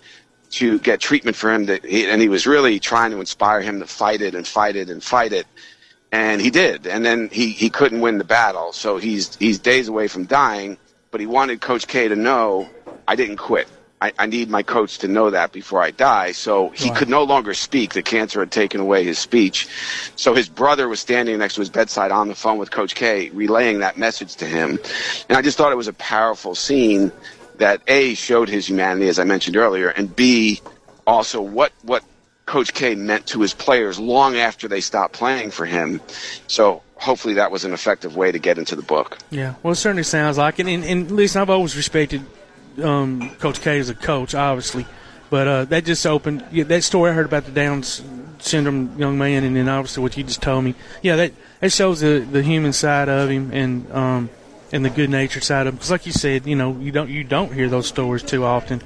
to 0.49 0.79
get 0.79 0.99
treatment 0.99 1.37
for 1.37 1.53
him. 1.53 1.67
That 1.67 1.85
he, 1.85 2.09
and 2.09 2.19
he 2.19 2.27
was 2.27 2.47
really 2.47 2.79
trying 2.79 3.11
to 3.11 3.19
inspire 3.19 3.61
him 3.61 3.79
to 3.81 3.85
fight 3.85 4.21
it 4.21 4.33
and 4.33 4.47
fight 4.47 4.75
it 4.75 4.89
and 4.89 5.03
fight 5.03 5.31
it. 5.31 5.45
And 6.11 6.41
he 6.41 6.49
did. 6.49 6.87
And 6.87 7.05
then 7.05 7.29
he, 7.31 7.49
he 7.49 7.69
couldn't 7.69 8.01
win 8.01 8.17
the 8.17 8.23
battle. 8.23 8.73
So 8.73 8.97
he's, 8.97 9.35
he's 9.35 9.59
days 9.59 9.87
away 9.87 10.07
from 10.07 10.25
dying, 10.25 10.77
but 11.11 11.21
he 11.21 11.27
wanted 11.27 11.61
Coach 11.61 11.87
K 11.87 12.07
to 12.07 12.15
know, 12.15 12.69
I 13.07 13.15
didn't 13.15 13.37
quit. 13.37 13.67
I, 14.01 14.13
I 14.17 14.25
need 14.27 14.49
my 14.49 14.63
coach 14.63 14.99
to 14.99 15.07
know 15.07 15.29
that 15.29 15.51
before 15.51 15.81
I 15.81 15.91
die. 15.91 16.31
So 16.31 16.69
he 16.69 16.89
could 16.91 17.09
no 17.09 17.23
longer 17.23 17.53
speak. 17.53 17.93
The 17.93 18.01
cancer 18.01 18.39
had 18.39 18.51
taken 18.51 18.79
away 18.79 19.03
his 19.03 19.19
speech. 19.19 19.67
So 20.15 20.33
his 20.33 20.47
brother 20.47 20.87
was 20.87 21.01
standing 21.01 21.37
next 21.37 21.55
to 21.55 21.61
his 21.61 21.69
bedside 21.69 22.11
on 22.11 22.29
the 22.29 22.35
phone 22.35 22.57
with 22.57 22.71
Coach 22.71 22.95
K, 22.95 23.29
relaying 23.31 23.79
that 23.79 23.97
message 23.97 24.37
to 24.37 24.45
him. 24.45 24.79
And 25.27 25.37
I 25.37 25.41
just 25.41 25.57
thought 25.57 25.73
it 25.73 25.75
was 25.75 25.89
a 25.89 25.93
powerful 25.93 26.55
scene 26.55 27.11
that 27.57 27.81
A, 27.87 28.13
showed 28.13 28.47
his 28.47 28.69
humanity, 28.69 29.09
as 29.09 29.19
I 29.19 29.25
mentioned 29.25 29.57
earlier, 29.57 29.89
and 29.89 30.15
B, 30.15 30.61
also 31.05 31.41
what, 31.41 31.73
what 31.83 32.01
Coach 32.49 32.73
K 32.73 32.95
meant 32.95 33.27
to 33.27 33.41
his 33.41 33.53
players 33.53 33.99
long 33.99 34.35
after 34.35 34.67
they 34.67 34.81
stopped 34.81 35.13
playing 35.13 35.51
for 35.51 35.67
him. 35.67 36.01
So 36.47 36.81
hopefully 36.95 37.35
that 37.35 37.51
was 37.51 37.63
an 37.63 37.73
effective 37.73 38.17
way 38.17 38.31
to 38.31 38.39
get 38.39 38.57
into 38.57 38.75
the 38.75 38.81
book. 38.81 39.19
Yeah, 39.29 39.53
well, 39.61 39.73
it 39.73 39.75
certainly 39.75 40.01
sounds 40.01 40.39
like 40.39 40.59
it. 40.59 40.65
And, 40.65 40.83
and 40.83 41.11
listen, 41.11 41.43
I've 41.43 41.51
always 41.51 41.77
respected 41.77 42.25
um, 42.81 43.29
Coach 43.35 43.61
K 43.61 43.77
as 43.77 43.89
a 43.89 43.93
coach, 43.93 44.33
obviously, 44.33 44.87
but 45.29 45.47
uh, 45.47 45.65
that 45.65 45.85
just 45.85 46.03
opened 46.07 46.43
yeah, 46.51 46.63
that 46.63 46.83
story 46.83 47.11
I 47.11 47.13
heard 47.13 47.27
about 47.27 47.45
the 47.45 47.51
Downs 47.51 48.01
syndrome 48.39 48.97
young 48.97 49.19
man, 49.19 49.43
and 49.43 49.55
then 49.55 49.69
obviously 49.69 50.01
what 50.01 50.17
you 50.17 50.23
just 50.23 50.41
told 50.41 50.63
me. 50.63 50.73
Yeah, 51.03 51.17
that 51.17 51.33
that 51.59 51.71
shows 51.71 51.99
the 51.99 52.25
the 52.31 52.41
human 52.41 52.73
side 52.73 53.09
of 53.09 53.29
him 53.29 53.51
and 53.53 53.91
um, 53.91 54.29
and 54.71 54.83
the 54.83 54.89
good 54.89 55.11
natured 55.11 55.43
side 55.43 55.67
of 55.67 55.73
him. 55.73 55.75
Because, 55.75 55.91
like 55.91 56.07
you 56.07 56.13
said, 56.13 56.47
you 56.47 56.55
know, 56.55 56.75
you 56.79 56.91
don't 56.91 57.11
you 57.11 57.23
don't 57.23 57.53
hear 57.53 57.69
those 57.69 57.85
stories 57.85 58.23
too 58.23 58.43
often. 58.43 58.81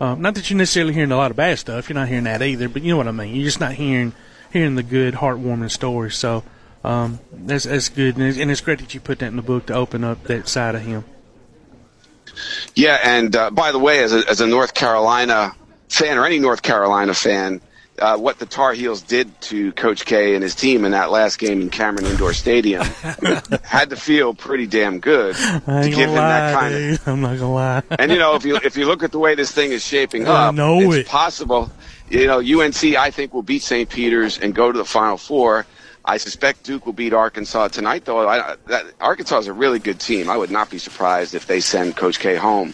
Um, 0.00 0.22
not 0.22 0.34
that 0.36 0.48
you're 0.48 0.56
necessarily 0.56 0.94
hearing 0.94 1.10
a 1.10 1.16
lot 1.16 1.30
of 1.30 1.36
bad 1.36 1.58
stuff. 1.58 1.88
You're 1.88 1.94
not 1.94 2.08
hearing 2.08 2.24
that 2.24 2.42
either, 2.42 2.68
but 2.68 2.82
you 2.82 2.90
know 2.90 2.96
what 2.96 3.08
I 3.08 3.12
mean. 3.12 3.34
You're 3.34 3.44
just 3.44 3.60
not 3.60 3.72
hearing 3.72 4.12
hearing 4.52 4.76
the 4.76 4.82
good, 4.82 5.14
heartwarming 5.14 5.70
stories. 5.70 6.16
So 6.16 6.44
um, 6.84 7.18
that's 7.32 7.64
that's 7.64 7.88
good, 7.88 8.16
and 8.16 8.26
it's, 8.26 8.38
and 8.38 8.50
it's 8.50 8.60
great 8.60 8.78
that 8.78 8.94
you 8.94 9.00
put 9.00 9.18
that 9.18 9.26
in 9.26 9.36
the 9.36 9.42
book 9.42 9.66
to 9.66 9.74
open 9.74 10.04
up 10.04 10.24
that 10.24 10.48
side 10.48 10.74
of 10.74 10.82
him. 10.82 11.04
Yeah, 12.74 12.98
and 13.02 13.34
uh, 13.34 13.50
by 13.50 13.72
the 13.72 13.78
way, 13.78 14.02
as 14.02 14.12
a, 14.12 14.28
as 14.28 14.40
a 14.40 14.46
North 14.46 14.74
Carolina 14.74 15.54
fan 15.88 16.18
or 16.18 16.24
any 16.24 16.38
North 16.38 16.62
Carolina 16.62 17.14
fan, 17.14 17.60
uh, 17.98 18.16
what 18.16 18.38
the 18.38 18.46
Tar 18.46 18.72
Heels 18.72 19.02
did 19.02 19.40
to 19.42 19.72
Coach 19.72 20.04
K 20.04 20.34
and 20.34 20.42
his 20.42 20.54
team 20.54 20.84
in 20.84 20.92
that 20.92 21.10
last 21.10 21.38
game 21.38 21.60
in 21.60 21.70
Cameron 21.70 22.06
Indoor 22.06 22.32
Stadium 22.32 22.82
had 23.62 23.90
to 23.90 23.96
feel 23.96 24.34
pretty 24.34 24.66
damn 24.66 25.00
good 25.00 25.36
I 25.36 25.82
to 25.82 25.90
give 25.90 25.96
gonna 25.96 26.02
him 26.06 26.14
lie, 26.14 26.28
that 26.28 26.60
kind 26.60 26.74
of. 26.74 27.08
I'm 27.08 27.20
not 27.20 27.38
gonna 27.38 27.52
lie. 27.52 27.82
and 27.98 28.10
you 28.10 28.18
know, 28.18 28.34
if 28.34 28.44
you 28.44 28.56
if 28.56 28.76
you 28.76 28.86
look 28.86 29.02
at 29.02 29.12
the 29.12 29.18
way 29.18 29.34
this 29.34 29.52
thing 29.52 29.72
is 29.72 29.84
shaping 29.84 30.26
up, 30.26 30.54
it's 30.56 30.96
it. 30.96 31.06
possible. 31.06 31.70
You 32.10 32.26
know, 32.26 32.38
UNC 32.38 32.82
I 32.96 33.10
think 33.10 33.34
will 33.34 33.42
beat 33.42 33.62
St. 33.62 33.88
Peter's 33.88 34.38
and 34.38 34.54
go 34.54 34.72
to 34.72 34.78
the 34.78 34.84
Final 34.84 35.16
Four. 35.16 35.66
I 36.04 36.16
suspect 36.16 36.62
Duke 36.64 36.86
will 36.86 36.94
beat 36.94 37.12
Arkansas 37.12 37.68
tonight, 37.68 38.06
though. 38.06 38.26
I, 38.26 38.56
that, 38.68 38.86
Arkansas 38.98 39.40
is 39.40 39.46
a 39.46 39.52
really 39.52 39.78
good 39.78 40.00
team. 40.00 40.30
I 40.30 40.38
would 40.38 40.50
not 40.50 40.70
be 40.70 40.78
surprised 40.78 41.34
if 41.34 41.46
they 41.46 41.60
send 41.60 41.96
Coach 41.96 42.18
K 42.18 42.36
home. 42.36 42.72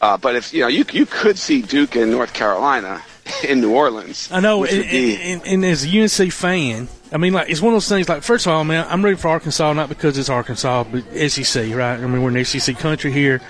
Uh, 0.00 0.16
but 0.16 0.34
if 0.34 0.52
you 0.52 0.62
know, 0.62 0.66
you 0.66 0.84
you 0.92 1.06
could 1.06 1.38
see 1.38 1.62
Duke 1.62 1.94
and 1.94 2.10
North 2.10 2.32
Carolina 2.32 3.02
in 3.48 3.60
New 3.60 3.72
Orleans. 3.72 4.28
I 4.30 4.40
know, 4.40 4.64
and, 4.64 4.84
and, 4.84 5.20
and, 5.20 5.46
and 5.46 5.64
as 5.64 5.84
a 5.84 6.02
UNC 6.02 6.32
fan, 6.32 6.88
I 7.12 7.16
mean, 7.16 7.32
like 7.32 7.50
it's 7.50 7.60
one 7.60 7.72
of 7.72 7.76
those 7.76 7.88
things. 7.88 8.08
Like, 8.08 8.22
first 8.22 8.46
of 8.46 8.52
all, 8.52 8.64
man, 8.64 8.86
I'm 8.88 9.04
ready 9.04 9.16
for 9.16 9.28
Arkansas, 9.28 9.72
not 9.72 9.88
because 9.88 10.18
it's 10.18 10.28
Arkansas, 10.28 10.84
but 10.84 11.04
SEC, 11.30 11.74
right? 11.74 11.98
I 11.98 12.06
mean, 12.06 12.22
we're 12.22 12.36
an 12.36 12.44
SEC 12.44 12.78
country 12.78 13.12
here, 13.12 13.40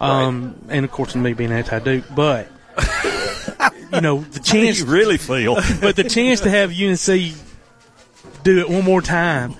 um, 0.00 0.56
and 0.68 0.84
of 0.84 0.90
course, 0.90 1.14
me 1.14 1.32
being 1.32 1.52
anti-Duke, 1.52 2.04
but 2.14 2.48
you 3.92 4.00
know, 4.00 4.20
the 4.20 4.40
chance 4.44 4.80
you 4.80 4.86
really 4.86 5.18
feel, 5.18 5.54
but 5.80 5.96
the 5.96 6.04
chance 6.04 6.40
to 6.40 6.50
have 6.50 6.70
UNC 6.70 7.34
do 8.42 8.58
it 8.58 8.68
one 8.68 8.84
more 8.84 9.02
time. 9.02 9.56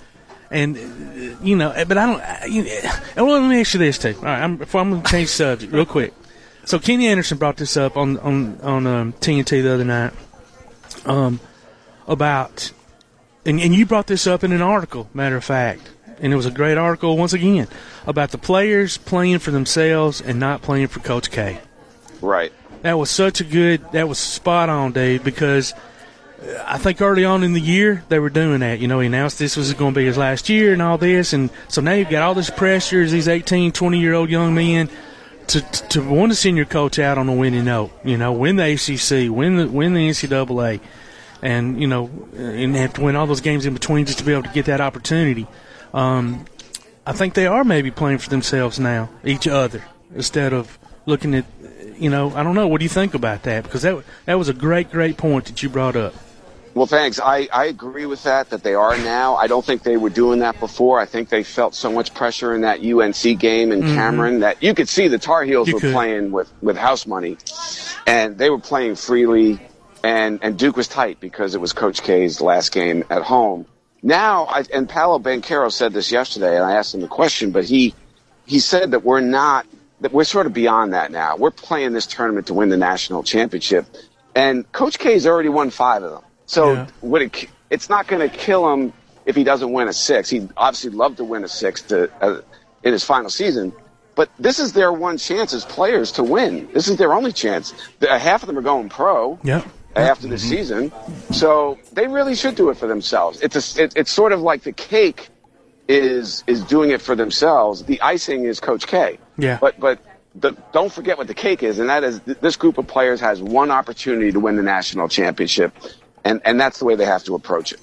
And 0.51 0.77
uh, 0.77 1.37
you 1.43 1.57
know, 1.57 1.73
but 1.89 1.99
I 1.99 2.07
don't. 2.07 2.53
You, 2.53 2.63
and 3.17 3.27
well, 3.27 3.41
let 3.41 3.49
me 3.49 3.61
ask 3.61 3.75
you 3.75 3.81
this 3.81 3.99
too. 3.99 4.15
All 4.19 4.25
right, 4.25 4.43
I'm, 4.43 4.57
before 4.57 4.81
I'm 4.81 4.91
going 4.91 5.03
to 5.03 5.11
change 5.11 5.31
subject 5.31 5.73
real 5.73 5.87
quick. 5.87 6.13
So 6.67 6.79
Kenny 6.79 7.09
Anderson 7.09 7.39
brought 7.39 7.57
this 7.57 7.77
up 7.77 7.97
on 7.97 8.19
on 8.19 8.61
on 8.63 8.87
um, 8.87 9.13
TNT 9.15 9.63
the 9.63 9.75
other 9.75 9.85
night 9.85 10.13
um, 11.05 11.41
about, 12.09 12.73
and, 13.45 13.61
and 13.61 13.75
you 13.75 13.85
brought 13.85 14.07
this 14.07 14.27
up 14.27 14.43
in 14.43 14.53
an 14.53 14.63
article. 14.63 15.09
Matter 15.13 15.37
of 15.37 15.45
fact, 15.45 15.91
and 16.21 16.33
it 16.33 16.37
was 16.37 16.47
a 16.47 16.51
great 16.51 16.79
article 16.79 17.17
once 17.17 17.33
again 17.33 17.69
about 18.07 18.31
the 18.31 18.39
players 18.39 18.97
playing 18.97 19.41
for 19.41 19.51
themselves 19.51 20.21
and 20.21 20.41
not 20.41 20.63
playing 20.63 20.89
for 20.89 21.01
Coach 21.01 21.31
K. 21.31 21.61
right. 22.21 22.53
That 22.83 22.99
was 22.99 23.11
such 23.11 23.41
a 23.41 23.45
good. 23.45 23.83
That 23.93 24.09
was 24.09 24.19
spot 24.19 24.69
on, 24.69 24.93
Dave. 24.93 25.25
Because 25.25 25.73
uh, 25.73 26.65
I 26.67 26.77
think 26.77 27.01
early 27.01 27.25
on 27.25 27.43
in 27.43 27.55
the 27.55 27.61
year 27.61 28.05
they 28.09 28.19
were 28.19 28.31
doing 28.31 28.61
that. 28.61 28.79
You 28.79 28.89
know, 28.89 29.01
he 29.01 29.07
announced 29.07 29.39
this 29.39 29.57
was 29.57 29.73
going 29.75 29.95
to 29.95 30.01
be 30.01 30.07
his 30.07 30.19
last 30.19 30.49
year 30.49 30.73
and 30.73 30.81
all 30.81 30.99
this, 30.99 31.35
and 31.35 31.51
so 31.69 31.81
now 31.81 31.93
you've 31.93 32.11
got 32.11 32.23
all 32.23 32.35
this 32.35 32.51
pressure 32.51 33.03
as 33.03 33.13
these 33.13 33.29
18, 33.29 33.73
20 33.73 33.99
year 33.99 34.15
old 34.15 34.31
young 34.31 34.55
men 34.55 34.91
to 35.49 35.61
to 35.61 36.03
want 36.03 36.33
to 36.33 36.37
send 36.37 36.57
your 36.57 36.67
coach 36.67 36.99
out 36.99 37.19
on 37.19 37.29
a 37.29 37.35
winning 37.35 37.65
note. 37.65 37.91
You 38.05 38.17
know, 38.17 38.33
win 38.33 38.57
the 38.57 38.73
ACC, 38.73 39.31
win 39.35 39.57
the 39.57 39.69
win 39.69 39.95
the 39.95 40.09
NCAA, 40.09 40.81
and 41.43 41.81
you 41.81 41.87
know, 41.87 42.11
and 42.37 42.75
have 42.77 42.95
to 42.95 43.03
win 43.03 43.17
all 43.17 43.27
those 43.27 43.41
games 43.41 43.67
in 43.67 43.75
between 43.75 44.07
just 44.07 44.19
to 44.19 44.25
be 44.25 44.33
able 44.33 44.45
to 44.45 44.49
get 44.51 44.67
that 44.67 44.81
opportunity. 44.81 45.47
Um, 45.93 46.47
I 47.07 47.13
think 47.13 47.35
they 47.35 47.47
are 47.47 47.65
maybe 47.65 47.91
playing 47.91 48.19
for 48.19 48.31
themselves 48.31 48.79
now, 48.79 49.11
each 49.25 49.47
other, 49.47 49.85
instead 50.15 50.53
of 50.53 50.79
looking 51.07 51.35
at, 51.35 51.45
you 51.99 52.09
know, 52.09 52.35
I 52.35 52.43
don't 52.43 52.55
know. 52.55 52.67
What 52.67 52.79
do 52.79 52.85
you 52.85 52.91
think 52.91 53.15
about 53.15 53.43
that? 53.43 53.65
Because 53.65 53.83
that 53.83 54.03
that 54.25 54.35
was 54.35 54.49
a 54.49 54.55
great, 54.55 54.91
great 54.91 55.17
point 55.17 55.47
that 55.47 55.63
you 55.63 55.69
brought 55.69 55.97
up. 55.97 56.15
Well, 56.75 56.87
thanks. 56.87 57.21
I, 57.21 57.49
I 57.53 57.67
agree 57.67 58.05
with 58.05 58.25
that, 58.25 58.51
that 58.51 58.65
they 58.65 58.75
are 58.75 58.97
now. 58.99 59.37
I 59.37 59.47
don't 59.47 59.65
think 59.65 59.85
they 59.85 59.97
were 59.97 60.11
doing 60.11 60.41
that 60.41 60.59
before. 60.59 60.99
I 60.99 61.07
think 61.07 61.29
they 61.29 61.45
felt 61.45 61.75
so 61.77 61.93
much 61.93 62.13
pressure 62.15 62.53
in 62.53 62.63
that 62.63 62.81
UNC 62.85 63.39
game 63.39 63.71
in 63.71 63.83
Mhm. 63.83 63.95
Cameron 63.95 64.41
that 64.41 64.61
you 64.61 64.75
could 64.75 64.89
see 64.89 65.07
the 65.07 65.19
Tar 65.19 65.45
Heels 65.45 65.69
You 65.69 65.75
were 65.75 65.81
could. 65.81 65.93
playing 65.93 66.33
with, 66.33 66.51
with 66.63 66.77
house 66.77 67.07
money 67.07 67.37
and 68.09 68.37
they 68.37 68.51
were 68.51 68.59
playing 68.59 68.97
freely 68.97 69.61
and, 70.03 70.41
and 70.43 70.59
Duke 70.59 70.77
was 70.77 70.89
tight 70.89 71.21
because 71.21 71.55
it 71.55 71.61
was 71.61 71.73
Coach 71.73 72.03
K's 72.03 72.41
last 72.41 72.73
game 72.73 73.05
at 73.09 73.23
home. 73.23 73.67
Now, 74.03 74.45
I, 74.47 74.65
and 74.75 74.89
Paolo 74.89 75.19
Banchero 75.21 75.71
said 75.71 75.93
this 75.93 76.11
yesterday 76.11 76.57
and 76.57 76.65
I 76.65 76.73
asked 76.75 76.93
him 76.93 77.01
the 77.03 77.07
question, 77.09 77.53
but 77.53 77.65
he, 77.65 77.95
he 78.47 78.59
said 78.59 78.91
that 78.91 79.05
we're 79.05 79.21
not, 79.21 79.65
that 80.01 80.13
we're 80.13 80.25
sort 80.25 80.47
of 80.47 80.53
beyond 80.53 80.93
that 80.93 81.13
now. 81.13 81.37
We're 81.37 81.53
playing 81.53 81.93
this 81.93 82.07
tournament 82.07 82.49
to 82.49 82.55
win 82.55 82.69
the 82.69 82.77
national 82.77 83.23
championship 83.23 83.87
and 84.35 84.71
Coach 84.73 84.99
K's 84.99 85.25
already 85.25 85.49
won 85.51 85.71
five 85.71 86.03
of 86.03 86.11
them. 86.11 86.23
So 86.47 86.87
would 87.03 87.23
it, 87.23 87.47
it's 87.71 87.89
not 87.89 88.07
going 88.07 88.29
to 88.29 88.35
kill 88.37 88.71
him 88.73 88.93
if 89.27 89.35
he 89.37 89.45
doesn't 89.45 89.73
win 89.73 89.89
a 89.89 89.93
six. 89.93 90.29
He'd 90.31 90.51
obviously 90.57 90.91
love 90.91 91.17
to 91.17 91.25
win 91.25 91.45
a 91.45 91.49
six 91.49 91.83
to, 91.83 92.11
uh, 92.23 92.41
in 92.83 92.93
his 92.93 93.05
final 93.05 93.31
season. 93.31 93.73
But 94.15 94.31
this 94.39 94.59
is 94.61 94.73
their 94.75 94.93
one 94.93 95.19
chance 95.19 95.53
as 95.53 95.65
players 95.65 96.13
to 96.13 96.23
win. 96.23 96.69
This 96.73 96.87
is 96.89 96.97
their 96.99 97.13
only 97.15 97.33
chance. 97.33 97.75
The, 97.99 98.17
half 98.19 98.43
of 98.43 98.47
them 98.47 98.57
are 98.59 98.63
going 98.63 98.89
pro 98.89 99.39
Yep. 99.43 99.65
after 99.97 100.29
the 100.29 100.39
season, 100.39 100.93
so 101.33 101.79
they 101.93 102.07
really 102.07 102.37
should 102.37 102.55
do 102.55 102.71
it 102.71 102.77
for 102.77 102.87
themselves. 102.87 103.41
It's 103.41 103.77
a, 103.77 103.85
it, 103.85 103.93
it's 103.97 104.13
sort 104.13 104.33
of 104.33 104.41
like 104.41 104.63
the 104.63 104.73
cake 104.73 105.31
is 105.89 106.45
is 106.47 106.63
doing 106.65 106.91
it 106.91 107.03
for 107.03 107.15
themselves. 107.17 107.83
The 107.85 108.01
icing 108.03 108.45
is 108.45 108.61
Coach 108.61 108.87
K. 108.87 109.19
Yeah. 109.37 109.59
But 109.61 109.81
but 109.81 109.99
the, 110.37 110.53
don't 110.73 110.93
forget 110.93 111.19
what 111.19 111.27
the 111.27 111.35
cake 111.35 111.63
is, 111.63 111.79
and 111.79 111.89
that 111.89 112.05
is 112.05 112.21
th- 112.21 112.39
this 112.41 112.57
group 112.57 112.79
of 112.79 112.87
players 112.87 113.21
has 113.21 113.43
one 113.43 113.71
opportunity 113.71 114.31
to 114.33 114.41
win 114.41 114.57
the 114.57 114.63
national 114.63 115.09
championship, 115.09 115.73
and 116.25 116.41
and 116.45 116.61
that's 116.61 116.79
the 116.79 116.85
way 116.85 116.95
they 116.95 117.05
have 117.05 117.25
to 117.25 117.35
approach 117.35 117.73
it. 117.73 117.81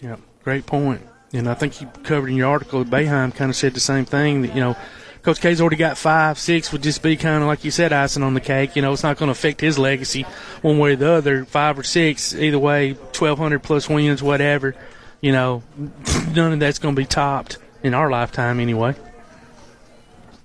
Yeah, 0.00 0.16
great 0.42 0.66
point. 0.66 1.02
And 1.32 1.48
I 1.48 1.54
think 1.54 1.80
you 1.80 1.86
covered 2.02 2.28
in 2.28 2.36
your 2.36 2.50
article, 2.50 2.84
Boeheim 2.84 3.34
kind 3.34 3.50
of 3.50 3.56
said 3.56 3.74
the 3.74 3.80
same 3.80 4.04
thing 4.04 4.42
that, 4.42 4.52
you 4.54 4.60
know, 4.60 4.76
Coach 5.22 5.40
K's 5.40 5.60
already 5.60 5.76
got 5.76 5.96
five, 5.96 6.38
six 6.38 6.72
would 6.72 6.82
just 6.82 7.02
be 7.02 7.16
kind 7.16 7.42
of 7.42 7.46
like 7.46 7.64
you 7.64 7.70
said, 7.70 7.92
icing 7.92 8.22
on 8.22 8.34
the 8.34 8.40
cake. 8.40 8.74
You 8.74 8.82
know, 8.82 8.92
it's 8.92 9.02
not 9.02 9.16
going 9.16 9.28
to 9.28 9.32
affect 9.32 9.60
his 9.60 9.78
legacy 9.78 10.22
one 10.62 10.78
way 10.78 10.92
or 10.92 10.96
the 10.96 11.12
other. 11.12 11.44
Five 11.44 11.78
or 11.78 11.82
six, 11.82 12.34
either 12.34 12.58
way, 12.58 12.94
1,200 12.94 13.62
plus 13.62 13.88
wins, 13.88 14.22
whatever. 14.22 14.74
You 15.20 15.32
know, 15.32 15.62
none 16.34 16.52
of 16.54 16.58
that's 16.58 16.78
going 16.78 16.96
to 16.96 17.00
be 17.00 17.06
topped 17.06 17.58
in 17.82 17.94
our 17.94 18.10
lifetime 18.10 18.58
anyway. 18.58 18.96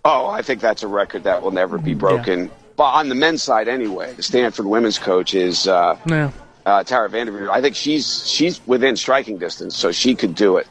Oh, 0.04 0.28
I 0.28 0.44
think 0.44 0.62
that's 0.62 0.84
a 0.84 0.88
record 0.88 1.24
that 1.24 1.42
will 1.42 1.52
never 1.52 1.80
be 1.80 1.96
broken. 1.96 2.52
But 2.76 2.92
on 2.92 3.10
the 3.10 3.16
men's 3.16 3.42
side, 3.42 3.68
anyway, 3.68 4.14
the 4.14 4.22
Stanford 4.22 4.66
women's 4.66 5.00
coach 5.00 5.34
is 5.34 5.68
uh, 5.68 5.98
Yeah. 6.06 6.32
Uh, 6.66 6.84
Tara 6.84 7.10
Vanderveer. 7.10 7.50
I 7.50 7.62
think 7.62 7.76
she's 7.76 8.28
she's 8.28 8.66
within 8.66 8.96
striking 8.96 9.38
distance, 9.38 9.76
so 9.76 9.92
she 9.92 10.16
could 10.16 10.36
do 10.36 10.58
it. 10.58 10.68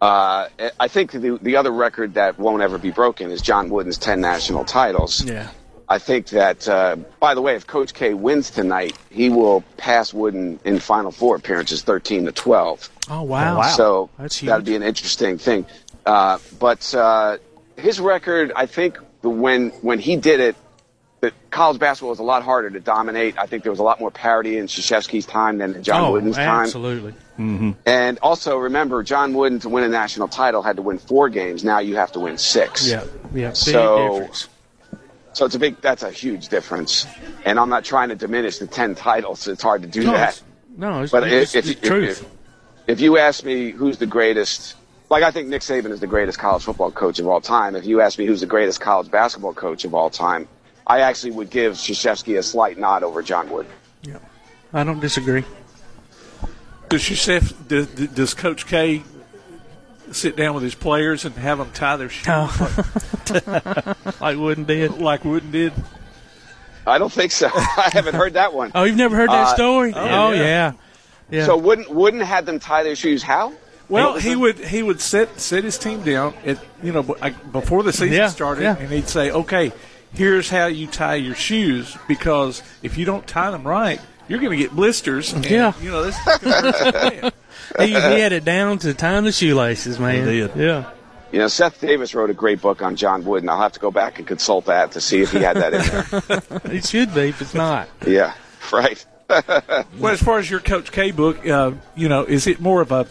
Uh, 0.00 0.48
I 0.78 0.88
think 0.88 1.12
the 1.12 1.38
the 1.40 1.56
other 1.56 1.70
record 1.70 2.14
that 2.14 2.38
won't 2.38 2.62
ever 2.62 2.78
be 2.78 2.90
broken 2.90 3.30
is 3.30 3.40
John 3.40 3.70
Wooden's 3.70 3.98
ten 3.98 4.20
national 4.20 4.64
titles. 4.64 5.24
Yeah. 5.24 5.50
I 5.88 5.98
think 5.98 6.30
that, 6.30 6.68
uh, 6.68 6.96
by 7.20 7.34
the 7.34 7.40
way, 7.40 7.54
if 7.54 7.64
Coach 7.64 7.94
K 7.94 8.12
wins 8.12 8.50
tonight, 8.50 8.98
he 9.08 9.30
will 9.30 9.62
pass 9.76 10.12
Wooden 10.12 10.58
in 10.64 10.80
Final 10.80 11.12
Four 11.12 11.36
appearances, 11.36 11.82
thirteen 11.82 12.24
to 12.24 12.32
twelve. 12.32 12.90
Oh, 13.08 13.22
wow. 13.22 13.62
So 13.62 14.10
That's 14.18 14.40
that'd 14.40 14.66
be 14.66 14.74
an 14.74 14.82
interesting 14.82 15.38
thing. 15.38 15.64
Uh, 16.04 16.38
but 16.58 16.92
uh, 16.92 17.38
his 17.76 18.00
record, 18.00 18.52
I 18.56 18.66
think, 18.66 18.98
when 19.22 19.70
when 19.82 20.00
he 20.00 20.16
did 20.16 20.40
it, 20.40 20.56
that 21.20 21.32
college 21.50 21.78
basketball 21.78 22.10
was 22.10 22.18
a 22.18 22.22
lot 22.24 22.42
harder 22.42 22.68
to 22.70 22.80
dominate. 22.80 23.38
I 23.38 23.46
think 23.46 23.62
there 23.62 23.72
was 23.72 23.78
a 23.78 23.82
lot 23.82 23.98
more 24.00 24.10
parity 24.10 24.58
in 24.58 24.66
Krzyzewski's 24.66 25.24
time 25.26 25.58
than 25.58 25.74
in 25.74 25.82
John 25.82 26.04
oh, 26.04 26.12
Wooden's 26.12 26.36
time. 26.36 26.64
absolutely. 26.64 27.12
Mm-hmm. 27.38 27.72
And 27.86 28.18
also 28.20 28.58
remember, 28.58 29.02
John 29.02 29.32
Wooden 29.34 29.60
to 29.60 29.68
win 29.68 29.84
a 29.84 29.88
national 29.88 30.28
title 30.28 30.62
had 30.62 30.76
to 30.76 30.82
win 30.82 30.98
four 30.98 31.28
games. 31.28 31.64
Now 31.64 31.78
you 31.78 31.96
have 31.96 32.12
to 32.12 32.20
win 32.20 32.36
six. 32.38 32.88
Yeah, 32.88 33.04
yeah, 33.34 33.52
So, 33.52 34.10
difference. 34.20 34.48
so 35.32 35.46
it's 35.46 35.54
a 35.54 35.58
big. 35.58 35.80
That's 35.80 36.02
a 36.02 36.10
huge 36.10 36.48
difference. 36.48 37.06
And 37.44 37.58
I'm 37.58 37.68
not 37.70 37.84
trying 37.84 38.10
to 38.10 38.14
diminish 38.14 38.58
the 38.58 38.66
ten 38.66 38.94
titles. 38.94 39.48
It's 39.48 39.62
hard 39.62 39.82
to 39.82 39.88
do 39.88 40.04
No, 40.04 40.12
that. 40.12 40.28
it's- 40.28 40.42
No, 40.76 41.02
it's, 41.02 41.12
But 41.12 41.24
it's, 41.28 41.54
if, 41.54 41.64
it's 41.66 41.80
if, 41.80 41.82
truth. 41.82 42.22
if, 42.86 42.88
if 42.88 43.00
you 43.00 43.16
ask 43.18 43.42
me 43.44 43.70
who's 43.70 43.96
the 43.98 44.06
greatest, 44.06 44.74
like 45.08 45.22
I 45.22 45.30
think 45.30 45.48
Nick 45.48 45.62
Saban 45.62 45.90
is 45.90 46.00
the 46.00 46.06
greatest 46.06 46.38
college 46.38 46.64
football 46.64 46.90
coach 46.90 47.18
of 47.18 47.26
all 47.26 47.40
time. 47.40 47.74
If 47.74 47.86
you 47.86 48.00
ask 48.02 48.18
me 48.18 48.26
who's 48.26 48.40
the 48.40 48.46
greatest 48.46 48.80
college 48.82 49.10
basketball 49.10 49.54
coach 49.54 49.84
of 49.86 49.94
all 49.94 50.10
time, 50.10 50.46
I 50.86 51.00
actually 51.00 51.32
would 51.32 51.50
give 51.50 51.74
Krzyzewski 51.74 52.38
a 52.38 52.42
slight 52.42 52.78
nod 52.78 53.02
over 53.02 53.22
John 53.22 53.50
Wood. 53.50 53.66
Yeah, 54.02 54.18
I 54.72 54.84
don't 54.84 55.00
disagree. 55.00 55.44
Does 56.88 57.08
Yusef, 57.10 57.52
does, 57.66 57.86
does 57.88 58.34
Coach 58.34 58.66
K 58.66 59.02
sit 60.12 60.36
down 60.36 60.54
with 60.54 60.62
his 60.62 60.76
players 60.76 61.24
and 61.24 61.34
have 61.34 61.58
them 61.58 61.72
tie 61.72 61.96
their 61.96 62.08
shoes 62.08 62.26
like 64.20 64.36
Wooden 64.36 64.64
did? 64.64 64.98
Like 64.98 65.24
Wooden 65.24 65.50
did. 65.50 65.72
I 66.86 66.98
don't 66.98 67.12
think 67.12 67.32
so. 67.32 67.48
I 67.54 67.90
haven't 67.92 68.14
heard 68.14 68.34
that 68.34 68.52
one. 68.54 68.70
Oh, 68.74 68.84
you've 68.84 68.96
never 68.96 69.16
heard 69.16 69.30
that 69.30 69.48
Uh, 69.48 69.54
story? 69.56 69.92
Oh, 69.96 70.30
yeah. 70.32 70.72
yeah. 71.30 71.46
So 71.46 71.56
wouldn't 71.56 71.90
wouldn't 71.90 72.22
have 72.22 72.46
them 72.46 72.60
tie 72.60 72.84
their 72.84 72.94
shoes? 72.94 73.24
How? 73.24 73.52
Well, 73.88 74.16
he 74.18 74.36
would 74.36 74.58
he 74.58 74.82
would 74.84 75.00
set 75.00 75.40
set 75.40 75.64
his 75.64 75.78
team 75.78 76.02
down 76.02 76.34
at 76.44 76.58
you 76.82 76.92
know 76.92 77.02
before 77.02 77.82
the 77.82 77.92
season 77.92 78.12
Yeah, 78.14 78.28
started, 78.28 78.62
yeah. 78.62 78.76
and 78.78 78.90
he'd 78.90 79.08
say, 79.08 79.30
"Okay, 79.30 79.72
here's 80.16 80.48
how 80.50 80.66
you 80.66 80.86
tie 80.86 81.14
your 81.16 81.34
shoes 81.34 81.96
because 82.08 82.62
if 82.82 82.96
you 82.98 83.04
don't 83.04 83.26
tie 83.26 83.50
them 83.50 83.66
right, 83.66 84.00
you're 84.28 84.40
going 84.40 84.50
to 84.50 84.56
get 84.56 84.74
blisters." 84.74 85.32
And, 85.32 85.44
Yeah. 85.44 85.72
you 85.80 85.90
know 85.90 86.02
this. 86.02 86.16
he, 87.78 87.86
he 87.86 87.92
had 87.92 88.32
it 88.32 88.44
down 88.44 88.78
to 88.80 88.94
tying 88.94 89.24
the 89.24 89.32
shoelaces, 89.32 89.98
man. 89.98 90.26
He 90.26 90.40
did. 90.40 90.56
Yeah. 90.56 90.90
You 91.32 91.40
know, 91.40 91.48
Seth 91.48 91.80
Davis 91.80 92.14
wrote 92.14 92.30
a 92.30 92.34
great 92.34 92.60
book 92.62 92.82
on 92.82 92.96
John 92.96 93.24
Wood, 93.24 93.42
and 93.42 93.50
I'll 93.50 93.60
have 93.60 93.72
to 93.72 93.80
go 93.80 93.90
back 93.90 94.18
and 94.18 94.26
consult 94.26 94.66
that 94.66 94.92
to 94.92 95.00
see 95.00 95.20
if 95.20 95.32
he 95.32 95.38
had 95.38 95.56
that 95.56 95.74
in 95.74 95.82
there. 95.82 96.62
it 96.76 96.86
should 96.86 97.12
be 97.14 97.28
if 97.28 97.42
it's 97.42 97.52
not. 97.54 97.88
Yeah, 98.06 98.32
right. 98.72 99.04
well, 99.28 100.12
as 100.12 100.22
far 100.22 100.38
as 100.38 100.48
your 100.48 100.60
Coach 100.60 100.92
K 100.92 101.10
book, 101.10 101.44
uh, 101.46 101.72
you 101.96 102.08
know, 102.08 102.22
is 102.24 102.46
it 102.46 102.60
more 102.60 102.80
of 102.80 102.92
a? 102.92 103.06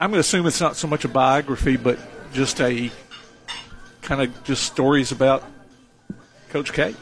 I'm 0.00 0.10
going 0.10 0.14
to 0.14 0.20
assume 0.20 0.46
it's 0.46 0.60
not 0.60 0.74
so 0.74 0.88
much 0.88 1.04
a 1.04 1.08
biography, 1.08 1.76
but 1.76 1.98
just 2.32 2.60
a 2.60 2.90
kind 4.00 4.22
of 4.22 4.44
just 4.44 4.64
stories 4.64 5.12
about 5.12 5.44
Coach 6.52 6.72
K. 6.74 6.94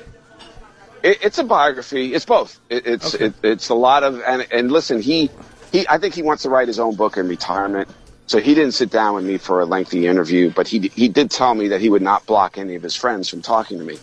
It, 1.02 1.18
it's 1.22 1.38
a 1.38 1.44
biography. 1.44 2.14
It's 2.14 2.24
both. 2.24 2.60
It, 2.70 2.86
it's 2.86 3.14
Okay. 3.14 3.26
it, 3.26 3.34
it's 3.42 3.68
a 3.68 3.74
lot 3.74 4.04
of 4.04 4.20
and 4.22 4.46
and 4.52 4.70
listen, 4.70 5.02
he 5.02 5.28
he 5.72 5.86
I 5.88 5.98
think 5.98 6.14
he 6.14 6.22
wants 6.22 6.44
to 6.44 6.50
write 6.50 6.68
his 6.68 6.78
own 6.78 6.94
book 6.94 7.16
in 7.16 7.26
retirement. 7.28 7.88
So 8.26 8.38
he 8.38 8.54
didn't 8.54 8.74
sit 8.74 8.90
down 8.90 9.16
with 9.16 9.24
me 9.24 9.38
for 9.38 9.60
a 9.60 9.64
lengthy 9.64 10.06
interview, 10.06 10.52
but 10.54 10.68
he 10.68 10.78
he 10.94 11.08
did 11.08 11.32
tell 11.32 11.52
me 11.52 11.68
that 11.68 11.80
he 11.80 11.90
would 11.90 12.02
not 12.02 12.26
block 12.26 12.58
any 12.58 12.76
of 12.76 12.82
his 12.82 12.94
friends 12.94 13.28
from 13.28 13.42
talking 13.42 13.78
to 13.78 13.84
me, 13.84 13.98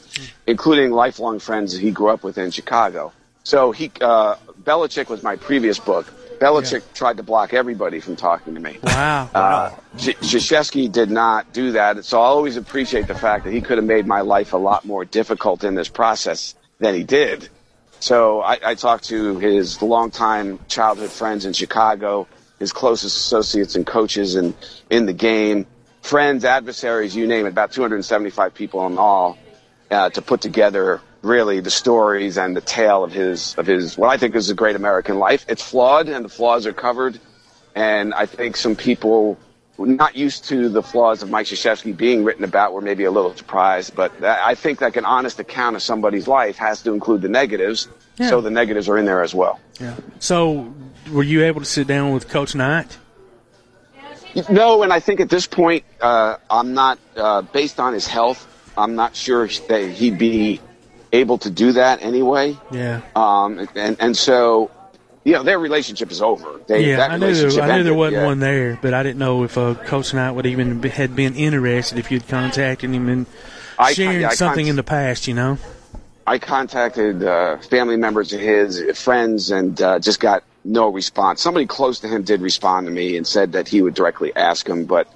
including 0.46 0.92
lifelong 0.92 1.40
friends 1.40 1.72
that 1.72 1.80
he 1.82 1.92
grew 1.92 2.10
up 2.10 2.26
with 2.26 2.38
in 2.38 2.52
Chicago. 2.52 3.14
So 3.46 3.72
he 3.72 3.90
uh, 4.02 4.36
Belichick 4.64 5.08
was 5.08 5.24
my 5.24 5.38
previous 5.38 5.80
book. 5.80 6.12
Belichick 6.40 6.84
tried 6.94 7.18
to 7.18 7.24
block 7.24 7.54
everybody 7.54 8.00
from 8.00 8.16
talking 8.16 8.56
to 8.56 8.60
me. 8.60 8.78
Wow. 8.84 9.30
Uh, 9.34 9.72
J- 9.98 10.14
Krzyzewski 10.14 10.92
did 10.92 11.10
not 11.10 11.54
do 11.54 11.74
that, 11.74 12.04
so 12.06 12.22
I 12.22 12.26
always 12.26 12.58
appreciate 12.58 13.08
the 13.08 13.16
fact 13.16 13.46
that 13.46 13.52
he 13.54 13.62
could 13.62 13.78
have 13.78 13.86
made 13.86 14.08
my 14.08 14.22
life 14.22 14.54
a 14.54 14.58
lot 14.58 14.86
more 14.86 15.06
difficult 15.06 15.64
in 15.64 15.76
this 15.76 15.90
process 15.90 16.56
than 16.80 16.94
he 16.94 17.04
did. 17.04 17.50
So 18.00 18.42
I, 18.42 18.60
I 18.64 18.76
talked 18.76 19.06
to 19.06 19.40
his 19.40 19.82
longtime 19.82 20.60
childhood 20.68 21.10
friends 21.10 21.46
in 21.46 21.54
Chicago, 21.54 22.28
his 22.60 22.72
closest 22.72 23.18
associates 23.18 23.76
and 23.76 23.86
coaches 23.86 24.36
and 24.36 24.54
in 24.90 25.06
the 25.06 25.14
game, 25.14 25.66
friends, 26.02 26.46
adversaries, 26.46 27.16
you 27.16 27.28
name 27.28 27.46
it, 27.46 27.50
about 27.50 27.72
275 27.72 28.54
people 28.54 28.86
in 28.86 28.98
all, 28.98 29.38
uh, 29.92 30.10
to 30.10 30.22
put 30.22 30.42
together 30.42 31.02
really 31.22 31.60
the 31.60 31.72
stories 31.72 32.38
and 32.38 32.56
the 32.56 32.62
tale 32.62 33.04
of 33.04 33.12
his 33.12 33.56
of 33.58 33.66
his 33.68 33.98
what 33.98 34.10
I 34.10 34.18
think 34.18 34.36
is 34.36 34.50
a 34.50 34.54
great 34.56 34.76
American 34.76 35.20
life. 35.20 35.46
It's 35.50 35.64
flawed 35.64 36.08
and 36.10 36.24
the 36.26 36.30
flaws 36.30 36.66
are 36.66 36.74
covered, 36.74 37.20
and 37.76 38.14
I 38.14 38.26
think 38.26 38.56
some 38.58 38.76
people 38.76 39.38
not 39.80 40.16
used 40.16 40.46
to 40.46 40.70
the 40.70 40.82
flaws 40.82 41.22
of 41.22 41.30
Mike 41.30 41.46
Krzyzewski 41.46 41.96
being 41.96 42.24
written 42.24 42.44
about 42.44 42.74
were 42.74 42.82
maybe 42.82 43.04
a 43.04 43.12
little 43.12 43.36
surprised, 43.36 43.96
but 43.96 44.18
that, 44.22 44.40
I 44.44 44.56
think 44.56 44.82
like 44.82 44.96
an 44.96 45.06
honest 45.06 45.40
account 45.40 45.76
of 45.76 45.84
somebody's 45.84 46.28
life 46.28 46.58
has 46.58 46.82
to 46.82 46.94
include 46.94 47.22
the 47.22 47.30
negatives, 47.30 47.88
Yeah. 48.18 48.30
so 48.30 48.42
the 48.42 48.50
negatives 48.50 48.90
are 48.90 48.98
in 48.98 49.06
there 49.06 49.22
as 49.22 49.36
well. 49.36 49.60
Yeah. 49.80 49.94
So, 50.18 50.74
were 51.12 51.22
you 51.22 51.44
able 51.44 51.60
to 51.62 51.66
sit 51.68 51.86
down 51.86 52.12
with 52.12 52.28
Coach 52.28 52.56
Knight? 52.56 52.98
No, 54.50 54.82
and 54.82 54.92
I 54.92 55.00
think 55.00 55.20
at 55.20 55.30
this 55.30 55.46
point, 55.46 55.84
uh, 56.02 56.38
I'm 56.50 56.74
not, 56.74 56.98
uh, 57.16 57.42
based 57.44 57.80
on 57.80 57.94
his 57.94 58.08
health, 58.08 58.48
I'm 58.78 58.96
not 58.96 59.16
sure 59.16 59.48
that 59.48 59.90
he'd 59.92 60.18
be 60.18 60.60
able 61.12 61.38
to 61.40 61.50
do 61.50 61.74
that 61.74 62.02
anyway. 62.02 62.58
Yeah. 62.72 63.02
Um, 63.16 63.68
and, 63.76 63.98
and 64.00 64.18
so, 64.18 64.72
you 65.24 65.34
know, 65.34 65.44
their 65.44 65.60
relationship 65.60 66.12
is 66.12 66.22
over. 66.22 66.60
They, 66.68 66.90
yeah, 66.92 67.06
I 67.06 67.18
knew 67.18 67.34
there, 67.34 67.62
I 67.62 67.78
knew 67.78 67.84
there 67.84 67.94
wasn't 67.94 68.22
yeah. 68.22 68.26
one 68.26 68.40
there, 68.40 68.80
but 68.82 68.94
I 68.94 69.04
didn't 69.04 69.20
know 69.20 69.44
if 69.44 69.58
uh, 69.58 69.76
Coach 69.76 70.14
Knight 70.14 70.32
would 70.32 70.46
even 70.46 70.80
be, 70.82 70.90
had 70.90 71.16
been 71.16 71.36
interested 71.36 71.98
if 71.98 72.12
you'd 72.12 72.28
contacted 72.28 72.90
him 72.90 73.10
and 73.10 73.26
I- 73.78 73.94
sharing 73.94 74.24
I- 74.24 74.30
I 74.30 74.34
something 74.34 74.66
cont- 74.66 74.70
in 74.70 74.76
the 74.76 74.84
past. 74.84 75.28
You 75.28 75.34
know. 75.34 75.58
I 76.26 76.40
contacted 76.40 77.24
uh, 77.24 77.58
family 77.58 77.96
members 77.96 78.34
of 78.34 78.42
his, 78.42 79.00
friends, 79.00 79.50
and 79.50 79.82
uh, 79.82 80.00
just 80.00 80.20
got 80.20 80.44
no 80.66 80.90
response. 80.90 81.42
Somebody 81.42 81.66
close 81.66 82.02
to 82.02 82.10
him 82.10 82.24
did 82.24 82.42
respond 82.42 82.86
to 82.88 82.92
me 82.92 83.16
and 83.16 83.26
said 83.26 83.54
that 83.54 83.70
he 83.70 83.82
would 83.82 83.94
directly 83.94 84.36
ask 84.36 84.68
him, 84.68 84.84
but 84.84 85.08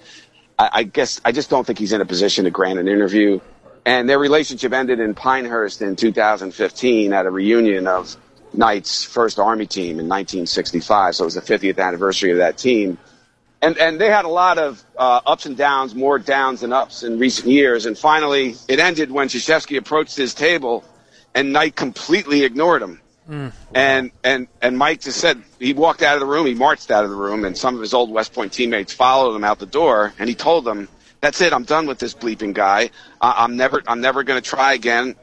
I, 0.57 0.69
I 0.72 0.84
guess 0.84 1.19
I 1.26 1.34
just 1.34 1.49
don't 1.49 1.68
think 1.68 1.80
he's 1.80 1.91
in 1.91 1.99
a 1.99 2.05
position 2.05 2.45
to 2.45 2.51
grant 2.51 2.80
an 2.80 2.88
interview. 2.88 3.41
And 3.85 4.07
their 4.07 4.19
relationship 4.19 4.73
ended 4.73 4.99
in 4.99 5.15
Pinehurst 5.15 5.81
in 5.81 5.95
2015 5.95 7.13
at 7.13 7.25
a 7.25 7.31
reunion 7.31 7.87
of 7.87 8.15
Knight's 8.53 9.03
first 9.03 9.39
Army 9.39 9.65
team 9.65 9.99
in 9.99 10.07
1965. 10.07 11.15
So 11.15 11.23
it 11.23 11.25
was 11.25 11.33
the 11.35 11.41
50th 11.41 11.79
anniversary 11.79 12.31
of 12.31 12.37
that 12.37 12.57
team. 12.57 12.97
And, 13.61 13.77
and 13.77 13.99
they 13.99 14.09
had 14.09 14.25
a 14.25 14.29
lot 14.29 14.57
of 14.57 14.83
uh, 14.97 15.21
ups 15.25 15.45
and 15.45 15.55
downs, 15.55 15.95
more 15.95 16.19
downs 16.19 16.61
than 16.61 16.73
ups 16.73 17.03
in 17.03 17.19
recent 17.19 17.47
years. 17.47 17.85
And 17.85 17.97
finally, 17.97 18.55
it 18.67 18.79
ended 18.79 19.11
when 19.11 19.27
Krzyzewski 19.27 19.77
approached 19.77 20.17
his 20.17 20.33
table 20.33 20.83
and 21.33 21.53
Knight 21.53 21.75
completely 21.75 22.43
ignored 22.43 22.81
him. 22.81 23.01
And 23.73 24.11
and 24.23 24.47
and 24.61 24.77
Mike 24.77 25.01
just 25.01 25.19
said 25.19 25.41
he 25.59 25.73
walked 25.73 26.01
out 26.01 26.15
of 26.15 26.19
the 26.19 26.25
room. 26.25 26.45
He 26.47 26.53
marched 26.53 26.91
out 26.91 27.03
of 27.03 27.11
the 27.11 27.15
room, 27.15 27.45
and 27.45 27.57
some 27.57 27.75
of 27.75 27.81
his 27.81 27.93
old 27.93 28.09
West 28.09 28.33
Point 28.33 28.51
teammates 28.51 28.93
followed 28.93 29.35
him 29.35 29.43
out 29.43 29.59
the 29.59 29.65
door. 29.67 30.13
And 30.19 30.27
he 30.27 30.35
told 30.35 30.65
them, 30.65 30.89
"That's 31.22 31.39
it. 31.41 31.53
I'm 31.53 31.64
done 31.64 31.88
with 31.88 31.99
this 31.99 32.14
bleeping 32.14 32.53
guy. 32.53 32.89
I, 33.22 33.35
I'm 33.43 33.56
never 33.56 33.81
I'm 33.88 34.02
never 34.02 34.23
going 34.23 34.41
to 34.41 34.48
try 34.48 34.73
again." 34.73 35.15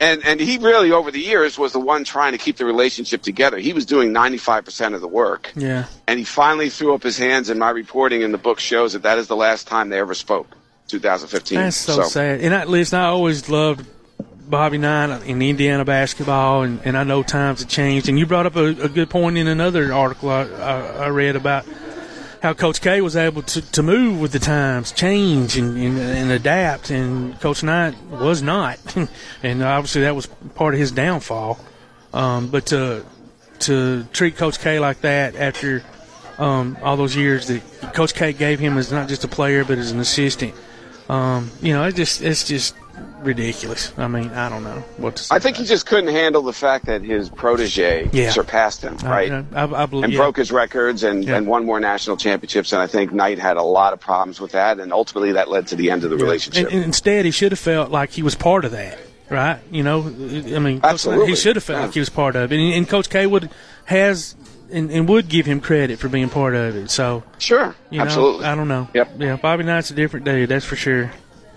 And 0.00 0.24
and 0.24 0.40
he 0.40 0.58
really 0.58 0.90
over 0.92 1.10
the 1.10 1.20
years 1.20 1.56
was 1.56 1.72
the 1.72 1.80
one 1.80 2.04
trying 2.04 2.32
to 2.32 2.38
keep 2.38 2.56
the 2.56 2.64
relationship 2.64 3.22
together. 3.22 3.58
He 3.58 3.72
was 3.72 3.86
doing 3.86 4.12
95 4.12 4.64
percent 4.64 4.94
of 4.94 5.00
the 5.00 5.08
work, 5.08 5.52
Yeah. 5.54 5.86
and 6.06 6.18
he 6.18 6.24
finally 6.24 6.68
threw 6.68 6.94
up 6.94 7.02
his 7.02 7.16
hands. 7.16 7.48
And 7.48 7.60
my 7.60 7.70
reporting 7.70 8.22
in 8.22 8.32
the 8.32 8.38
book 8.38 8.58
shows 8.58 8.92
that 8.94 9.02
that 9.02 9.18
is 9.18 9.28
the 9.28 9.36
last 9.36 9.68
time 9.68 9.88
they 9.88 9.98
ever 9.98 10.14
spoke. 10.14 10.48
2015. 10.88 11.58
That's 11.58 11.76
so, 11.76 12.02
sad. 12.02 12.40
And 12.40 12.54
I, 12.54 12.64
listen, 12.64 12.98
I 12.98 13.06
always 13.06 13.48
loved 13.48 13.86
Bobby 14.48 14.78
Knight 14.78 15.22
in 15.26 15.40
Indiana 15.40 15.84
basketball, 15.84 16.62
and, 16.62 16.80
and 16.84 16.96
I 16.96 17.04
know 17.04 17.22
times 17.22 17.60
have 17.60 17.68
changed. 17.68 18.08
And 18.08 18.18
you 18.18 18.26
brought 18.26 18.46
up 18.46 18.56
a, 18.56 18.66
a 18.66 18.88
good 18.88 19.08
point 19.08 19.38
in 19.38 19.46
another 19.48 19.92
article 19.92 20.28
I, 20.28 20.42
I, 20.42 20.80
I 20.80 21.08
read 21.08 21.36
about 21.36 21.64
how 22.44 22.52
Coach 22.52 22.82
K 22.82 23.00
was 23.00 23.16
able 23.16 23.40
to, 23.40 23.62
to 23.72 23.82
move 23.82 24.20
with 24.20 24.32
the 24.32 24.38
times, 24.38 24.92
change, 24.92 25.56
and, 25.56 25.78
and, 25.78 25.98
and 25.98 26.30
adapt, 26.30 26.90
and 26.90 27.40
Coach 27.40 27.62
Knight 27.62 27.94
was 28.10 28.42
not. 28.42 28.78
and 29.42 29.62
obviously 29.62 30.02
that 30.02 30.14
was 30.14 30.26
part 30.54 30.74
of 30.74 30.80
his 30.80 30.92
downfall. 30.92 31.58
Um, 32.12 32.48
but 32.48 32.66
to, 32.66 33.02
to 33.60 34.04
treat 34.12 34.36
Coach 34.36 34.60
K 34.60 34.78
like 34.78 35.00
that 35.00 35.36
after 35.36 35.82
um, 36.36 36.76
all 36.82 36.98
those 36.98 37.16
years 37.16 37.46
that 37.46 37.62
Coach 37.94 38.12
K 38.12 38.34
gave 38.34 38.60
him 38.60 38.76
as 38.76 38.92
not 38.92 39.08
just 39.08 39.24
a 39.24 39.28
player 39.28 39.64
but 39.64 39.78
as 39.78 39.90
an 39.90 39.98
assistant, 39.98 40.52
um, 41.08 41.50
you 41.62 41.72
know, 41.72 41.84
it 41.84 41.94
just 41.94 42.20
it's 42.20 42.46
just 42.46 42.74
ridiculous. 43.22 43.92
I 43.96 44.06
mean, 44.08 44.28
I 44.30 44.48
don't 44.48 44.62
know 44.64 44.82
what 44.98 45.16
to 45.16 45.24
say. 45.24 45.34
I 45.34 45.38
think 45.38 45.56
he 45.56 45.64
just 45.64 45.86
couldn't 45.86 46.12
handle 46.12 46.42
the 46.42 46.52
fact 46.52 46.86
that 46.86 47.02
his 47.02 47.28
protege 47.30 48.08
Yeah. 48.12 48.30
surpassed 48.30 48.82
him, 48.82 48.96
right? 48.98 49.32
I, 49.32 49.44
I, 49.54 49.82
I 49.82 49.86
believe, 49.86 50.04
and 50.04 50.12
yeah. 50.12 50.18
broke 50.18 50.36
his 50.36 50.52
records 50.52 51.02
and, 51.04 51.28
and 51.28 51.46
won 51.46 51.64
more 51.64 51.80
national 51.80 52.16
championships. 52.16 52.72
And 52.72 52.82
I 52.82 52.86
think 52.86 53.12
Knight 53.12 53.38
had 53.38 53.56
a 53.56 53.62
lot 53.62 53.92
of 53.92 54.00
problems 54.00 54.40
with 54.40 54.52
that. 54.52 54.78
And 54.78 54.92
ultimately, 54.92 55.32
that 55.32 55.48
led 55.48 55.66
to 55.68 55.76
the 55.76 55.90
end 55.90 56.04
of 56.04 56.10
the 56.10 56.16
relationship. 56.16 56.66
And, 56.66 56.74
and 56.74 56.84
instead, 56.84 57.24
he 57.24 57.30
should 57.30 57.52
have 57.52 57.58
felt 57.58 57.90
like 57.90 58.10
he 58.10 58.22
was 58.22 58.34
part 58.34 58.64
of 58.64 58.72
that, 58.72 58.98
right? 59.30 59.58
You 59.70 59.82
know, 59.82 60.00
I 60.02 60.58
mean, 60.58 60.80
Absolutely. 60.84 61.28
he 61.28 61.36
should 61.36 61.56
have 61.56 61.64
felt 61.64 61.78
Yeah. 61.78 61.84
like 61.86 61.94
he 61.94 62.00
was 62.00 62.10
part 62.10 62.36
of 62.36 62.52
it. 62.52 62.58
And, 62.58 62.74
and 62.74 62.88
Coach 62.88 63.08
K 63.08 63.26
would 63.26 63.50
has 63.86 64.34
and, 64.72 64.90
and 64.90 65.08
would 65.08 65.28
give 65.28 65.46
him 65.46 65.60
credit 65.60 65.98
for 65.98 66.08
being 66.08 66.28
part 66.28 66.54
of 66.54 66.74
it. 66.76 66.90
So 66.90 67.22
sure, 67.38 67.74
you 67.90 67.98
know, 67.98 68.04
absolutely. 68.04 68.46
I 68.46 68.54
don't 68.54 68.66
know. 68.68 68.88
Yep. 68.94 69.10
Yeah, 69.18 69.36
Bobby 69.36 69.62
Knight's 69.62 69.90
a 69.90 69.94
different 69.94 70.24
dude, 70.24 70.48
that's 70.48 70.64
for 70.64 70.76
sure. 70.76 71.12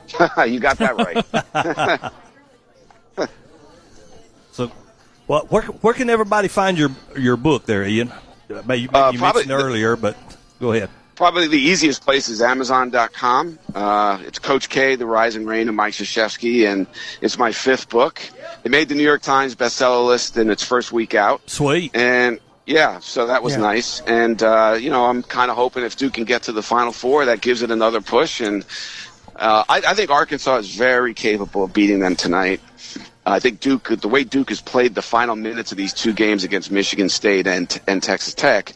you 0.47 0.59
got 0.59 0.77
that 0.79 0.95
right. 0.97 2.11
So, 4.51 4.71
well, 5.27 5.45
where, 5.49 5.61
where 5.63 5.93
can 5.93 6.09
everybody 6.09 6.47
find 6.47 6.77
your 6.77 6.89
your 7.15 7.37
book 7.37 7.65
there, 7.65 7.83
Ian? 7.85 8.11
Uh, 8.11 8.61
maybe 8.65 8.83
you, 8.83 8.89
Uh, 8.93 9.11
you 9.13 9.19
mentioned 9.19 9.51
earlier, 9.51 9.95
but 9.95 10.17
go 10.59 10.71
ahead. 10.71 10.89
Probably 11.15 11.47
the 11.47 11.59
easiest 11.59 12.03
place 12.03 12.29
is 12.29 12.41
Amazon.com. 12.41 13.59
Uh, 13.73 14.19
it's 14.25 14.39
Coach 14.39 14.69
K, 14.69 14.95
The 14.95 15.05
Rise 15.05 15.35
and 15.35 15.47
Reign 15.47 15.67
of 15.69 15.75
Mike 15.75 15.93
Krzyzewski, 15.93 16.67
and 16.71 16.85
it's 17.21 17.37
my 17.37 17.51
fifth 17.51 17.89
book. 17.89 18.21
It 18.63 18.71
made 18.71 18.89
the 18.89 18.95
New 18.95 19.03
York 19.03 19.21
Times 19.23 19.55
bestseller 19.55 20.05
list 20.07 20.37
in 20.37 20.49
its 20.49 20.63
first 20.63 20.91
week 20.91 21.13
out. 21.15 21.41
Sweet. 21.49 21.95
And 21.95 22.39
yeah, 22.67 22.99
so 22.99 23.25
that 23.27 23.41
was 23.41 23.53
Yeah. 23.53 23.61
nice. 23.61 24.01
And 24.01 24.41
uh, 24.43 24.77
you 24.79 24.89
know, 24.91 25.05
I'm 25.05 25.23
kind 25.23 25.49
of 25.51 25.57
hoping 25.57 25.83
if 25.83 25.95
Duke 25.97 26.13
can 26.13 26.23
get 26.23 26.43
to 26.43 26.51
the 26.51 26.63
Final 26.63 26.91
Four, 26.91 27.25
that 27.25 27.41
gives 27.41 27.61
it 27.63 27.71
another 27.71 28.01
push. 28.01 28.39
And 28.41 28.63
uh, 29.37 29.63
I, 29.69 29.81
I 29.87 29.93
think 29.93 30.09
Arkansas 30.09 30.57
is 30.57 30.75
very 30.75 31.13
capable 31.13 31.63
of 31.63 31.73
beating 31.73 31.99
them 31.99 32.15
tonight. 32.15 32.59
I 33.25 33.39
think 33.39 33.59
Duke, 33.59 33.89
the 33.99 34.07
way 34.07 34.23
Duke 34.23 34.49
has 34.49 34.61
played 34.61 34.95
the 34.95 35.01
final 35.01 35.35
minutes 35.35 35.71
of 35.71 35.77
these 35.77 35.93
two 35.93 36.13
games 36.13 36.43
against 36.45 36.71
Michigan 36.71 37.09
State 37.09 37.45
and 37.45 37.79
and 37.87 38.01
Texas 38.01 38.33
Tech, 38.33 38.73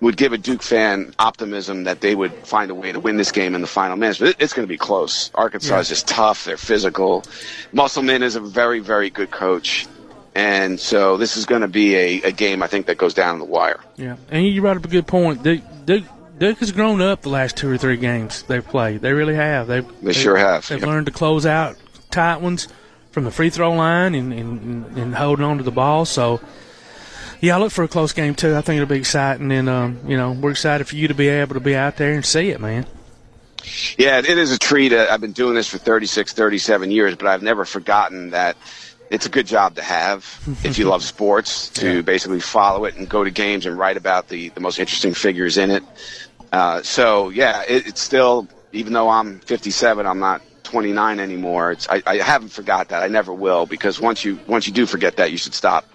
would 0.00 0.16
give 0.16 0.32
a 0.32 0.38
Duke 0.38 0.62
fan 0.62 1.14
optimism 1.18 1.84
that 1.84 2.00
they 2.00 2.14
would 2.14 2.32
find 2.46 2.70
a 2.70 2.74
way 2.74 2.92
to 2.92 3.00
win 3.00 3.16
this 3.16 3.32
game 3.32 3.54
in 3.56 3.60
the 3.60 3.66
final 3.66 3.96
minutes. 3.96 4.18
But 4.20 4.28
it, 4.30 4.36
it's 4.38 4.52
going 4.52 4.66
to 4.66 4.72
be 4.72 4.78
close. 4.78 5.30
Arkansas 5.34 5.74
Yeah. 5.74 5.80
is 5.80 5.88
just 5.88 6.06
tough. 6.08 6.44
They're 6.44 6.56
physical. 6.56 7.24
Musselman 7.72 8.22
is 8.22 8.36
a 8.36 8.40
very, 8.40 8.78
very 8.80 9.10
good 9.10 9.30
coach. 9.32 9.86
And 10.34 10.80
so 10.80 11.16
this 11.18 11.36
is 11.36 11.44
going 11.44 11.60
to 11.60 11.68
be 11.68 11.94
a, 11.94 12.22
a 12.22 12.32
game, 12.32 12.62
I 12.62 12.66
think, 12.66 12.86
that 12.86 12.96
goes 12.98 13.14
down 13.14 13.38
the 13.38 13.44
wire. 13.44 13.80
Yeah, 13.96 14.16
and 14.30 14.46
you 14.46 14.60
brought 14.62 14.76
up 14.78 14.84
a 14.84 14.88
good 14.88 15.06
point. 15.06 15.42
Duke, 15.42 15.60
Duke, 15.84 16.04
Duke 16.42 16.58
has 16.58 16.72
grown 16.72 17.00
up 17.00 17.22
the 17.22 17.28
last 17.28 17.56
two 17.56 17.70
or 17.70 17.78
three 17.78 17.96
games 17.96 18.42
they've 18.42 18.66
played. 18.66 19.00
They 19.00 19.12
really 19.12 19.36
have. 19.36 19.68
They've, 19.68 19.86
They 20.02 20.12
sure 20.12 20.36
have. 20.36 20.66
They've 20.66 20.80
Yep. 20.80 20.88
learned 20.88 21.06
to 21.06 21.12
close 21.12 21.46
out 21.46 21.76
tight 22.10 22.40
ones 22.40 22.66
from 23.12 23.22
the 23.22 23.30
free 23.30 23.48
throw 23.48 23.72
line 23.74 24.16
and, 24.16 24.32
and, 24.32 24.98
and 24.98 25.14
holding 25.14 25.44
on 25.44 25.58
to 25.58 25.62
the 25.62 25.70
ball. 25.70 26.04
So, 26.04 26.40
yeah, 27.40 27.54
I 27.54 27.60
look 27.60 27.70
for 27.70 27.84
a 27.84 27.88
close 27.88 28.12
game 28.12 28.34
too. 28.34 28.56
I 28.56 28.60
think 28.60 28.82
it'll 28.82 28.88
be 28.88 28.98
exciting, 28.98 29.52
and 29.52 29.68
um, 29.68 30.00
you 30.04 30.16
know, 30.16 30.32
we're 30.32 30.50
excited 30.50 30.88
for 30.88 30.96
you 30.96 31.06
to 31.06 31.14
be 31.14 31.28
able 31.28 31.54
to 31.54 31.60
be 31.60 31.76
out 31.76 31.96
there 31.96 32.12
and 32.12 32.26
see 32.26 32.48
it, 32.50 32.60
man. 32.60 32.86
Yeah, 33.96 34.18
it 34.18 34.26
is 34.26 34.50
a 34.50 34.58
treat. 34.58 34.92
Uh, 34.92 35.06
I've 35.08 35.20
been 35.20 35.30
doing 35.30 35.54
this 35.54 35.68
for 35.68 35.78
36, 35.78 36.32
37 36.32 36.90
years, 36.90 37.14
but 37.14 37.28
I've 37.28 37.44
never 37.44 37.64
forgotten 37.64 38.30
that 38.30 38.56
it's 39.10 39.26
a 39.26 39.28
good 39.28 39.46
job 39.46 39.76
to 39.76 39.82
have 39.82 40.24
if 40.64 40.78
you 40.78 40.86
love 40.88 41.04
sports 41.04 41.68
to 41.68 42.02
basically 42.02 42.40
follow 42.40 42.86
it 42.86 42.96
and 42.96 43.08
go 43.08 43.22
to 43.22 43.30
games 43.30 43.66
and 43.66 43.78
write 43.78 43.96
about 43.98 44.28
the, 44.28 44.48
the 44.48 44.60
most 44.60 44.80
interesting 44.80 45.12
figures 45.14 45.58
in 45.58 45.70
it. 45.70 45.84
Uh, 46.52 46.82
so 46.82 47.30
yeah, 47.30 47.62
it, 47.66 47.86
it's 47.88 48.00
still 48.00 48.46
even 48.72 48.92
though 48.92 49.08
I'm 49.08 49.40
57, 49.40 50.06
I'm 50.06 50.18
not 50.18 50.42
29 50.64 51.20
anymore. 51.20 51.72
It's 51.72 51.88
I, 51.88 52.02
I 52.06 52.16
haven't 52.18 52.50
forgot 52.50 52.90
that. 52.90 53.02
I 53.02 53.08
never 53.08 53.32
will 53.32 53.66
because 53.66 54.00
once 54.00 54.24
you 54.24 54.38
once 54.46 54.66
you 54.66 54.72
do 54.72 54.86
forget 54.86 55.16
that, 55.16 55.30
you 55.30 55.38
should 55.38 55.54
stop 55.54 55.86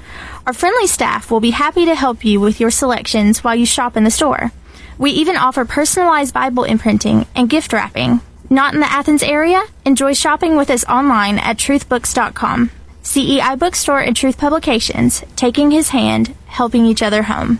Our 0.46 0.52
friendly 0.52 0.86
staff 0.86 1.30
will 1.30 1.40
be 1.40 1.50
happy 1.50 1.86
to 1.86 1.94
help 1.94 2.22
you 2.22 2.38
with 2.38 2.60
your 2.60 2.70
selections 2.70 3.42
while 3.42 3.56
you 3.56 3.66
shop 3.66 3.96
in 3.96 4.04
the 4.04 4.10
store. 4.10 4.52
We 4.98 5.10
even 5.12 5.36
offer 5.36 5.64
personalized 5.64 6.34
Bible 6.34 6.64
imprinting 6.64 7.26
and 7.34 7.48
gift 7.48 7.72
wrapping. 7.72 8.20
Not 8.50 8.74
in 8.74 8.80
the 8.80 8.92
Athens 8.92 9.22
area? 9.22 9.62
Enjoy 9.86 10.12
shopping 10.12 10.56
with 10.56 10.70
us 10.70 10.84
online 10.84 11.38
at 11.38 11.56
truthbooks.com. 11.56 12.70
CEI 13.02 13.56
Bookstore 13.56 14.00
and 14.00 14.14
Truth 14.14 14.38
Publications, 14.38 15.24
taking 15.34 15.70
his 15.70 15.88
hand, 15.88 16.34
helping 16.46 16.84
each 16.84 17.02
other 17.02 17.22
home. 17.22 17.58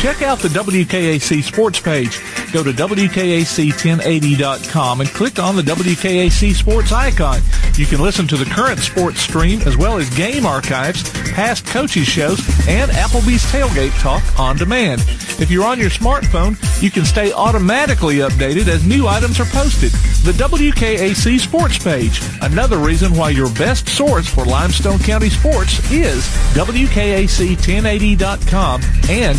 Check 0.00 0.22
out 0.22 0.38
the 0.38 0.48
WKAC 0.48 1.42
sports 1.42 1.78
page. 1.78 2.18
Go 2.54 2.64
to 2.64 2.72
WKAC1080.com 2.72 5.00
and 5.02 5.10
click 5.10 5.38
on 5.38 5.56
the 5.56 5.62
WKAC 5.62 6.54
Sports 6.54 6.90
icon. 6.90 7.42
You 7.76 7.84
can 7.84 8.00
listen 8.00 8.26
to 8.28 8.38
the 8.38 8.46
current 8.46 8.80
sports 8.80 9.20
stream 9.20 9.60
as 9.66 9.76
well 9.76 9.98
as 9.98 10.08
game 10.16 10.46
archives, 10.46 11.02
past 11.32 11.66
coaches 11.66 12.06
shows, 12.06 12.38
and 12.66 12.90
Applebee's 12.92 13.44
Tailgate 13.52 13.92
Talk 14.00 14.22
on 14.40 14.56
demand. 14.56 15.02
If 15.38 15.50
you're 15.50 15.66
on 15.66 15.78
your 15.78 15.90
smartphone, 15.90 16.56
you 16.82 16.90
can 16.90 17.04
stay 17.04 17.30
automatically 17.32 18.16
updated 18.16 18.68
as 18.68 18.86
new 18.86 19.06
items 19.06 19.38
are 19.38 19.44
posted. 19.44 19.92
The 20.24 20.32
WKAC 20.32 21.38
Sports 21.38 21.78
page, 21.78 22.22
another 22.40 22.78
reason 22.78 23.14
why 23.14 23.28
your 23.30 23.50
best 23.54 23.86
source 23.88 24.26
for 24.26 24.46
Limestone 24.46 24.98
County 25.00 25.28
sports 25.28 25.78
is 25.90 26.26
WKAC1080.com 26.54 28.80
and 29.10 29.36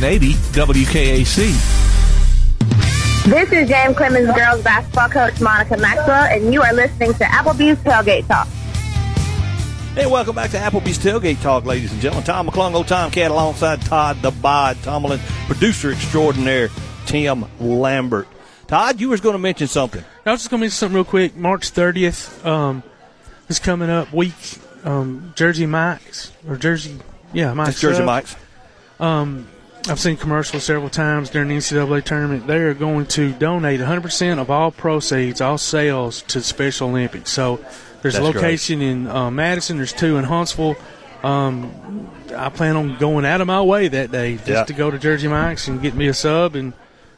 1080 0.00 0.34
WKAC. 0.52 1.36
This 3.24 3.50
is 3.50 3.66
James 3.66 3.96
Clemens 3.96 4.30
girls 4.36 4.62
basketball 4.62 5.08
coach 5.08 5.40
Monica 5.40 5.78
Maxwell, 5.78 6.24
and 6.24 6.52
you 6.52 6.60
are 6.62 6.74
listening 6.74 7.14
to 7.14 7.24
Applebee's 7.24 7.78
Tailgate 7.78 8.26
Talk. 8.28 8.46
Hey, 9.94 10.04
welcome 10.04 10.34
back 10.34 10.50
to 10.50 10.58
Applebee's 10.58 10.98
Tailgate 10.98 11.40
Talk, 11.40 11.64
ladies 11.64 11.92
and 11.92 12.00
gentlemen. 12.02 12.24
Tom 12.24 12.46
McClung, 12.46 12.74
old 12.74 12.88
Tom 12.88 13.10
Cat, 13.10 13.30
alongside 13.30 13.80
Todd 13.80 14.20
the 14.20 14.30
Bod 14.30 14.76
Tomlin, 14.82 15.18
producer 15.46 15.92
extraordinaire 15.92 16.68
Tim 17.06 17.46
Lambert. 17.58 18.28
Todd, 18.66 19.00
you 19.00 19.08
was 19.08 19.22
going 19.22 19.32
to 19.32 19.38
mention 19.38 19.66
something. 19.66 20.04
I 20.26 20.32
was 20.32 20.40
just 20.40 20.50
going 20.50 20.60
to 20.60 20.64
mention 20.64 20.76
something 20.76 20.96
real 20.96 21.04
quick. 21.04 21.36
March 21.36 21.72
30th 21.72 22.44
um, 22.44 22.82
is 23.48 23.58
coming 23.58 23.88
up. 23.88 24.12
Week 24.12 24.34
um, 24.84 25.32
Jersey 25.36 25.64
Mike's 25.64 26.32
or 26.46 26.56
Jersey, 26.56 26.98
yeah, 27.32 27.54
Mike's. 27.54 27.68
That's 27.70 27.80
Jersey 27.80 28.04
Mike's. 28.04 28.36
Um, 29.00 29.46
I've 29.88 30.00
seen 30.00 30.16
commercials 30.16 30.64
several 30.64 30.90
times 30.90 31.30
during 31.30 31.48
the 31.48 31.56
NCAA 31.56 32.02
tournament. 32.04 32.46
They 32.46 32.58
are 32.58 32.74
going 32.74 33.06
to 33.06 33.32
donate 33.32 33.80
100% 33.80 34.38
of 34.38 34.50
all 34.50 34.70
proceeds, 34.72 35.40
all 35.40 35.58
sales 35.58 36.22
to 36.22 36.38
the 36.38 36.44
Special 36.44 36.88
Olympics. 36.88 37.30
So 37.30 37.56
there's 38.02 38.16
a 38.16 38.20
That's 38.22 38.34
location 38.34 38.82
in 38.82 39.06
uh, 39.06 39.30
Madison. 39.30 39.76
There's 39.76 39.92
two 39.92 40.16
in 40.16 40.24
Huntsville. 40.24 40.76
Um, 41.22 42.10
I 42.36 42.48
plan 42.48 42.76
on 42.76 42.98
going 42.98 43.24
out 43.24 43.40
of 43.40 43.46
my 43.46 43.62
way 43.62 43.88
that 43.88 44.10
day 44.10 44.36
just 44.36 44.48
Yeah. 44.48 44.64
to 44.64 44.72
go 44.72 44.90
to 44.90 44.98
Jersey 44.98 45.28
Mike's 45.28 45.68
and 45.68 45.80
get 45.80 45.94
me 45.94 46.08
a 46.08 46.14
sub 46.14 46.54
and 46.56 46.72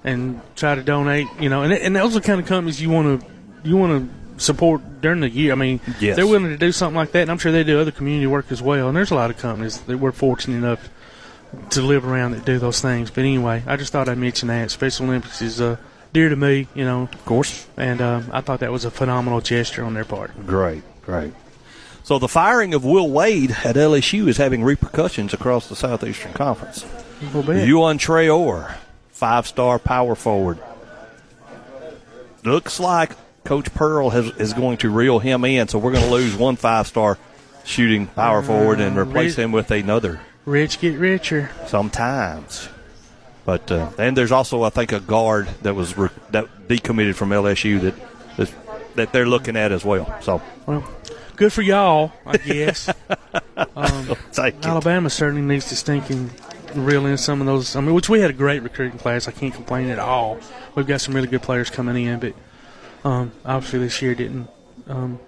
and 0.04 0.40
try 0.54 0.74
to 0.74 0.82
donate. 0.82 1.26
You 1.40 1.48
know, 1.48 1.62
and 1.62 1.72
and 1.72 1.96
those 1.96 2.16
are 2.16 2.20
the 2.20 2.26
kind 2.26 2.40
of 2.40 2.46
companies 2.46 2.80
you 2.80 2.90
want 2.90 3.20
to 3.20 3.26
you 3.68 3.76
want 3.76 4.08
to 4.36 4.42
support 4.42 5.00
during 5.00 5.20
the 5.20 5.28
year. 5.28 5.52
I 5.52 5.56
mean, 5.56 5.80
Yes. 6.00 6.16
they're 6.16 6.26
willing 6.26 6.44
to 6.50 6.56
do 6.56 6.70
something 6.70 6.96
like 6.96 7.12
that, 7.12 7.22
and 7.22 7.30
I'm 7.30 7.38
sure 7.38 7.50
they 7.50 7.64
do 7.64 7.80
other 7.80 7.90
community 7.90 8.26
work 8.26 8.46
as 8.52 8.62
well. 8.62 8.86
And 8.88 8.96
there's 8.96 9.10
a 9.10 9.14
lot 9.16 9.30
of 9.30 9.38
companies 9.38 9.78
that 9.80 9.98
we're 9.98 10.12
fortunate 10.12 10.56
enough 10.58 10.88
to 11.70 11.82
live 11.82 12.06
around 12.06 12.32
that 12.32 12.44
do 12.44 12.58
those 12.58 12.80
things. 12.80 13.10
But 13.10 13.20
anyway, 13.20 13.62
I 13.66 13.76
just 13.76 13.92
thought 13.92 14.08
I'd 14.08 14.18
mention 14.18 14.48
that. 14.48 14.70
Special 14.70 15.06
Olympics 15.06 15.42
is 15.42 15.60
uh, 15.60 15.76
dear 16.12 16.28
to 16.28 16.36
me, 16.36 16.66
you 16.74 16.84
know. 16.84 17.08
Of 17.12 17.24
course. 17.24 17.66
And 17.76 18.00
um, 18.00 18.30
I 18.32 18.40
thought 18.40 18.60
that 18.60 18.72
was 18.72 18.84
a 18.84 18.90
phenomenal 18.90 19.40
gesture 19.40 19.84
on 19.84 19.94
their 19.94 20.04
part. 20.04 20.46
Great, 20.46 20.82
great. 21.02 21.32
So 22.02 22.18
the 22.18 22.28
firing 22.28 22.72
of 22.72 22.84
Will 22.84 23.10
Wade 23.10 23.50
at 23.64 23.76
LSU 23.76 24.28
is 24.28 24.38
having 24.38 24.64
repercussions 24.64 25.34
across 25.34 25.68
the 25.68 25.76
Southeastern 25.76 26.32
Conference. 26.32 26.84
A 27.20 27.24
little 27.26 27.42
bit. 27.42 27.68
Yohan 27.68 27.98
Traore, 27.98 28.76
five-star 29.10 29.78
power 29.78 30.14
forward. 30.14 30.58
Looks 32.44 32.80
like 32.80 33.12
Coach 33.44 33.74
Pearl 33.74 34.10
has, 34.10 34.30
is 34.36 34.54
going 34.54 34.78
to 34.78 34.90
reel 34.90 35.18
him 35.18 35.44
in, 35.44 35.68
so 35.68 35.78
we're 35.78 35.92
going 35.92 36.04
to 36.04 36.10
lose 36.10 36.34
one 36.34 36.56
five-star 36.56 37.18
shooting 37.64 38.06
power 38.06 38.42
forward 38.42 38.80
and 38.80 38.96
replace 38.96 39.36
him 39.36 39.52
with 39.52 39.70
another. 39.70 40.20
Rich 40.48 40.80
get 40.80 40.98
richer. 40.98 41.50
Sometimes. 41.66 42.70
But 43.44 43.70
uh, 43.70 43.90
and 43.98 44.16
there's 44.16 44.32
also 44.32 44.62
I 44.62 44.70
think 44.70 44.92
a 44.92 45.00
guard 45.00 45.46
that 45.60 45.74
was 45.74 45.96
re- 45.98 46.08
that 46.30 46.46
decommitted 46.68 47.16
from 47.16 47.30
LSU 47.30 47.80
that 47.82 47.94
that, 48.38 48.54
that 48.94 49.12
they're 49.12 49.26
looking 49.26 49.56
at 49.56 49.72
as 49.72 49.84
well. 49.84 50.18
So 50.22 50.40
Well, 50.64 50.88
good 51.36 51.52
for 51.52 51.60
y'all, 51.60 52.12
I 52.24 52.38
guess. 52.38 52.88
um. 53.76 54.16
Alabama 54.38 55.10
certainly 55.10 55.42
needs 55.42 55.68
to 55.68 55.76
stinking 55.76 56.30
reel 56.74 57.04
in 57.04 57.18
some 57.18 57.42
of 57.42 57.46
those. 57.46 57.76
I 57.76 57.82
mean, 57.82 57.94
which 57.94 58.08
we 58.08 58.20
had 58.20 58.30
a 58.30 58.34
great 58.34 58.62
recruiting 58.62 58.98
class. 58.98 59.28
I 59.28 59.32
can't 59.32 59.52
complain 59.52 59.90
at 59.90 59.98
all. 59.98 60.38
We've 60.74 60.86
got 60.86 61.02
some 61.02 61.14
really 61.14 61.28
good 61.28 61.42
players 61.42 61.68
coming 61.68 62.02
in, 62.02 62.20
but 62.20 62.34
um, 63.04 63.32
obviously 63.44 63.80
this 63.80 64.00
year 64.00 64.14
didn't 64.14 64.48
um, 64.88 65.20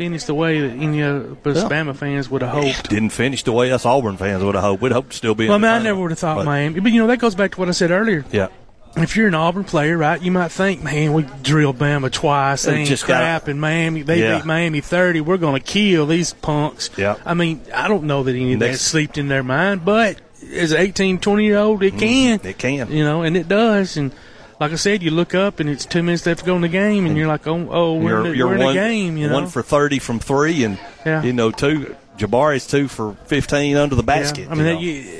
finish 0.00 0.24
the 0.24 0.34
way 0.34 0.62
that 0.62 0.70
any 0.70 1.02
of 1.02 1.46
us 1.46 1.56
Yeah. 1.58 1.68
Bama 1.68 1.94
fans 1.94 2.30
would 2.30 2.40
have 2.40 2.52
hoped. 2.52 2.88
didn't 2.88 3.10
finish 3.10 3.42
the 3.42 3.52
way 3.52 3.70
us 3.70 3.84
Auburn 3.84 4.16
fans 4.16 4.42
would 4.42 4.54
have 4.54 4.64
hoped. 4.64 4.80
We'd 4.82 4.92
hoped 4.92 5.10
to 5.10 5.16
still 5.18 5.34
be. 5.34 5.44
Well, 5.44 5.56
I 5.56 5.58
mean, 5.58 5.62
the 5.70 5.76
I 5.76 5.82
never 5.82 6.00
would 6.00 6.10
have 6.10 6.18
thought 6.18 6.36
But- 6.38 6.46
Miami, 6.46 6.80
but 6.80 6.90
you 6.90 7.02
know 7.02 7.06
that 7.08 7.18
goes 7.18 7.34
back 7.34 7.50
to 7.52 7.60
what 7.60 7.68
I 7.68 7.72
said 7.72 7.90
earlier. 7.90 8.24
Yeah. 8.32 8.48
If 8.96 9.14
you're 9.14 9.28
an 9.28 9.34
Auburn 9.34 9.64
player, 9.64 9.98
right, 9.98 10.20
you 10.20 10.32
might 10.32 10.50
think, 10.50 10.82
man, 10.82 11.12
we 11.12 11.26
drilled 11.42 11.78
Bama 11.78 12.10
twice. 12.10 12.62
They 12.62 12.72
They 12.72 12.78
ain't 12.78 12.88
just 12.88 13.06
got- 13.06 13.18
crap, 13.18 13.46
and 13.48 13.60
Miami 13.60 14.00
they 14.00 14.20
Yeah. 14.20 14.38
beat 14.38 14.46
Miami 14.46 14.80
thirty. 14.80 15.20
We're 15.20 15.36
going 15.36 15.60
to 15.60 15.64
kill 15.64 16.06
these 16.06 16.32
punks. 16.32 16.88
Yeah. 16.96 17.16
I 17.26 17.34
mean, 17.34 17.60
I 17.74 17.86
don't 17.86 18.04
know 18.04 18.22
that 18.22 18.34
any 18.34 18.54
of 18.54 18.60
that 18.60 18.68
Next- 18.68 18.80
sleeped 18.80 19.18
in 19.18 19.28
their 19.28 19.42
mind, 19.42 19.84
but 19.84 20.16
as 20.56 20.72
an 20.72 20.78
18, 20.80 21.18
20 21.18 21.44
year 21.44 21.58
old, 21.58 21.82
it 21.82 21.90
mm-hmm. 21.90 21.98
can. 21.98 22.40
It 22.42 22.56
can. 22.56 22.90
You 22.90 23.04
know, 23.04 23.20
and 23.22 23.36
it 23.36 23.48
does. 23.48 23.98
And 23.98 24.12
like 24.60 24.72
I 24.72 24.76
said, 24.76 25.02
you 25.02 25.10
look 25.10 25.34
up 25.34 25.58
and 25.58 25.68
it's 25.70 25.86
two 25.86 26.02
minutes 26.02 26.26
left 26.26 26.40
to 26.40 26.46
go 26.46 26.54
in 26.54 26.60
the 26.62 26.68
game, 26.68 27.06
and 27.06 27.16
you're 27.16 27.26
like, 27.26 27.46
oh, 27.46 27.68
oh, 27.70 27.94
we're, 27.94 28.26
You're, 28.26 28.26
in, 28.26 28.38
we're 28.50 28.54
in 28.54 28.60
one, 28.60 28.74
the 28.74 28.80
game. 28.80 29.16
You 29.16 29.28
know, 29.28 29.34
one 29.34 29.46
for 29.48 29.62
thirty 29.62 29.98
from 29.98 30.18
three, 30.20 30.64
and 30.64 30.78
Yeah. 31.04 31.22
you 31.22 31.32
know 31.32 31.50
two. 31.50 31.96
Jabari's 32.18 32.66
two 32.66 32.86
for 32.86 33.14
fifteen 33.24 33.76
under 33.78 33.94
the 33.96 34.02
basket. 34.02 34.42
Yeah, 34.42 34.50
I 34.50 34.54
mean, 34.54 34.78
you 34.78 35.02
that, 35.02 35.14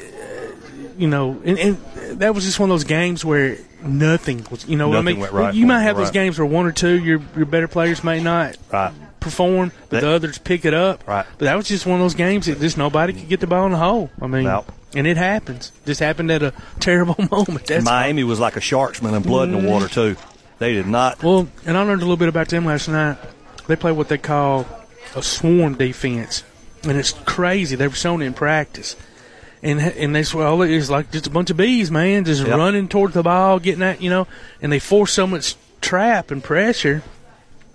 you, 0.79 0.91
you 0.99 1.09
know, 1.09 1.41
and, 1.45 1.59
and 1.59 1.77
that 2.21 2.35
was 2.35 2.45
just 2.45 2.61
one 2.61 2.69
of 2.71 2.75
those 2.75 2.85
games 2.85 3.25
where 3.25 3.57
nothing 3.83 4.47
was. 4.51 4.69
You 4.69 4.77
know, 4.77 4.89
what 4.91 4.99
I 4.99 5.01
mean, 5.03 5.19
right 5.21 5.55
you 5.55 5.65
might 5.67 5.81
have 5.81 5.97
those 5.97 6.11
games 6.11 6.39
where 6.39 6.45
one 6.47 6.67
or 6.67 6.73
two 6.73 7.03
your 7.03 7.23
your 7.35 7.47
better 7.47 7.69
players 7.69 8.05
may 8.05 8.23
not 8.23 8.59
Right. 8.71 8.93
perform, 9.21 9.73
but 9.89 9.89
That- 9.89 10.01
the 10.03 10.11
others 10.11 10.37
pick 10.37 10.67
it 10.67 10.75
up. 10.75 11.09
Right. 11.09 11.25
But 11.39 11.47
that 11.47 11.57
was 11.57 11.67
just 11.69 11.87
one 11.87 11.99
of 11.99 12.05
those 12.05 12.15
games 12.15 12.45
that 12.45 12.61
just 12.61 12.77
nobody 12.77 13.15
could 13.15 13.29
get 13.31 13.41
the 13.41 13.47
ball 13.47 13.65
in 13.65 13.73
the 13.73 13.79
hole. 13.79 14.11
I 14.21 14.27
mean, 14.27 14.45
No. 14.45 14.67
And 14.95 15.07
it 15.07 15.17
happens. 15.17 15.73
Just 15.87 16.01
happened 16.01 16.31
at 16.31 16.43
a 16.43 16.53
terrible 16.81 17.17
moment. 17.31 17.67
That's 17.67 17.71
And 17.71 17.85
Miami 17.85 18.25
was 18.25 18.41
like 18.41 18.57
a 18.57 18.61
shark 18.61 18.95
smelling 18.97 19.23
blood 19.23 19.49
in 19.51 19.62
the 19.62 19.69
water 19.71 19.89
too. 19.89 20.17
They 20.59 20.75
did 20.75 20.87
not. 20.87 21.23
Well, 21.23 21.49
and 21.65 21.77
I 21.77 21.83
learned 21.83 22.03
a 22.03 22.05
little 22.05 22.17
bit 22.19 22.29
about 22.29 22.49
them 22.49 22.67
last 22.67 22.89
night. 22.89 23.17
They 23.67 23.77
play 23.77 23.93
what 23.93 24.09
they 24.09 24.19
call 24.19 24.67
a 25.17 25.23
swarm 25.23 25.75
defense, 25.77 26.45
and 26.83 26.99
it's 26.99 27.12
crazy. 27.12 27.77
They 27.77 27.89
were 27.89 27.95
shown 27.95 28.21
it 28.21 28.27
in 28.27 28.35
practice, 28.35 28.95
and 29.62 29.81
and 29.81 30.15
they 30.15 30.23
swear 30.23 30.47
all 30.47 30.61
it 30.62 30.71
is 30.71 30.91
like 30.91 31.11
just 31.12 31.27
a 31.27 31.31
bunch 31.31 31.51
of 31.51 31.57
bees, 31.57 31.91
man, 31.91 32.25
just 32.25 32.45
Yep. 32.47 32.59
running 32.59 32.89
toward 32.89 33.12
the 33.12 33.23
ball, 33.23 33.59
getting 33.59 33.83
at 33.83 34.03
you 34.03 34.11
know, 34.11 34.27
and 34.61 34.71
they 34.73 34.79
force 34.81 35.12
so 35.12 35.27
much 35.27 35.55
trap 35.81 36.31
and 36.31 36.43
pressure, 36.45 37.03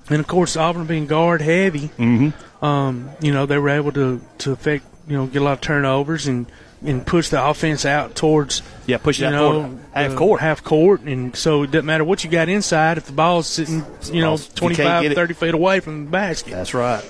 and 0.10 0.20
of 0.20 0.28
course 0.28 0.56
Auburn 0.56 0.86
being 0.86 1.08
guard 1.08 1.42
heavy, 1.42 1.90
Mm-hmm. 1.98 2.64
um, 2.66 3.10
you 3.22 3.34
know, 3.34 3.46
they 3.46 3.58
were 3.58 3.70
able 3.70 3.92
to 3.94 4.22
to 4.40 4.52
affect 4.52 4.86
you 5.08 5.18
know 5.18 5.26
get 5.28 5.42
a 5.42 5.46
lot 5.46 5.54
of 5.54 5.62
turnovers 5.62 6.28
and 6.28 6.46
and 6.86 7.06
push 7.06 7.30
the 7.30 7.44
offense 7.44 7.86
out 7.86 8.16
towards 8.16 8.62
Yeah, 8.86 8.98
push 8.98 9.22
out 9.22 9.32
know, 9.32 9.80
half 9.94 10.16
court. 10.16 10.42
half 10.42 10.64
court, 10.64 11.02
and 11.02 11.36
so 11.36 11.64
it 11.64 11.72
doesn't 11.72 11.86
matter 11.86 12.04
what 12.04 12.24
you 12.24 12.30
got 12.30 12.50
inside 12.50 12.98
if 12.98 13.06
the 13.06 13.14
ball's 13.14 13.48
sitting, 13.48 13.84
you 14.12 14.22
know, 14.22 14.30
Balls- 14.32 14.46
you 14.48 14.54
can't 14.70 14.76
25, 14.76 15.06
it. 15.06 15.16
30 15.16 15.34
feet 15.34 15.54
away 15.54 15.80
from 15.80 16.06
the 16.06 16.12
basket. 16.12 16.52
That's 16.52 16.74
right. 16.74 17.04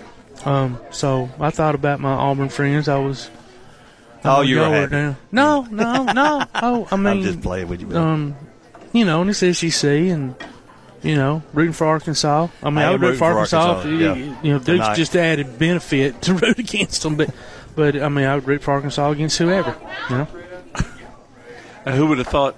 Um, 0.46 0.78
so 0.92 1.30
I 1.40 1.50
thought 1.50 1.76
about 1.76 2.00
my 2.00 2.12
Auburn 2.14 2.50
friends. 2.50 2.88
I 2.88 2.98
was. 3.00 3.30
Oh, 4.24 4.42
I 4.42 4.44
you 4.44 4.56
were 4.58 4.62
know 4.66 4.72
her 4.72 4.82
happy. 4.82 4.92
now. 4.96 5.16
No, 5.32 5.62
no, 5.72 6.04
no. 6.12 6.44
Oh, 6.56 6.88
I 6.92 6.96
mean, 6.98 7.08
I'm 7.08 7.22
just 7.24 7.42
playing 7.42 7.68
with 7.68 7.82
you. 7.82 7.88
man. 7.88 7.98
um, 7.98 8.36
you 8.94 9.06
know, 9.06 9.22
and 9.22 9.30
it's 9.30 9.40
SEC, 9.40 9.84
and 9.90 10.36
you 11.04 11.16
know, 11.16 11.44
rooting 11.54 11.74
for 11.74 11.86
Arkansas. 11.88 12.48
I 12.64 12.70
mean, 12.70 12.80
I 12.80 12.88
I, 12.88 12.92
would 12.92 13.02
root 13.02 13.08
rooting 13.08 13.20
for 13.20 13.32
for 13.32 13.38
Arkansas. 13.40 13.74
Arkansas, 13.76 13.90
if, 13.90 14.00
yeah. 14.02 14.42
You 14.42 14.54
know, 14.54 14.60
Duke's 14.60 14.66
Tonight. 14.66 14.96
just 14.96 15.16
added 15.16 15.60
benefit 15.60 16.22
to 16.24 16.34
root 16.34 16.58
against 16.60 17.04
them, 17.04 17.16
but 17.16 17.30
but 17.76 17.96
I 18.02 18.10
mean, 18.10 18.26
I 18.26 18.36
would 18.36 18.48
root 18.48 18.62
for 18.64 18.72
Arkansas 18.72 19.10
against 19.12 19.38
whoever. 19.38 19.76
You 20.10 20.18
know. 20.18 20.28
And 21.86 21.94
who 21.96 22.08
would 22.08 22.18
have 22.18 22.28
thought 22.28 22.56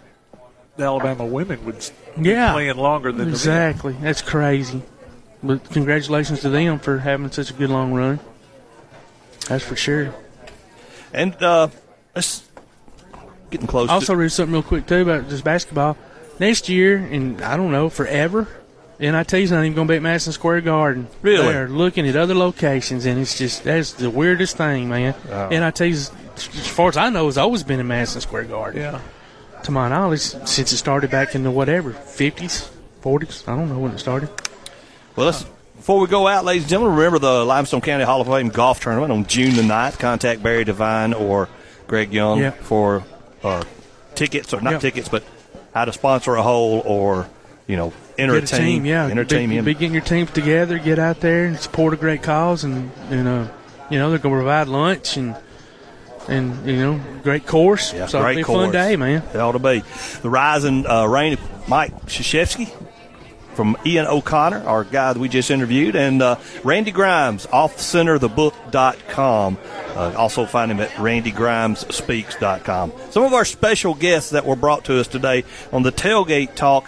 the 0.78 0.84
Alabama 0.86 1.26
women 1.26 1.66
would 1.66 1.80
be 2.18 2.30
Yeah. 2.30 2.54
playing 2.54 2.78
longer 2.78 3.12
than 3.12 3.28
exactly. 3.28 3.94
That's 4.00 4.22
crazy. 4.22 4.82
But 5.44 5.70
congratulations 5.70 6.40
to 6.42 6.50
them 6.50 6.80
for 6.80 7.00
having 7.00 7.30
such 7.32 7.50
a 7.50 7.54
good 7.54 7.70
long 7.70 7.94
run. 7.94 8.22
That's 9.50 9.66
for 9.66 9.76
sure. 9.76 10.16
And 11.14 11.36
uh, 11.44 11.68
let's 12.16 12.44
getting 13.50 13.68
close. 13.68 13.90
I 13.90 13.94
also, 13.96 14.14
to, 14.14 14.18
read 14.18 14.32
something 14.32 14.54
real 14.54 14.64
quick 14.64 14.88
too 14.88 15.02
about 15.02 15.28
just 15.30 15.44
basketball. 15.44 15.98
Next 16.40 16.70
year, 16.70 16.98
and 16.98 17.42
I 17.42 17.58
don't 17.58 17.72
know, 17.72 17.90
forever, 17.90 18.48
NIT's 19.00 19.52
not 19.52 19.60
even 19.64 19.74
going 19.74 19.88
to 19.88 19.92
be 19.92 19.96
at 19.98 20.02
Madison 20.02 20.34
Square 20.34 20.62
Garden. 20.62 21.08
Really? 21.22 21.54
They're 21.54 21.68
looking 21.68 22.08
at 22.08 22.16
other 22.16 22.34
locations, 22.34 23.06
and 23.06 23.20
it's 23.20 23.38
just 23.38 23.64
that's 23.64 23.94
the 23.94 24.10
weirdest 24.10 24.58
thing, 24.58 24.90
man. 24.90 25.14
Oh. 25.30 25.50
NIT's, 25.50 26.12
as 26.36 26.68
far 26.68 26.90
as 26.90 26.98
I 26.98 27.10
know, 27.10 27.26
has 27.26 27.38
always 27.38 27.64
been 27.64 27.80
in 27.80 27.88
Madison 27.88 28.22
Square 28.22 28.46
Garden. 28.46 28.82
Yeah. 28.82 29.00
To 29.64 29.72
my 29.72 29.90
knowledge, 29.90 30.22
since 30.22 30.72
it 30.72 30.78
started 30.78 31.12
back 31.12 31.36
in 31.36 31.44
the 31.44 31.52
whatever 31.52 31.92
fifties, 31.92 32.70
forties. 33.02 33.44
I 33.48 33.56
don't 33.56 33.70
know 33.70 33.80
when 33.80 33.92
it 33.92 34.00
started. 34.00 34.30
well, 35.16 35.28
let's. 35.28 35.46
Before 35.76 36.00
we 36.00 36.08
go 36.08 36.28
out, 36.28 36.44
ladies 36.44 36.64
and 36.64 36.70
gentlemen, 36.72 36.98
remember 36.98 37.20
the 37.20 37.46
Limestone 37.46 37.82
County 37.82 38.04
Hall 38.04 38.20
of 38.20 38.28
Fame 38.28 38.50
golf 38.50 38.80
tournament 38.82 39.12
on 39.12 39.26
June 39.28 39.56
the 39.56 39.62
9th. 39.62 40.00
Contact 40.00 40.42
Barry 40.44 40.66
DeVine 40.66 41.14
or 41.18 41.48
Greg 41.86 42.12
Young 42.12 42.40
Yeah. 42.40 42.50
for 42.52 43.04
uh, 43.44 43.64
tickets, 44.16 44.54
or 44.54 44.60
not 44.62 44.74
Yeah. 44.74 44.80
tickets, 44.80 45.08
but 45.08 45.24
how 45.74 45.86
to 45.86 45.94
sponsor 45.94 46.36
a 46.36 46.42
hole 46.42 46.82
or 46.84 47.30
you 47.68 47.76
know 47.76 47.94
enter 48.18 48.40
Get 48.40 48.52
a 48.52 48.58
team, 48.58 48.86
yeah. 48.86 49.08
enter 49.08 49.22
a 49.22 49.26
be, 49.26 49.30
team 49.30 49.66
be 49.66 49.74
getting 49.74 49.94
your 49.94 50.02
teams 50.02 50.32
together, 50.32 50.80
get 50.80 51.00
out 51.00 51.20
there 51.20 51.46
and 51.46 51.60
support 51.60 51.94
a 51.94 51.98
great 51.98 52.24
cause, 52.24 52.64
and 52.64 52.92
and 53.10 53.28
uh, 53.28 53.48
you 53.90 54.00
know 54.00 54.10
they're 54.10 54.20
going 54.20 54.34
to 54.34 54.40
provide 54.40 54.68
lunch 54.68 55.18
and 55.18 55.36
and 56.28 56.68
you 56.68 56.78
know 56.78 57.02
great 57.24 57.46
course. 57.46 57.94
Yeah, 57.94 58.08
so 58.08 58.22
great 58.22 58.40
a 58.40 58.46
fun 58.46 58.72
day, 58.72 58.96
man. 58.96 59.24
It 59.34 59.38
ought 59.38 59.54
to 59.54 59.60
be. 59.60 59.84
The 60.22 60.30
rising 60.30 60.88
uh, 60.88 61.06
rain, 61.06 61.38
Mike 61.68 61.94
Krzyzewski 62.06 62.72
from 63.58 63.76
Ian 63.86 64.06
O'Connor, 64.06 64.64
our 64.68 64.84
guy 64.84 65.14
that 65.14 65.20
we 65.20 65.28
just 65.28 65.50
interviewed, 65.50 65.96
and 65.96 66.22
uh, 66.22 66.36
Randy 66.64 66.92
Grimes, 66.92 67.48
offcenterthebook.com. 67.48 69.58
Uh, 69.96 70.14
also 70.16 70.46
find 70.46 70.72
him 70.72 70.80
at 70.80 70.92
randygrimesspeaks.com. 70.92 72.94
Some 73.10 73.24
of 73.24 73.34
our 73.34 73.46
special 73.46 73.96
guests 73.96 74.30
that 74.30 74.46
were 74.46 74.56
brought 74.56 74.86
to 74.86 75.00
us 75.00 75.08
today 75.08 75.44
on 75.74 75.82
the 75.82 75.92
Tailgate 75.92 76.54
Talk 76.54 76.86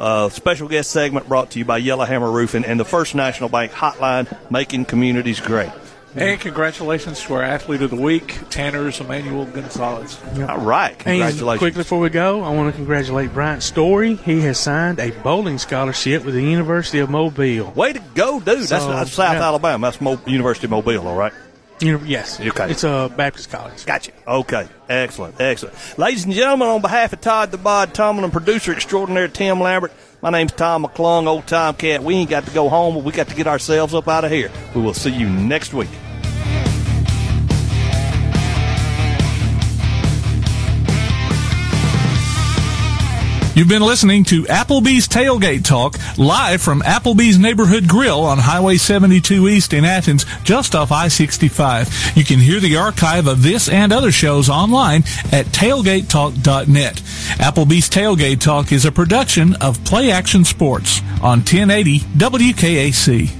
uh, 0.00 0.28
special 0.30 0.66
guest 0.68 0.90
segment 0.90 1.28
brought 1.28 1.50
to 1.52 1.58
you 1.58 1.64
by 1.64 1.76
Yellowhammer 1.78 2.30
Roofing 2.30 2.64
and 2.64 2.80
the 2.80 2.84
First 2.84 3.14
National 3.14 3.48
Bank 3.48 3.72
Hotline, 3.72 4.26
making 4.50 4.86
communities 4.86 5.40
great. 5.40 5.70
And 6.16 6.40
congratulations 6.40 7.22
to 7.22 7.34
our 7.34 7.42
athlete 7.42 7.82
of 7.82 7.90
the 7.90 7.96
week, 7.96 8.36
Tanner's 8.50 8.98
Emmanuel 9.00 9.44
Gonzalez. 9.44 10.18
All 10.40 10.58
right, 10.58 11.00
And 11.06 11.38
quickly 11.40 11.70
before 11.70 12.00
we 12.00 12.08
go, 12.08 12.42
I 12.42 12.50
want 12.50 12.72
to 12.72 12.76
congratulate 12.76 13.32
Bryant 13.32 13.62
Story. 13.62 14.16
He 14.16 14.40
has 14.40 14.58
signed 14.58 14.98
a 14.98 15.12
bowling 15.22 15.58
scholarship 15.58 16.24
with 16.24 16.34
the 16.34 16.42
University 16.42 16.98
of 16.98 17.10
Mobile. 17.10 17.70
Way 17.72 17.92
to 17.92 18.02
go, 18.14 18.40
dude! 18.40 18.58
that's, 18.58 18.68
that's 18.68 19.12
South 19.12 19.36
yeah. 19.36 19.42
Alabama. 19.42 19.86
That's 19.86 20.00
Mo- 20.00 20.20
University 20.26 20.66
of 20.66 20.72
Mobile, 20.72 21.06
all 21.06 21.16
right. 21.16 21.32
Yes. 21.80 22.40
Okay. 22.40 22.70
It's 22.70 22.84
a 22.84 23.12
Baptist 23.16 23.50
college. 23.50 23.84
Gotcha. 23.86 24.12
Okay. 24.26 24.68
Excellent. 24.88 25.40
Excellent. 25.40 25.98
Ladies 25.98 26.24
and 26.24 26.34
gentlemen, 26.34 26.68
on 26.68 26.80
behalf 26.80 27.12
of 27.12 27.20
Todd 27.20 27.50
the 27.50 27.58
Bod 27.58 27.94
Tomlin, 27.94 28.24
and 28.24 28.32
producer 28.32 28.72
extraordinaire 28.72 29.28
Tim 29.28 29.60
Lambert, 29.60 29.92
my 30.22 30.30
name's 30.30 30.52
Tom 30.52 30.84
McClung, 30.84 31.26
old 31.26 31.46
Tomcat. 31.46 32.02
We 32.02 32.16
ain't 32.16 32.30
got 32.30 32.44
to 32.44 32.50
go 32.50 32.68
home, 32.68 32.94
but 32.94 33.04
we 33.04 33.12
got 33.12 33.28
to 33.28 33.34
get 33.34 33.46
ourselves 33.46 33.94
up 33.94 34.08
out 34.08 34.24
of 34.24 34.30
here. 34.30 34.50
We 34.74 34.82
will 34.82 34.94
see 34.94 35.10
you 35.10 35.28
next 35.28 35.72
week. 35.72 35.88
You've 43.52 43.68
been 43.68 43.82
listening 43.82 44.22
to 44.24 44.44
Applebee's 44.44 45.08
Tailgate 45.08 45.64
Talk 45.64 45.96
live 46.16 46.62
from 46.62 46.82
Applebee's 46.82 47.36
Neighborhood 47.36 47.88
Grill 47.88 48.20
on 48.20 48.38
Highway 48.38 48.76
72 48.76 49.48
East 49.48 49.72
in 49.72 49.84
Athens, 49.84 50.24
just 50.44 50.76
off 50.76 50.92
I-65. 50.92 52.16
You 52.16 52.24
can 52.24 52.38
hear 52.38 52.60
the 52.60 52.76
archive 52.76 53.26
of 53.26 53.42
this 53.42 53.68
and 53.68 53.92
other 53.92 54.12
shows 54.12 54.48
online 54.48 55.02
at 55.32 55.46
tailgatetalk.net. 55.46 56.94
Applebee's 56.94 57.90
Tailgate 57.90 58.40
Talk 58.40 58.70
is 58.70 58.84
a 58.84 58.92
production 58.92 59.56
of 59.56 59.84
Play 59.84 60.12
Action 60.12 60.44
Sports 60.44 61.00
on 61.20 61.38
1080 61.40 61.98
WKAC. 61.98 63.39